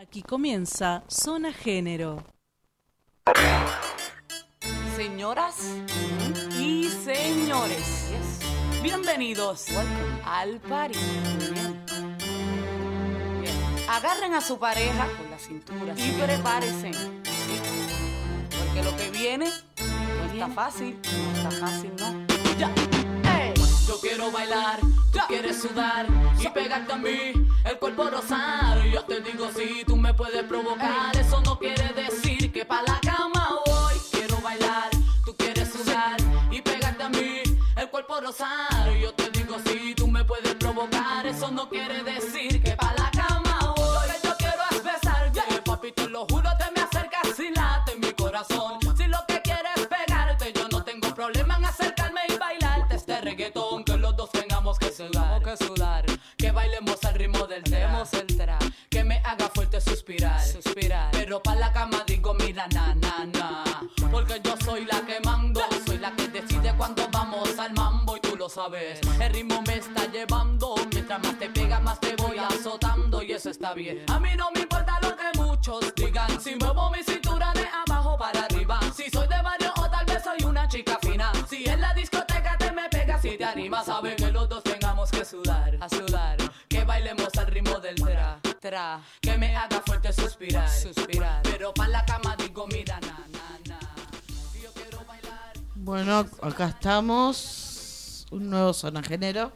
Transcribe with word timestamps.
Aquí 0.00 0.22
comienza 0.22 1.02
Zona 1.08 1.52
Género. 1.52 2.22
Señoras 4.94 5.74
y 6.56 6.88
señores, 6.88 8.08
bienvenidos 8.80 9.66
al 10.24 10.60
party. 10.60 10.96
Bien. 11.50 11.84
Agarren 13.88 14.34
a 14.34 14.40
su 14.40 14.56
pareja 14.60 15.08
con 15.16 15.30
la 15.32 15.38
cintura 15.40 15.92
y 15.96 16.12
prepárense. 16.12 16.92
¿sí? 16.92 17.60
Porque 18.56 18.84
lo 18.84 18.96
que 18.96 19.10
viene 19.10 19.46
no 19.80 20.32
está 20.32 20.46
fácil, 20.46 20.96
no 21.02 21.32
está 21.32 21.50
fácil, 21.50 21.90
¿no? 21.98 22.24
Ya. 22.56 22.72
Yo 23.88 23.98
quiero 24.00 24.30
bailar, 24.30 24.78
tú 25.10 25.18
quieres 25.26 25.60
sudar 25.60 26.06
y 26.38 26.46
pegarte 26.50 26.92
a 26.92 26.96
mí, 26.98 27.32
el 27.64 27.78
cuerpo 27.78 28.10
rosar. 28.10 28.82
Yo 28.86 29.02
te 29.04 29.20
digo 29.20 29.50
si 29.54 29.84
tú 29.84 29.96
me 29.96 30.14
puedes 30.14 30.42
provocar, 30.44 31.16
eso 31.16 31.40
no 31.42 31.58
quiere 31.58 31.92
decir 31.94 32.52
que 32.52 32.64
pa' 32.64 32.82
la 32.82 33.00
cama 33.00 33.48
voy. 33.66 33.94
Quiero 34.10 34.40
bailar, 34.40 34.90
tú 35.24 35.34
quieres 35.36 35.70
sudar 35.70 36.16
y 36.50 36.60
pegarte 36.60 37.02
a 37.02 37.08
mí, 37.08 37.42
el 37.76 37.90
cuerpo 37.90 38.20
rosar. 38.20 38.92
Yo 39.00 39.12
te 39.14 39.30
digo 39.30 39.56
si 39.64 39.94
tú 39.94 40.08
me 40.08 40.24
puedes 40.24 40.54
provocar, 40.54 41.26
eso 41.26 41.50
no 41.50 41.68
quiere 41.68 42.02
decir 42.02 42.17
ritmo 57.18 57.46
del 57.46 57.62
demos 57.64 58.12
el 58.14 58.26
tra, 58.36 58.58
que 58.88 59.04
me 59.04 59.16
haga 59.24 59.48
fuerte 59.48 59.80
suspirar, 59.80 60.40
suspirar. 60.44 61.10
Pero 61.12 61.42
pa' 61.42 61.56
la 61.56 61.72
cama 61.72 62.04
digo, 62.06 62.34
mira, 62.34 62.66
na, 62.68 62.94
na, 62.94 63.24
na. 63.26 63.64
Porque 64.10 64.40
yo 64.42 64.54
soy 64.64 64.84
la 64.84 65.00
que 65.02 65.20
mando, 65.24 65.60
soy 65.86 65.98
la 65.98 66.12
que 66.12 66.28
decide 66.28 66.72
cuando 66.76 67.08
vamos 67.10 67.58
al 67.58 67.72
mambo 67.74 68.16
y 68.16 68.20
tú 68.20 68.36
lo 68.36 68.48
sabes. 68.48 69.00
El 69.20 69.32
ritmo 69.32 69.62
me 69.62 69.76
está 69.76 70.06
llevando, 70.10 70.74
mientras 70.92 71.22
más 71.22 71.38
te 71.38 71.48
pega, 71.50 71.80
más 71.80 72.00
te 72.00 72.14
voy 72.16 72.38
azotando 72.38 73.22
y 73.22 73.32
eso 73.32 73.50
está 73.50 73.74
bien. 73.74 74.04
A 74.08 74.18
mí 74.18 74.30
no 74.36 74.50
me 74.52 74.60
importa 74.60 74.98
lo 75.02 75.16
que 75.16 75.38
muchos 75.38 75.94
digan, 75.94 76.40
si 76.40 76.54
muevo 76.56 76.90
mi 76.90 77.02
cintura 77.02 77.52
de 77.52 77.66
abajo 77.86 78.16
para 78.16 78.44
arriba, 78.44 78.80
si 78.94 79.10
soy 79.10 79.26
de 79.28 79.42
barrio 79.42 79.72
o 79.76 79.90
tal 79.90 80.06
vez 80.06 80.22
soy 80.22 80.44
una 80.46 80.68
chica 80.68 80.98
fina. 81.02 81.32
Si 81.48 81.68
en 81.68 81.80
la 81.80 81.92
discoteca 81.94 82.56
te 82.58 82.72
me 82.72 82.88
pegas 82.88 83.24
y 83.24 83.36
te 83.36 83.44
animas, 83.44 83.86
saben 83.86 84.16
que 84.16 84.30
los 84.30 84.48
dos 84.48 84.62
tengamos 84.62 85.10
que 85.10 85.24
sudar, 85.24 85.76
a 85.80 85.88
sudar, 85.88 86.06
que 86.06 86.07
bailemos 86.98 87.36
al 87.36 87.46
ritmo 87.46 87.78
del 87.78 87.94
tra, 87.94 88.40
tra, 88.60 89.00
que 89.20 89.38
me 89.38 89.54
haga 89.54 89.80
fuerte 89.82 90.12
suspirar, 90.12 90.68
suspirar. 90.68 91.42
Pero 91.44 91.72
pa' 91.72 91.86
la 91.86 92.04
cama 92.04 92.34
digo, 92.36 92.66
mira, 92.66 92.98
na, 93.00 93.24
na, 93.30 93.58
na. 93.68 93.78
Yo 94.60 94.72
quiero 94.72 95.04
bailar. 95.06 95.52
Bueno, 95.76 96.26
acá 96.42 96.68
estamos. 96.70 98.26
Un 98.32 98.50
nuevo 98.50 98.72
zona 98.72 99.00
género. 99.02 99.52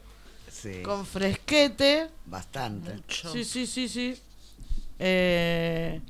Sí, 0.49 0.83
Con 0.83 1.05
fresquete. 1.05 2.11
bastante. 2.27 3.01
Sí, 3.09 3.45
sí, 3.45 3.67
sí, 3.67 3.89
sí. 3.89 4.17
Eh, 5.01 6.01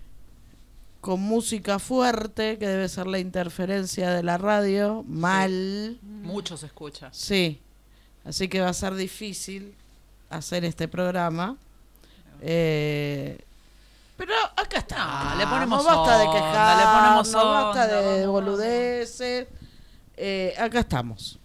con 1.01 1.19
música 1.19 1.79
fuerte, 1.79 2.59
que 2.59 2.69
debe 2.69 2.91
ser 2.91 3.07
la 3.07 3.19
interferencia 3.19 4.11
de 4.11 4.23
la 4.23 4.37
radio. 4.37 5.03
Mal. 5.09 5.99
Mucho 6.03 6.59
se 6.59 6.67
escucha. 6.67 7.09
Sí. 7.13 7.63
Así 8.25 8.49
que 8.49 8.61
va 8.61 8.69
a 8.69 8.75
ser 8.75 8.95
difícil 8.95 9.75
hacer 10.33 10.65
este 10.65 10.89
programa. 10.89 11.57
Eh, 12.41 13.39
pero 14.17 14.33
acá 14.57 14.79
está. 14.79 15.31
No, 15.33 15.37
le 15.37 15.47
ponemos 15.47 15.85
no 15.85 15.97
basta 15.97 16.19
de 16.19 16.25
quejar, 16.31 16.77
le 16.79 17.01
ponemos 17.01 17.33
no 17.33 17.45
basta 17.51 17.87
de 17.87 18.27
boludeces. 18.27 19.47
Eh, 20.17 20.55
acá 20.59 20.81
estamos. 20.81 21.39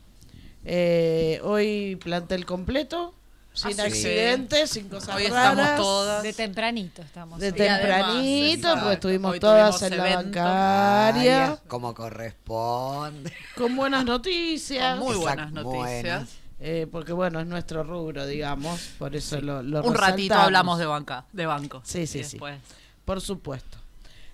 Eh, 0.66 1.40
hoy 1.44 1.96
plantel 2.04 2.46
completo, 2.46 3.14
sin 3.54 3.74
sí. 3.74 3.82
accidentes, 3.82 4.70
sin 4.70 4.90
cosas 4.90 5.16
Hoy 5.16 5.24
estamos 5.26 5.58
raras. 5.58 5.78
todas. 5.80 6.24
De 6.24 6.34
tempranito 6.34 7.02
estamos. 7.02 7.40
De 7.40 7.48
hoy. 7.52 7.62
Además, 7.62 7.80
tempranito, 7.80 8.56
exacto, 8.68 8.80
porque 8.82 8.94
estuvimos 8.96 9.32
hoy 9.32 9.40
todas 9.40 9.82
en 9.84 9.98
la 9.98 10.16
bancaria, 10.16 11.60
Como 11.68 11.94
corresponde. 11.96 13.34
con 13.56 13.76
buenas 13.76 14.04
noticias. 14.06 15.00
Muy 15.00 15.16
buenas 15.16 15.52
noticias. 15.52 16.04
buenas. 16.04 16.47
Eh, 16.60 16.88
porque 16.92 17.14
bueno, 17.14 17.40
es 17.40 17.46
nuestro 17.48 17.84
rubro, 17.84 18.26
digamos, 18.26 18.80
por 18.98 19.16
eso 19.16 19.40
lo, 19.42 19.62
lo 19.62 19.84
Un 19.84 19.94
ratito 19.94 20.34
hablamos 20.34 20.80
de 20.80 20.86
banca, 20.88 21.26
de 21.32 21.46
banco. 21.46 21.82
Sí, 21.86 22.08
sí, 22.08 22.24
sí. 22.24 22.32
después- 22.38 22.60
Por 23.06 23.22
supuesto. 23.22 23.78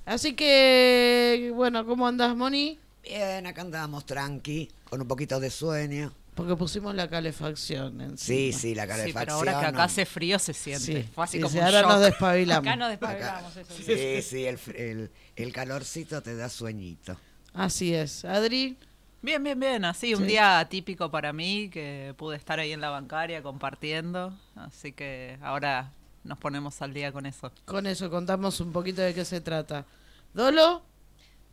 Así 0.06 0.34
que, 0.34 1.52
bueno, 1.54 1.86
¿cómo 1.86 2.08
andás, 2.08 2.36
Moni? 2.36 2.80
Bien, 3.04 3.46
acá 3.46 3.62
andamos 3.62 4.06
tranqui, 4.06 4.70
con 4.90 5.02
un 5.02 5.08
poquito 5.08 5.40
de 5.40 5.50
sueño. 5.50 6.14
Porque 6.36 6.56
pusimos 6.56 6.96
la 6.96 7.08
calefacción 7.10 8.02
encima. 8.02 8.18
Sí, 8.18 8.54
sí, 8.54 8.74
la 8.74 8.84
Sí, 8.84 8.88
calefacción. 8.90 9.20
pero 9.20 9.34
ahora 9.34 9.60
que 9.60 9.66
acá 9.68 9.84
hace 9.84 10.06
frío 10.06 10.40
se 10.40 10.54
siente. 10.54 11.04
Sí, 11.04 11.10
Fue 11.14 11.26
así 11.26 11.38
sí, 11.38 11.42
como 11.44 11.52
sí, 11.52 11.58
un 11.60 11.64
ahora 11.66 11.82
shock. 11.82 11.90
nos 11.92 12.02
despabilamos. 12.02 12.68
Acá 12.68 12.76
nos 12.76 12.92
Acá- 12.94 13.08
despabilamos 13.08 13.58
eso. 13.58 13.74
sí. 13.76 13.84
Sí, 13.84 14.22
sí, 14.24 14.46
el, 14.46 14.60
el, 14.76 15.12
el 15.36 15.54
calorcito 15.54 16.24
te 16.24 16.36
da 16.36 16.50
sueñito. 16.50 17.18
Así 17.54 17.94
es. 17.94 18.26
Adri, 18.26 18.78
Bien, 19.24 19.42
bien, 19.44 19.60
bien. 19.60 19.86
Así, 19.86 20.14
un 20.14 20.22
Sí. 20.22 20.28
día 20.28 20.68
típico 20.70 21.10
para 21.10 21.34
mí 21.34 21.70
que 21.70 22.14
pude 22.18 22.36
estar 22.38 22.60
ahí 22.60 22.72
en 22.74 22.82
la 22.82 22.90
bancaria 22.90 23.42
compartiendo. 23.42 24.38
Así 24.56 24.92
que 24.92 25.38
ahora 25.42 25.92
nos 26.24 26.38
ponemos 26.38 26.80
al 26.82 26.94
día 26.94 27.12
con 27.12 27.26
eso. 27.26 27.52
con 27.66 27.88
eso 27.88 28.10
contamos 28.12 28.60
un 28.60 28.72
poquito 28.72 29.02
de 29.02 29.14
qué 29.16 29.26
se 29.26 29.42
trata. 29.42 29.86
Dolo, 30.34 30.84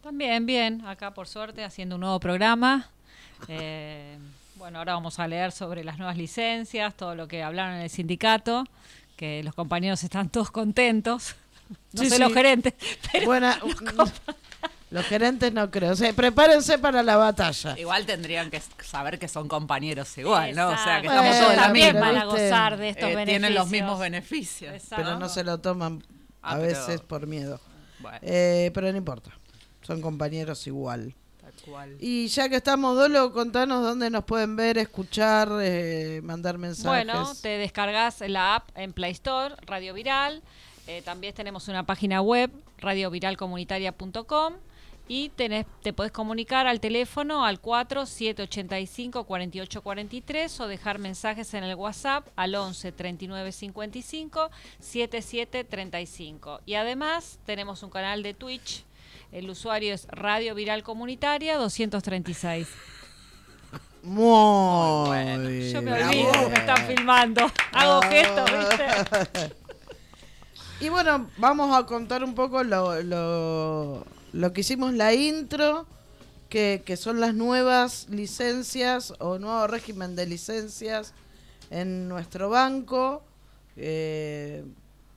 También, 0.03 0.47
bien. 0.47 0.85
Acá, 0.87 1.13
por 1.15 1.29
suerte, 1.29 1.63
haciendo 1.63 1.95
un 1.97 2.01
nuevo 2.01 2.19
programa. 2.21 2.89
Eh, 3.49 4.19
bueno, 4.57 4.79
ahora 4.79 4.95
vamos 4.95 5.19
a 5.19 5.29
leer 5.29 5.53
sobre 5.53 5.85
las 5.85 5.99
nuevas 5.99 6.17
licencias, 6.17 6.95
todo 6.97 7.15
lo 7.15 7.29
que 7.29 7.43
hablaron 7.43 7.75
en 7.77 7.83
el 7.83 7.91
sindicato, 7.91 8.65
que 9.17 9.43
los 9.45 9.55
compañeros 9.55 10.03
están 10.03 10.29
todos 10.29 10.51
contentos. 10.51 11.37
No 11.93 12.03
Sí, 12.03 12.09
sé 12.11 12.17
sí. 12.17 12.23
los 12.23 12.33
gerentes, 12.35 12.75
pero 13.13 13.27
buena. 13.27 13.57
Los 13.97 14.13
gerentes 15.07 15.53
no 15.53 15.71
creo. 15.71 15.93
O 15.93 15.97
sea, 15.97 16.13
prepárense 16.13 16.79
para 16.79 17.03
la 17.03 17.17
batalla. 17.17 17.79
Igual 17.79 18.07
tendrían 18.07 18.51
que 18.51 18.61
saber 18.83 19.19
que 19.19 19.29
son 19.29 19.47
compañeros 19.49 20.17
igual, 20.19 20.55
¿no? 20.55 20.69
O 20.71 20.77
sea, 20.77 21.01
que 21.01 21.07
estamos 21.07 21.31
Bueno, 21.31 21.45
todos 21.45 21.57
la 21.57 21.63
también 21.63 21.87
misma. 21.95 22.01
van 22.01 22.17
a 22.19 22.25
¿viste? 22.27 22.43
gozar 22.49 22.77
de 22.77 22.89
estos 22.89 23.05
Eh, 23.05 23.15
beneficios. 23.15 23.27
tienen 23.41 23.55
los 23.55 23.69
mismos 23.69 23.99
beneficios. 24.01 24.75
Exacto. 24.75 24.97
Pero 25.05 25.19
no 25.19 25.29
se 25.29 25.45
lo 25.45 25.59
toman 25.59 26.03
Ah, 26.43 26.53
a 26.53 26.57
pero- 26.57 26.67
veces 26.67 27.01
por 27.03 27.27
miedo. 27.27 27.61
Bueno, 28.01 28.19
Eh, 28.23 28.71
pero 28.75 28.91
no 28.91 28.99
importa. 28.99 29.31
Son 29.83 30.01
compañeros 30.01 30.67
igual. 30.67 31.15
tal 31.41 31.53
cual. 31.65 31.97
Y 32.01 32.27
ya 32.29 32.49
que 32.49 32.57
estamos, 32.57 32.97
Dolo, 32.97 33.33
contanos 33.33 33.83
dónde 33.83 34.09
nos 34.11 34.25
pueden 34.25 34.57
ver, 34.57 34.79
escuchar, 34.79 35.49
eh, 35.61 36.21
mandar 36.25 36.59
mensajes. 36.59 36.87
Bueno, 37.07 37.33
te 37.43 37.49
descargas 37.59 38.21
la 38.27 38.57
app 38.57 38.69
en 38.77 38.93
Play 38.93 39.13
Store, 39.13 39.55
Radio 39.67 39.95
Viral. 39.95 40.43
Eh, 40.87 41.03
también 41.05 41.35
tenemos 41.35 41.69
una 41.69 41.85
página 41.87 42.21
web, 42.23 42.51
radioviralcomunitaria.com. 42.79 44.55
Y 45.13 45.31
tenés, 45.31 45.67
te 45.83 45.93
podés 45.93 46.13
comunicar 46.13 46.69
al 46.69 46.79
teléfono 46.79 47.45
al 47.45 47.61
4785-4843 47.61 50.61
o 50.61 50.69
dejar 50.69 51.01
mensajes 51.01 51.53
en 51.55 51.65
el 51.65 51.75
WhatsApp 51.75 52.29
al 52.37 52.55
11 52.55 52.93
39 52.93 53.51
55 53.51 54.51
77 54.79 55.65
35. 55.65 56.61
Y 56.65 56.75
además 56.75 57.41
tenemos 57.45 57.83
un 57.83 57.91
canal 57.91 58.23
de 58.23 58.35
Twitch. 58.35 58.85
El 59.33 59.51
usuario 59.51 59.95
es 59.95 60.07
Radio 60.13 60.55
Viral 60.55 60.85
Comunitaria 60.85 61.57
236. 61.57 62.69
Muy 64.05 65.09
bueno. 65.09 65.49
bien. 65.49 65.73
Yo 65.73 65.83
me 65.83 65.93
olvido, 65.93 66.51
me 66.51 66.55
están 66.55 66.87
filmando. 66.87 67.51
Hago 67.73 68.01
gestos, 68.03 68.49
¿viste? 68.49 68.87
Y 70.81 70.89
bueno, 70.89 71.29
vamos 71.37 71.77
a 71.77 71.85
contar 71.85 72.25
un 72.25 72.35
poco 72.35 72.65
lo, 72.65 73.03
lo, 73.03 74.07
lo 74.33 74.53
que 74.53 74.61
hicimos 74.63 74.95
la 74.95 75.13
intro, 75.15 75.87
que, 76.49 76.83
que 76.85 76.97
son 76.97 77.21
las 77.21 77.35
nuevas 77.35 78.07
licencias 78.11 79.15
o 79.19 79.39
nuevo 79.39 79.67
régimen 79.67 80.17
de 80.17 80.27
licencias 80.27 81.13
en 81.71 82.09
nuestro 82.09 82.51
banco, 82.51 83.23
eh, 83.77 84.65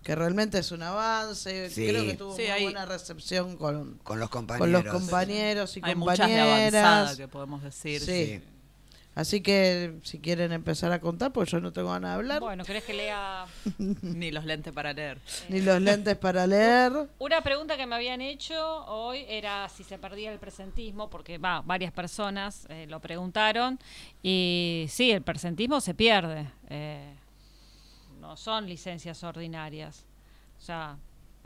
que 0.04 0.16
realmente 0.16 0.60
es 0.60 0.72
un 0.72 0.84
avance. 0.84 1.70
Sí. 1.70 1.88
Creo 1.88 2.04
que 2.06 2.14
tuvo 2.16 2.36
Sí, 2.36 2.44
muy 2.44 2.52
hay- 2.52 2.64
buena 2.66 2.86
recepción 2.86 3.56
con, 3.58 3.98
Con 4.04 4.20
los 4.20 4.30
con 4.30 4.42
compañeros. 4.46 4.84
los 4.84 4.94
compañeros 4.94 5.78
y 5.78 5.82
Hay 5.84 5.96
muchas 5.96 6.18
de 6.30 6.36
compañeras. 6.36 6.84
avanzada 6.86 7.18
que 7.18 7.28
podemos 7.28 7.64
decir. 7.64 8.02
Sí. 8.02 8.42
Sí. 9.14 9.20
Así 9.20 9.42
que 9.42 10.00
si 10.04 10.20
quieren 10.20 10.52
empezar 10.52 10.92
a 10.92 11.00
contar, 11.00 11.32
pues 11.32 11.50
yo 11.52 11.60
no 11.60 11.72
tengo 11.72 11.90
ganas 11.92 12.12
de 12.12 12.16
hablar, 12.16 12.40
Bueno, 12.42 12.64
¿querés 12.66 12.84
que 12.84 12.94
lea 12.94 13.46
Ni 13.78 14.32
los 14.32 14.46
lentes 14.46 14.74
para 14.74 14.94
leer. 14.94 15.20
ni 15.50 15.62
los 15.62 15.82
lentes 15.82 16.16
para 16.18 16.48
leer. 16.48 16.92
Una 17.20 17.42
pregunta 17.42 17.78
que 17.78 17.86
me 17.86 17.96
habían 17.96 18.22
hecho 18.22 18.86
hoy 18.86 19.26
era 19.28 19.70
si 19.70 19.84
se 19.84 19.98
perdía 20.00 20.32
el 20.32 20.40
presentismo, 20.40 21.10
porque 21.10 21.38
va, 21.38 21.62
varias 21.62 21.92
personas 21.92 22.66
eh, 22.70 22.86
lo 22.90 23.00
preguntaron. 23.00 23.80
Y 24.22 24.86
sí, 24.90 25.12
el 25.12 25.22
presentismo 25.22 25.80
se 25.82 25.94
pierde. 25.94 26.48
eh, 26.70 27.14
no 28.20 28.38
son 28.38 28.68
licencias 28.70 29.22
ordinarias. 29.24 30.06
O 30.58 30.62
sea, 30.62 30.98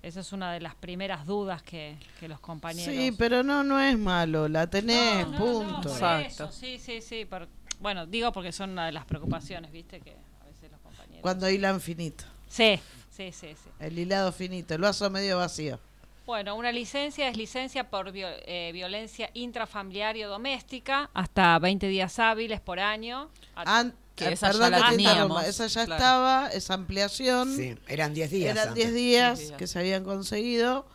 esa 0.02 0.20
es 0.22 0.32
una 0.32 0.54
de 0.54 0.60
las 0.60 0.76
primeras 0.76 1.26
dudas 1.26 1.62
que, 1.64 1.98
que 2.20 2.28
los 2.28 2.40
compañeros. 2.40 2.94
Sí, 2.96 3.12
pero 3.18 3.44
no, 3.44 3.64
no 3.64 3.80
es 3.80 3.98
malo, 3.98 4.48
la 4.48 4.68
tenés, 4.70 5.26
No, 5.28 5.32
no, 5.34 5.38
punto. 5.38 5.90
no, 5.90 5.94
Exacto. 5.94 6.28
eso, 6.46 6.52
sí, 6.52 6.80
sí, 6.80 7.02
sí. 7.02 7.26
por- 7.26 7.48
bueno, 7.80 8.06
digo 8.06 8.32
porque 8.32 8.52
son 8.52 8.72
una 8.72 8.86
de 8.88 8.92
las 8.92 9.06
preocupaciones, 9.06 9.72
¿viste? 9.72 10.00
Que 10.00 10.16
a 10.42 10.46
veces 10.46 10.72
los 10.72 10.80
compañeros. 10.82 11.22
Cuando 11.22 11.50
hilan 11.50 11.80
finito, 11.82 12.24
Sí, 12.48 12.80
sí, 13.12 13.32
sí, 13.32 13.50
sí. 13.54 13.70
el 13.80 14.00
hilado 14.00 14.32
finito, 14.32 14.74
el 14.74 14.82
vaso 14.82 15.10
medio 15.10 15.38
vacío. 15.38 15.80
Bueno, 16.26 16.56
una 16.56 16.72
licencia 16.74 17.30
es 17.30 17.38
licencia 17.38 17.90
por 17.90 18.12
eh, 18.14 18.72
violencia 18.74 19.30
intrafamiliar 19.34 20.18
y 20.18 20.24
o 20.26 20.30
doméstica, 20.30 21.10
hasta 21.14 21.58
20 21.60 21.88
días 21.88 22.20
hábiles 22.20 22.60
por 22.60 22.80
año. 22.80 23.30
An- 23.56 23.94
Que 24.18 24.26
eh, 24.26 24.34
esa 24.34 24.48
ya 24.48 24.52
perdón 24.54 24.72
la 24.72 24.90
teníamos, 24.90 25.44
esa 25.46 25.68
ya 25.68 25.86
claro. 25.86 25.94
estaba, 26.02 26.48
esa 26.50 26.74
ampliación. 26.74 27.56
Sí, 27.56 27.76
eran 27.88 28.14
10 28.14 28.32
días. 28.32 28.52
Eran 28.52 28.68
antes. 28.70 28.84
10 28.84 28.94
días 28.94 29.38
Diez 29.38 29.48
días. 29.50 29.58
que 29.60 29.68
se 29.68 29.80
habían 29.80 30.04
conseguido, 30.04 30.86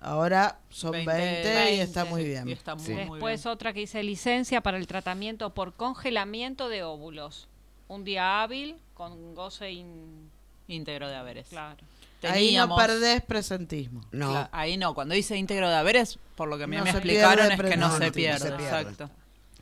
ahora 0.00 0.60
son 0.70 0.92
20, 0.92 1.74
y 1.74 1.80
está 1.80 2.04
muy 2.06 2.24
bien. 2.24 2.48
Y 2.48 2.52
está 2.52 2.74
muy, 2.76 2.84
Sí. 2.86 2.92
muy 2.92 3.00
Después 3.18 3.42
bien. 3.42 3.52
otra 3.52 3.72
que 3.72 3.80
dice 3.80 4.02
licencia 4.02 4.60
para 4.62 4.78
el 4.78 4.86
tratamiento 4.86 5.52
por 5.54 5.74
congelamiento 5.74 6.68
de 6.68 6.82
óvulos. 6.84 7.48
Un 7.88 8.04
día 8.04 8.42
hábil 8.42 8.76
con 8.94 9.34
goce 9.34 9.70
in... 9.72 10.30
Íntegro 10.70 11.08
de 11.08 11.16
haberes. 11.16 11.46
Claro. 11.48 11.78
Ahí 12.22 12.54
no 12.54 12.66
Teníamos- 12.68 12.80
perdés 12.82 13.22
presentismo. 13.22 14.02
No, 14.12 14.32
Cla- 14.34 14.48
ahí 14.52 14.76
no, 14.76 14.92
cuando 14.94 15.14
dice 15.14 15.34
íntegro 15.36 15.68
de 15.70 15.76
haberes, 15.76 16.18
por 16.36 16.48
lo 16.48 16.58
que 16.58 16.64
a 16.64 16.66
mí 16.66 16.76
No 16.76 16.84
me 16.84 16.90
explicaron 16.90 17.46
pierde, 17.48 17.54
es 17.64 17.70
que 17.70 17.76
no, 17.78 17.88
no, 17.88 17.94
se, 17.94 18.00
no, 18.00 18.06
no 18.06 18.12
pierde, 18.12 18.38
se 18.38 18.52
pierde. 18.52 18.64
exacto. 18.64 19.10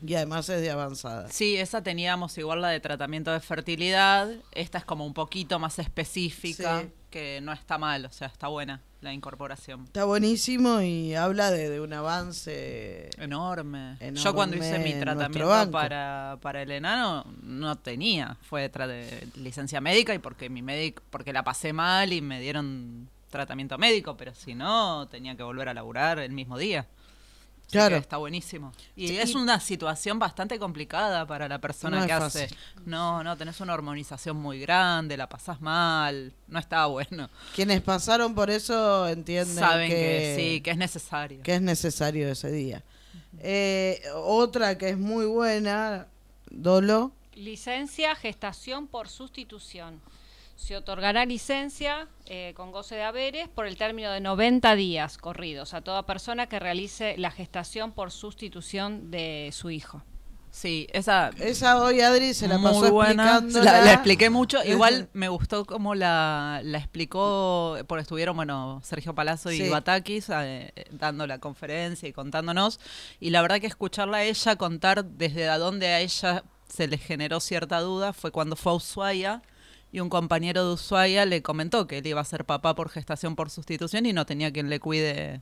Y 0.05 0.13
además 0.15 0.47
es 0.49 0.61
de 0.61 0.69
avanzada. 0.69 1.27
Sí, 1.29 1.57
esa 1.57 1.81
teníamos 1.81 2.37
igual 2.37 2.61
la 2.61 2.69
de 2.69 2.79
tratamiento 2.79 3.31
de 3.31 3.39
fertilidad, 3.39 4.29
esta 4.51 4.77
es 4.77 4.85
como 4.85 5.05
un 5.05 5.13
poquito 5.13 5.57
más 5.59 5.79
específica, 5.79 6.81
Sí. 6.81 6.89
que 7.09 7.39
no 7.41 7.51
está 7.53 7.77
mal, 7.77 8.05
o 8.05 8.11
sea, 8.11 8.27
está 8.27 8.47
buena 8.47 8.81
la 9.01 9.13
incorporación. 9.13 9.83
Está 9.85 10.05
buenísimo 10.05 10.81
y 10.81 11.13
habla 11.15 11.51
de, 11.51 11.69
de 11.69 11.79
un 11.81 11.93
avance. 11.93 13.09
Enorme. 13.17 13.95
Enorme 13.99 14.19
Yo 14.19 14.33
cuando 14.33 14.57
hice 14.57 14.79
mi 14.79 14.93
tratamiento 14.93 15.71
para, 15.71 16.37
para 16.41 16.61
el 16.63 16.71
enano 16.71 17.25
no 17.43 17.75
tenía, 17.77 18.37
fue 18.41 18.69
de 18.69 19.27
licencia 19.35 19.81
médica 19.81 20.13
y 20.13 20.19
porque 20.19 20.49
mi 20.49 20.61
médico, 20.61 21.03
porque 21.09 21.31
la 21.33 21.43
pasé 21.43 21.73
mal 21.73 22.11
y 22.11 22.21
me 22.21 22.39
dieron 22.41 23.07
tratamiento 23.29 23.77
médico, 23.77 24.15
pero 24.17 24.33
si 24.33 24.55
no 24.55 25.07
tenía 25.09 25.35
que 25.35 25.43
volver 25.43 25.69
a 25.69 25.73
laburar 25.73 26.19
el 26.19 26.31
mismo 26.31 26.57
día. 26.57 26.87
Claro. 27.69 27.95
que 27.95 28.01
está 28.01 28.17
buenísimo. 28.17 28.71
Y 28.95 29.09
Sí, 29.09 29.17
es 29.17 29.35
una 29.35 29.59
situación 29.59 30.19
bastante 30.19 30.57
complicada 30.57 31.25
para 31.27 31.47
la 31.49 31.59
persona 31.59 31.99
No 31.99 32.05
que 32.07 32.13
hace. 32.13 32.49
No, 32.85 33.23
no, 33.23 33.35
tenés 33.35 33.59
una 33.59 33.73
hormonización 33.73 34.37
muy 34.37 34.59
grande, 34.59 35.17
la 35.17 35.27
pasás 35.27 35.59
mal, 35.59 36.33
no 36.47 36.59
está 36.59 36.85
bueno. 36.85 37.29
Quienes 37.55 37.81
pasaron 37.81 38.33
por 38.35 38.49
eso 38.49 39.07
entienden 39.09 39.55
Saben 39.57 39.89
que, 39.89 39.95
que, 39.95 40.35
sí, 40.37 40.61
que 40.61 40.71
es 40.71 40.77
necesario. 40.77 41.43
que 41.43 41.55
es 41.55 41.61
necesario 41.61 42.29
ese 42.29 42.51
día. 42.51 42.83
Eh, 43.39 44.01
otra 44.15 44.77
que 44.77 44.89
es 44.89 44.97
muy 44.97 45.25
buena, 45.25 46.07
Dolo. 46.49 47.11
Licencia, 47.35 48.15
gestación 48.15 48.87
por 48.87 49.09
sustitución. 49.09 50.01
Se 50.57 50.75
otorgará 50.75 51.23
licencia 51.25 52.07
eh, 52.25 52.53
con 52.57 52.71
goce 52.71 52.95
de 52.95 53.03
haberes 53.03 53.47
por 53.47 53.67
el 53.67 53.77
término 53.77 54.11
de 54.11 54.19
90 54.19 54.75
días 54.75 55.17
corridos 55.17 55.73
a 55.73 55.81
toda 55.81 56.05
persona 56.05 56.47
que 56.47 56.59
realice 56.59 57.15
la 57.17 57.31
gestación 57.31 57.91
por 57.93 58.11
sustitución 58.11 59.09
de 59.09 59.51
su 59.53 59.69
hijo. 59.69 60.03
Sí, 60.49 60.87
esa 60.91 61.29
Esa 61.37 61.79
hoy 61.83 62.01
Adri 62.01 62.33
se 62.33 62.47
la 62.47 62.57
muy 62.57 62.71
pasó 62.71 62.91
buena. 62.91 63.23
explicándola. 63.35 63.71
La, 63.71 63.81
la 63.85 63.93
expliqué 63.93 64.29
mucho. 64.31 64.63
Igual 64.63 65.07
me 65.13 65.29
gustó 65.29 65.63
cómo 65.65 65.93
la, 65.93 66.61
la 66.63 66.79
explicó, 66.79 67.77
porque 67.87 68.01
estuvieron, 68.01 68.35
bueno, 68.35 68.81
Sergio 68.83 69.13
Palazzo 69.13 69.51
y 69.51 69.57
Sí. 69.59 69.69
Batakis 69.69 70.27
eh, 70.31 70.73
dando 70.89 71.27
la 71.27 71.37
conferencia 71.37 72.09
y 72.09 72.13
contándonos. 72.13 72.79
Y 73.19 73.29
la 73.29 73.43
verdad 73.43 73.59
que 73.61 73.67
escucharla 73.67 74.17
a 74.17 74.23
ella 74.23 74.55
contar 74.55 75.05
desde 75.05 75.47
a 75.47 75.59
dónde 75.59 75.87
a 75.89 75.99
ella 75.99 76.43
se 76.67 76.87
le 76.87 76.97
generó 76.97 77.39
cierta 77.39 77.79
duda 77.81 78.11
fue 78.11 78.31
cuando 78.31 78.55
fue 78.55 78.71
a 78.71 78.75
Ushuaia 78.75 79.41
y 79.97 79.99
un 79.99 80.09
compañero 80.09 80.67
de 80.67 80.73
Ushuaia 80.75 81.25
le 81.25 81.41
comentó 81.41 81.87
que 81.87 81.97
él 81.97 82.05
iba 82.05 82.21
a 82.21 82.25
ser 82.25 82.45
papá 82.45 82.75
por 82.75 82.89
gestación 82.89 83.35
por 83.35 83.49
sustitución 83.49 84.05
y 84.05 84.13
no 84.13 84.27
tenía 84.27 84.53
quien 84.53 84.69
le 84.69 84.79
cuide 84.79 85.41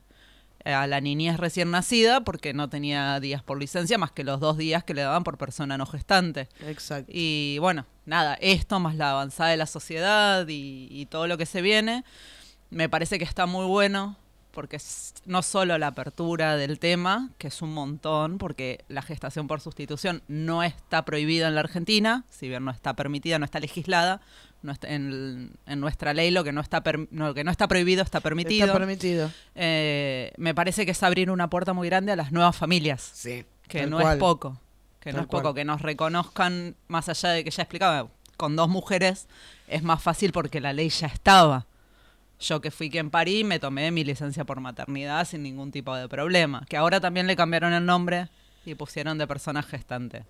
eh, 0.64 0.72
a 0.72 0.86
la 0.86 1.02
niñez 1.02 1.36
recién 1.36 1.70
nacida 1.70 2.22
porque 2.22 2.54
no 2.54 2.70
tenía 2.70 3.20
días 3.20 3.42
por 3.42 3.58
licencia 3.58 3.98
más 3.98 4.12
que 4.12 4.24
los 4.24 4.40
dos 4.40 4.56
días 4.56 4.82
que 4.82 4.94
le 4.94 5.02
daban 5.02 5.24
por 5.24 5.36
persona 5.36 5.76
no 5.76 5.84
gestante. 5.84 6.48
Exacto. 6.66 7.12
Y 7.14 7.58
bueno, 7.60 7.84
nada, 8.06 8.38
esto 8.40 8.80
más 8.80 8.96
la 8.96 9.10
avanzada 9.10 9.50
de 9.50 9.58
la 9.58 9.66
sociedad 9.66 10.48
y, 10.48 10.88
y 10.90 11.04
todo 11.04 11.26
lo 11.26 11.36
que 11.36 11.44
se 11.44 11.60
viene, 11.60 12.02
me 12.70 12.88
parece 12.88 13.18
que 13.18 13.24
está 13.24 13.44
muy 13.44 13.66
bueno 13.66 14.16
porque 14.56 14.76
es 14.76 15.12
no 15.26 15.42
solo 15.42 15.76
la 15.76 15.88
apertura 15.88 16.56
del 16.56 16.78
tema, 16.78 17.28
que 17.36 17.48
es 17.48 17.60
un 17.60 17.74
montón, 17.74 18.38
porque 18.38 18.86
la 18.88 19.02
gestación 19.02 19.48
por 19.48 19.60
sustitución 19.60 20.22
no 20.28 20.62
está 20.62 21.04
prohibida 21.04 21.48
en 21.48 21.56
la 21.56 21.60
Argentina, 21.60 22.24
si 22.30 22.48
bien 22.48 22.64
no 22.64 22.70
está 22.70 22.96
permitida, 22.96 23.38
no 23.38 23.44
está 23.44 23.60
legislada, 23.60 24.22
en, 24.82 25.52
en 25.66 25.80
nuestra 25.80 26.12
ley 26.14 26.30
lo 26.30 26.42
que 26.44 26.52
no 26.52 26.60
está 26.60 26.82
per- 26.82 27.08
no, 27.10 27.28
lo 27.28 27.34
que 27.34 27.44
no 27.44 27.50
está 27.50 27.68
prohibido 27.68 28.02
está 28.02 28.20
permitido. 28.20 28.66
Está 28.66 28.78
permitido. 28.78 29.30
Eh, 29.54 30.32
me 30.36 30.54
parece 30.54 30.84
que 30.84 30.92
es 30.92 31.02
abrir 31.02 31.30
una 31.30 31.48
puerta 31.50 31.72
muy 31.72 31.88
grande 31.88 32.12
a 32.12 32.16
las 32.16 32.32
nuevas 32.32 32.56
familias 32.56 33.10
Sí. 33.14 33.44
que 33.68 33.86
no 33.86 33.98
cual. 34.00 34.14
es 34.14 34.18
poco, 34.20 34.60
que 35.00 35.12
no 35.12 35.20
es 35.20 35.26
poco, 35.26 35.54
que 35.54 35.64
nos 35.64 35.82
reconozcan, 35.82 36.74
más 36.88 37.08
allá 37.08 37.30
de 37.30 37.44
que 37.44 37.50
ya 37.50 37.62
explicaba, 37.62 38.08
con 38.36 38.56
dos 38.56 38.68
mujeres 38.68 39.28
es 39.68 39.82
más 39.82 40.02
fácil 40.02 40.32
porque 40.32 40.60
la 40.60 40.72
ley 40.72 40.88
ya 40.90 41.06
estaba. 41.06 41.66
Yo 42.38 42.60
que 42.60 42.70
fui 42.70 42.90
quien 42.90 43.08
parí, 43.10 43.44
me 43.44 43.58
tomé 43.58 43.90
mi 43.90 44.04
licencia 44.04 44.44
por 44.44 44.60
maternidad 44.60 45.26
sin 45.26 45.42
ningún 45.42 45.70
tipo 45.72 45.94
de 45.96 46.06
problema. 46.08 46.66
Que 46.68 46.76
ahora 46.76 47.00
también 47.00 47.26
le 47.26 47.34
cambiaron 47.34 47.72
el 47.72 47.86
nombre 47.86 48.28
y 48.66 48.74
pusieron 48.74 49.16
de 49.18 49.26
persona 49.26 49.62
gestante. 49.62 50.24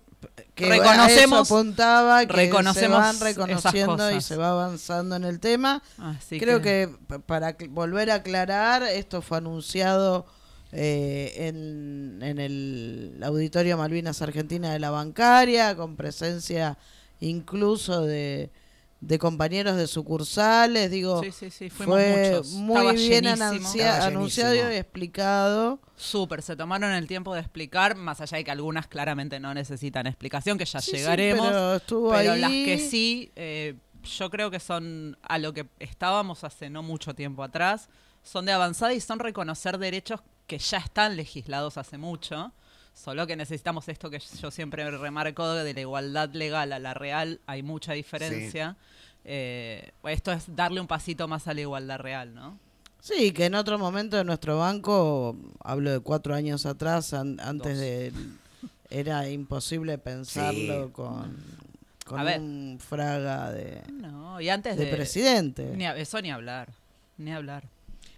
Que 0.55 0.67
Reconocemos- 0.69 0.99
a 0.99 1.11
eso 1.43 1.55
apuntaba 1.55 2.25
que 2.25 2.33
reconocemos 2.33 2.75
se 2.75 2.87
van 2.87 3.19
reconociendo 3.19 4.11
y 4.11 4.21
se 4.21 4.35
va 4.37 4.49
avanzando 4.51 5.15
en 5.15 5.23
el 5.25 5.39
tema. 5.39 5.81
Así 5.97 6.39
Creo 6.39 6.61
que, 6.61 6.89
p- 7.07 7.19
para 7.19 7.55
volver 7.69 8.09
a 8.11 8.15
aclarar, 8.15 8.83
esto 8.83 9.21
fue 9.21 9.37
anunciado 9.39 10.25
eh, 10.71 11.33
en, 11.47 12.19
en 12.21 12.39
el 12.39 13.19
Auditorio 13.23 13.77
Malvinas 13.77 14.21
Argentina 14.21 14.71
de 14.73 14.79
la 14.79 14.89
Bancaria, 14.89 15.75
con 15.75 15.95
presencia 15.95 16.77
incluso 17.19 18.01
de, 18.01 18.49
de 18.99 19.19
compañeros 19.19 19.75
de 19.77 19.87
sucursales. 19.87 20.89
Digo, 20.91 21.21
Sí, 21.23 21.31
sí, 21.31 21.49
sí, 21.51 21.69
fuimos 21.69 21.95
fue 21.97 22.29
muchos. 22.31 22.51
muy 22.53 22.75
Estaba 22.77 22.91
bien 22.93 23.23
llenísimo. 23.23 23.45
anuncia- 23.45 23.89
Estaba 23.93 24.05
anunciado 24.07 24.55
y 24.55 24.75
explicado. 24.75 25.79
Súper, 25.95 26.41
se 26.41 26.55
tomaron 26.55 26.91
el 26.91 27.07
tiempo 27.07 27.33
de 27.33 27.41
explicar, 27.41 27.95
más 27.95 28.21
allá 28.21 28.37
de 28.37 28.43
que 28.43 28.51
algunas 28.51 28.87
claramente 28.87 29.39
no 29.39 29.53
necesitan 29.53 30.07
explicación, 30.07 30.57
que 30.57 30.65
ya 30.65 30.81
Sí, 30.81 30.91
sí, 30.91 30.97
llegaremos. 30.97 31.47
pero 31.47 31.75
estuvo 31.75 32.09
pero 32.11 32.31
ahí. 32.33 32.41
las 32.41 32.51
que 32.51 32.79
sí, 32.89 33.31
eh, 33.35 33.75
yo 34.03 34.29
creo 34.29 34.49
que 34.51 34.59
son 34.59 35.17
a 35.21 35.37
lo 35.37 35.53
que 35.53 35.67
estábamos 35.79 36.43
hace 36.43 36.69
no 36.69 36.81
mucho 36.83 37.13
tiempo 37.13 37.43
atrás, 37.43 37.89
son 38.23 38.45
de 38.45 38.51
avanzada 38.51 38.93
y 38.93 38.99
son 39.01 39.19
reconocer 39.19 39.77
derechos 39.77 40.21
que 40.47 40.57
ya 40.59 40.77
están 40.77 41.17
legislados 41.17 41.77
hace 41.77 41.97
mucho. 41.97 42.51
Solo 42.97 43.27
que 43.27 43.35
necesitamos 43.35 43.87
esto 43.89 44.09
que 44.09 44.19
yo 44.19 44.49
siempre 44.49 44.89
remarco 44.89 45.53
de 45.53 45.73
la 45.73 45.79
igualdad 45.81 46.29
legal 46.33 46.73
a 46.73 46.79
la 46.79 46.93
real, 46.95 47.39
hay 47.45 47.61
mucha 47.61 47.93
diferencia. 47.93 48.75
Eh, 49.23 49.91
esto 50.05 50.31
es 50.31 50.45
darle 50.55 50.81
un 50.81 50.87
pasito 50.87 51.27
más 51.27 51.47
a 51.47 51.53
la 51.53 51.61
igualdad 51.61 51.99
real, 51.99 52.33
¿no? 52.33 52.57
Sí, 52.99 53.31
que 53.31 53.45
en 53.45 53.55
otro 53.55 53.77
momento 53.77 54.17
de 54.17 54.23
nuestro 54.23 54.57
banco, 54.57 55.37
hablo 55.63 55.91
de 55.91 55.99
cuatro 55.99 56.33
años 56.33 56.65
atrás, 56.65 57.13
an- 57.13 57.39
antes 57.39 57.73
Dos. 57.73 57.79
de... 57.79 58.13
Era 58.89 59.29
imposible 59.29 59.97
pensarlo 59.97 60.85
Sí. 60.87 60.91
con, 60.93 61.37
con 62.05 62.19
A 62.19 62.23
ver. 62.23 62.39
un 62.39 62.79
fraga 62.79 63.51
de, 63.51 63.81
No, 63.91 64.39
y 64.41 64.49
antes 64.49 64.75
de 64.77 64.85
de, 64.85 64.91
presidente. 64.95 65.71
Ni 65.75 65.85
a- 65.85 65.95
eso 65.97 66.19
ni 66.21 66.31
hablar, 66.31 66.69
ni 67.17 67.31
hablar. 67.31 67.63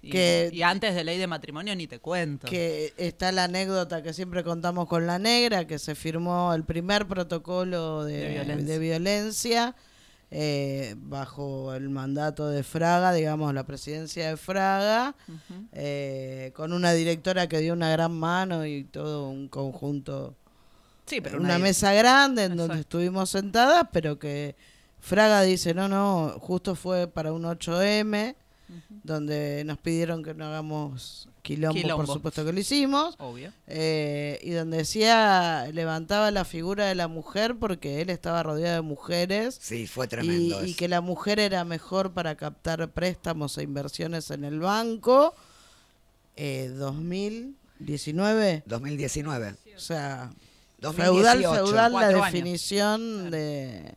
Y, 0.01 0.11
Que- 0.11 0.49
y 0.53 0.61
antes 0.61 0.95
de 0.95 1.03
ley 1.03 1.17
de 1.17 1.27
matrimonio 1.27 1.75
ni 1.75 1.85
te 1.87 1.99
cuento. 1.99 2.47
Que 2.47 2.93
está 2.97 3.31
la 3.31 3.45
anécdota 3.45 4.01
que 4.01 4.13
siempre 4.13 4.43
contamos 4.43 4.87
con 4.87 5.05
la 5.05 5.19
negra, 5.19 5.67
que 5.67 5.77
se 5.79 5.93
firmó 5.95 6.53
el 6.53 6.63
primer 6.63 7.05
protocolo 7.07 8.05
de, 8.05 8.13
De 8.17 8.29
violencia. 8.29 8.65
de 8.73 8.79
violencia, 8.79 9.75
eh, 10.31 10.95
bajo 10.97 11.73
el 11.73 11.89
mandato 11.89 12.47
de 12.47 12.63
Fraga, 12.63 13.11
digamos, 13.13 13.53
la 13.53 13.65
presidencia 13.65 14.29
de 14.29 14.37
Fraga, 14.37 15.15
eh, 15.73 16.51
con 16.55 16.71
una 16.71 16.93
directora 16.93 17.47
que 17.47 17.59
dio 17.59 17.73
una 17.73 17.89
gran 17.89 18.11
mano 18.13 18.65
y 18.65 18.83
todo 18.85 19.29
un 19.29 19.47
conjunto 19.49 20.35
Sí, 21.07 21.21
pero 21.21 21.39
una 21.39 21.57
mesa 21.57 21.91
grande 21.91 22.43
en 22.43 22.55
donde 22.55 22.81
estuvimos 22.81 23.31
sentadas, 23.31 23.85
pero 23.91 24.19
que 24.19 24.55
Fraga 24.99 25.41
dice, 25.41 25.73
no, 25.73 25.87
no, 25.89 26.35
justo 26.39 26.75
fue 26.75 27.07
para 27.07 27.33
un 27.33 27.45
8M, 27.45 28.35
donde 29.03 29.63
nos 29.65 29.77
pidieron 29.77 30.23
que 30.23 30.33
no 30.33 30.45
hagamos 30.45 31.27
quilombo, 31.41 31.75
Quilombo. 31.81 32.05
por 32.05 32.13
supuesto 32.15 32.45
que 32.45 32.53
lo 32.53 32.59
hicimos. 32.59 33.15
Obvio. 33.17 33.51
Eh, 33.67 34.39
y 34.43 34.51
donde 34.51 34.77
decía, 34.77 35.67
levantaba 35.73 36.29
la 36.31 36.45
figura 36.45 36.85
de 36.87 36.95
la 36.95 37.07
mujer 37.07 37.55
porque 37.59 38.01
él 38.01 38.09
estaba 38.09 38.43
rodeado 38.43 38.75
de 38.75 38.81
mujeres. 38.81 39.57
Sí, 39.59 39.87
fue 39.87 40.05
Y, 40.05 40.09
tremendo. 40.09 40.65
y 40.65 40.69
eso. 40.71 40.77
que 40.77 40.87
la 40.87 41.01
mujer 41.01 41.39
era 41.39 41.63
mejor 41.65 42.11
para 42.13 42.35
captar 42.35 42.89
préstamos 42.89 43.57
e 43.57 43.63
inversiones 43.63 44.29
en 44.31 44.43
el 44.43 44.59
banco. 44.59 45.33
Eh, 46.35 46.69
2019, 47.79 48.63
2019. 48.65 49.55
o 49.75 49.79
sea, 49.79 50.31
2018. 50.79 51.41
feudal, 51.41 51.65
feudal 51.65 51.91
la 51.93 52.07
años. 52.07 52.25
definición 52.25 53.31
de... 53.31 53.93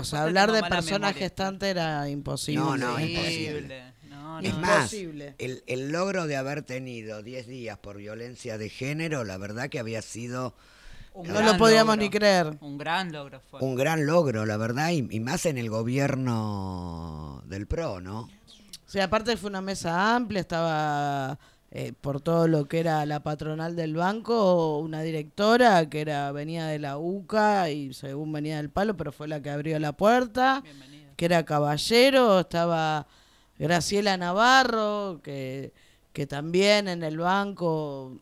O 0.00 0.04
sea, 0.04 0.22
hablar 0.22 0.52
de 0.52 0.62
persona 0.62 1.08
memoria. 1.08 1.12
gestante 1.14 1.68
era 1.70 2.08
imposible. 2.08 2.60
No, 2.62 2.76
no, 2.76 2.98
Es 2.98 3.08
imposible. 3.10 3.82
No, 4.08 4.40
Es 4.40 4.56
más, 4.58 4.92
Imposible. 4.92 5.34
el, 5.38 5.62
el 5.66 5.90
logro 5.90 6.26
de 6.26 6.36
haber 6.36 6.62
tenido 6.62 7.22
10 7.22 7.46
días 7.46 7.78
por 7.78 7.96
violencia 7.96 8.58
de 8.58 8.68
género, 8.68 9.24
la 9.24 9.36
verdad 9.38 9.68
que 9.68 9.78
había 9.78 10.02
sido 10.02 10.54
Un 11.14 11.28
No 11.28 11.40
lo 11.42 11.56
podíamos 11.56 11.96
logro. 11.96 12.02
ni 12.02 12.10
creer. 12.10 12.56
Un 12.60 12.78
gran 12.78 13.10
logro 13.12 13.40
fue. 13.50 13.60
un 13.60 13.74
gran 13.74 14.06
logro, 14.06 14.46
la 14.46 14.56
verdad, 14.56 14.90
y, 14.90 15.06
y 15.10 15.20
más 15.20 15.46
en 15.46 15.58
el 15.58 15.70
gobierno 15.70 17.42
del 17.46 17.66
PRO, 17.66 18.00
¿no? 18.00 18.28
Sí, 18.86 19.00
aparte 19.00 19.36
fue 19.36 19.50
una 19.50 19.60
mesa 19.60 20.14
amplia, 20.16 20.40
estaba 20.40 21.38
eh, 21.70 21.92
por 22.00 22.22
todo 22.22 22.48
lo 22.48 22.66
que 22.66 22.80
era 22.80 23.04
la 23.04 23.22
patronal 23.22 23.76
del 23.76 23.94
banco, 23.94 24.78
una 24.78 25.02
directora 25.02 25.88
que 25.90 26.00
era 26.00 26.32
venía 26.32 26.66
de 26.66 26.78
la 26.78 26.96
UCA 26.96 27.70
y 27.70 27.92
según 27.92 28.32
venía 28.32 28.56
del 28.56 28.70
palo, 28.70 28.96
pero 28.96 29.12
fue 29.12 29.28
la 29.28 29.42
que 29.42 29.50
abrió 29.50 29.78
la 29.78 29.92
puerta, 29.92 30.62
que 31.16 31.24
era 31.26 31.44
caballero, 31.44 32.40
estaba 32.40 33.06
Graciela 33.58 34.16
Navarro, 34.16 35.20
que, 35.22 35.74
que 36.14 36.26
también 36.26 36.88
en 36.88 37.02
el 37.02 37.18
banco 37.18 38.16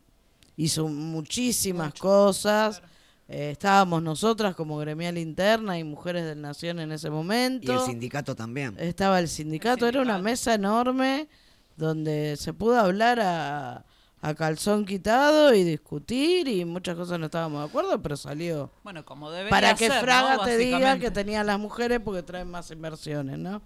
hizo 0.57 0.89
muchísimas 0.89 1.95
cosas. 1.95 2.83
Eh, 3.29 3.51
estábamos 3.53 4.03
nosotras 4.03 4.57
como 4.57 4.77
gremial 4.79 5.19
interna 5.19 5.79
y 5.79 5.85
mujeres 5.85 6.25
del 6.25 6.41
Nación 6.41 6.81
en 6.81 6.91
ese 6.91 7.11
momento. 7.11 7.73
Y 7.73 7.77
el 7.77 7.81
sindicato 7.81 8.35
también. 8.35 8.75
Estaba 8.79 9.21
el 9.21 9.29
sindicato, 9.29 9.87
era 9.87 10.01
una 10.01 10.19
mesa 10.19 10.55
enorme 10.55 11.29
donde 11.77 12.37
se 12.37 12.53
pudo 12.53 12.79
hablar 12.79 13.21
a, 13.21 13.85
a 14.21 14.35
calzón 14.35 14.85
quitado 14.85 15.55
y 15.55 15.63
discutir 15.65 16.49
y 16.49 16.65
muchas 16.65 16.97
cosas 16.97 17.19
no 17.19 17.27
estábamos 17.27 17.61
de 17.63 17.69
acuerdo, 17.69 18.01
pero 18.03 18.17
salió. 18.17 18.71
Bueno, 18.83 19.05
como 19.05 19.31
debe 19.31 19.51
Para 19.51 19.75
que 19.75 19.89
ser, 19.89 20.01
Fraga 20.01 20.37
¿no? 20.37 20.45
te 20.45 20.57
diga 20.57 20.99
que 20.99 21.11
tenían 21.11 21.47
las 21.47 21.59
mujeres 21.59 22.01
porque 22.01 22.23
traen 22.23 22.51
más 22.51 22.71
inversiones, 22.71 23.39
¿no? 23.39 23.61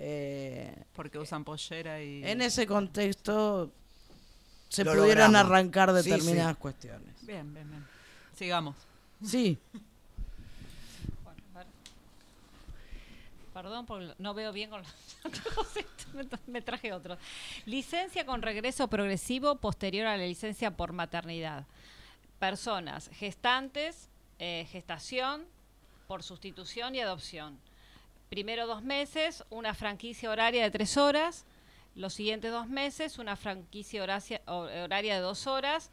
Eh, 0.00 0.84
Porque 0.92 1.18
usan 1.18 1.42
pollera 1.44 2.00
y... 2.00 2.22
en 2.24 2.40
ese 2.40 2.66
contexto 2.68 3.72
se 4.68 4.84
Lo 4.84 4.92
pudieron 4.92 5.32
logramos. 5.32 5.40
arrancar 5.50 5.88
Sí, 5.90 6.10
determinadas 6.10 6.52
sí. 6.54 6.60
cuestiones. 6.60 7.26
Bien, 7.26 7.52
bien, 7.52 7.68
bien. 7.68 7.84
Sigamos. 8.36 8.76
Sí, 9.24 9.58
Bueno, 11.24 11.42
a 11.54 11.58
ver. 11.58 11.66
Perdón, 13.60 14.14
no 14.18 14.34
veo 14.34 14.52
bien 14.52 14.70
con 14.70 14.82
los 14.82 14.94
me, 16.46 16.62
traje 16.62 16.92
otro. 16.92 17.18
Licencia 17.66 18.24
con 18.24 18.40
regreso 18.40 18.86
progresivo 18.86 19.56
posterior 19.56 20.06
a 20.06 20.16
la 20.16 20.24
licencia 20.24 20.76
por 20.76 20.92
maternidad. 20.92 21.66
Personas 22.38 23.10
gestantes, 23.14 24.10
eh, 24.38 24.68
gestación, 24.70 25.44
por 26.06 26.22
sustitución 26.22 26.94
y 26.94 27.00
adopción. 27.00 27.58
Primero 28.28 28.68
dos 28.68 28.84
meses, 28.84 29.42
una 29.50 29.74
franquicia 29.74 30.30
horaria 30.30 30.62
de 30.62 30.70
tres 30.70 30.96
horas. 30.96 31.44
Los 31.96 32.14
siguientes 32.14 32.52
dos 32.52 32.68
meses, 32.68 33.18
una 33.18 33.34
franquicia 33.34 34.04
horaria 34.04 35.14
de 35.16 35.20
dos 35.20 35.48
horas. 35.48 35.90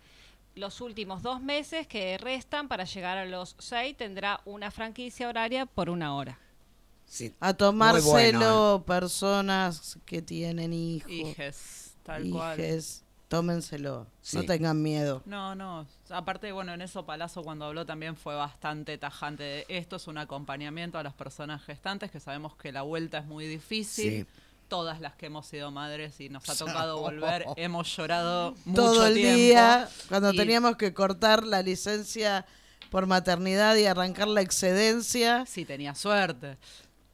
Los 0.53 0.81
últimos 0.81 1.23
dos 1.23 1.41
meses 1.41 1.87
que 1.87 2.15
restan 2.19 2.67
para 2.67 2.83
llegar 2.83 3.17
a 3.17 3.25
los 3.25 3.55
seis 3.57 3.97
tendrá 3.97 4.39
una 4.45 4.69
franquicia 4.69 5.27
horaria 5.27 5.65
por 5.65 5.89
una 5.89 6.15
hora. 6.15 6.37
Sí. 7.07 7.33
a 7.39 7.53
tomárselo 7.53 8.09
bueno, 8.79 8.83
personas 8.85 9.97
que 10.05 10.21
tienen 10.21 10.73
hijos, 10.73 11.09
Hijes, 11.11 11.93
tal 12.03 12.29
cual. 12.29 12.59
hijes, 12.59 13.03
tómenselo, 13.27 14.07
Sí. 14.21 14.37
no 14.37 14.43
tengan 14.43 14.81
miedo. 14.81 15.21
No, 15.25 15.55
no. 15.55 15.87
Aparte, 16.09 16.51
bueno, 16.51 16.73
en 16.73 16.81
eso 16.81 17.05
Palazzo 17.05 17.43
cuando 17.43 17.65
habló 17.65 17.85
también 17.85 18.15
fue 18.15 18.35
bastante 18.35 18.97
tajante. 18.97 19.43
de 19.43 19.65
Esto 19.69 19.95
es 19.97 20.07
un 20.07 20.17
acompañamiento 20.17 20.97
a 20.97 21.03
las 21.03 21.13
personas 21.13 21.63
gestantes 21.63 22.11
que 22.11 22.19
sabemos 22.19 22.55
que 22.55 22.71
la 22.71 22.81
vuelta 22.81 23.19
es 23.19 23.25
muy 23.25 23.47
difícil. 23.47 24.25
Sí. 24.25 24.41
Todas 24.67 24.99
las 24.99 25.13
que 25.13 25.27
hemos 25.27 25.45
sido 25.45 25.69
madres 25.69 26.19
y 26.19 26.29
nos 26.29 26.49
ha 26.49 26.55
tocado 26.87 26.99
volver, 26.99 27.45
hemos 27.55 27.95
llorado 27.95 28.55
mucho 28.65 28.81
todo 28.81 29.05
el 29.07 29.13
tiempo. 29.13 29.37
día 29.37 29.89
cuando 30.09 30.33
Y- 30.33 30.37
teníamos 30.37 30.75
que 30.75 30.91
cortar 30.93 31.45
la 31.45 31.61
licencia 31.61 32.45
por 32.89 33.05
maternidad 33.07 33.75
y 33.75 33.85
arrancar 33.85 34.27
la 34.27 34.41
excedencia. 34.41 35.45
Sí, 35.45 35.65
tenía 35.65 35.93
suerte. 35.95 36.57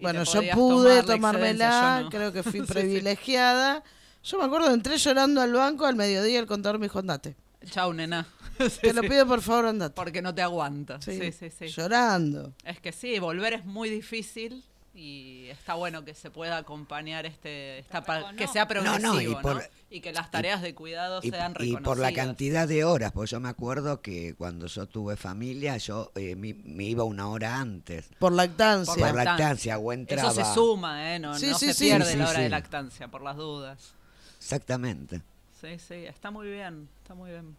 Bueno, 0.01 0.23
yo 0.23 0.41
pude 0.53 1.03
tomármela, 1.03 2.01
no. 2.03 2.09
creo 2.09 2.31
que 2.33 2.43
fui 2.43 2.61
privilegiada. 2.67 3.83
Yo 4.23 4.37
me 4.37 4.45
acuerdo, 4.45 4.73
entré 4.73 4.97
llorando 4.97 5.41
al 5.41 5.51
banco 5.53 5.85
al 5.85 5.95
mediodía 5.95 6.39
el 6.39 6.45
contador 6.47 6.79
me 6.79 6.85
dijo, 6.85 6.99
andate. 6.99 7.35
Chau, 7.65 7.93
nena. 7.93 8.27
Te 8.81 8.93
lo 8.93 9.01
pido 9.01 9.25
por 9.27 9.41
favor, 9.41 9.67
andate. 9.67 9.93
Porque 9.95 10.21
no 10.21 10.33
te 10.33 10.41
aguanta. 10.41 11.01
Sí, 11.01 11.17
Sí, 11.19 11.31
sí, 11.31 11.49
sí. 11.49 11.67
Llorando. 11.67 12.53
Es 12.63 12.79
que 12.79 12.91
sí, 12.91 13.17
volver 13.19 13.53
es 13.53 13.65
muy 13.65 13.89
difícil 13.89 14.63
y 14.93 15.47
está 15.49 15.75
bueno 15.75 16.03
que 16.03 16.13
se 16.13 16.29
pueda 16.31 16.57
acompañar 16.57 17.25
este 17.25 17.79
esta 17.79 18.03
que 18.35 18.47
sea 18.47 18.67
progresivo, 18.67 19.13
no, 19.41 19.61
y 19.89 19.97
Y 19.97 20.01
que 20.01 20.11
las 20.11 20.29
tareas 20.31 20.61
de 20.61 20.75
cuidado 20.75 21.21
Y, 21.23 21.29
sean 21.29 21.51
y 21.51 21.53
reconocidas. 21.55 21.83
por 21.83 21.97
la 21.97 22.11
cantidad 22.13 22.67
de 22.67 22.83
horas, 22.83 23.11
pues 23.13 23.29
yo 23.29 23.39
me 23.39 23.47
acuerdo 23.49 24.01
que 24.01 24.35
cuando 24.35 24.67
yo 24.67 24.87
tuve 24.87 25.15
familia, 25.15 25.77
yo 25.77 26.11
eh, 26.15 26.35
me, 26.35 26.53
me 26.53 26.83
iba 26.85 27.03
una 27.05 27.29
hora 27.29 27.59
antes. 27.59 28.09
Por 28.19 28.33
lactancia. 28.33 28.93
Por 28.93 29.15
lactancia, 29.15 29.77
o 29.77 29.93
entraba. 29.93 30.29
Eso 30.31 30.43
se 30.45 30.53
suma, 30.53 31.13
¿eh? 31.15 31.19
No, 31.19 31.37
Sí, 31.37 31.47
no 31.47 31.57
sí, 31.57 31.67
se 31.67 31.73
sí. 31.73 31.85
pierde 31.85 32.11
Sí, 32.11 32.17
la 32.17 32.25
hora 32.25 32.35
sí. 32.37 32.41
de 32.43 32.49
lactancia, 32.49 33.07
por 33.07 33.21
las 33.21 33.37
dudas. 33.37 33.93
Exactamente. 34.39 35.21
Sí, 35.61 35.77
sí, 35.79 36.05
está 36.05 36.31
muy 36.31 36.49
bien, 36.49 36.89
está 37.01 37.13
muy 37.13 37.29
bien. 37.31 37.55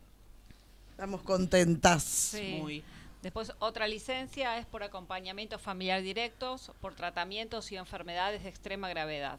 Estamos 0.91 1.23
contentas. 1.23 2.03
Sí. 2.03 2.59
Muy. 2.61 2.85
Después, 3.23 3.53
otra 3.61 3.87
licencia 3.87 4.59
es 4.59 4.67
por 4.67 4.83
acompañamiento 4.83 5.59
familiar 5.59 6.03
directos, 6.03 6.73
por 6.81 6.95
tratamientos 6.95 7.71
y 7.71 7.77
enfermedades 7.77 8.43
de 8.43 8.49
extrema 8.49 8.89
gravedad. 8.89 9.39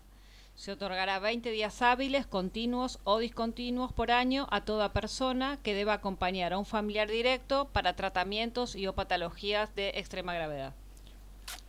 Se 0.56 0.72
otorgará 0.72 1.20
20 1.20 1.52
días 1.52 1.82
hábiles, 1.82 2.26
continuos 2.26 3.00
o 3.04 3.20
discontinuos 3.20 3.92
por 3.92 4.12
año 4.12 4.48
a 4.52 4.64
toda 4.64 4.94
persona 4.94 5.60
que 5.64 5.74
deba 5.74 5.94
acompañar 5.94 6.54
a 6.54 6.60
un 6.60 6.66
familiar 6.66 7.10
directo 7.10 7.68
para 7.74 7.96
tratamientos 7.96 8.76
y 8.76 8.88
o 8.88 8.94
patologías 8.94 9.76
de 9.76 9.90
extrema 9.96 10.34
gravedad. 10.34 10.74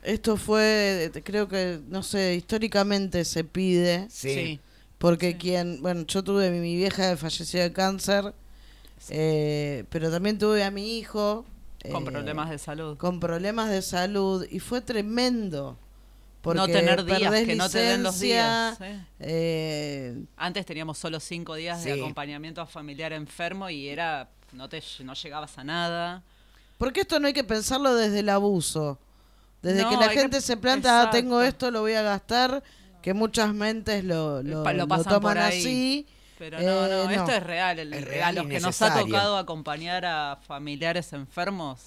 Esto 0.02 0.36
fue, 0.36 1.10
creo 1.24 1.48
que, 1.48 1.80
no 1.88 2.02
sé, 2.02 2.34
históricamente 2.36 3.24
se 3.24 3.42
pide. 3.42 4.06
Sí. 4.10 4.60
Porque 4.98 5.36
quien, 5.36 5.82
bueno, 5.82 6.04
yo 6.06 6.22
tuve 6.22 6.50
mi, 6.50 6.60
mi 6.60 6.76
vieja 6.76 7.10
que 7.10 7.16
falleció 7.16 7.60
de 7.60 7.72
cáncer, 7.72 8.34
eh, 9.08 9.84
pero 9.90 10.10
también 10.10 10.38
tuve 10.38 10.62
a 10.62 10.70
mi 10.70 10.98
hijo. 10.98 11.44
Con 11.90 12.02
eh, 12.02 12.10
problemas 12.10 12.50
de 12.50 12.58
salud. 12.58 12.96
Con 12.96 13.20
problemas 13.20 13.70
de 13.70 13.82
salud 13.82 14.46
y 14.50 14.58
fue 14.60 14.80
tremendo. 14.80 15.78
Porque 16.40 16.58
no 16.58 16.66
tener 16.66 17.04
días, 17.04 17.32
que 17.44 17.54
no 17.56 17.70
te 17.70 17.78
den 17.78 18.02
los 18.02 18.20
días. 18.20 18.78
licencia, 18.78 19.08
eh, 19.18 20.24
Antes 20.36 20.66
teníamos 20.66 20.98
solo 20.98 21.18
cinco 21.18 21.54
días 21.54 21.82
de 21.84 21.92
acompañamiento 21.94 22.66
familiar 22.66 23.12
enfermo 23.14 23.70
y 23.70 23.88
era 23.88 24.28
no 24.52 24.68
te 24.68 24.82
no 25.04 25.14
llegabas 25.14 25.56
a 25.58 25.64
nada. 25.64 26.22
porque 26.76 27.00
esto 27.00 27.18
no 27.18 27.26
hay 27.28 27.32
que 27.32 27.44
pensarlo 27.44 27.94
desde 27.94 28.20
el 28.20 28.28
abuso. 28.28 28.98
Desde 29.62 29.82
No, 29.82 29.88
que 29.90 29.96
la 29.96 30.08
que- 30.10 30.18
gente 30.20 30.42
se 30.42 30.58
planta, 30.58 31.02
ah, 31.02 31.10
tengo 31.10 31.40
esto, 31.40 31.70
lo 31.70 31.80
voy 31.80 31.94
a 31.94 32.02
gastar, 32.02 32.62
que 33.00 33.14
muchas 33.14 33.54
mentes 33.54 34.04
lo, 34.04 34.42
lo, 34.42 34.62
lo 34.70 34.86
lo 34.86 35.04
toman 35.04 35.38
así. 35.38 36.06
Pero 36.44 36.58
Eh, 36.58 36.64
no, 36.64 36.88
no, 36.88 37.04
no. 37.04 37.10
esto 37.10 37.32
es 37.32 37.42
real. 37.42 37.78
El, 37.78 37.92
Es 37.94 38.02
a 38.02 38.04
real 38.06 38.34
y 38.34 38.36
los 38.38 38.46
que 38.48 38.60
nos 38.60 38.82
ha 38.82 38.98
tocado 39.00 39.38
acompañar 39.38 40.04
a 40.04 40.36
familiares 40.46 41.12
enfermos, 41.14 41.80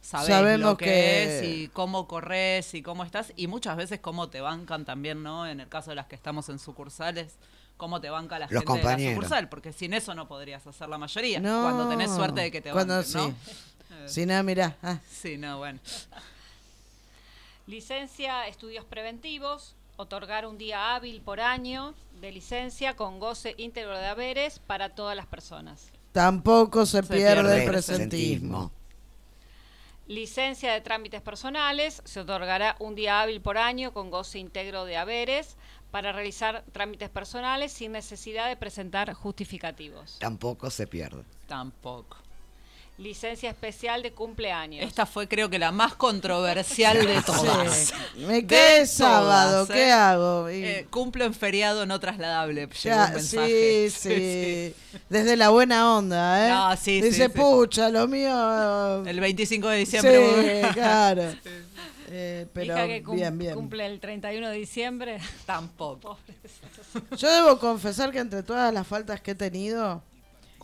sabés 0.00 0.28
Sabemos 0.28 0.60
lo 0.72 0.76
que, 0.76 0.84
que- 0.86 1.38
es 1.38 1.44
y 1.48 1.68
cómo 1.68 2.08
corres 2.08 2.74
y 2.74 2.82
cómo 2.82 3.04
estás. 3.04 3.32
Y 3.36 3.46
muchas 3.46 3.76
veces 3.76 4.00
cómo 4.00 4.28
te 4.30 4.40
bancan 4.40 4.84
también, 4.84 5.22
¿no? 5.22 5.46
En 5.46 5.60
el 5.60 5.68
caso 5.68 5.90
de 5.90 5.96
las 5.96 6.06
que 6.06 6.16
estamos 6.16 6.48
en 6.48 6.58
sucursales, 6.58 7.34
cómo 7.76 8.00
te 8.00 8.10
banca 8.10 8.38
la 8.40 8.48
Los 8.50 8.64
gente 8.64 8.86
de 8.86 8.96
la 9.06 9.10
sucursal. 9.14 9.48
Porque 9.48 9.72
sin 9.72 9.94
eso 9.94 10.12
no 10.16 10.26
podrías 10.26 10.66
hacer 10.66 10.88
la 10.88 10.98
mayoría. 10.98 11.38
No. 11.38 11.62
Cuando 11.62 11.88
tenés 11.88 12.10
suerte 12.10 12.40
de 12.40 12.50
que 12.50 12.60
te 12.60 12.72
Cuando 12.72 12.96
banquen, 12.96 13.12
¿no? 13.14 13.28
sí. 13.28 13.34
Si 14.06 14.26
no, 14.26 14.42
mirá. 14.42 14.76
ah, 14.82 14.98
Sí, 15.08 15.38
no, 15.38 15.58
bueno. 15.58 15.78
Licencia, 17.66 18.46
estudios 18.48 18.84
preventivos, 18.84 19.74
otorgar 19.96 20.46
un 20.46 20.58
día 20.58 20.94
hábil 20.94 21.20
por 21.22 21.40
año 21.40 21.94
de 22.20 22.32
licencia 22.32 22.96
con 22.96 23.18
goce 23.20 23.54
íntegro 23.58 23.98
de 23.98 24.06
haberes 24.06 24.58
para 24.58 24.90
todas 24.94 25.16
las 25.16 25.26
personas. 25.26 25.92
tampoco 26.12 26.86
se, 26.86 27.02
Se 27.02 27.14
pierde, 27.14 27.42
pierde 27.42 27.56
el 27.56 27.62
el 27.62 27.68
presentismo. 27.68 28.70
Licencia 30.06 30.72
de 30.72 30.80
trámites 30.82 31.22
personales, 31.22 32.02
se 32.04 32.20
otorgará 32.20 32.76
un 32.78 32.94
día 32.94 33.22
hábil 33.22 33.40
por 33.40 33.56
año 33.56 33.92
con 33.92 34.10
goce 34.10 34.38
íntegro 34.38 34.84
de 34.84 34.96
haberes 34.98 35.56
para 35.90 36.12
realizar 36.12 36.64
trámites 36.72 37.08
personales 37.08 37.72
sin 37.72 37.92
necesidad 37.92 38.48
de 38.48 38.56
presentar 38.56 39.12
justificativos. 39.14 40.16
Tampoco 40.18 40.68
se 40.70 40.86
pierde. 40.86 41.24
Tampoco. 41.46 42.23
Licencia 42.96 43.50
especial 43.50 44.04
de 44.04 44.12
cumpleaños. 44.12 44.84
Esta 44.86 45.04
fue 45.04 45.26
creo 45.26 45.50
que 45.50 45.58
la 45.58 45.72
más 45.72 45.94
controversial 45.96 47.04
de 47.04 47.20
todas. 47.26 47.74
Sí. 47.88 47.94
Me 48.24 48.34
De 48.34 48.46
quedé 48.46 48.86
sábado, 48.86 49.64
todas, 49.66 49.76
¿qué 49.76 49.88
¿eh? 49.88 49.92
hago? 49.92 50.48
Y- 50.50 50.64
Eh, 50.64 50.86
cumplo 50.90 51.24
en 51.24 51.34
feriado 51.34 51.86
no 51.86 51.98
trasladable. 51.98 52.68
Ya, 52.82 53.06
un 53.08 53.14
mensaje. 53.14 53.90
sí, 53.90 54.08
sí, 54.10 54.98
Desde 55.08 55.36
la 55.36 55.48
buena 55.50 55.96
onda, 55.96 56.46
¿eh? 56.46 56.50
No, 56.50 56.76
sí, 56.76 57.00
sí, 57.00 57.08
Dice, 57.08 57.24
sí. 57.24 57.28
pucha, 57.30 57.88
lo 57.88 58.06
mío. 58.06 59.04
El 59.04 59.18
25 59.18 59.68
de 59.68 59.76
diciembre. 59.78 60.62
Sí, 60.62 60.68
claro. 60.74 61.22
Eh, 62.16 62.46
pero 62.52 62.74
Hija 62.76 62.86
que 62.86 63.02
cum- 63.02 63.16
bien, 63.16 63.38
bien. 63.38 63.54
cumple 63.54 63.86
el 63.86 63.98
31 63.98 64.50
de 64.50 64.56
diciembre. 64.56 65.18
Tampoco. 65.46 66.16
Yo 67.16 67.28
debo 67.32 67.58
confesar 67.58 68.12
que 68.12 68.18
entre 68.20 68.44
todas 68.44 68.72
las 68.72 68.86
faltas 68.86 69.20
que 69.20 69.32
he 69.32 69.34
tenido, 69.34 70.00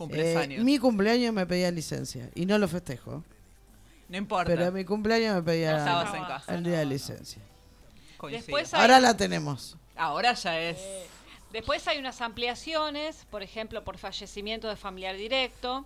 Cumples 0.07 0.49
eh, 0.49 0.63
mi 0.63 0.77
cumpleaños 0.79 1.33
me 1.33 1.45
pedía 1.45 1.69
licencia 1.71 2.29
y 2.35 2.45
no 2.45 2.57
lo 2.57 2.67
festejo. 2.67 3.23
No 4.09 4.17
importa. 4.17 4.45
Pero 4.51 4.65
a 4.67 4.71
mi 4.71 4.83
cumpleaños 4.83 5.35
me 5.35 5.41
pedía 5.43 5.77
Estabas 5.77 6.13
en 6.13 6.23
casa. 6.25 6.53
el 6.55 6.63
día 6.63 6.79
de 6.79 6.85
licencia. 6.85 7.41
Después 8.29 8.73
hay- 8.73 8.81
Ahora 8.81 8.99
la 8.99 9.15
tenemos. 9.15 9.77
Ahora 9.95 10.33
ya 10.33 10.59
es. 10.59 10.79
Después 11.51 11.87
hay 11.87 11.97
unas 11.97 12.21
ampliaciones, 12.21 13.25
por 13.29 13.43
ejemplo, 13.43 13.83
por 13.83 13.97
fallecimiento 13.97 14.67
de 14.69 14.75
familiar 14.75 15.15
directo 15.17 15.85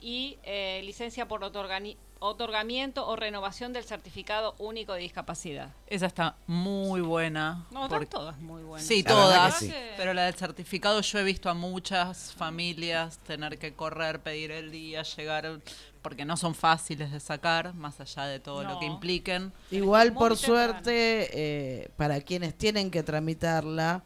y 0.00 0.38
eh, 0.44 0.80
licencia 0.84 1.26
por 1.28 1.40
otorgani- 1.42 1.96
otorgamiento 2.20 3.06
o 3.06 3.16
renovación 3.16 3.72
del 3.72 3.84
certificado 3.84 4.54
único 4.58 4.92
de 4.94 5.00
discapacidad. 5.00 5.70
Esa 5.86 6.06
está 6.06 6.36
muy 6.46 7.00
buena. 7.00 7.66
No, 7.70 7.84
están 7.84 8.06
todas 8.06 8.38
muy 8.38 8.62
buenas. 8.62 8.86
Sí, 8.86 9.02
La 9.02 9.10
todas. 9.10 9.58
sí. 9.58 9.72
Pero 9.96 10.14
la 10.14 10.24
del 10.24 10.34
certificado 10.34 11.00
yo 11.00 11.18
he 11.18 11.24
visto 11.24 11.48
a 11.48 11.54
muchas 11.54 12.32
familias 12.34 13.18
tener 13.18 13.58
que 13.58 13.72
correr, 13.74 14.20
pedir 14.20 14.50
el 14.50 14.70
día, 14.70 15.02
llegar, 15.02 15.60
porque 16.02 16.24
no 16.24 16.36
son 16.36 16.54
fáciles 16.54 17.12
de 17.12 17.20
sacar, 17.20 17.74
más 17.74 18.00
allá 18.00 18.26
de 18.26 18.40
todo 18.40 18.64
lo 18.64 18.78
que 18.78 18.86
impliquen. 18.86 19.52
Igual, 19.70 20.12
por 20.12 20.32
temprano. 20.36 20.54
suerte, 20.54 21.30
eh, 21.32 21.90
para 21.96 22.20
quienes 22.20 22.56
tienen 22.56 22.90
que 22.90 23.02
tramitarla, 23.02 24.02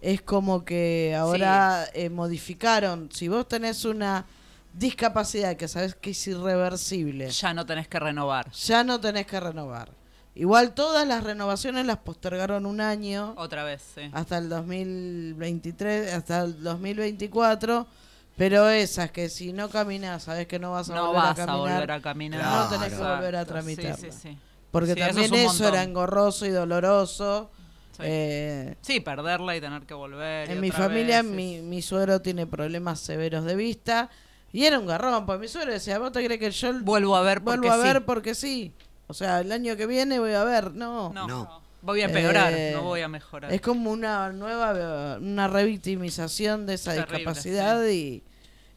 es 0.00 0.20
como 0.20 0.64
que 0.64 1.14
ahora 1.16 1.86
eh, 1.94 2.10
modificaron. 2.10 3.08
Si 3.12 3.28
vos 3.28 3.46
tenés 3.46 3.84
una 3.84 4.26
discapacidad 4.74 5.56
que 5.56 5.68
sabes 5.68 5.94
que 5.94 6.10
es 6.10 6.26
irreversible, 6.26 7.30
Ya 7.30 7.54
no 7.54 7.66
tenés 7.66 7.88
que 7.88 7.98
renovar. 8.00 8.50
ya 8.52 8.84
no 8.84 9.00
tenés 9.00 9.26
que 9.26 9.38
renovar. 9.40 9.90
Igual 10.34 10.72
todas 10.72 11.06
las 11.06 11.22
renovaciones 11.24 11.84
las 11.84 11.98
postergaron 11.98 12.64
un 12.64 12.80
año 12.80 13.34
Otra 13.36 13.64
vez, 13.64 13.82
sí. 13.94 14.02
hasta 14.14 14.38
el 14.38 14.48
2023, 14.48 16.12
hasta 16.14 16.42
el 16.42 16.62
2024. 16.62 17.86
Pero 18.34 18.70
esas 18.70 19.10
que 19.10 19.28
si 19.28 19.52
no 19.52 19.68
caminas, 19.68 20.22
sabes 20.22 20.46
que 20.46 20.58
no 20.58 20.72
vas 20.72 20.88
a 20.88 20.94
No 20.94 21.08
volver 21.08 21.22
vas 21.22 21.38
a 21.38 21.42
a 21.42 21.46
caminar. 21.46 21.74
volver 21.74 21.90
a 21.92 22.00
caminar. 22.00 22.42
No 22.42 22.68
tenés 22.68 22.98
que 22.98 23.04
volver 23.04 23.36
a 23.36 23.42
Sí, 23.42 23.48
tramitarla. 23.48 23.96
Sí, 23.96 24.08
sí, 24.10 24.38
Porque 24.70 24.94
Sí, 24.94 25.00
eso 25.00 25.08
también 25.10 25.34
es 25.34 25.54
eso, 25.54 25.68
era 25.68 25.82
engorroso 25.82 26.46
y 26.46 26.50
doloroso. 26.50 27.50
Sí. 27.94 28.02
Eh, 28.04 28.76
Sí, 28.80 29.00
perderla 29.00 29.54
y 29.54 29.60
tener 29.60 29.82
que 29.82 29.92
volver. 29.92 30.50
en 30.50 30.60
mi 30.60 30.70
familia, 30.70 31.20
vez, 31.20 31.30
mi, 31.30 31.60
mi 31.60 31.82
suegro 31.82 32.22
tiene 32.22 32.46
problemas 32.46 33.00
severos 33.00 33.44
de 33.44 33.54
vista. 33.54 34.08
Y 34.52 34.64
era 34.66 34.78
un 34.78 34.86
garrón, 34.86 35.24
porque 35.24 35.40
mi 35.40 35.48
suegro 35.48 35.72
decía, 35.72 35.98
¿vos 35.98 36.12
te 36.12 36.24
crees 36.24 36.38
que 36.38 36.50
yo 36.50 36.72
Vuelvo 36.82 37.16
a 37.16 37.22
ver 37.22 37.42
porque 37.42 37.60
vuelvo 37.68 37.72
a 37.74 37.76
ver 37.84 37.96
sí. 37.98 38.02
porque 38.06 38.34
sí? 38.34 38.72
O 39.06 39.14
sea, 39.14 39.40
el 39.40 39.50
año 39.50 39.76
que 39.76 39.86
viene 39.86 40.18
voy 40.18 40.32
a 40.34 40.44
ver. 40.44 40.72
No. 40.72 41.10
No, 41.12 41.26
No. 41.26 41.62
voy 41.80 42.02
a 42.02 42.04
empeorar, 42.04 42.52
Eh, 42.54 42.72
no 42.74 42.82
voy 42.82 43.00
a 43.00 43.08
mejorar. 43.08 43.52
Es 43.52 43.60
como 43.60 43.90
una 43.90 44.30
nueva, 44.32 45.18
una 45.18 45.48
revictimización 45.48 46.66
de 46.66 46.74
esa 46.74 46.92
Terrible, 46.94 47.18
discapacidad 47.18 47.86
y, 47.88 48.22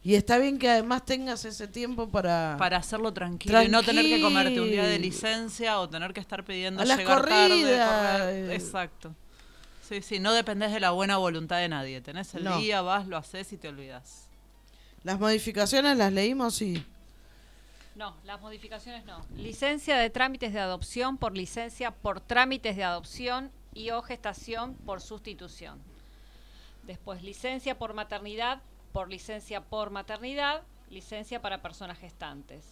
y 0.02 0.14
está 0.14 0.38
bien 0.38 0.58
que 0.58 0.70
además 0.70 1.04
tengas 1.04 1.44
ese 1.44 1.68
tiempo 1.68 2.08
para... 2.08 2.56
Para 2.58 2.78
hacerlo 2.78 3.12
tranquilo 3.12 3.62
y 3.62 3.68
no 3.68 3.82
tener 3.82 4.04
que 4.06 4.20
comerte 4.20 4.60
un 4.60 4.70
día 4.70 4.84
de 4.84 4.98
licencia 4.98 5.78
o 5.80 5.88
tener 5.88 6.12
que 6.14 6.20
estar 6.20 6.44
pidiendo 6.44 6.80
A 6.82 6.84
las 6.86 6.98
llegar 6.98 7.26
tarde, 7.26 7.48
corridas, 7.48 8.18
correr. 8.20 8.34
eh. 8.50 8.54
Exacto. 8.54 9.14
Sí, 9.88 10.02
sí, 10.02 10.18
no 10.20 10.32
dependés 10.32 10.72
de 10.72 10.80
la 10.80 10.90
buena 10.90 11.16
voluntad 11.18 11.58
de 11.58 11.68
nadie. 11.68 12.00
Tenés 12.00 12.34
el 12.34 12.44
No. 12.44 12.58
día, 12.58 12.80
vas, 12.82 13.06
lo 13.06 13.16
haces 13.16 13.52
y 13.52 13.56
te 13.56 13.68
olvidas. 13.68 14.25
Las 15.06 15.20
modificaciones 15.20 15.96
las 15.96 16.12
leímos, 16.12 16.56
sí. 16.56 16.84
No, 17.94 18.16
las 18.24 18.40
modificaciones 18.40 19.04
no. 19.04 19.24
Licencia 19.36 19.96
de 19.98 20.10
trámites 20.10 20.52
de 20.52 20.58
adopción 20.58 21.16
por 21.16 21.36
licencia 21.36 21.92
por 21.92 22.20
trámites 22.20 22.74
de 22.74 22.82
adopción 22.82 23.52
y 23.72 23.90
o 23.90 24.02
gestación 24.02 24.74
por 24.74 25.00
sustitución. 25.00 25.78
Después, 26.88 27.22
licencia 27.22 27.78
por 27.78 27.94
maternidad 27.94 28.60
por 28.92 29.08
licencia 29.08 29.60
por 29.60 29.90
maternidad, 29.90 30.64
licencia 30.90 31.40
para 31.40 31.62
personas 31.62 32.00
gestantes. 32.00 32.64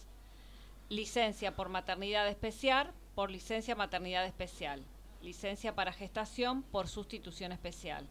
Licencia 0.89 1.55
por 1.55 1.69
maternidad 1.69 2.27
especial 2.27 2.91
por 3.15 3.31
licencia 3.31 3.75
maternidad 3.75 4.25
especial. 4.25 4.83
Licencia 5.21 5.73
para 5.73 5.93
gestación 5.93 6.63
por 6.63 6.89
sustitución 6.89 7.53
especial. 7.53 8.05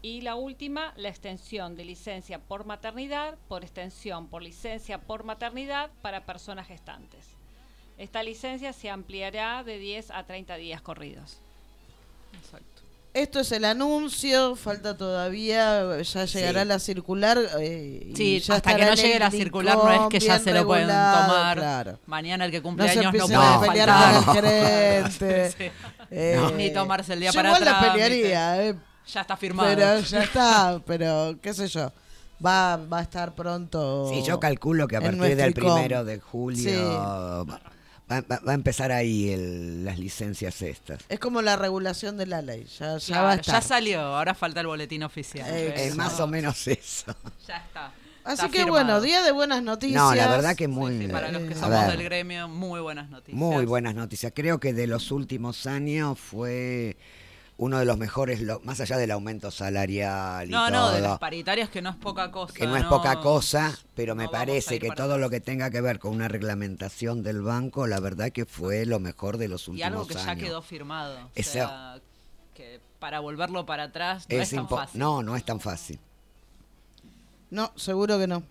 Y 0.00 0.20
la 0.20 0.36
última, 0.36 0.92
la 0.96 1.08
extensión 1.08 1.74
de 1.76 1.84
licencia 1.84 2.38
por 2.38 2.64
maternidad 2.64 3.34
por 3.48 3.64
extensión 3.64 4.28
por 4.28 4.42
licencia 4.42 4.98
por 4.98 5.24
maternidad 5.24 5.90
para 6.02 6.24
personas 6.24 6.68
gestantes. 6.68 7.24
Esta 7.98 8.22
licencia 8.22 8.72
se 8.72 8.90
ampliará 8.90 9.64
de 9.64 9.78
10 9.78 10.12
a 10.12 10.22
30 10.24 10.54
días 10.56 10.80
corridos. 10.82 11.38
Exacto. 12.40 12.66
Esto 13.14 13.40
es 13.40 13.50
el 13.50 13.64
anuncio, 13.64 14.54
falta 14.54 14.96
todavía, 14.96 16.00
ya 16.02 16.24
llegará 16.26 16.62
Sí. 16.62 16.68
la 16.68 16.78
circular. 16.78 17.38
eh, 17.58 18.06
y 18.12 18.14
Sí, 18.16 18.38
ya 18.38 18.54
hasta 18.56 18.76
que 18.76 18.84
no 18.84 18.94
llegue 18.94 19.18
la 19.18 19.30
circular 19.32 19.76
no 19.76 19.90
es 19.90 20.00
que 20.10 20.20
ya 20.20 20.38
se 20.38 20.52
lo 20.52 20.64
pueden 20.64 20.86
tomar. 20.86 21.56
claro. 21.58 21.98
Mañana 22.06 22.44
el 22.44 22.52
que 22.52 22.58
No 22.58 22.62
cumple 22.62 22.88
se 22.88 23.00
años 23.00 23.12
no 23.14 23.26
puede 23.26 23.34
No, 23.34 23.60
pelear 23.62 23.88
con 23.88 24.14
el 24.14 24.42
gerente. 24.42 25.50
Sí. 25.58 25.70
eh, 26.12 26.40
Ni 26.56 26.70
tomarse 26.72 27.14
el 27.14 27.20
día 27.20 27.30
yo 27.32 27.38
para 27.38 27.48
igual 27.48 27.64
la 27.64 27.80
pelearía, 27.80 28.62
eh, 28.62 28.74
Ya 29.12 29.20
está 29.22 29.36
firmado. 29.36 29.68
pero 29.74 30.00
ya 30.00 30.22
está, 30.22 30.80
pero 30.86 31.36
qué 31.42 31.54
sé 31.54 31.68
yo. 31.68 31.92
Va, 32.44 32.76
va 32.76 32.98
a 32.98 33.02
estar 33.02 33.34
pronto. 33.34 34.10
Sí, 34.12 34.22
yo 34.24 34.38
calculo 34.38 34.86
que 34.86 34.96
a 34.96 35.00
partir 35.00 35.36
del 35.36 35.52
primero 35.54 36.04
de 36.04 36.20
julio 36.20 36.70
Sí. 36.70 36.76
va, 36.76 37.42
va- 37.44 38.40
va 38.46 38.52
a 38.52 38.54
empezar 38.54 38.92
ahí 38.92 39.30
el- 39.30 39.84
las 39.84 39.98
licencias 39.98 40.62
estas. 40.62 41.00
Es 41.08 41.18
como 41.18 41.42
la 41.42 41.56
regulación 41.56 42.16
de 42.16 42.26
la 42.26 42.40
ley, 42.42 42.64
ya, 42.78 42.96
ya 42.98 43.06
Claro, 43.06 43.24
va 43.24 43.30
a 43.32 43.34
estar. 43.34 43.54
ya 43.56 43.60
salió, 43.60 44.00
ahora 44.00 44.34
falta 44.34 44.60
el 44.60 44.66
boletín 44.68 45.02
oficial. 45.02 45.48
Eh, 45.50 45.86
Es 45.88 45.96
más 45.96 46.20
o 46.20 46.26
menos 46.26 46.66
eso. 46.68 47.14
Ya 47.46 47.56
está. 47.56 47.92
Así 48.24 48.34
Está 48.44 48.48
que 48.48 48.58
firmado. 48.58 48.72
bueno, 48.84 49.00
día 49.00 49.22
de 49.22 49.32
buenas 49.32 49.62
noticias. 49.62 50.00
No, 50.02 50.14
la 50.14 50.28
verdad 50.28 50.54
que 50.54 50.68
muy... 50.68 50.98
sí, 50.98 51.08
para 51.08 51.32
los 51.32 51.42
que 51.42 51.54
eh, 51.54 51.56
somos 51.56 51.70
ver, 51.70 51.90
del 51.92 52.02
gremio, 52.04 52.46
muy 52.46 52.78
buenas 52.80 53.08
noticias. 53.08 53.36
Muy 53.38 53.64
buenas 53.64 53.94
noticias. 53.94 54.32
Creo 54.34 54.60
que 54.60 54.74
de 54.74 54.86
los 54.86 55.10
últimos 55.12 55.66
años 55.66 56.18
fue 56.20 56.98
uno 57.58 57.78
de 57.78 57.84
los 57.84 57.98
mejores, 57.98 58.40
lo- 58.40 58.60
más 58.60 58.80
allá 58.80 58.96
del 58.96 59.10
aumento 59.10 59.50
salarial 59.50 60.48
y 60.48 60.52
No, 60.52 60.68
todo. 60.68 60.70
no, 60.70 60.90
de 60.92 61.00
las 61.00 61.18
paritarias 61.18 61.68
que 61.68 61.82
no 61.82 61.90
es 61.90 61.96
poca 61.96 62.30
cosa. 62.30 62.54
que 62.54 62.66
no 62.66 62.76
es 62.76 62.84
poca 62.84 63.20
cosa, 63.20 63.76
pero 63.94 64.14
me 64.14 64.24
no 64.24 64.30
parece 64.30 64.78
que 64.78 64.88
todo 64.90 65.04
atrás. 65.14 65.20
lo 65.20 65.28
que 65.30 65.40
tenga 65.40 65.68
que 65.70 65.80
ver 65.80 65.98
con 65.98 66.12
una 66.14 66.28
reglamentación 66.28 67.22
del 67.22 67.42
banco, 67.42 67.86
la 67.86 67.98
verdad 68.00 68.30
que 68.30 68.46
fue 68.46 68.86
lo 68.86 69.00
mejor 69.00 69.38
de 69.38 69.48
los 69.48 69.66
Y 69.68 69.72
últimos 69.72 69.86
algo 69.92 70.06
que 70.06 70.14
ya 70.14 70.30
años. 70.30 70.44
quedó 70.44 70.62
firmado. 70.62 71.18
O 71.36 71.42
sea, 71.42 71.98
que 72.54 72.80
para 73.00 73.20
volverlo 73.20 73.66
para 73.66 73.84
atrás 73.84 74.26
no 74.30 74.36
es, 74.36 74.52
Es 74.52 74.56
tan 74.56 74.68
fácil. 74.68 74.98
No, 75.00 75.22
no 75.22 75.34
es 75.36 75.44
tan 75.44 75.58
fácil. 75.60 75.98
No, 77.50 77.72
seguro 77.76 78.18
que 78.18 78.26
no. 78.26 78.42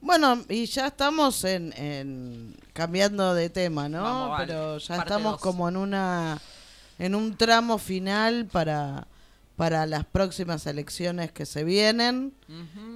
Bueno, 0.00 0.42
y 0.48 0.66
ya 0.66 0.88
estamos 0.88 1.44
en, 1.44 1.72
en- 1.76 2.56
cambiando 2.72 3.34
de 3.34 3.48
tema, 3.50 3.88
¿no? 3.88 4.02
Vamos, 4.02 4.30
vale. 4.30 4.46
Pero 4.46 4.78
ya 4.78 4.96
Parte 4.96 5.08
estamos 5.14 5.32
dos. 5.34 5.40
como 5.40 5.68
en 5.68 5.76
una 5.76 6.40
en 7.02 7.16
un 7.16 7.36
tramo 7.36 7.78
final 7.78 8.46
para 8.46 9.08
para 9.56 9.86
las 9.86 10.04
próximas 10.04 10.66
elecciones 10.66 11.30
que 11.30 11.46
se 11.46 11.62
vienen. 11.62 12.32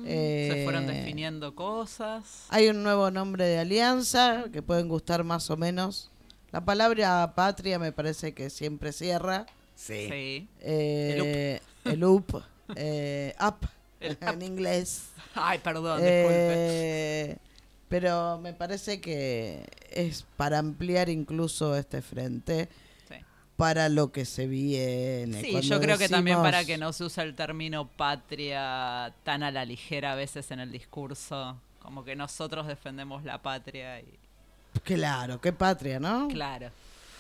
Eh, 0.07 0.49
Se 0.53 0.65
fueron 0.65 0.87
definiendo 0.87 1.55
cosas. 1.55 2.47
Hay 2.49 2.69
un 2.69 2.83
nuevo 2.83 3.11
nombre 3.11 3.45
de 3.45 3.59
alianza 3.59 4.45
que 4.53 4.63
pueden 4.63 4.89
gustar 4.89 5.23
más 5.23 5.51
o 5.51 5.57
menos. 5.57 6.11
La 6.53 6.65
palabra 6.65 7.35
patria 7.35 7.79
me 7.79 7.93
parece 7.93 8.33
que 8.33 8.49
siempre 8.49 8.93
cierra. 8.93 9.47
Sí. 9.75 10.09
Sí. 10.09 10.49
Eh, 10.61 11.61
el 11.85 12.03
UP, 12.05 12.43
eh, 12.77 13.35
up, 13.41 13.69
El 14.01 14.17
en 14.21 14.43
inglés. 14.43 15.09
Ay, 15.35 15.59
perdón, 15.59 15.99
disculpe. 15.99 16.55
Eh, 16.57 17.37
pero 17.89 18.39
me 18.39 18.53
parece 18.53 19.01
que 19.01 19.67
es 19.91 20.25
para 20.37 20.59
ampliar 20.59 21.09
incluso 21.09 21.77
este 21.77 22.03
frente. 22.03 22.69
Para 23.57 23.89
lo 23.89 24.13
que 24.13 24.25
se 24.25 24.47
viene. 24.47 25.41
Sí, 25.41 25.51
Cuando 25.53 25.69
yo 25.69 25.81
creo 25.81 25.99
que 25.99 26.09
también 26.09 26.43
para 26.43 26.65
que 26.65 26.77
no 26.77 26.93
se 26.93 27.05
use 27.05 27.23
el 27.23 27.35
término 27.35 27.89
patria 27.89 29.15
tan 29.25 29.43
a 29.43 29.51
la 29.51 29.65
ligera 29.65 30.13
a 30.13 30.15
veces 30.15 30.51
en 30.51 30.61
el 30.61 30.71
discurso, 30.71 31.59
como 31.81 32.05
que 32.05 32.15
nosotros 32.17 32.67
defendemos 32.67 33.25
la 33.25 33.41
patria 33.41 34.01
y 34.01 34.07
Claro, 34.85 35.41
qué 35.41 35.53
patria, 35.55 35.99
¿no? 35.99 36.29
claro, 36.29 36.71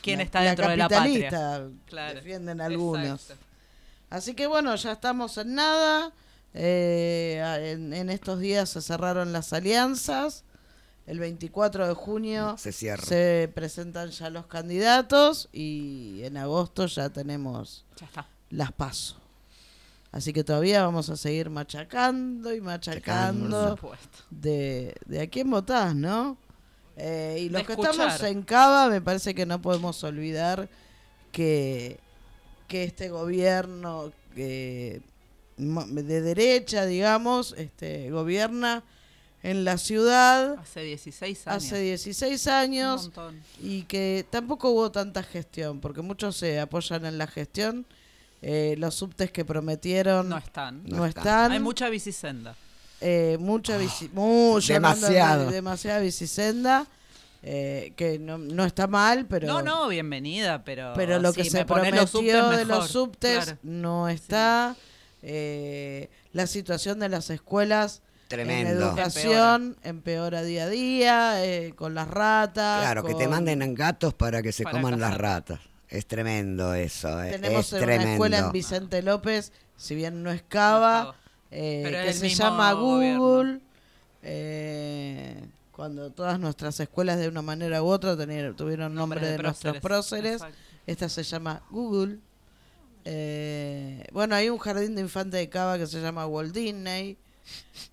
¿quién 0.03 0.19
La- 0.19 0.25
está 0.25 0.41
dentro 0.43 0.69
de 0.69 0.77
la 0.77 0.89
patria? 0.91 1.31
Claro. 1.87 2.15
defienden 2.15 2.61
algunos. 2.61 3.23
Exacto. 3.23 3.45
Así 4.11 4.35
que 4.35 4.47
bueno, 4.47 4.75
ya 4.77 4.93
estamos 4.93 5.37
en 5.39 5.55
nada. 5.55 6.13
Eh, 6.59 7.75
en 7.93 8.09
estos 8.11 8.39
días 8.41 8.69
se 8.71 8.81
cerraron 8.83 9.33
las 9.33 9.53
alianzas. 9.53 10.45
El 11.07 11.21
24 11.21 11.87
de 11.87 11.95
junio 11.95 12.57
Se 12.59 12.73
cierra. 12.73 13.03
se 13.05 13.51
presentan 13.55 14.11
ya 14.11 14.29
los 14.31 14.47
candidatos 14.47 15.49
y 15.53 16.21
en 16.25 16.37
agosto 16.37 16.87
ya 16.87 17.11
tenemos 17.11 17.85
Ya 18.01 18.07
está. 18.07 18.27
las 18.51 18.73
pasos. 18.73 19.17
Así 20.13 20.33
que 20.33 20.43
todavía 20.45 20.83
vamos 20.83 21.09
a 21.11 21.17
seguir 21.17 21.51
machacando 21.51 22.55
y 22.55 22.61
machacando 22.61 23.77
Por 23.77 23.97
supuesto. 23.99 24.19
de, 24.31 24.95
de 25.07 25.21
a 25.21 25.27
quién 25.29 25.51
votás, 25.51 25.95
¿no? 25.95 26.39
Eh, 26.97 27.37
y 27.43 27.49
los 27.51 27.61
De 27.61 27.67
que 27.67 27.73
escuchar. 27.75 27.93
estamos 27.93 28.23
en 28.23 28.43
Cava, 28.43 28.89
me 28.89 29.01
parece 29.03 29.35
que 29.35 29.45
no 29.47 29.61
podemos 29.61 30.03
olvidar 30.05 30.69
que, 31.33 32.01
que 32.67 32.85
este 32.85 33.11
gobierno 33.11 34.11
que 34.35 35.03
de 35.59 36.21
derecha, 36.23 36.85
digamos, 36.87 37.55
este 37.59 38.11
gobierna 38.11 38.83
en 39.43 39.65
la 39.65 39.79
ciudad 39.79 40.55
Hace 40.59 40.81
16 40.83 41.47
años. 41.47 41.65
hace 41.65 41.81
16 41.81 42.47
Un 42.47 42.53
años 42.53 43.03
montón. 43.05 43.41
y 43.63 43.83
que 43.83 44.27
tampoco 44.31 44.71
hubo 44.71 44.91
tanta 44.91 45.23
gestión, 45.23 45.81
porque 45.81 46.03
muchos 46.03 46.37
se 46.37 46.59
apoyan 46.61 47.07
en 47.07 47.19
la 47.19 47.27
gestión. 47.27 47.87
Eh, 48.43 48.75
los 48.79 48.95
subtes 48.95 49.31
que 49.33 49.45
prometieron 49.45 50.29
No 50.29 50.37
están. 50.39 50.83
no, 50.85 50.99
No 50.99 51.07
están. 51.07 51.23
están. 51.23 51.53
Hay 51.53 51.61
mucha 51.61 51.89
bicisenda. 51.89 52.55
Eh, 53.01 53.37
mucha 53.41 53.79
bici- 53.79 54.11
mucho, 54.13 54.73
demasiado. 54.73 55.39
no, 55.41 55.45
no, 55.47 55.51
demasiada 55.51 56.01
bicisenda, 56.01 56.87
eh, 57.43 57.93
que 57.97 58.19
no, 58.19 58.39
no 58.39 58.65
está 58.65 58.87
mal, 58.87 59.27
pero, 59.27 59.47
no, 59.47 59.63
no, 59.63 59.89
bienvenida, 59.89 60.65
pero. 60.65 60.93
pero 60.97 61.19
lo 61.19 61.33
si 61.33 61.43
que 61.43 61.51
se 61.51 61.59
los 61.59 61.67
prometió 61.67 62.07
subtes, 62.07 62.57
de 62.59 62.65
los 62.65 62.89
subtes 62.91 63.45
Claro. 63.45 63.59
no 63.63 64.09
está. 64.09 64.77
Eh, 65.23 66.09
la 66.33 66.47
situación 66.47 66.99
de 66.99 67.09
las 67.09 67.31
escuelas 67.31 68.01
en 68.27 68.29
Tremendo. 68.29 68.89
educación 68.89 69.77
empeora, 69.85 70.43
día 70.43 70.65
a 70.65 70.69
día, 70.69 71.45
eh, 71.45 71.73
con 71.77 71.95
las 71.95 72.09
ratas. 72.09 72.81
Claro, 72.83 73.05
que 73.05 73.15
te 73.15 73.29
manden 73.29 73.63
en 73.63 73.75
gatos 73.75 74.15
para 74.15 74.43
que 74.43 74.51
se 74.53 74.65
Para 74.65 74.77
coman 74.79 74.99
las 74.99 75.17
ratas. 75.17 75.61
Es 75.89 76.07
tremendo 76.07 76.75
eso. 76.75 77.23
eh, 77.23 77.31
Tenemos 77.33 77.67
es 77.67 77.73
una 77.75 77.83
tremendo. 77.83 78.11
escuela 78.13 78.39
en 78.39 78.53
Vicente 78.53 79.03
López, 79.03 79.53
si 79.77 79.95
bien 79.95 80.23
no 80.25 80.33
es 80.33 80.43
Cava, 80.43 81.05
No 81.05 81.11
es 81.11 81.15
Cava. 81.15 81.17
eh, 81.53 82.03
que 82.07 82.13
se 82.15 82.29
llama. 82.31 82.73
Google. 82.73 83.61
eh, 84.23 85.41
cuando 85.71 86.11
todas 86.11 86.41
nuestras 86.41 86.81
escuelas 86.81 87.19
de 87.19 87.29
una 87.29 87.43
manera 87.43 87.81
u 87.83 87.87
otra 87.87 88.17
tenieron- 88.17 88.57
tuvieron 88.57 88.95
nombre 88.95 89.21
Nombre 89.21 89.31
de, 89.31 89.37
de 89.37 89.43
nuestros 89.45 89.79
próceres, 89.79 90.43
esta 90.87 91.09
se 91.09 91.23
llama 91.23 91.63
Google. 91.71 92.19
Eh, 93.05 94.05
bueno, 94.13 94.35
hay 94.35 94.49
un 94.49 94.59
jardín 94.59 94.97
de 94.97 95.03
infantes 95.03 95.39
de 95.39 95.49
Cava 95.49 95.79
que 95.79 95.87
se 95.87 96.01
llama 96.01 96.27
Walt 96.27 96.53
Disney, 96.53 97.17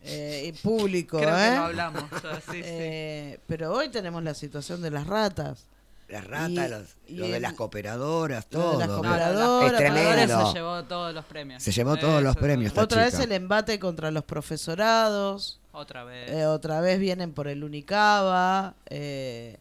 eh, 0.03 0.53
público, 0.61 1.17
Creo 1.19 1.37
¿eh? 1.37 1.49
que 1.49 1.55
lo 1.55 1.63
hablamos. 1.63 2.03
ya, 2.23 2.35
sí, 2.41 2.41
sí. 2.51 2.61
Eh, 2.63 3.39
Pero 3.47 3.71
hoy 3.73 3.89
tenemos 3.89 4.23
la 4.23 4.33
situación 4.33 4.81
de 4.81 4.91
las 4.91 5.07
ratas. 5.07 5.65
Las 6.09 6.25
ratas, 6.27 6.49
Y- 6.49 6.57
los- 6.69 6.95
y 7.07 7.13
lo 7.15 7.27
de 7.27 7.39
las 7.39 7.53
cooperadoras, 7.53 8.45
lo 8.51 8.59
de 8.59 8.65
todo. 8.65 8.79
las 8.79 8.87
No, 8.89 8.95
cooperadoras, 8.97 9.71
Es 9.71 9.77
tremendo. 9.77 10.47
Se 10.47 10.53
llevó 10.53 10.83
todos 10.83 11.13
los 11.13 11.25
premios. 11.25 11.63
Se 11.63 11.71
llevó 11.71 11.97
todos 11.97 12.21
los 12.21 12.35
premios, 12.35 12.67
esta 12.71 12.83
Otra 12.83 13.05
vez 13.05 13.17
el 13.19 13.31
embate 13.31 13.79
contra 13.79 14.11
los 14.11 14.23
profesorados. 14.23 15.59
Otra 15.71 16.03
vez. 16.03 16.29
Eh, 16.29 16.45
otra 16.45 16.81
vez 16.81 16.99
vienen 16.99 17.31
por 17.33 17.47
el 17.47 17.63
Unicaba. 17.63 18.75
Eh, 18.89 19.57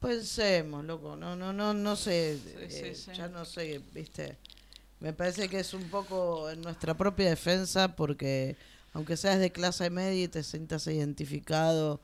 pensemos, 0.00 0.84
loco. 0.84 1.16
No, 1.16 1.34
no, 1.34 1.52
no, 1.52 1.74
no 1.74 1.96
sé. 1.96 2.38
sí, 2.38 2.52
eh, 2.56 2.94
sí. 2.94 3.10
Ya 3.14 3.28
no 3.28 3.44
sé, 3.44 3.80
viste. 3.92 4.36
Me 5.00 5.12
parece 5.12 5.48
que 5.48 5.60
es 5.60 5.74
un 5.74 5.84
poco 5.90 6.50
en 6.50 6.60
nuestra 6.62 6.94
propia 6.94 7.28
defensa 7.28 7.94
porque 7.94 8.56
aunque 8.94 9.16
seas 9.16 9.38
de 9.38 9.52
clase 9.52 9.90
media 9.90 10.24
y 10.24 10.28
te 10.28 10.42
sientas 10.42 10.86
identificado 10.86 12.00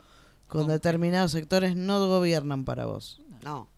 con 0.47 0.69
determinados 0.69 1.33
sectores, 1.33 1.75
no 1.75 2.07
gobiernan 2.07 2.65
para 2.65 2.87
vos. 2.87 3.21
No, 3.43 3.69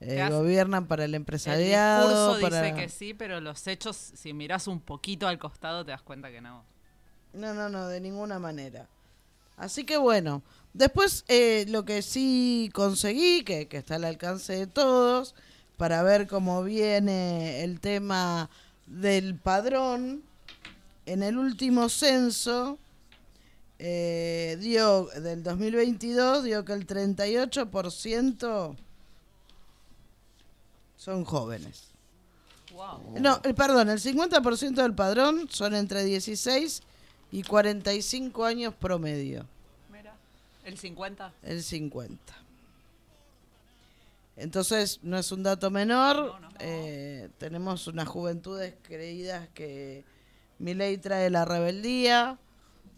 Eh, 0.00 0.26
gobiernan 0.30 0.86
para 0.86 1.04
el 1.04 1.10
el 1.10 1.16
empresariado. 1.16 2.08
discurso 2.08 2.40
para... 2.40 2.62
dice 2.62 2.74
que 2.76 2.88
sí, 2.88 3.14
pero 3.14 3.40
los 3.40 3.66
hechos, 3.66 3.96
si 3.96 4.32
miras 4.32 4.66
un 4.66 4.80
poquito 4.80 5.28
al 5.28 5.38
costado, 5.38 5.84
te 5.84 5.90
das 5.92 6.02
cuenta 6.02 6.30
que 6.30 6.40
no. 6.40 6.64
No, 7.34 7.54
no, 7.54 7.68
no, 7.68 7.86
de 7.86 8.00
ninguna 8.00 8.38
manera. 8.38 8.88
Así 9.56 9.84
que 9.84 9.98
bueno, 9.98 10.42
después 10.72 11.24
eh, 11.28 11.66
lo 11.68 11.84
que 11.84 12.00
sí 12.02 12.70
conseguí, 12.72 13.44
que, 13.44 13.68
que 13.68 13.76
está 13.76 13.96
al 13.96 14.04
alcance 14.04 14.54
de 14.54 14.66
todos, 14.66 15.34
para 15.80 16.02
ver 16.02 16.26
cómo 16.26 16.62
viene 16.62 17.64
el 17.64 17.80
tema 17.80 18.50
del 18.84 19.34
padrón, 19.34 20.22
en 21.06 21.22
el 21.22 21.38
último 21.38 21.88
censo 21.88 22.76
eh, 23.78 24.58
dio, 24.60 25.06
del 25.06 25.42
2022, 25.42 26.44
dio 26.44 26.66
que 26.66 26.74
el 26.74 26.86
38% 26.86 28.76
son 30.98 31.24
jóvenes. 31.24 31.84
Wow. 32.74 33.18
No, 33.18 33.40
eh, 33.42 33.54
perdón, 33.54 33.88
el 33.88 34.00
50% 34.00 34.74
del 34.74 34.94
padrón 34.94 35.48
son 35.48 35.74
entre 35.74 36.04
16 36.04 36.82
y 37.32 37.42
45 37.42 38.44
años 38.44 38.74
promedio. 38.74 39.46
Mira. 39.90 40.14
El 40.62 40.76
50. 40.76 41.32
El 41.42 41.62
50. 41.62 42.49
Entonces, 44.40 45.00
no 45.02 45.18
es 45.18 45.32
un 45.32 45.42
dato 45.42 45.70
menor. 45.70 46.16
No, 46.16 46.40
no. 46.40 46.48
eh, 46.60 47.28
tenemos 47.38 47.86
unas 47.86 48.08
juventudes 48.08 48.74
creídas 48.82 49.48
que 49.54 50.04
mi 50.58 50.74
ley 50.74 50.98
trae 50.98 51.30
la 51.30 51.44
rebeldía. 51.44 52.38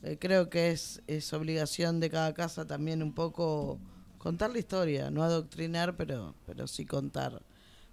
Eh, 0.03 0.19
creo 0.21 0.51
que 0.51 0.71
es, 0.71 1.03
es 1.07 1.33
obligación 1.33 2.01
de 2.01 2.11
cada 2.11 2.35
casa 2.35 2.67
también 2.67 3.03
un 3.03 3.13
poco 3.15 3.79
contar 4.19 4.51
la 4.51 4.59
historia, 4.59 5.11
no 5.11 5.23
adoctrinar, 5.25 5.97
pero, 5.97 6.35
pero 6.47 6.67
sí 6.67 6.87
contar, 6.87 7.43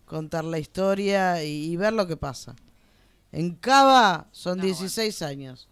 contar 0.05 0.43
la 0.45 0.59
historia 0.59 1.43
y, 1.43 1.71
y 1.71 1.75
ver 1.77 1.93
lo 1.93 2.07
que 2.07 2.17
pasa. 2.17 2.55
En 3.31 3.55
Cava 3.55 4.27
son 4.31 4.59
No, 4.59 4.63
16 4.63 5.21
años. 5.21 5.67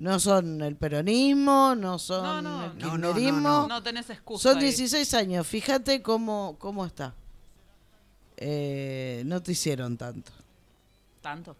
No 0.00 0.18
son 0.18 0.62
el 0.62 0.76
peronismo, 0.76 1.74
no 1.76 1.98
son 1.98 2.22
No, 2.24 2.42
no, 2.42 2.64
el 2.64 2.78
no, 2.78 2.86
no, 2.86 2.98
no, 2.98 3.06
kirchnerismo. 3.14 3.40
no. 3.40 3.68
No 3.68 3.82
tenés 3.82 4.08
excusa. 4.08 4.48
Son 4.48 4.56
ahí. 4.58 4.64
16 4.64 5.12
años, 5.14 5.46
fíjate 5.46 6.00
cómo, 6.00 6.56
cómo 6.58 6.86
está. 6.86 7.14
Eh, 8.36 9.22
no 9.26 9.42
te 9.42 9.52
hicieron 9.52 9.96
tanto. 9.96 10.32
Tanto. 11.20 11.54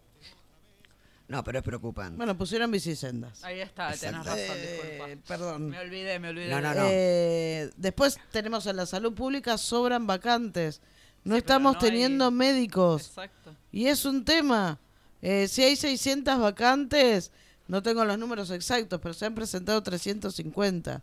no, 1.27 1.43
pero 1.43 1.59
es 1.59 1.63
preocupante. 1.63 2.17
Bueno, 2.17 2.35
pusieron 2.35 2.71
bicisendas. 2.71 3.43
Ahí 3.43 3.59
está, 3.61 3.89
tenés 3.91 4.03
Exacto. 4.03 4.29
razón, 4.31 4.39
Eh, 4.57 4.79
disculpa. 4.97 5.27
perdón. 5.27 5.69
Me 5.69 5.79
olvidé, 5.79 6.19
me 6.19 6.29
olvidé. 6.29 6.49
No, 6.49 6.59
no, 6.61 6.73
no. 6.73 6.83
Eh, 6.89 7.69
después 7.77 8.19
tenemos 8.31 8.65
en 8.65 8.75
la 8.75 8.85
salud 8.87 9.13
pública, 9.13 9.57
sobran 9.59 10.07
vacantes. 10.07 10.81
No 11.23 11.35
Sí, 11.35 11.39
estamos 11.39 11.73
no 11.75 11.79
hay- 11.79 11.85
teniendo 11.89 12.31
médicos. 12.31 13.07
Exacto. 13.07 13.55
Y 13.71 13.85
es 13.85 14.03
un 14.03 14.25
tema. 14.25 14.79
Eh, 15.21 15.47
si 15.47 15.61
hay 15.63 15.75
600 15.75 16.39
vacantes, 16.39 17.31
no 17.67 17.81
tengo 17.83 18.03
los 18.05 18.17
números 18.17 18.49
exactos, 18.51 18.99
pero 19.01 19.13
se 19.13 19.25
han 19.25 19.35
presentado 19.35 19.81
350. 19.83 21.01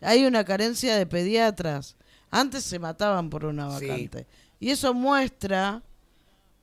Hay 0.00 0.24
una 0.24 0.44
carencia 0.44 0.96
de 0.96 1.06
pediatras. 1.06 1.96
Antes 2.30 2.64
se 2.64 2.78
mataban 2.78 3.30
por 3.30 3.44
una 3.44 3.78
Sí. 3.78 3.86
vacante. 3.86 4.26
Y 4.60 4.70
eso 4.70 4.92
muestra 4.94 5.82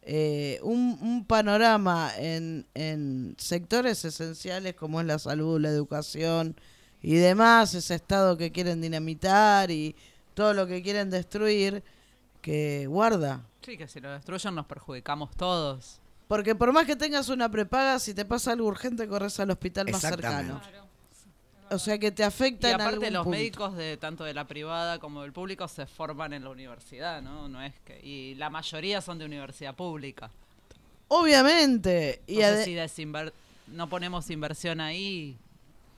eh, 0.03 0.59
un, 0.61 0.97
un 1.01 1.25
panorama 1.25 2.11
en, 2.17 2.65
en 2.75 3.35
sectores 3.39 4.05
esenciales 4.05 4.75
como 4.75 4.99
es 5.01 5.07
la 5.07 5.17
salud, 5.17 5.59
la 5.59 5.69
educación 5.69 6.55
y 7.01 7.15
demás, 7.15 7.73
ese 7.73 7.95
estado 7.95 8.37
que 8.37 8.51
quieren 8.51 8.81
dinamitar 8.81 9.71
y 9.71 9.95
todo 10.35 10.53
lo 10.53 10.67
que 10.67 10.83
quieren 10.83 11.09
destruir, 11.09 11.83
que 12.41 12.85
guarda. 12.87 13.43
Sí, 13.63 13.77
que 13.77 13.87
si 13.87 13.99
lo 13.99 14.11
destruyen 14.11 14.53
nos 14.53 14.65
perjudicamos 14.67 15.31
todos. 15.35 15.99
Porque 16.27 16.55
por 16.55 16.71
más 16.73 16.85
que 16.85 16.95
tengas 16.95 17.29
una 17.29 17.49
prepaga, 17.49 17.99
si 17.99 18.13
te 18.13 18.25
pasa 18.25 18.51
algo 18.53 18.67
urgente, 18.67 19.07
corres 19.07 19.39
al 19.39 19.51
hospital 19.51 19.89
más 19.91 20.01
cercano. 20.01 20.59
O 21.71 21.79
sea 21.79 21.97
que 21.97 22.11
te 22.11 22.23
afecta 22.23 22.67
Y 22.69 22.71
en 22.71 22.75
aparte 22.81 22.95
algún 22.97 23.13
los 23.13 23.23
punto. 23.23 23.37
médicos 23.37 23.75
de 23.75 23.97
tanto 23.97 24.23
de 24.23 24.33
la 24.35 24.45
privada 24.47 24.99
como 24.99 25.23
del 25.23 25.33
público 25.33 25.67
se 25.67 25.85
forman 25.87 26.33
en 26.33 26.43
la 26.43 26.51
universidad, 26.51 27.21
¿no? 27.23 27.47
No 27.49 27.61
es 27.61 27.73
que 27.83 27.99
y 28.05 28.35
la 28.35 28.49
mayoría 28.51 29.01
son 29.01 29.17
de 29.17 29.25
universidad 29.25 29.73
pública. 29.75 30.29
Obviamente. 31.07 32.21
Y 32.27 32.41
Entonces, 32.41 32.67
ade- 32.67 32.87
si 32.89 33.05
no 33.67 33.89
ponemos 33.89 34.29
inversión 34.29 34.79
ahí, 34.79 35.37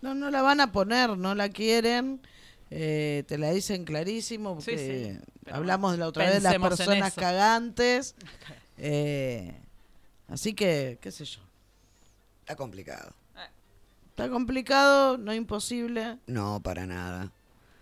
no, 0.01 0.13
no 0.15 0.29
la 0.29 0.41
van 0.41 0.61
a 0.61 0.71
poner, 0.71 1.17
no 1.17 1.35
la 1.35 1.49
quieren. 1.49 2.21
eh, 2.69 3.23
te 3.27 3.37
la 3.37 3.51
dicen 3.51 3.83
clarísimo 3.85 4.59
Sí, 4.61 4.71
porque 4.71 5.17
sí, 5.21 5.29
pero 5.45 5.55
hablamos 5.57 5.93
de 5.93 5.97
la 5.99 6.07
otra 6.07 6.25
vez 6.25 6.33
de 6.35 6.41
las 6.41 6.57
personas 6.57 7.13
cagantes. 7.13 8.15
eh, 8.77 9.53
así 10.27 10.53
que, 10.53 10.97
qué 11.01 11.11
sé 11.11 11.25
yo. 11.25 11.41
Está 12.41 12.55
complicado. 12.55 13.13
Está 14.09 14.29
complicado, 14.29 15.17
no 15.19 15.31
imposible. 15.31 16.17
No, 16.25 16.59
para 16.63 16.87
nada. 16.87 17.31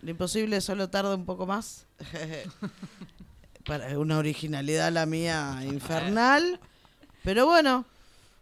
Lo 0.02 0.12
imposible 0.12 0.60
solo 0.60 0.90
tarda 0.90 1.16
un 1.16 1.26
poco 1.26 1.46
más. 1.46 1.88
Para 3.66 3.98
una 3.98 4.18
originalidad 4.18 4.92
la 4.92 5.06
mía 5.06 5.62
infernal. 5.64 6.60
Pero 7.24 7.46
bueno, 7.46 7.86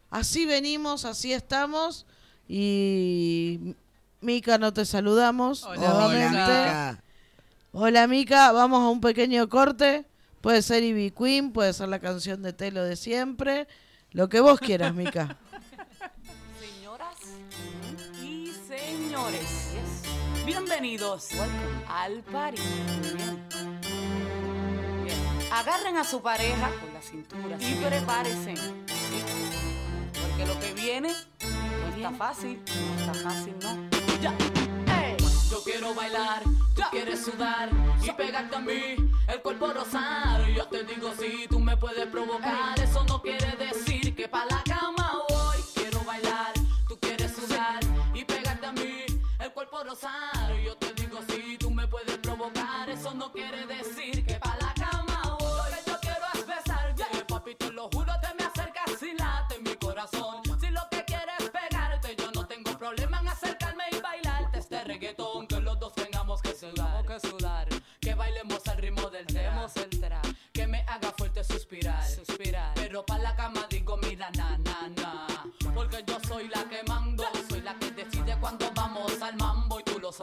así 0.10 0.46
venimos, 0.46 1.06
así 1.06 1.34
estamos. 1.34 2.06
Y 2.48 3.76
Mica, 4.22 4.58
no 4.58 4.74
te 4.74 4.86
saludamos. 4.86 5.64
Hola, 5.64 5.78
nuevamente. 5.78 6.30
Mica. 6.30 7.04
Hola 7.74 8.08
Mica, 8.08 8.52
vamos 8.52 8.82
a 8.82 8.90
un 8.90 9.02
pequeño 9.02 9.48
corte. 9.50 10.06
Puede 10.42 10.62
ser 10.62 10.84
Ivy 10.84 11.12
Queen, 11.12 11.54
puede 11.54 11.74
ser 11.74 11.90
la 11.90 12.00
canción 12.00 12.42
de 12.42 12.54
Telo 12.54 12.84
de 12.84 12.96
siempre. 12.96 13.68
Lo 14.14 14.30
que 14.30 14.40
vos 14.40 14.60
quieras, 14.60 14.94
Mica. 14.94 15.38
Señoras 16.60 17.18
y 18.22 18.54
señores, 18.68 19.74
yes. 19.74 20.46
bienvenidos 20.46 21.30
al 21.88 22.22
party. 22.22 22.62
Bien. 23.16 23.48
Bien. 25.04 25.52
Agarren 25.52 25.98
a 25.98 26.04
su 26.04 26.22
pareja 26.22 26.70
con 26.80 26.94
la 26.94 27.02
cintura 27.02 27.58
y 27.60 27.74
prepárense. 27.84 28.56
¿sí? 28.56 29.24
Porque 30.22 30.46
lo 30.46 30.60
que 30.60 30.74
viene 30.80 31.10
no 31.10 31.96
está 31.96 32.12
fácil, 32.12 32.62
no 32.66 33.00
está 33.00 33.14
fácil, 33.16 33.56
¿no? 33.64 33.90
Ya. 34.22 34.36
Yo 35.50 35.64
quiero 35.64 35.94
bailar, 35.96 36.44
tú 36.74 36.82
quieres 36.92 37.24
sudar 37.24 37.70
y 38.02 38.12
pegarte 38.12 38.56
a 38.56 38.60
mí, 38.60 38.96
el 39.28 39.42
cuerpo 39.42 39.74
rosar. 39.74 40.46
Yo 40.50 40.66
te 40.68 40.84
digo 40.84 41.12
si 41.20 41.48
tú 41.48 41.60
me 41.60 41.78
puedes 41.78 42.06
provocar, 42.08 42.80
eso 42.80 43.04
no 43.08 43.22
quiere 43.22 43.56
decir 43.58 44.16
que 44.16 44.28
pa' 44.28 44.46
la 44.46 44.62
cama 44.64 45.24
voy. 45.30 45.58
Quiero 45.74 46.04
bailar, 46.04 46.54
tú 46.88 46.98
quieres 47.00 47.36
sudar 47.36 47.80
y 48.14 48.24
pegarte 48.24 48.66
a 48.66 48.72
mí, 48.72 49.06
el 49.40 49.52
cuerpo 49.52 49.84
rosar. 49.84 50.54
Yo 50.64 50.76
te 50.78 50.94
digo 50.94 51.20
si 51.30 51.58
tú 51.58 51.72
me 51.72 51.88
puedes 51.88 52.18
provocar, 52.18 52.90
eso 52.90 53.14
no 53.14 53.32
quiere 53.32 53.66
decir 53.66 53.93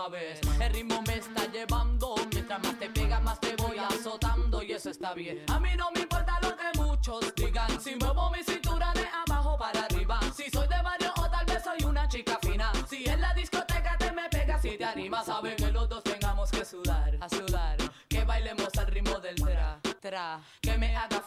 el 0.09 0.73
ritmo 0.73 1.03
me 1.07 1.17
está 1.17 1.47
llevando, 1.53 2.15
mientras 2.33 2.63
más 2.63 2.79
te 2.79 2.89
pega 2.89 3.21
más 3.21 3.39
te 3.39 3.55
voy 3.57 3.77
azotando 3.77 4.63
y 4.63 4.73
eso 4.73 4.89
está 4.89 5.13
bien, 5.13 5.45
a 5.49 5.61
mí 5.61 5.69
no 5.77 5.91
me 5.95 6.01
importa 6.01 6.39
lo 6.41 6.57
que 6.57 6.79
muchos 6.79 7.35
digan, 7.35 7.79
si 7.79 7.97
muevo 7.97 8.31
mi 8.31 8.43
cintura 8.43 8.93
de 8.95 9.07
abajo 9.27 9.59
para 9.59 9.85
arriba, 9.85 10.19
si 10.35 10.49
soy 10.49 10.67
de 10.69 10.83
barrio 10.83 11.13
o 11.19 11.29
tal 11.29 11.45
vez 11.45 11.63
soy 11.63 11.85
una 11.85 12.09
chica 12.09 12.39
fina, 12.41 12.73
si 12.89 13.05
en 13.05 13.21
la 13.21 13.35
discoteca 13.35 13.99
te 13.99 14.11
me 14.13 14.27
pegas 14.31 14.65
y 14.65 14.79
te 14.79 14.85
animas, 14.87 15.27
sabe 15.27 15.55
que 15.57 15.71
los 15.71 15.87
dos 15.87 16.03
tengamos 16.03 16.51
que 16.51 16.65
sudar, 16.65 17.19
a 17.21 17.29
sudar, 17.29 17.77
que 18.09 18.25
bailemos 18.25 18.75
al 18.79 18.87
ritmo 18.87 19.21
del 19.21 19.35
tra, 19.35 19.81
tra, 20.01 20.41
que 20.63 20.79
me 20.79 20.97
haga 20.97 21.20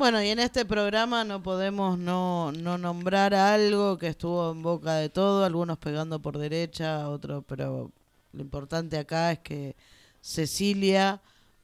Bueno, 0.00 0.22
y 0.22 0.30
en 0.30 0.38
este 0.38 0.64
programa 0.64 1.24
no 1.24 1.42
podemos 1.42 1.98
no, 1.98 2.52
no 2.52 2.78
nombrar 2.78 3.34
algo 3.34 3.98
que 3.98 4.06
estuvo 4.06 4.50
en 4.50 4.62
boca 4.62 4.94
de 4.94 5.10
todo, 5.10 5.44
algunos 5.44 5.76
pegando 5.76 6.22
por 6.22 6.38
derecha, 6.38 7.06
otros, 7.10 7.44
pero 7.46 7.92
lo 8.32 8.40
importante 8.40 8.96
acá 8.96 9.30
es 9.32 9.40
que 9.40 9.76
Cecilia 10.22 11.20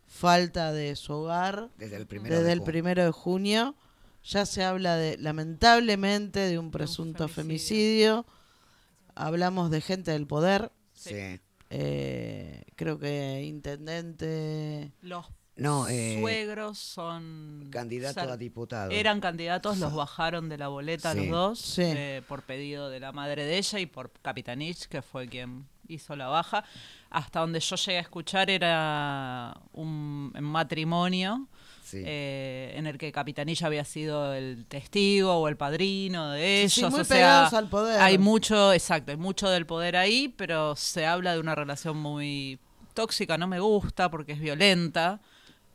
falta 0.07 0.71
de 0.75 0.97
su 0.97 1.15
hogar 1.15 1.71
Desde 1.79 1.97
el 1.97 2.07
primero 2.07 2.35
desde 2.35 2.49
de 2.49 2.53
el 2.53 2.59
junio. 2.59 2.73
primero 2.73 3.05
de 3.07 3.11
junio. 3.11 3.75
Ya 4.23 4.45
se 4.45 4.63
habla 4.65 4.97
de, 4.97 5.17
lamentablemente, 5.17 6.41
de 6.41 6.59
un 6.59 6.71
presunto 6.71 7.29
femicidio. 7.29 8.27
Hablamos 9.15 9.71
de 9.71 9.81
gente 9.81 10.11
del 10.11 10.27
poder. 10.27 10.71
Sí. 10.93 11.41
eh, 11.71 12.65
creo 12.77 12.99
que 12.99 13.45
intendente. 13.45 14.93
Los 15.01 15.25
No, 15.57 15.89
eh, 15.89 16.19
suegros 16.21 16.79
son... 16.79 17.69
Candidato 17.71 18.21
ser- 18.21 18.29
a 18.31 18.37
diputado. 18.37 18.91
Eran 18.91 19.21
candidatos, 19.21 19.79
los 19.79 19.95
bajaron 19.95 20.49
de 20.51 20.59
la 20.59 20.69
boleta 20.69 21.13
Sí. 21.13 21.19
los 21.21 21.29
dos 21.31 21.59
Sí. 21.61 21.83
eh, 21.85 22.23
por 22.29 22.43
pedido 22.43 22.91
de 22.91 23.01
la 23.01 23.13
madre 23.13 23.45
de 23.45 23.57
ella 23.57 23.79
y 23.81 23.87
por 23.87 24.11
Capitanich, 24.23 24.85
que 24.87 25.01
fue 25.01 25.29
quien 25.29 25.67
hizo 25.89 26.15
la 26.15 26.27
baja. 26.29 26.63
Hasta 27.09 27.41
donde 27.41 27.61
yo 27.61 27.77
llegué 27.77 27.97
a 27.99 28.03
escuchar 28.03 28.51
era 28.51 29.59
un 29.73 30.31
matrimonio 30.41 31.47
Sí. 31.83 32.03
eh, 32.05 32.75
en 32.77 32.87
el 32.87 32.99
que 32.99 33.11
Capitanich 33.13 33.63
había 33.63 33.85
sido 33.85 34.35
el 34.35 34.67
testigo 34.67 35.37
o 35.37 35.49
el 35.49 35.57
padrino 35.57 36.33
de 36.33 36.63
ellos. 36.65 36.73
Sí, 36.75 36.85
muy 36.85 37.01
o 37.01 37.05
sea, 37.05 37.17
pegados 37.17 37.55
al 37.55 37.69
poder. 37.71 38.01
Hay 38.01 38.19
mucho, 38.19 38.73
exacto, 38.73 39.13
hay 39.13 39.17
mucho 39.17 39.49
del 39.49 39.65
poder 39.67 39.97
ahí, 39.97 40.35
pero 40.37 40.75
se 40.77 41.07
habla 41.07 41.33
de 41.33 41.41
una 41.41 41.55
relación 41.55 41.97
muy 41.97 42.59
tóxica, 42.93 43.39
no 43.39 43.47
me 43.47 43.61
gusta 43.61 44.11
porque 44.11 44.33
es 44.33 44.41
violenta. 44.41 45.21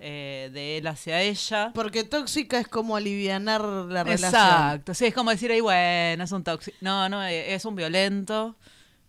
Eh, 0.03 0.49
de 0.51 0.77
él 0.79 0.87
hacia 0.87 1.21
ella. 1.21 1.71
Porque 1.75 2.03
tóxica 2.03 2.59
es 2.59 2.67
como 2.67 2.95
alivianar 2.95 3.61
la 3.61 4.03
relación. 4.03 4.33
Exacto, 4.41 4.93
sí, 4.95 5.05
es 5.05 5.13
como 5.13 5.29
decir 5.31 5.51
ahí, 5.51 5.61
bueno, 5.61 6.23
es 6.23 6.31
un 6.31 6.43
tóxico. 6.43 6.75
No, 6.81 7.07
no, 7.07 7.23
eh, 7.23 7.53
es 7.53 7.65
un 7.65 7.75
violento. 7.75 8.55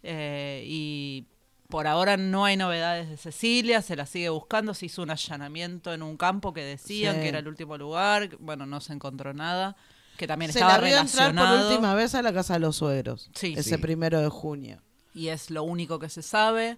eh, 0.03 0.65
y 0.67 1.27
por 1.69 1.87
ahora 1.87 2.17
no 2.19 2.45
hay 2.45 2.57
novedades 2.59 3.09
de 3.09 3.17
Cecilia, 3.17 3.81
se 3.81 3.97
la 3.97 4.05
sigue 4.05 4.29
buscando. 4.29 4.75
Se 4.75 4.87
hizo 4.87 5.01
un 5.03 5.11
allanamiento 5.11 5.95
en 5.95 6.03
un 6.03 6.17
campo 6.19 6.53
que 6.53 6.63
decían 6.63 7.15
Sí. 7.17 7.21
que 7.23 7.29
era 7.29 7.39
el 7.39 7.49
último 7.49 7.79
lugar. 7.79 8.37
Bueno, 8.41 8.67
no 8.67 8.81
se 8.83 8.93
encontró 8.93 9.33
nada. 9.33 9.77
Que 10.19 10.27
también 10.27 10.53
Se 10.53 10.59
estaba 10.59 10.77
la 10.79 10.85
vio 10.87 10.99
entrar 10.99 11.29
por 11.31 11.35
relacionado. 11.37 11.71
última 11.71 11.95
vez 11.95 12.15
a 12.15 12.21
la 12.21 12.33
casa 12.35 12.53
de 12.55 12.61
los 12.61 12.77
suegros. 12.77 13.31
Sí. 13.35 13.55
ese 13.57 13.77
Sí. 13.77 13.77
primero 13.79 14.21
de 14.21 14.29
junio. 14.29 14.83
y 15.15 15.29
es 15.29 15.51
lo 15.51 15.63
único 15.63 15.99
que 15.99 16.09
se 16.11 16.21
sabe. 16.23 16.77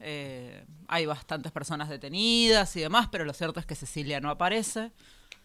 Eh, 0.00 0.64
hay 0.88 1.06
bastantes 1.06 1.52
personas 1.52 1.88
detenidas 1.88 2.74
y 2.76 2.80
demás, 2.80 3.08
pero 3.12 3.24
lo 3.24 3.32
cierto 3.34 3.60
es 3.60 3.66
que 3.66 3.74
Cecilia 3.74 4.20
no 4.20 4.30
aparece. 4.30 4.92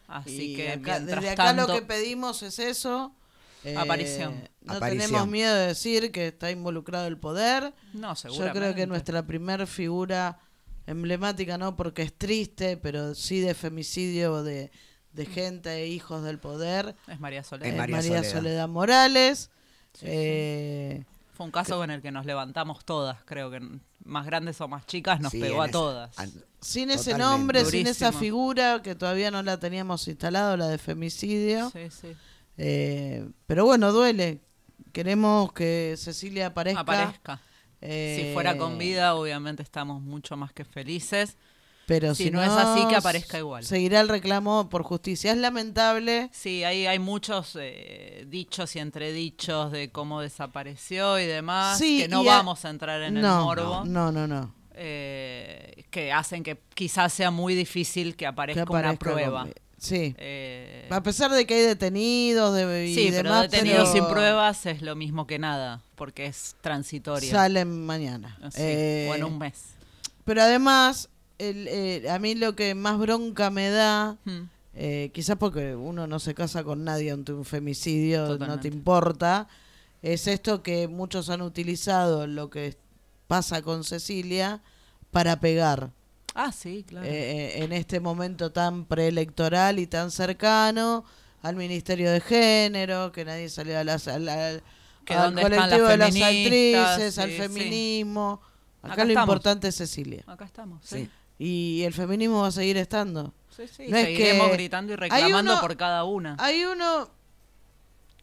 Así 0.08 0.54
Y 0.54 0.56
que 0.56 0.70
acá- 0.74 1.00
mientras 1.00 1.06
desde 1.22 1.30
acá 1.32 1.44
tanto, 1.46 1.68
lo 1.68 1.74
que 1.74 1.82
pedimos 1.86 2.41
es 2.44 2.60
eso. 2.60 3.13
eh, 3.63 3.76
Aparición. 3.76 4.48
No 4.62 4.74
Aparición. 4.74 5.08
tenemos 5.10 5.28
miedo 5.28 5.56
de 5.56 5.68
decir 5.68 6.12
que 6.12 6.28
está 6.28 6.52
involucrado 6.52 7.08
el 7.08 7.18
poder. 7.18 7.74
no, 7.94 8.10
Yo 8.10 8.15
seguramente. 8.15 8.60
creo 8.60 8.76
que 8.76 8.86
nuestra 8.88 9.26
primer 9.26 9.65
figura 9.68 10.38
emblemática, 10.88 11.58
no 11.58 11.76
porque 11.76 12.04
es 12.04 12.13
triste, 12.15 12.78
pero 12.78 13.15
sí 13.15 13.39
de 13.39 13.56
femicidio 13.56 14.44
de, 14.44 14.70
de 15.13 15.26
gente 15.26 15.74
e 15.82 15.88
hijos 15.88 16.24
del 16.24 16.38
poder, 16.38 16.96
es 17.08 17.20
María 17.20 17.44
Soledad. 17.44 17.68
Es 17.70 17.74
es 17.74 17.80
María 17.80 18.02
Soledad. 18.04 18.32
Soledad. 18.32 18.68
Morales. 18.68 19.50
Sí, 19.94 20.06
eh, 20.08 21.04
Fue 21.36 21.45
un 21.45 21.52
caso 21.52 21.78
con 21.78 21.91
el 21.91 22.02
que 22.02 22.12
nos 22.12 22.26
levantamos 22.26 22.86
todas, 22.86 23.21
creo 23.26 23.52
que 23.52 23.60
más 24.06 24.26
grandes 24.26 24.62
o 24.62 24.67
más 24.69 24.86
chicas 24.86 25.19
nos 25.19 25.32
Sí, 25.34 25.41
pegó 25.41 25.62
a 25.62 25.65
ese- 25.65 25.71
todas. 25.74 26.17
an- 26.17 26.32
Sin 26.62 26.89
ese 26.89 27.17
nombre, 27.17 27.65
sin 27.65 27.86
esa 27.88 28.12
figura 28.12 28.82
que 28.82 28.95
todavía 28.95 29.30
no 29.32 29.43
la 29.43 29.60
teníamos 29.60 30.08
instalado, 30.08 30.56
la 30.58 30.67
de 30.67 30.78
femicidio. 30.78 31.69
Sí, 31.71 31.89
sí. 31.91 32.15
Eh, 32.58 33.28
pero 33.48 33.65
bueno, 33.65 33.91
duele. 33.91 34.41
Queremos 34.93 35.52
que 35.52 35.95
Cecilia 35.98 36.48
aparezca. 36.48 36.80
Aparezca. 36.80 37.41
Eh, 37.82 38.28
Si 38.30 38.34
fuera 38.34 38.58
con 38.58 38.78
vida, 38.78 39.13
obviamente 39.15 39.62
estamos 39.62 40.02
mucho 40.02 40.38
más 40.38 40.54
que 40.54 40.63
felices. 40.63 41.38
Pero 41.88 42.15
si 42.15 42.26
si, 42.26 42.32
no 42.32 42.41
es 42.43 42.50
así, 42.50 42.88
que 42.88 42.95
aparezca 42.95 43.38
igual. 43.38 43.63
Seguirá 43.63 44.02
el 44.02 44.10
reclamo 44.10 44.69
por 44.69 44.82
justicia. 44.84 45.32
Es 45.32 45.38
lamentable. 45.38 46.30
Sí, 46.32 46.63
hay, 46.63 46.88
hay 46.88 46.98
muchos 47.00 47.56
eh, 47.60 48.26
dichos 48.28 48.76
y 48.76 48.80
entredichos 48.80 49.71
de 49.71 49.91
cómo 49.91 50.21
desapareció 50.21 51.19
y 51.19 51.26
demás, 51.26 51.78
Sí, 51.78 52.00
que 52.00 52.08
no 52.08 52.24
vamos 52.24 52.65
a 52.65 52.69
entrar 52.71 53.02
en 53.04 53.13
no, 53.15 53.19
el 53.39 53.43
morbo. 53.45 53.86
No, 53.86 54.12
no, 54.12 54.28
no. 54.28 54.54
eh, 54.74 55.86
que 55.91 56.12
hacen 56.12 56.43
que 56.43 56.60
quizás 56.74 57.13
sea 57.13 57.32
muy 57.32 57.56
difícil 57.56 58.12
que 58.13 58.17
Que 58.17 58.26
aparezca, 58.28 58.65
una 58.69 58.95
prueba. 58.95 59.41
con- 59.43 59.54
Sí. 59.78 60.15
Eh, 60.17 60.88
A 60.89 61.04
pesar 61.04 61.30
de 61.32 61.45
que 61.45 61.54
hay 61.54 61.62
detenidos 61.62 62.56
de, 62.56 62.88
y 62.88 62.95
sí, 62.95 63.10
pero 63.12 63.41
detenidos 63.41 63.89
pero 63.91 64.06
sin 64.06 64.12
pruebas 64.12 64.65
es 64.65 64.82
lo 64.82 64.95
mismo 64.95 65.28
que 65.28 65.38
nada, 65.38 65.82
porque 65.95 66.26
es 66.26 66.56
transitorio. 66.62 67.30
Salen 67.30 67.86
mañana. 67.86 68.38
Sí, 68.52 68.62
o 69.10 69.13
en 69.15 69.24
un 69.26 69.38
mes. 69.38 69.76
Pero 70.24 70.41
además, 70.41 71.10
el, 71.39 71.67
eh, 71.67 72.10
a 72.10 72.19
mí 72.19 72.36
lo 72.36 72.56
que 72.56 72.76
más 72.76 72.98
bronca 72.98 73.50
me 73.50 73.69
da, 73.69 74.17
Hmm. 74.26 74.43
eh, 74.74 75.12
quizás 75.13 75.38
porque 75.38 75.76
uno 75.76 76.08
no 76.08 76.19
se 76.19 76.34
casa 76.34 76.63
con 76.63 76.84
nadie 76.84 77.12
ante 77.12 77.34
un 77.34 77.45
femicidio, 77.45 78.38
no 78.38 78.60
te 78.60 78.67
importa, 78.67 79.48
es 80.02 80.28
esto 80.28 80.62
que 80.63 80.88
muchos 80.88 81.30
han 81.30 81.41
utilizado, 81.41 82.28
lo 82.28 82.50
que 82.50 82.78
pasa 83.28 83.62
con 83.62 83.84
Cecilia, 83.84 84.62
para 85.12 85.39
pegar. 85.39 85.91
Ah, 86.34 86.52
sí, 86.52 86.84
claro. 86.88 87.06
eh, 87.08 87.63
en 87.63 87.71
este 87.71 88.00
momento 88.02 88.52
tan 88.52 88.86
preelectoral 88.86 89.80
y 89.80 89.88
tan 89.88 90.12
cercano 90.12 91.06
al 91.41 91.56
Ministerio 91.56 92.12
de 92.12 92.19
Género, 92.19 93.12
que 93.13 93.24
nadie 93.24 93.48
salió 93.50 93.80
a 93.80 93.84
las, 93.84 94.08
al, 94.10 94.28
al- 94.28 94.62
Que 95.06 95.13
al 95.13 95.34
colectivo 95.34 95.82
las 95.82 95.88
de 95.88 95.98
las 95.98 96.15
actrices, 96.15 97.19
al 97.19 97.30
sí. 97.30 97.38
feminismo. 97.38 98.41
Acá, 98.82 98.93
Acá 98.93 99.04
lo 99.06 99.10
estamos. 99.12 99.28
importante 99.28 99.67
es 99.69 99.76
Cecilia. 99.76 100.24
Acá 100.28 100.45
estamos. 100.45 100.82
Sí. 100.84 100.98
Sí, 101.06 101.10
Y 101.38 101.84
el 101.84 101.93
feminismo 101.93 102.41
va 102.41 102.48
a 102.48 102.52
seguir 102.52 102.78
estando. 102.78 103.34
sí, 103.56 103.63
sí. 103.67 103.86
No 103.88 103.98
es 103.98 104.06
Seguiremos 104.06 104.48
que- 104.50 104.54
gritando 104.54 104.93
y 104.93 104.95
reclamando 104.95 105.52
uno- 105.54 105.62
por 105.62 105.76
cada 105.78 106.04
una. 106.04 106.36
Hay 106.39 106.63
uno 106.65 107.10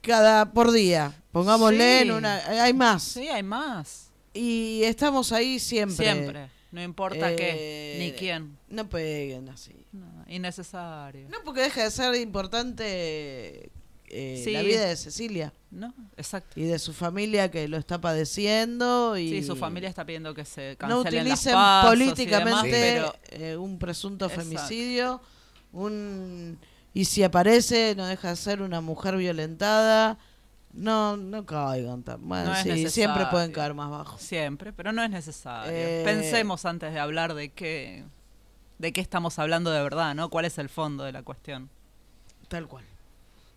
cada 0.03 0.53
por 0.53 0.71
día. 0.73 1.15
Pongámosle 1.33 1.99
Sí. 1.99 2.03
en 2.05 2.13
una. 2.13 2.37
Hay 2.65 2.73
más. 2.75 3.03
Sí, 3.03 3.29
hay 3.29 3.43
más. 3.43 4.11
Y 4.35 4.83
estamos 4.85 5.33
ahí 5.33 5.59
siempre. 5.59 5.97
Siempre. 6.05 6.49
No 6.71 6.83
importa 6.83 7.31
Eh, 7.33 7.37
qué, 7.37 7.97
ni 7.99 8.13
quién. 8.13 8.57
No 8.69 8.89
peguen 8.89 9.49
así. 9.51 9.75
No, 9.93 10.07
innecesario. 10.27 11.29
No, 11.29 11.39
porque 11.45 11.61
deja 11.63 11.85
de 11.85 11.91
ser 11.91 12.15
importante 12.15 13.71
eh, 14.13 14.41
Sí. 14.45 14.53
la 14.53 14.63
vida 14.63 14.85
de 14.87 14.95
Cecilia 14.97 15.53
No, 15.71 15.93
exacto. 16.17 16.61
y 16.61 16.65
de 16.65 16.79
su 16.79 16.93
familia 16.93 17.51
que 17.51 17.67
lo 17.67 17.77
está 17.79 18.01
padeciendo. 18.01 19.17
Y 19.17 19.29
Sí, 19.31 19.43
su 19.43 19.57
familia 19.57 19.89
está 19.89 20.05
pidiendo 20.05 20.35
que 20.35 20.45
se 20.45 20.73
no 20.73 21.03
cancelen 21.03 21.29
las 21.29 21.41
utilicen 21.41 21.55
políticamente 21.89 22.77
demás, 22.77 23.13
eh, 23.31 23.57
un 23.57 23.79
presunto 23.79 24.27
Exacto. 24.27 24.45
femicidio. 24.51 25.21
un 25.73 26.59
Y 26.95 27.07
si 27.07 27.23
aparece, 27.23 27.95
no 27.97 28.07
deja 28.07 28.29
de 28.31 28.37
ser 28.37 28.61
una 28.61 28.81
mujer 28.83 29.17
violentada. 29.17 30.19
No, 30.75 31.17
no 31.19 31.45
caigan 31.47 32.03
tan 32.03 32.27
bueno, 32.29 32.51
No 32.51 32.57
sí, 32.63 32.89
siempre 32.89 33.27
pueden 33.31 33.53
caer 33.53 33.73
más 33.75 33.91
bajo. 33.91 34.19
siempre, 34.19 34.73
pero 34.73 34.93
no 34.93 35.03
es 35.03 35.11
necesario. 35.11 35.71
Eh, 35.75 36.03
Pensemos 36.05 36.65
antes 36.67 36.93
de 36.93 36.99
hablar 37.01 37.35
de 37.35 37.51
qué 37.51 38.05
de 38.79 38.93
qué 38.93 39.01
estamos 39.01 39.39
hablando 39.39 39.71
de 39.71 39.81
verdad, 39.83 40.15
¿no? 40.15 40.29
¿Cuál 40.29 40.45
es 40.47 40.59
el 40.59 40.69
fondo 40.69 41.05
de 41.05 41.13
la 41.13 41.23
cuestión? 41.23 41.71
Tal 42.49 42.67
cual. 42.69 42.85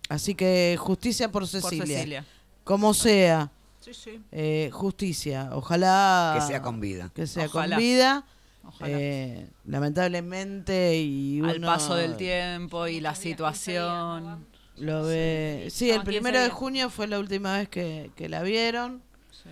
Así 0.10 0.36
que 0.36 0.76
justicia 0.80 1.32
por 1.32 1.44
Por 1.44 1.48
Cecilia. 1.50 2.26
Como 2.64 2.94
sea, 2.94 3.52
Sí, 3.82 3.94
sí. 3.94 4.22
eh, 4.32 4.70
justicia. 4.74 5.50
Ojalá. 5.54 6.36
Que 6.40 6.46
sea 6.46 6.62
con 6.62 6.80
vida. 6.80 7.12
Que 7.14 7.28
sea 7.28 7.46
Ojalá. 7.46 7.76
con 7.76 7.84
vida. 7.84 8.26
Ojalá. 8.68 8.98
Eh, 9.00 9.48
lamentablemente 9.66 10.96
y 10.98 11.40
Al 11.42 11.62
paso 11.62 11.96
del 11.96 12.18
tiempo 12.18 12.88
y 12.88 13.00
la 13.00 13.14
situación. 13.16 14.46
lo 14.78 15.04
ve 15.04 15.68
sí 15.72 15.90
el 15.92 15.98
No, 16.00 16.04
15 16.04 16.12
primero 16.20 16.42
de 16.42 16.50
junio 16.50 16.90
fue 16.90 17.08
la 17.08 17.20
última 17.20 17.58
vez 17.58 17.70
que, 17.70 18.12
que 18.16 18.28
la 18.28 18.42
vieron 18.42 19.02
Sí. 19.32 19.50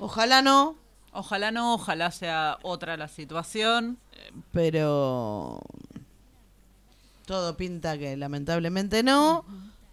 ojalá 0.00 0.42
no 0.42 0.76
Ojalá 1.12 1.50
no, 1.50 1.74
ojalá 1.74 2.10
sea 2.10 2.56
otra 2.62 2.96
la 2.96 3.06
situación. 3.06 3.98
pero 4.50 5.60
todo 7.24 7.56
pinta 7.56 7.96
que 7.98 8.16
lamentablemente 8.16 9.02
no 9.02 9.44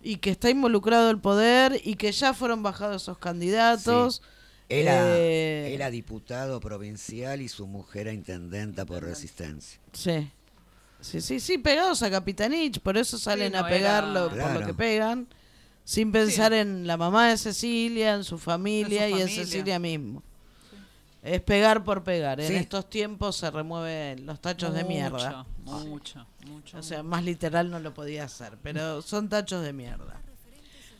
y 0.01 0.17
que 0.17 0.31
está 0.31 0.49
involucrado 0.49 1.09
el 1.09 1.19
poder 1.19 1.81
y 1.83 1.95
que 1.95 2.11
ya 2.11 2.33
fueron 2.33 2.63
bajados 2.63 3.01
esos 3.03 3.17
candidatos 3.17 4.21
Era, 4.71 5.17
Eh, 5.17 5.73
era 5.73 5.89
diputado 5.89 6.59
provincial 6.59 7.41
y 7.41 7.49
su 7.49 7.65
mujer 7.65 8.01
era 8.07 8.13
intendenta 8.13 8.85
por 8.85 9.03
resistencia. 9.03 9.79
Sí. 9.93 10.31
Sí, 11.01 11.21
sí, 11.21 11.39
sí, 11.39 11.57
pegados 11.57 12.03
a 12.03 12.11
Capitanich, 12.11 12.79
por 12.81 12.97
eso 12.97 13.17
salen 13.17 13.53
no 13.53 13.59
a 13.59 13.69
pegarlo 13.69 14.27
era- 14.27 14.43
por 14.43 14.51
lo 14.51 14.65
que 14.65 14.73
pegan, 14.73 15.27
sin 15.85 16.11
pensar 16.11 16.51
en 16.53 16.85
la 16.87 16.97
mamá 16.97 17.29
de 17.29 17.37
Cecilia, 17.37 18.13
en 18.15 18.23
su 18.25 18.37
familia 18.37 19.09
y 19.09 19.13
en. 19.21 19.27
Cecilia 19.29 19.79
mismo. 19.79 20.21
Es 21.21 21.41
pegar 21.41 21.83
por 21.83 22.03
pegar. 22.03 22.39
En 22.39 22.47
Sí. 22.47 22.55
estos 22.55 22.89
tiempos 22.89 23.35
se 23.35 23.51
remueven 23.51 24.25
los 24.25 24.39
tachos 24.39 24.73
de 24.73 24.83
mierda. 24.85 25.45
Mucho, 25.65 25.85
mucho, 25.87 26.25
mucho. 26.47 26.77
O 26.77 26.83
sea, 26.83 27.03
más 27.03 27.23
literal 27.23 27.69
no 27.69 27.79
lo 27.79 27.93
podía 27.93 28.23
hacer, 28.23 28.57
pero 28.63 29.01
son 29.01 29.27
tachos 29.27 29.61
de 29.63 29.73
mierda. 29.73 30.15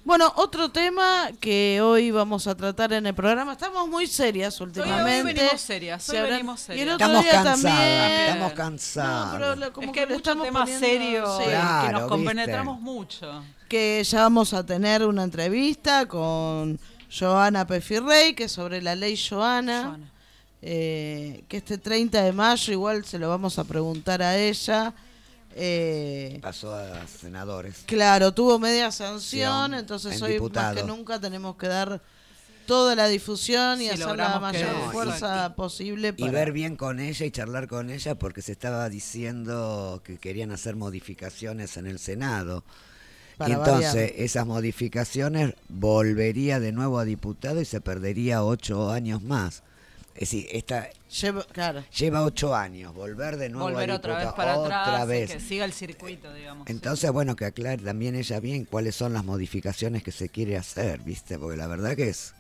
Bueno, 0.06 0.32
otro 0.38 0.70
tema 0.72 1.30
que 1.40 1.82
hoy 1.84 2.10
vamos 2.10 2.48
a 2.48 2.56
tratar 2.56 2.94
en 2.94 3.06
el 3.06 3.14
programa. 3.14 3.52
Estamos 3.54 3.88
muy 3.88 4.08
serias 4.08 4.60
últimamente. 4.60 5.20
hoy 5.30 5.34
venimos 5.34 5.62
serias, 5.62 6.04
Se 6.04 6.14
hoy 6.14 6.18
habrán- 6.20 6.32
venimos 6.34 6.60
Y 6.70 6.72
el 6.72 6.78
serias. 6.80 6.96
otro 6.96 7.06
Estamos 7.06 7.24
día 7.24 7.32
cansados, 7.32 7.62
también. 7.62 8.22
estamos 8.22 8.96
No, 9.40 9.56
pero 9.58 9.74
como 9.74 9.88
es 9.88 9.94
que 9.94 10.00
hay 10.00 10.06
le 10.08 10.14
muchos 10.14 10.28
estamos 10.28 10.46
temas 10.48 10.62
poniendo- 10.70 10.88
serios 10.88 11.38
sí, 11.38 11.44
que 11.44 11.92
nos 11.92 12.02
¿viste? 12.02 12.08
compenetramos 12.10 12.82
mucho. 12.82 13.44
que 13.68 14.04
ya 14.04 14.22
vamos 14.24 14.54
a 14.54 14.66
tener 14.66 15.06
una 15.06 15.24
entrevista 15.24 16.08
con 16.08 16.80
Joana 17.10 17.66
Pefirrey, 17.68 18.34
que 18.34 18.46
es 18.46 18.52
sobre 18.52 18.82
la 18.82 18.96
ley 18.96 19.18
Joana, 19.18 19.84
Joana. 19.84 20.12
eh, 20.62 21.44
que 21.48 21.58
este 21.58 21.78
30 21.78 22.22
de 22.22 22.32
mayo 22.34 22.74
igual 22.74 23.06
se 23.06 23.18
lo 23.20 23.30
vamos 23.30 23.58
a 23.60 23.64
preguntar 23.64 24.22
a 24.22 24.38
ella. 24.38 24.94
Eh, 25.56 26.38
Pasó 26.42 26.74
a 26.76 27.06
senadores. 27.08 27.84
claro, 27.86 28.32
tuvo 28.34 28.60
media 28.60 28.92
sanción, 28.92 29.74
entonces 29.74 30.18
en 30.18 30.24
hoy 30.24 30.34
diputado. 30.34 30.76
más 30.76 30.84
que 30.84 30.88
nunca 30.88 31.20
tenemos 31.20 31.56
que 31.58 31.68
dar 31.68 32.02
toda 32.68 32.94
la 32.96 33.08
difusión 33.08 33.82
y 33.82 33.86
Si 33.86 33.90
hacer 33.90 34.16
la 34.16 34.34
que- 34.34 34.40
mayor 34.40 34.72
No, 34.74 34.90
y- 34.90 34.92
fuerza 34.92 35.56
posible 35.56 36.14
Y 36.16 36.30
ver 36.30 36.52
bien 36.52 36.76
con 36.76 37.00
ella 37.00 37.26
y 37.26 37.32
charlar 37.32 37.68
con 37.68 37.90
ella 37.90 38.14
porque 38.14 38.44
se 38.44 38.52
estaba 38.52 38.88
diciendo 38.90 40.02
que 40.06 40.20
querían 40.20 40.52
hacer 40.52 40.76
modificaciones 40.76 41.78
en 41.78 41.88
el 41.88 41.98
Senado. 41.98 42.64
Para 43.40 43.50
y 43.50 43.54
entonces 43.54 43.94
variar. 43.96 44.12
esas 44.18 44.46
modificaciones 44.46 45.56
volvería 45.70 46.60
de 46.60 46.72
nuevo 46.74 47.00
a 47.00 47.06
diputado 47.06 47.60
y 47.62 47.66
se 47.66 47.82
perdería 47.82 48.44
ocho 48.44 48.92
años 48.92 49.24
más. 49.24 49.64
Es 50.14 50.32
decir, 50.32 50.48
esta 50.52 50.90
Lleva- 51.10 51.46
claro. 51.46 51.84
lleva 51.98 52.24
ocho 52.26 52.54
años, 52.54 52.94
volver 52.94 53.38
de 53.38 53.48
nuevo 53.50 53.70
Volver 53.70 53.92
a 53.92 53.96
otra 53.96 54.20
diputado. 54.20 54.28
vez 54.32 54.36
para 54.36 54.58
otra 54.60 54.82
atrás, 54.84 55.08
vez. 55.08 55.32
que 55.32 55.40
siga 55.40 55.64
el 55.64 55.72
circuito, 55.72 56.34
digamos. 56.34 56.68
Entonces, 56.70 57.10
bueno, 57.12 57.36
que 57.38 57.46
aclare 57.46 57.82
también 57.82 58.16
ella 58.16 58.40
bien 58.42 58.66
cuáles 58.66 58.96
son 58.96 59.14
las 59.14 59.24
modificaciones 59.24 60.04
que 60.04 60.12
se 60.12 60.28
quiere 60.28 60.58
hacer, 60.58 61.00
¿viste? 61.00 61.40
Porque 61.40 61.56
la 61.56 61.68
verdad 61.68 61.96
que 61.96 62.10
es, 62.10 62.34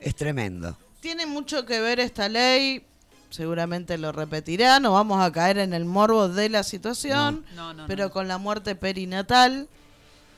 es 0.00 0.14
tremendo. 0.14 0.76
Tiene 1.00 1.24
mucho 1.24 1.64
que 1.64 1.80
ver 1.80 1.98
esta 2.00 2.28
ley, 2.28 2.84
seguramente 3.30 3.96
lo 3.96 4.12
repetirá, 4.12 4.78
no 4.80 4.92
vamos 4.92 5.22
a 5.22 5.32
caer 5.32 5.56
en 5.56 5.72
el 5.72 5.86
morbo 5.86 6.28
de 6.28 6.50
la 6.50 6.62
situación, 6.62 7.46
No, 7.56 7.72
no, 7.72 7.82
no, 7.82 7.86
pero 7.86 8.04
no. 8.04 8.10
con 8.10 8.28
la 8.28 8.36
muerte 8.36 8.74
perinatal, 8.74 9.68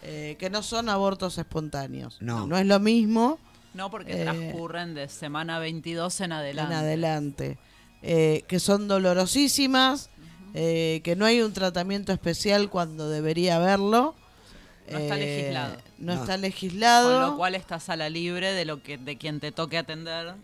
eh, 0.02 0.36
que 0.38 0.50
no 0.50 0.62
son 0.62 0.88
abortos 0.88 1.38
espontáneos. 1.38 2.16
No. 2.20 2.46
No 2.46 2.58
es 2.58 2.66
lo 2.66 2.78
mismo 2.80 3.38
No, 3.74 3.90
porque 3.90 4.20
Eh, 4.20 4.24
transcurren 4.24 4.94
de 4.94 5.08
semana 5.08 5.58
22 5.58 6.20
en 6.20 6.32
adelante. 6.32 6.72
en 6.74 6.78
adelante, 6.78 7.58
eh, 8.02 8.44
que 8.48 8.60
son 8.60 8.86
dolorosísimas, 8.88 10.10
eh, 10.54 11.00
que 11.04 11.16
no 11.16 11.24
hay 11.24 11.40
un 11.40 11.52
tratamiento 11.54 12.12
especial 12.12 12.68
cuando 12.68 13.08
debería 13.08 13.56
haberlo. 13.56 14.14
No 14.90 14.98
está 14.98 15.16
legislado. 15.16 15.76
No, 15.98 16.14
No. 16.14 16.20
está 16.20 16.36
legislado. 16.36 17.20
Con 17.20 17.30
lo 17.30 17.36
cual 17.38 17.54
estás 17.54 17.88
a 17.88 17.96
la 17.96 18.10
libre 18.10 18.52
de 18.52 18.64
lo 18.66 18.82
que 18.82 18.98
de 18.98 19.16
quien 19.16 19.40
te 19.40 19.52
toque 19.52 19.78
atender 19.78 20.34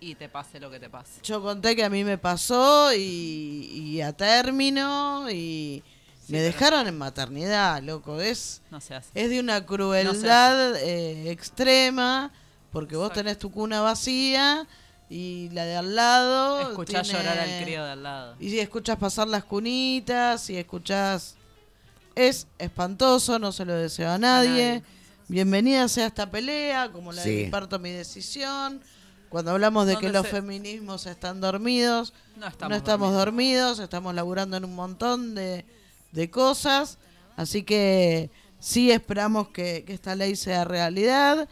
y 0.00 0.16
te 0.16 0.28
pase 0.28 0.60
lo 0.60 0.70
que 0.70 0.78
te 0.78 0.90
pase. 0.90 1.20
Yo 1.22 1.40
conté 1.40 1.74
que 1.74 1.84
a 1.84 1.88
mí 1.88 2.04
me 2.04 2.18
pasó 2.18 2.92
y, 2.92 2.98
y 3.00 4.00
a 4.02 4.12
término 4.12 5.30
y 5.30 5.82
me 6.28 6.40
dejaron 6.40 6.86
en 6.86 6.96
maternidad, 6.98 7.82
loco. 7.82 8.20
Es, 8.20 8.60
No 8.70 8.80
se 8.80 8.94
hace. 8.94 9.08
es 9.14 9.30
de 9.30 9.40
una 9.40 9.64
crueldad 9.64 10.76
eh, 10.76 11.30
extrema 11.30 12.30
porque 12.72 12.96
vos 12.96 13.06
Exacto. 13.06 13.20
tenés 13.20 13.38
tu 13.38 13.50
cuna 13.50 13.80
vacía 13.80 14.66
y 15.10 15.48
la 15.52 15.64
de 15.64 15.76
al 15.76 15.94
lado. 15.94 16.60
Escuchás 16.60 17.08
tiene- 17.08 17.18
llorar 17.24 17.38
al 17.38 17.62
crío 17.64 17.84
de 17.84 17.90
al 17.92 18.02
lado. 18.02 18.36
Y 18.38 18.50
si 18.50 18.60
escuchas 18.60 18.96
pasar 18.98 19.26
las 19.28 19.44
cunitas, 19.44 20.48
y 20.50 20.56
escuchás... 20.56 21.34
Es 22.14 22.46
espantoso, 22.58 23.38
no 23.38 23.52
se 23.52 23.64
lo 23.64 23.74
deseo 23.74 24.10
a 24.10 24.18
nadie. 24.18 24.50
nadie. 24.80 24.82
Bienvenida 25.28 25.86
sea 25.88 26.06
esta 26.08 26.28
pelea, 26.30 26.90
como 26.90 27.12
la 27.12 27.22
de 27.22 27.28
Sí. 27.38 27.44
mi 27.44 27.50
parto, 27.50 27.78
mi 27.78 27.90
decisión. 27.92 28.82
Cuando 29.28 29.52
hablamos 29.52 29.86
de 29.86 29.96
que 29.98 30.08
los 30.08 30.26
feminismos 30.26 31.06
están 31.06 31.40
dormidos, 31.40 32.12
No 32.36 32.46
estamos, 32.48 32.70
no 32.70 32.76
estamos 32.76 33.12
dormidos. 33.14 33.78
estamos 33.78 34.14
laburando 34.14 34.56
en 34.56 34.64
un 34.64 34.74
montón 34.74 35.34
de, 35.36 35.64
de 36.12 36.30
cosas. 36.30 36.98
Así 37.36 37.62
que 37.62 38.30
sí 38.58 38.90
esperamos 38.90 39.48
que, 39.48 39.84
que 39.84 39.92
esta 39.94 40.14
ley 40.14 40.36
sea 40.36 40.64
realidad. 40.64 41.48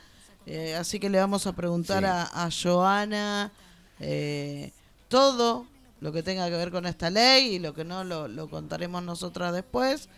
Eh, 0.47 0.75
así 0.77 0.99
que 1.01 1.11
le 1.11 1.19
vamos 1.19 1.47
a 1.47 1.53
preguntar 1.55 2.01
Sí. 2.03 2.09
a, 2.09 2.45
a 2.45 2.51
Joana 2.51 3.53
eh, 4.01 4.73
todo 5.09 5.67
lo 6.01 6.13
que 6.13 6.23
tenga 6.23 6.47
que 6.49 6.57
ver 6.57 6.71
con 6.71 6.87
esta 6.87 7.11
ley 7.11 7.55
y 7.55 7.59
lo 7.59 7.75
que 7.75 7.85
no 7.85 8.05
lo, 8.05 8.29
lo 8.29 8.49
contaremos 8.49 9.03
nosotras 9.03 9.53
después. 9.53 10.09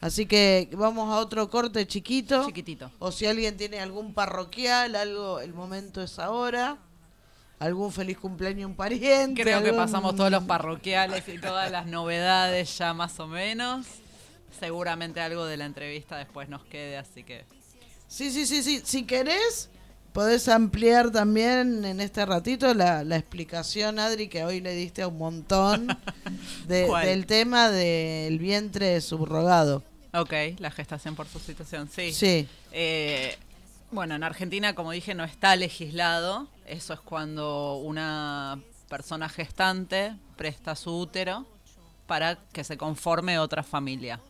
Así 0.00 0.24
que 0.26 0.68
vamos 0.72 1.12
a 1.12 1.18
otro 1.18 1.48
corte 1.50 1.86
chiquito. 1.86 2.46
Chiquitito. 2.46 2.90
O 2.98 3.12
si 3.12 3.26
alguien 3.26 3.56
tiene 3.58 3.80
algún 3.80 4.14
parroquial, 4.14 4.96
algo, 4.96 5.40
el 5.40 5.52
momento 5.52 6.02
es 6.02 6.18
ahora. 6.18 6.78
Algún 7.60 7.92
feliz 7.92 8.18
cumpleaños 8.18 8.68
un 8.68 8.74
pariente. 8.74 9.42
Creo 9.42 9.62
que 9.62 9.72
pasamos 9.72 10.16
todos 10.16 10.30
los 10.30 10.42
parroquiales 10.44 11.28
y 11.28 11.38
todas 11.38 11.70
las 11.70 11.86
novedades 11.86 12.76
ya 12.76 12.92
más 12.94 13.20
o 13.20 13.28
menos. 13.28 13.86
Seguramente 14.58 15.20
algo 15.20 15.46
de 15.46 15.56
la 15.56 15.66
entrevista 15.66 16.16
después 16.16 16.48
nos 16.48 16.64
quede, 16.64 16.98
así 16.98 17.22
que 17.22 17.44
Sí, 18.10 18.32
sí, 18.32 18.44
sí, 18.44 18.64
sí. 18.64 18.82
Si 18.84 19.04
querés, 19.04 19.70
podés 20.12 20.48
ampliar 20.48 21.12
también 21.12 21.84
en 21.84 22.00
este 22.00 22.26
ratito 22.26 22.74
la, 22.74 23.04
la 23.04 23.16
explicación, 23.16 24.00
Adri, 24.00 24.26
que 24.26 24.44
hoy 24.44 24.60
le 24.60 24.74
diste 24.74 25.02
a 25.02 25.08
un 25.08 25.16
montón 25.16 25.86
del 26.66 27.26
tema 27.26 27.70
del 27.70 28.40
vientre 28.40 29.00
subrogado. 29.00 29.84
Ok, 30.12 30.32
la 30.58 30.72
gestación 30.72 31.14
por 31.14 31.28
sustitución, 31.28 31.88
sí. 31.88 32.12
Sí. 32.12 32.48
Eh, 32.72 33.38
bueno, 33.90 34.14
en 34.14 34.22
Argentina, 34.22 34.74
como 34.74 34.92
dije, 34.92 35.14
no 35.14 35.24
está 35.24 35.56
legislado. 35.56 36.48
Eso 36.66 36.94
es 36.94 37.00
cuando 37.00 37.76
una 37.76 38.60
persona 38.88 39.28
gestante 39.28 40.16
presta 40.36 40.76
su 40.76 40.96
útero 40.96 41.46
para 42.06 42.36
que 42.52 42.64
se 42.64 42.76
conforme 42.76 43.38
otra 43.38 43.62
familia. 43.62 44.20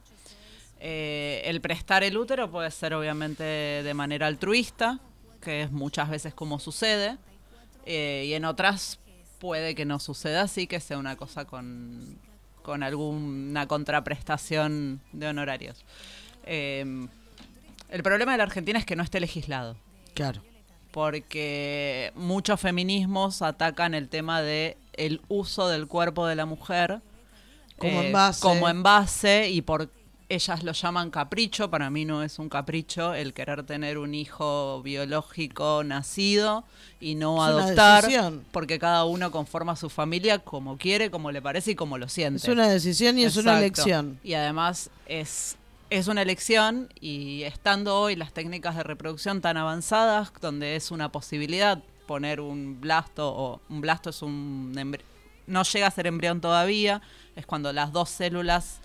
Eh, 0.79 1.43
el 1.45 1.61
prestar 1.61 2.03
el 2.05 2.17
útero 2.17 2.51
puede 2.51 2.71
ser 2.71 2.95
obviamente 2.95 3.43
de 3.45 3.95
manera 3.95 4.27
altruista, 4.27 4.99
que 5.41 5.63
es 5.63 5.71
muchas 5.71 6.09
veces 6.09 6.35
como 6.35 6.59
sucede, 6.59 7.19
eh, 7.85 8.25
y 8.27 8.35
en 8.35 8.47
otras 8.47 8.99
puede 9.39 9.75
que 9.75 9.85
no 9.85 9.99
suceda 9.99 10.43
así, 10.43 10.67
que 10.67 10.81
sea 10.81 10.99
una 10.99 11.17
cosa 11.17 11.45
con, 11.45 12.19
con 12.63 12.83
alguna 12.83 13.67
contraprestación 13.67 15.01
de 15.13 15.29
honorarios. 15.29 15.85
Eh, 16.45 17.07
el 17.91 18.03
problema 18.03 18.33
de 18.33 18.39
la 18.39 18.45
Argentina 18.45 18.79
es 18.79 18.85
que 18.87 18.97
no 18.97 19.03
esté 19.03 19.21
legislado 19.21 19.77
Claro. 20.15 20.43
porque 20.91 22.13
muchos 22.15 22.61
feminismos 22.61 23.43
atacan 23.43 23.95
el 23.95 24.09
tema 24.09 24.43
de 24.43 24.77
el 24.95 25.21
uso 25.29 25.69
del 25.69 25.87
cuerpo 25.87 26.27
de 26.27 26.35
la 26.37 26.47
mujer 26.47 27.01
eh, 27.01 27.77
Como 27.79 28.03
envase. 28.03 28.41
como 28.43 28.69
envase 28.69 29.49
y 29.51 29.63
por 29.63 29.89
ellas 30.29 30.63
lo 30.63 30.71
llaman 30.71 31.11
capricho, 31.11 31.71
para 31.71 31.91
mí 31.91 32.05
no 32.05 32.23
es 32.23 32.39
un 32.39 32.49
capricho 32.49 33.15
el 33.15 33.33
querer 33.35 33.65
tener 33.65 33.99
un 33.99 34.15
hijo 34.15 34.81
biológico 34.83 35.83
nacido 35.83 36.63
y 37.01 37.17
no 37.17 37.45
Es 37.45 37.53
una 37.55 37.63
adoptar, 37.65 38.03
decisión. 38.05 38.45
porque 38.53 38.79
cada 38.79 39.05
uno 39.07 39.33
conforma 39.33 39.75
su 39.75 39.91
familia 39.91 40.39
como 40.39 40.77
quiere, 40.79 41.11
como 41.11 41.33
le 41.33 41.43
parece 41.43 41.73
y 41.73 41.75
como 41.75 41.99
lo 41.99 42.09
siente. 42.09 42.37
Es 42.37 42.49
una 42.49 42.69
decisión 42.69 43.19
y 43.19 43.25
es 43.25 43.37
una 43.37 43.59
elección. 43.59 44.21
Y 44.23 44.35
además 44.35 44.91
es, 45.07 45.57
es 45.91 46.07
una 46.07 46.23
elección 46.23 46.89
y 47.01 47.43
estando 47.43 47.99
hoy 48.01 48.15
las 48.15 48.33
técnicas 48.33 48.77
de 48.77 48.85
reproducción 48.85 49.41
tan 49.41 49.57
avanzadas, 49.57 50.33
donde 50.41 50.77
es 50.77 50.93
una 50.93 51.11
posibilidad 51.11 51.83
poner 52.07 52.41
un 52.41 52.81
blasto, 52.81 53.29
o 53.29 53.61
un 53.69 53.81
blasto 53.81 54.11
es 54.11 54.23
un 54.23 54.73
no 55.47 55.65
llega 55.65 55.89
a 55.89 55.91
ser 55.91 56.07
embrión 56.07 56.41
todavía, 56.41 57.03
es 57.35 57.45
cuando 57.45 57.73
las 57.73 57.93
dos 57.93 58.09
células, 58.09 58.81